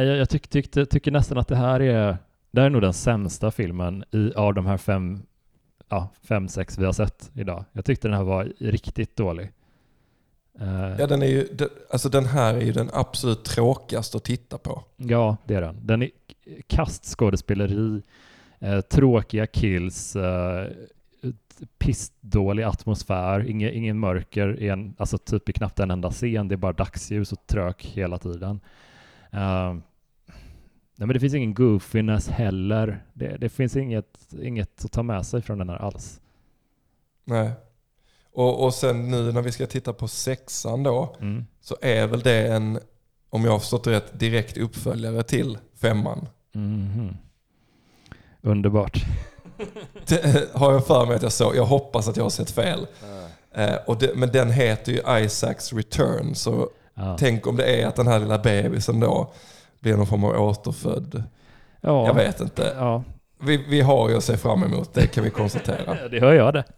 jag, 0.00 0.16
jag 0.16 0.28
tyck, 0.28 0.48
tyckte, 0.48 0.86
tycker 0.86 1.10
nästan 1.10 1.38
att 1.38 1.48
det 1.48 1.56
här 1.56 1.80
är, 1.80 2.16
det 2.50 2.60
här 2.60 2.66
är 2.66 2.70
nog 2.70 2.82
den 2.82 2.92
sämsta 2.92 3.50
filmen 3.50 4.04
i, 4.10 4.34
av 4.34 4.54
de 4.54 4.66
här 4.66 4.76
fem, 4.76 5.22
ja, 5.88 6.08
fem, 6.22 6.48
sex 6.48 6.78
vi 6.78 6.84
har 6.84 6.92
sett 6.92 7.30
idag. 7.34 7.64
Jag 7.72 7.84
tyckte 7.84 8.08
den 8.08 8.16
här 8.16 8.24
var 8.24 8.52
riktigt 8.58 9.16
dålig. 9.16 9.52
Uh, 10.60 10.96
ja, 10.98 11.06
den, 11.06 11.22
är 11.22 11.26
ju, 11.26 11.48
alltså 11.90 12.08
den 12.08 12.24
här 12.24 12.54
är 12.54 12.60
ju 12.60 12.72
den 12.72 12.90
absolut 12.92 13.44
tråkigaste 13.44 14.16
att 14.16 14.24
titta 14.24 14.58
på. 14.58 14.84
Ja, 14.96 15.36
det 15.44 15.54
är 15.54 15.60
den. 15.60 15.86
Den 15.86 16.02
är 16.02 16.10
kastskådespeleri, 16.66 18.02
uh, 18.62 18.80
tråkiga 18.80 19.46
kills, 19.46 20.16
uh, 20.16 20.22
pissdålig 21.78 22.62
atmosfär, 22.62 23.50
ingen, 23.50 23.72
ingen 23.72 23.98
mörker, 23.98 24.62
en, 24.62 24.94
alltså 24.98 25.18
typ 25.18 25.48
i 25.48 25.52
knappt 25.52 25.80
en 25.80 25.90
enda 25.90 26.10
scen, 26.10 26.48
det 26.48 26.54
är 26.54 26.56
bara 26.56 26.72
dagsljus 26.72 27.32
och 27.32 27.46
trök 27.46 27.84
hela 27.84 28.18
tiden. 28.18 28.60
Uh, 29.34 29.74
nej, 30.96 31.06
men 31.06 31.08
det 31.08 31.20
finns 31.20 31.34
ingen 31.34 31.54
goofiness 31.54 32.28
heller. 32.28 33.04
Det, 33.12 33.36
det, 33.36 33.48
finns 33.48 33.76
inget, 33.76 34.32
inget 34.42 34.84
att 34.84 34.92
ta 34.92 35.02
med 35.02 35.26
sig 35.26 35.42
från 35.42 35.58
den 35.58 35.68
här 35.68 35.76
alls. 35.76 36.20
Nej. 37.24 37.50
Och, 38.32 38.64
och 38.64 38.74
sen 38.74 39.10
nu 39.10 39.32
när 39.32 39.42
vi 39.42 39.52
ska 39.52 39.66
titta 39.66 39.92
på 39.92 40.08
sexan 40.08 40.82
då, 40.82 41.16
mm. 41.20 41.46
så 41.60 41.76
är 41.80 42.06
väl 42.06 42.20
det 42.20 42.46
en, 42.46 42.78
om 43.30 43.44
jag 43.44 43.52
har 43.52 43.58
förstått 43.58 43.86
rätt, 43.86 44.20
direkt 44.20 44.56
uppföljare 44.56 45.22
till 45.22 45.58
femman. 45.80 46.28
Mm. 46.54 47.16
Underbart. 48.40 49.04
Det 50.06 50.54
har 50.54 50.72
jag 50.72 50.86
för 50.86 51.06
mig 51.06 51.16
att 51.16 51.22
jag 51.22 51.32
såg. 51.32 51.56
Jag 51.56 51.64
hoppas 51.64 52.08
att 52.08 52.16
jag 52.16 52.24
har 52.24 52.30
sett 52.30 52.50
fel. 52.50 52.86
Mm. 53.04 53.22
Eh, 53.54 53.76
och 53.86 53.98
det, 53.98 54.14
men 54.14 54.32
den 54.32 54.50
heter 54.50 54.92
ju 54.92 55.24
Isaacs 55.24 55.72
Return, 55.72 56.34
så 56.34 56.70
Ja. 56.94 57.16
Tänk 57.18 57.46
om 57.46 57.56
det 57.56 57.82
är 57.82 57.86
att 57.86 57.96
den 57.96 58.06
här 58.06 58.20
lilla 58.20 58.38
bebisen 58.38 59.00
då 59.00 59.32
blir 59.80 59.96
någon 59.96 60.06
form 60.06 60.24
av 60.24 60.40
återfödd. 60.40 61.22
Ja. 61.80 62.06
Jag 62.06 62.14
vet 62.14 62.40
inte. 62.40 62.72
Ja. 62.76 63.04
Vi, 63.44 63.64
vi 63.68 63.80
har 63.80 64.08
ju 64.08 64.16
att 64.16 64.24
se 64.24 64.36
fram 64.36 64.62
emot, 64.62 64.94
det 64.94 65.06
kan 65.06 65.24
vi 65.24 65.30
konstatera. 65.30 66.08
det 66.10 66.20
hör 66.20 66.32
jag 66.32 66.54
det. 66.54 66.64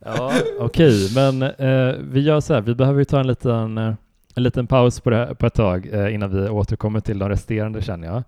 ja, 0.00 0.32
okej, 0.60 1.04
okay, 1.04 1.14
men 1.14 1.42
eh, 1.42 1.94
vi 2.12 2.20
gör 2.20 2.40
så 2.40 2.54
här, 2.54 2.60
vi 2.60 2.74
behöver 2.74 2.98
ju 2.98 3.04
ta 3.04 3.20
en 3.20 3.26
liten, 3.26 3.78
eh, 3.78 3.94
en 4.34 4.42
liten 4.42 4.66
paus 4.66 5.00
på, 5.00 5.10
det, 5.10 5.34
på 5.38 5.46
ett 5.46 5.54
tag 5.54 5.88
eh, 5.92 6.14
innan 6.14 6.42
vi 6.42 6.48
återkommer 6.48 7.00
till 7.00 7.18
de 7.18 7.28
resterande 7.28 7.82
känner 7.82 8.06
jag. 8.06 8.22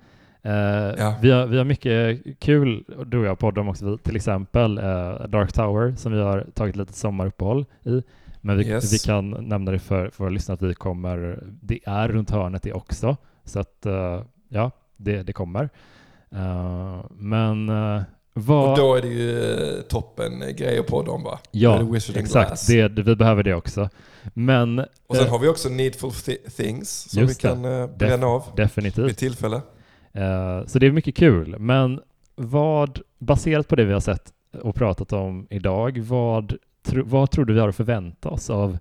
Eh, 0.44 0.94
ja. 0.98 1.14
vi, 1.20 1.30
har, 1.30 1.46
vi 1.46 1.58
har 1.58 1.64
mycket 1.64 2.20
kul, 2.38 2.84
du 3.06 3.18
och 3.18 3.26
jag 3.26 3.38
poddar 3.38 3.62
om 3.62 3.68
också, 3.68 3.98
till 3.98 4.16
exempel 4.16 4.78
eh, 4.78 5.26
Dark 5.28 5.52
Tower 5.52 5.94
som 5.96 6.12
vi 6.12 6.20
har 6.20 6.46
tagit 6.54 6.76
lite 6.76 6.92
sommaruppehåll 6.92 7.64
i. 7.84 8.02
Men 8.44 8.58
vi, 8.58 8.68
yes. 8.68 8.92
vi 8.92 8.98
kan 8.98 9.30
nämna 9.30 9.70
det 9.70 9.78
för, 9.78 10.10
för 10.10 10.26
att 10.26 10.32
lyssna 10.32 10.54
att 10.54 10.62
vi 10.62 10.74
kommer, 10.74 11.42
det 11.62 11.80
är 11.84 12.08
runt 12.08 12.30
hörnet 12.30 12.62
det 12.62 12.72
också. 12.72 13.16
Så 13.44 13.60
att 13.60 13.86
uh, 13.86 14.22
ja, 14.48 14.70
det, 14.96 15.22
det 15.22 15.32
kommer. 15.32 15.68
Uh, 16.34 17.04
men 17.10 17.68
uh, 17.68 18.02
vad... 18.32 18.70
Och 18.70 18.76
då 18.76 18.94
är 18.94 19.02
det 19.02 19.08
ju 19.08 19.82
toppen 19.88 20.40
grejer 20.56 20.82
på 20.82 21.02
dem 21.02 21.22
va? 21.22 21.38
Ja, 21.50 21.96
exakt. 22.14 22.66
Det, 22.66 22.88
vi 22.88 23.16
behöver 23.16 23.42
det 23.42 23.54
också. 23.54 23.88
Men, 24.34 24.78
och 25.06 25.16
sen 25.16 25.28
har 25.28 25.38
vi 25.38 25.48
också 25.48 25.68
Needful 25.68 26.12
Things 26.56 26.90
som 27.10 27.26
vi 27.26 27.34
kan 27.34 27.64
uh, 27.64 27.96
bränna 27.96 28.26
av 28.26 28.44
definitivt. 28.56 29.08
vid 29.08 29.16
tillfälle. 29.16 29.60
så 30.66 30.78
det 30.78 30.86
är 30.86 30.92
mycket 30.92 31.16
kul. 31.16 31.58
Men 31.58 32.00
vad, 32.34 33.00
baserat 33.18 33.68
på 33.68 33.76
det 33.76 33.84
vi 33.84 33.92
har 33.92 34.00
sett 34.00 34.32
och 34.62 34.74
pratat 34.74 35.12
om 35.12 35.46
idag, 35.50 35.98
vad 35.98 36.56
tro, 36.82 37.02
vad 37.06 37.30
tror 37.30 37.44
du 37.44 37.54
vi 37.54 37.60
har 37.60 37.68
att 37.68 37.76
förvänta 37.76 38.28
oss 38.28 38.50
av 38.50 38.78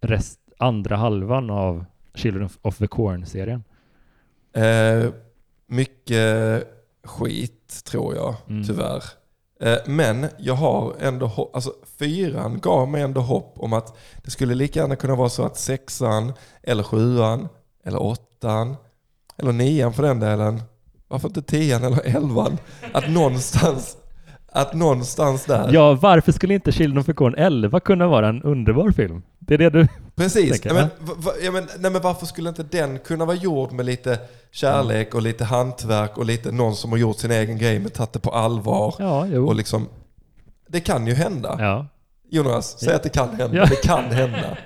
rest, 0.00 0.40
andra 0.58 0.96
halvan 0.96 1.50
av 1.50 1.84
Children 2.14 2.48
of 2.62 2.78
the 2.78 2.86
Corn-serien? 2.86 3.64
Eh, 4.52 5.10
mycket 5.66 6.64
skit 7.04 7.84
tror 7.84 8.14
jag, 8.14 8.34
mm. 8.48 8.64
tyvärr. 8.64 9.02
Eh, 9.60 9.78
men 9.86 10.26
jag 10.38 10.54
har 10.54 10.94
ändå 11.00 11.50
alltså 11.52 11.72
fyran 11.98 12.60
gav 12.60 12.88
mig 12.88 13.02
ändå 13.02 13.20
hopp 13.20 13.54
om 13.56 13.72
att 13.72 13.98
det 14.24 14.30
skulle 14.30 14.54
lika 14.54 14.80
gärna 14.80 14.96
kunna 14.96 15.14
vara 15.14 15.28
så 15.28 15.44
att 15.44 15.58
sexan, 15.58 16.32
eller 16.62 16.82
sjuan, 16.82 17.48
eller 17.84 18.02
åttan, 18.02 18.76
eller 19.36 19.52
nian 19.52 19.92
för 19.92 20.02
den 20.02 20.20
delen, 20.20 20.62
varför 21.08 21.28
inte 21.28 21.42
tian 21.42 21.84
eller 21.84 22.16
elvan, 22.16 22.58
att 22.92 23.10
någonstans 23.10 23.96
att 24.52 24.74
någonstans 24.74 25.44
där... 25.44 25.70
Ja, 25.72 25.94
varför 25.94 26.32
skulle 26.32 26.54
inte 26.54 26.72
Children 26.72 26.98
of 26.98 27.06
the 27.06 27.12
Corn 27.12 27.34
11 27.34 27.80
kunna 27.80 28.06
vara 28.06 28.28
en 28.28 28.42
underbar 28.42 28.90
film? 28.90 29.22
Det 29.38 29.54
är 29.54 29.58
det 29.58 29.70
du 29.70 29.88
Precis. 30.14 30.50
Tänker, 30.50 30.74
men, 30.74 30.88
ja, 31.42 31.50
men, 31.50 31.68
nej, 31.78 31.90
men 31.90 32.02
varför 32.02 32.26
skulle 32.26 32.48
inte 32.48 32.62
den 32.62 32.98
kunna 32.98 33.24
vara 33.24 33.36
gjord 33.36 33.72
med 33.72 33.86
lite 33.86 34.18
kärlek 34.50 35.14
och 35.14 35.22
lite 35.22 35.44
hantverk 35.44 36.18
och 36.18 36.26
lite 36.26 36.52
någon 36.52 36.76
som 36.76 36.90
har 36.90 36.98
gjort 36.98 37.18
sin 37.18 37.30
egen 37.30 37.58
grej 37.58 37.78
men 37.78 37.90
tagit 37.90 38.12
det 38.12 38.18
på 38.18 38.30
allvar? 38.30 38.94
Ja, 38.98 39.26
jo. 39.26 39.46
Och 39.46 39.54
liksom, 39.54 39.88
det 40.68 40.80
kan 40.80 41.06
ju 41.06 41.14
hända. 41.14 41.56
Ja. 41.58 41.86
Jonas, 42.30 42.78
säg 42.80 42.88
ja. 42.88 42.96
att 42.96 43.02
det 43.02 43.08
kan 43.08 43.28
hända. 43.28 43.56
Ja. 43.56 43.66
Det 43.66 43.82
kan 43.82 44.04
hända. 44.04 44.56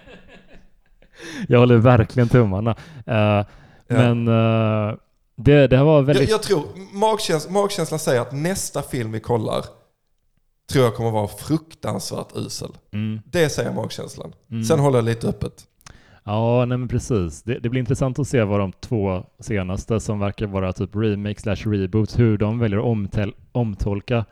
Jag 1.49 1.59
håller 1.59 1.77
verkligen 1.77 2.29
tummarna. 2.29 2.71
Uh, 3.09 3.47
men 3.89 4.29
uh, 4.29 4.95
det, 5.37 5.67
det 5.67 5.83
var 5.83 6.03
väldigt... 6.03 6.29
Jag, 6.29 6.35
jag 6.35 6.43
tror, 6.43 6.65
magkäns 6.93 7.49
magkänslan 7.49 7.99
säger 7.99 8.21
att 8.21 8.33
nästa 8.33 8.83
film 8.83 9.13
vi 9.13 9.21
kollar 9.21 9.65
tror 10.73 10.85
jag 10.85 10.95
kommer 10.95 11.11
vara 11.11 11.29
fruktansvärt 11.29 12.37
usel. 12.37 12.71
Mm. 12.93 13.21
Det 13.25 13.49
säger 13.49 13.73
magkänslan. 13.73 14.33
Mm. 14.51 14.65
Sen 14.65 14.79
håller 14.79 14.99
jag 14.99 15.05
lite 15.05 15.29
öppet. 15.29 15.67
Ja, 16.25 16.65
nej 16.65 16.79
men 16.79 16.89
precis. 16.89 17.43
Det, 17.43 17.59
det, 17.59 17.69
blir 17.69 17.81
intressant 17.81 18.19
att 18.19 18.29
se 18.29 18.43
vad 18.43 18.61
de 18.61 18.73
två 18.73 19.25
senaste 19.39 20.01
som 20.01 20.19
verkar 20.19 20.47
vara 20.47 20.73
typ 20.73 20.91
remake 20.97 21.41
slash 21.41 21.71
reboot, 21.71 22.19
hur 22.19 22.39
de 22.39 22.59
väljer 22.59 22.79
att 22.79 22.85
omtel, 22.85 23.35
omtolka 23.53 24.25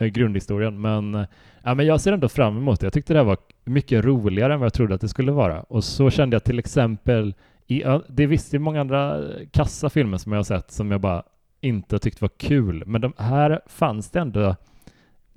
eh, 0.00 0.06
grundhistorien. 0.06 0.80
Men, 0.80 1.14
eh, 1.14 1.26
ja, 1.62 1.74
men 1.74 1.86
jag 1.86 2.00
ser 2.00 2.12
ändå 2.12 2.28
fram 2.28 2.56
emot 2.56 2.80
det. 2.80 2.86
Jag 2.86 2.92
tyckte 2.92 3.12
det 3.12 3.18
här 3.18 3.24
var 3.24 3.38
mycket 3.64 4.04
roligare 4.04 4.54
än 4.54 4.60
vad 4.60 4.66
jag 4.66 4.74
trodde 4.74 4.94
att 4.94 5.00
det 5.00 5.08
skulle 5.08 5.32
vara. 5.32 5.60
Och 5.62 5.84
så 5.84 6.10
kände 6.10 6.34
jag 6.34 6.44
till 6.44 6.58
exempel 6.58 7.34
i, 7.66 7.82
det 8.08 8.22
är 8.22 8.26
visst 8.26 8.50
det 8.50 8.56
är 8.56 8.58
många 8.58 8.80
andra 8.80 9.22
kassa 9.50 9.90
filmer 9.90 10.18
som 10.18 10.32
jag 10.32 10.38
har 10.38 10.44
sett 10.44 10.70
som 10.70 10.90
jag 10.90 11.00
bara 11.00 11.22
inte 11.60 11.98
tyckte 11.98 12.24
var 12.24 12.30
kul, 12.36 12.82
men 12.86 13.00
de 13.00 13.12
här 13.18 13.60
fanns 13.66 14.10
det 14.10 14.20
ändå 14.20 14.56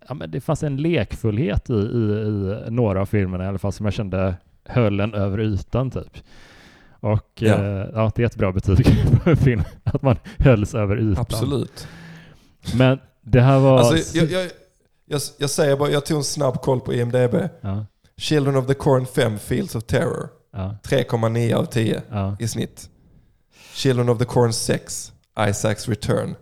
ja, 0.08 0.14
men 0.14 0.32
det 0.32 0.42
fanns 0.42 0.64
en 0.64 0.78
lekfullhet 0.78 1.70
i, 1.70 1.74
i, 1.74 1.78
i 2.68 2.72
några 2.72 3.02
av 3.02 3.06
filmerna 3.06 3.44
i 3.44 3.48
alla 3.48 3.58
fall 3.58 3.74
som 3.74 3.86
jag 3.86 3.94
kände 3.94 4.36
höll 4.66 5.00
en 5.00 5.14
över 5.14 5.40
ytan 5.40 5.92
typ. 5.92 6.18
Och 7.00 7.30
ja. 7.36 7.54
Eh, 7.54 7.90
ja, 7.94 8.12
det 8.16 8.22
är 8.22 8.26
ett 8.26 8.36
bra 8.36 8.52
betyg 8.52 8.86
på 9.24 9.30
en 9.30 9.38
film, 9.38 9.64
att 9.84 10.02
man 10.02 10.18
hölls 10.38 10.76
över 10.76 10.98
ytan. 10.98 11.26
Absolut. 11.30 11.88
Men 12.78 13.00
det 13.22 13.42
här 13.42 13.60
var... 13.60 13.80
Alltså, 13.80 14.18
jag, 14.18 14.32
jag, 14.32 14.52
jag, 15.06 15.22
jag 15.38 15.50
säger 15.50 15.78
bara, 15.78 15.90
jag 15.90 16.06
tog 16.06 16.18
en 16.18 16.24
snabb 16.24 16.62
koll 16.62 16.82
på 16.82 16.94
IMDB. 16.94 17.36
Ja. 17.62 17.86
Children 18.18 18.56
of 18.56 18.68
the 18.68 18.74
Corn 18.74 19.06
5, 19.06 19.40
Fields 19.40 19.76
of 19.76 19.84
Terror. 19.84 20.30
Ja. 20.52 20.78
3,9 20.84 21.56
av 21.56 21.66
10 21.66 22.02
ja. 22.10 22.38
i 22.40 22.48
snitt. 22.48 22.90
Children 23.74 24.10
of 24.10 24.18
the 24.18 24.26
Corn 24.26 24.54
6, 24.54 25.12
Isaacs 25.50 25.90
Return. 25.90 26.36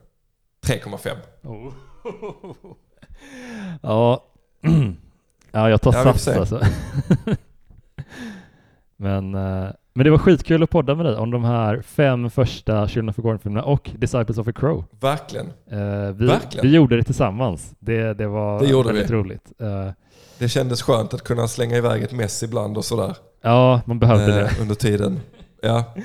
3,5. 0.65 1.15
Oh. 1.43 1.73
ja. 3.81 4.23
ja, 5.51 5.69
jag 5.69 5.81
tar 5.81 5.93
ja, 5.93 6.03
sats 6.03 6.27
alltså. 6.27 6.61
Men 8.97 9.35
uh, 9.35 9.69
Men 9.93 10.03
det 10.03 10.11
var 10.11 10.17
skitkul 10.17 10.63
att 10.63 10.69
podda 10.69 10.95
med 10.95 11.05
dig 11.05 11.15
om 11.15 11.31
de 11.31 11.43
här 11.43 11.81
fem 11.81 12.29
första 12.29 12.87
Children 12.87 13.09
of 13.09 13.15
the 13.15 13.21
Corn-filmerna 13.21 13.63
och 13.63 13.91
Disciples 13.97 14.37
of 14.37 14.47
a 14.47 14.51
Crow. 14.55 14.83
Verkligen. 14.99 15.45
Uh, 15.45 16.11
vi, 16.11 16.25
Verkligen. 16.25 16.67
vi 16.67 16.75
gjorde 16.75 16.97
det 16.97 17.03
tillsammans. 17.03 17.73
Det, 17.79 18.13
det 18.13 18.27
var 18.27 18.59
det 18.59 18.67
gjorde 18.67 18.87
väldigt 18.87 19.09
vi. 19.09 19.15
roligt. 19.15 19.51
Uh, 19.61 19.91
det 20.39 20.49
kändes 20.49 20.81
skönt 20.81 21.13
att 21.13 21.23
kunna 21.23 21.47
slänga 21.47 21.77
iväg 21.77 22.03
ett 22.03 22.11
mess 22.11 22.43
ibland 22.43 22.77
och 22.77 22.85
sådär. 22.85 23.15
Ja, 23.41 23.81
man 23.85 23.99
behövde 23.99 24.27
uh, 24.27 24.35
det. 24.35 24.61
Under 24.61 24.75
tiden. 24.75 25.19
Ja. 25.61 25.83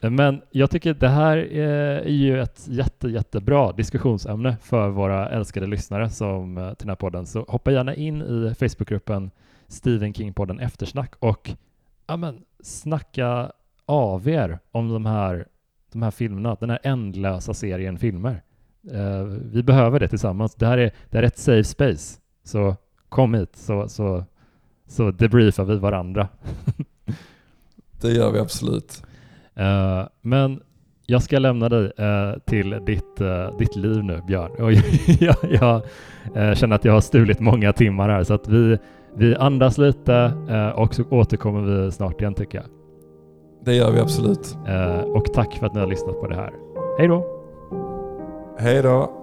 Men 0.00 0.42
jag 0.50 0.70
tycker 0.70 0.94
det 0.94 1.08
här 1.08 1.36
eh, 1.36 1.98
är 1.98 2.08
ju 2.08 2.40
ett 2.40 2.66
jätte, 2.68 3.08
jättebra 3.08 3.72
diskussionsämne 3.72 4.56
för 4.62 4.88
våra 4.88 5.28
älskade 5.28 5.66
lyssnare 5.66 6.10
som, 6.10 6.58
eh, 6.58 6.68
till 6.68 6.86
den 6.86 6.88
här 6.88 6.96
podden. 6.96 7.26
Så 7.26 7.44
hoppa 7.48 7.72
gärna 7.72 7.94
in 7.94 8.22
i 8.22 8.54
Facebookgruppen 8.54 9.30
Stephen 9.68 10.12
King-podden 10.12 10.60
Eftersnack 10.60 11.14
och 11.18 11.50
ja, 12.06 12.16
men, 12.16 12.44
snacka 12.60 13.52
av 13.86 14.28
er 14.28 14.58
om 14.70 14.88
de 14.88 15.06
här, 15.06 15.46
de 15.92 16.02
här 16.02 16.10
filmerna, 16.10 16.56
den 16.60 16.70
här 16.70 16.80
ändlösa 16.82 17.54
serien 17.54 17.98
filmer. 17.98 18.42
Uh, 18.92 19.22
vi 19.24 19.62
behöver 19.62 20.00
det 20.00 20.08
tillsammans. 20.08 20.54
Det 20.54 20.66
här 20.66 20.78
är, 20.78 20.92
det 21.10 21.18
här 21.18 21.22
är 21.22 21.26
ett 21.26 21.38
safe 21.38 21.64
space. 21.64 22.20
Så 22.44 22.76
kom 23.08 23.34
hit 23.34 23.56
så, 23.56 23.88
så, 23.88 24.24
så 24.86 25.10
debriefar 25.10 25.64
vi 25.64 25.76
varandra. 25.76 26.28
det 28.00 28.12
gör 28.12 28.32
vi 28.32 28.38
absolut. 28.38 29.02
Uh, 29.58 30.06
men 30.22 30.60
jag 31.06 31.22
ska 31.22 31.38
lämna 31.38 31.68
dig 31.68 31.84
uh, 31.84 32.38
till 32.46 32.70
ditt, 32.86 33.20
uh, 33.20 33.58
ditt 33.58 33.76
liv 33.76 34.04
nu, 34.04 34.22
Björn. 34.26 34.50
Och 34.58 34.72
jag, 35.20 35.36
jag 35.60 35.82
känner 36.56 36.76
att 36.76 36.84
jag 36.84 36.92
har 36.92 37.00
stulit 37.00 37.40
många 37.40 37.72
timmar 37.72 38.08
här, 38.08 38.24
så 38.24 38.34
att 38.34 38.48
vi, 38.48 38.78
vi 39.16 39.36
andas 39.36 39.78
lite 39.78 40.32
och 40.74 40.94
så 40.94 41.04
återkommer 41.10 41.60
vi 41.60 41.92
snart 41.92 42.20
igen 42.20 42.34
tycker 42.34 42.58
jag. 42.58 42.66
Det 43.64 43.74
gör 43.74 43.90
vi 43.90 44.00
absolut. 44.00 44.56
och 45.06 45.32
tack 45.32 45.54
för 45.54 45.66
att 45.66 45.74
ni 45.74 45.80
har 45.80 45.86
lyssnat 45.86 46.20
på 46.20 46.26
det 46.26 46.34
här. 46.34 46.52
Hej 46.98 47.08
då! 47.08 47.26
Hej 48.58 48.82
då! 48.82 49.17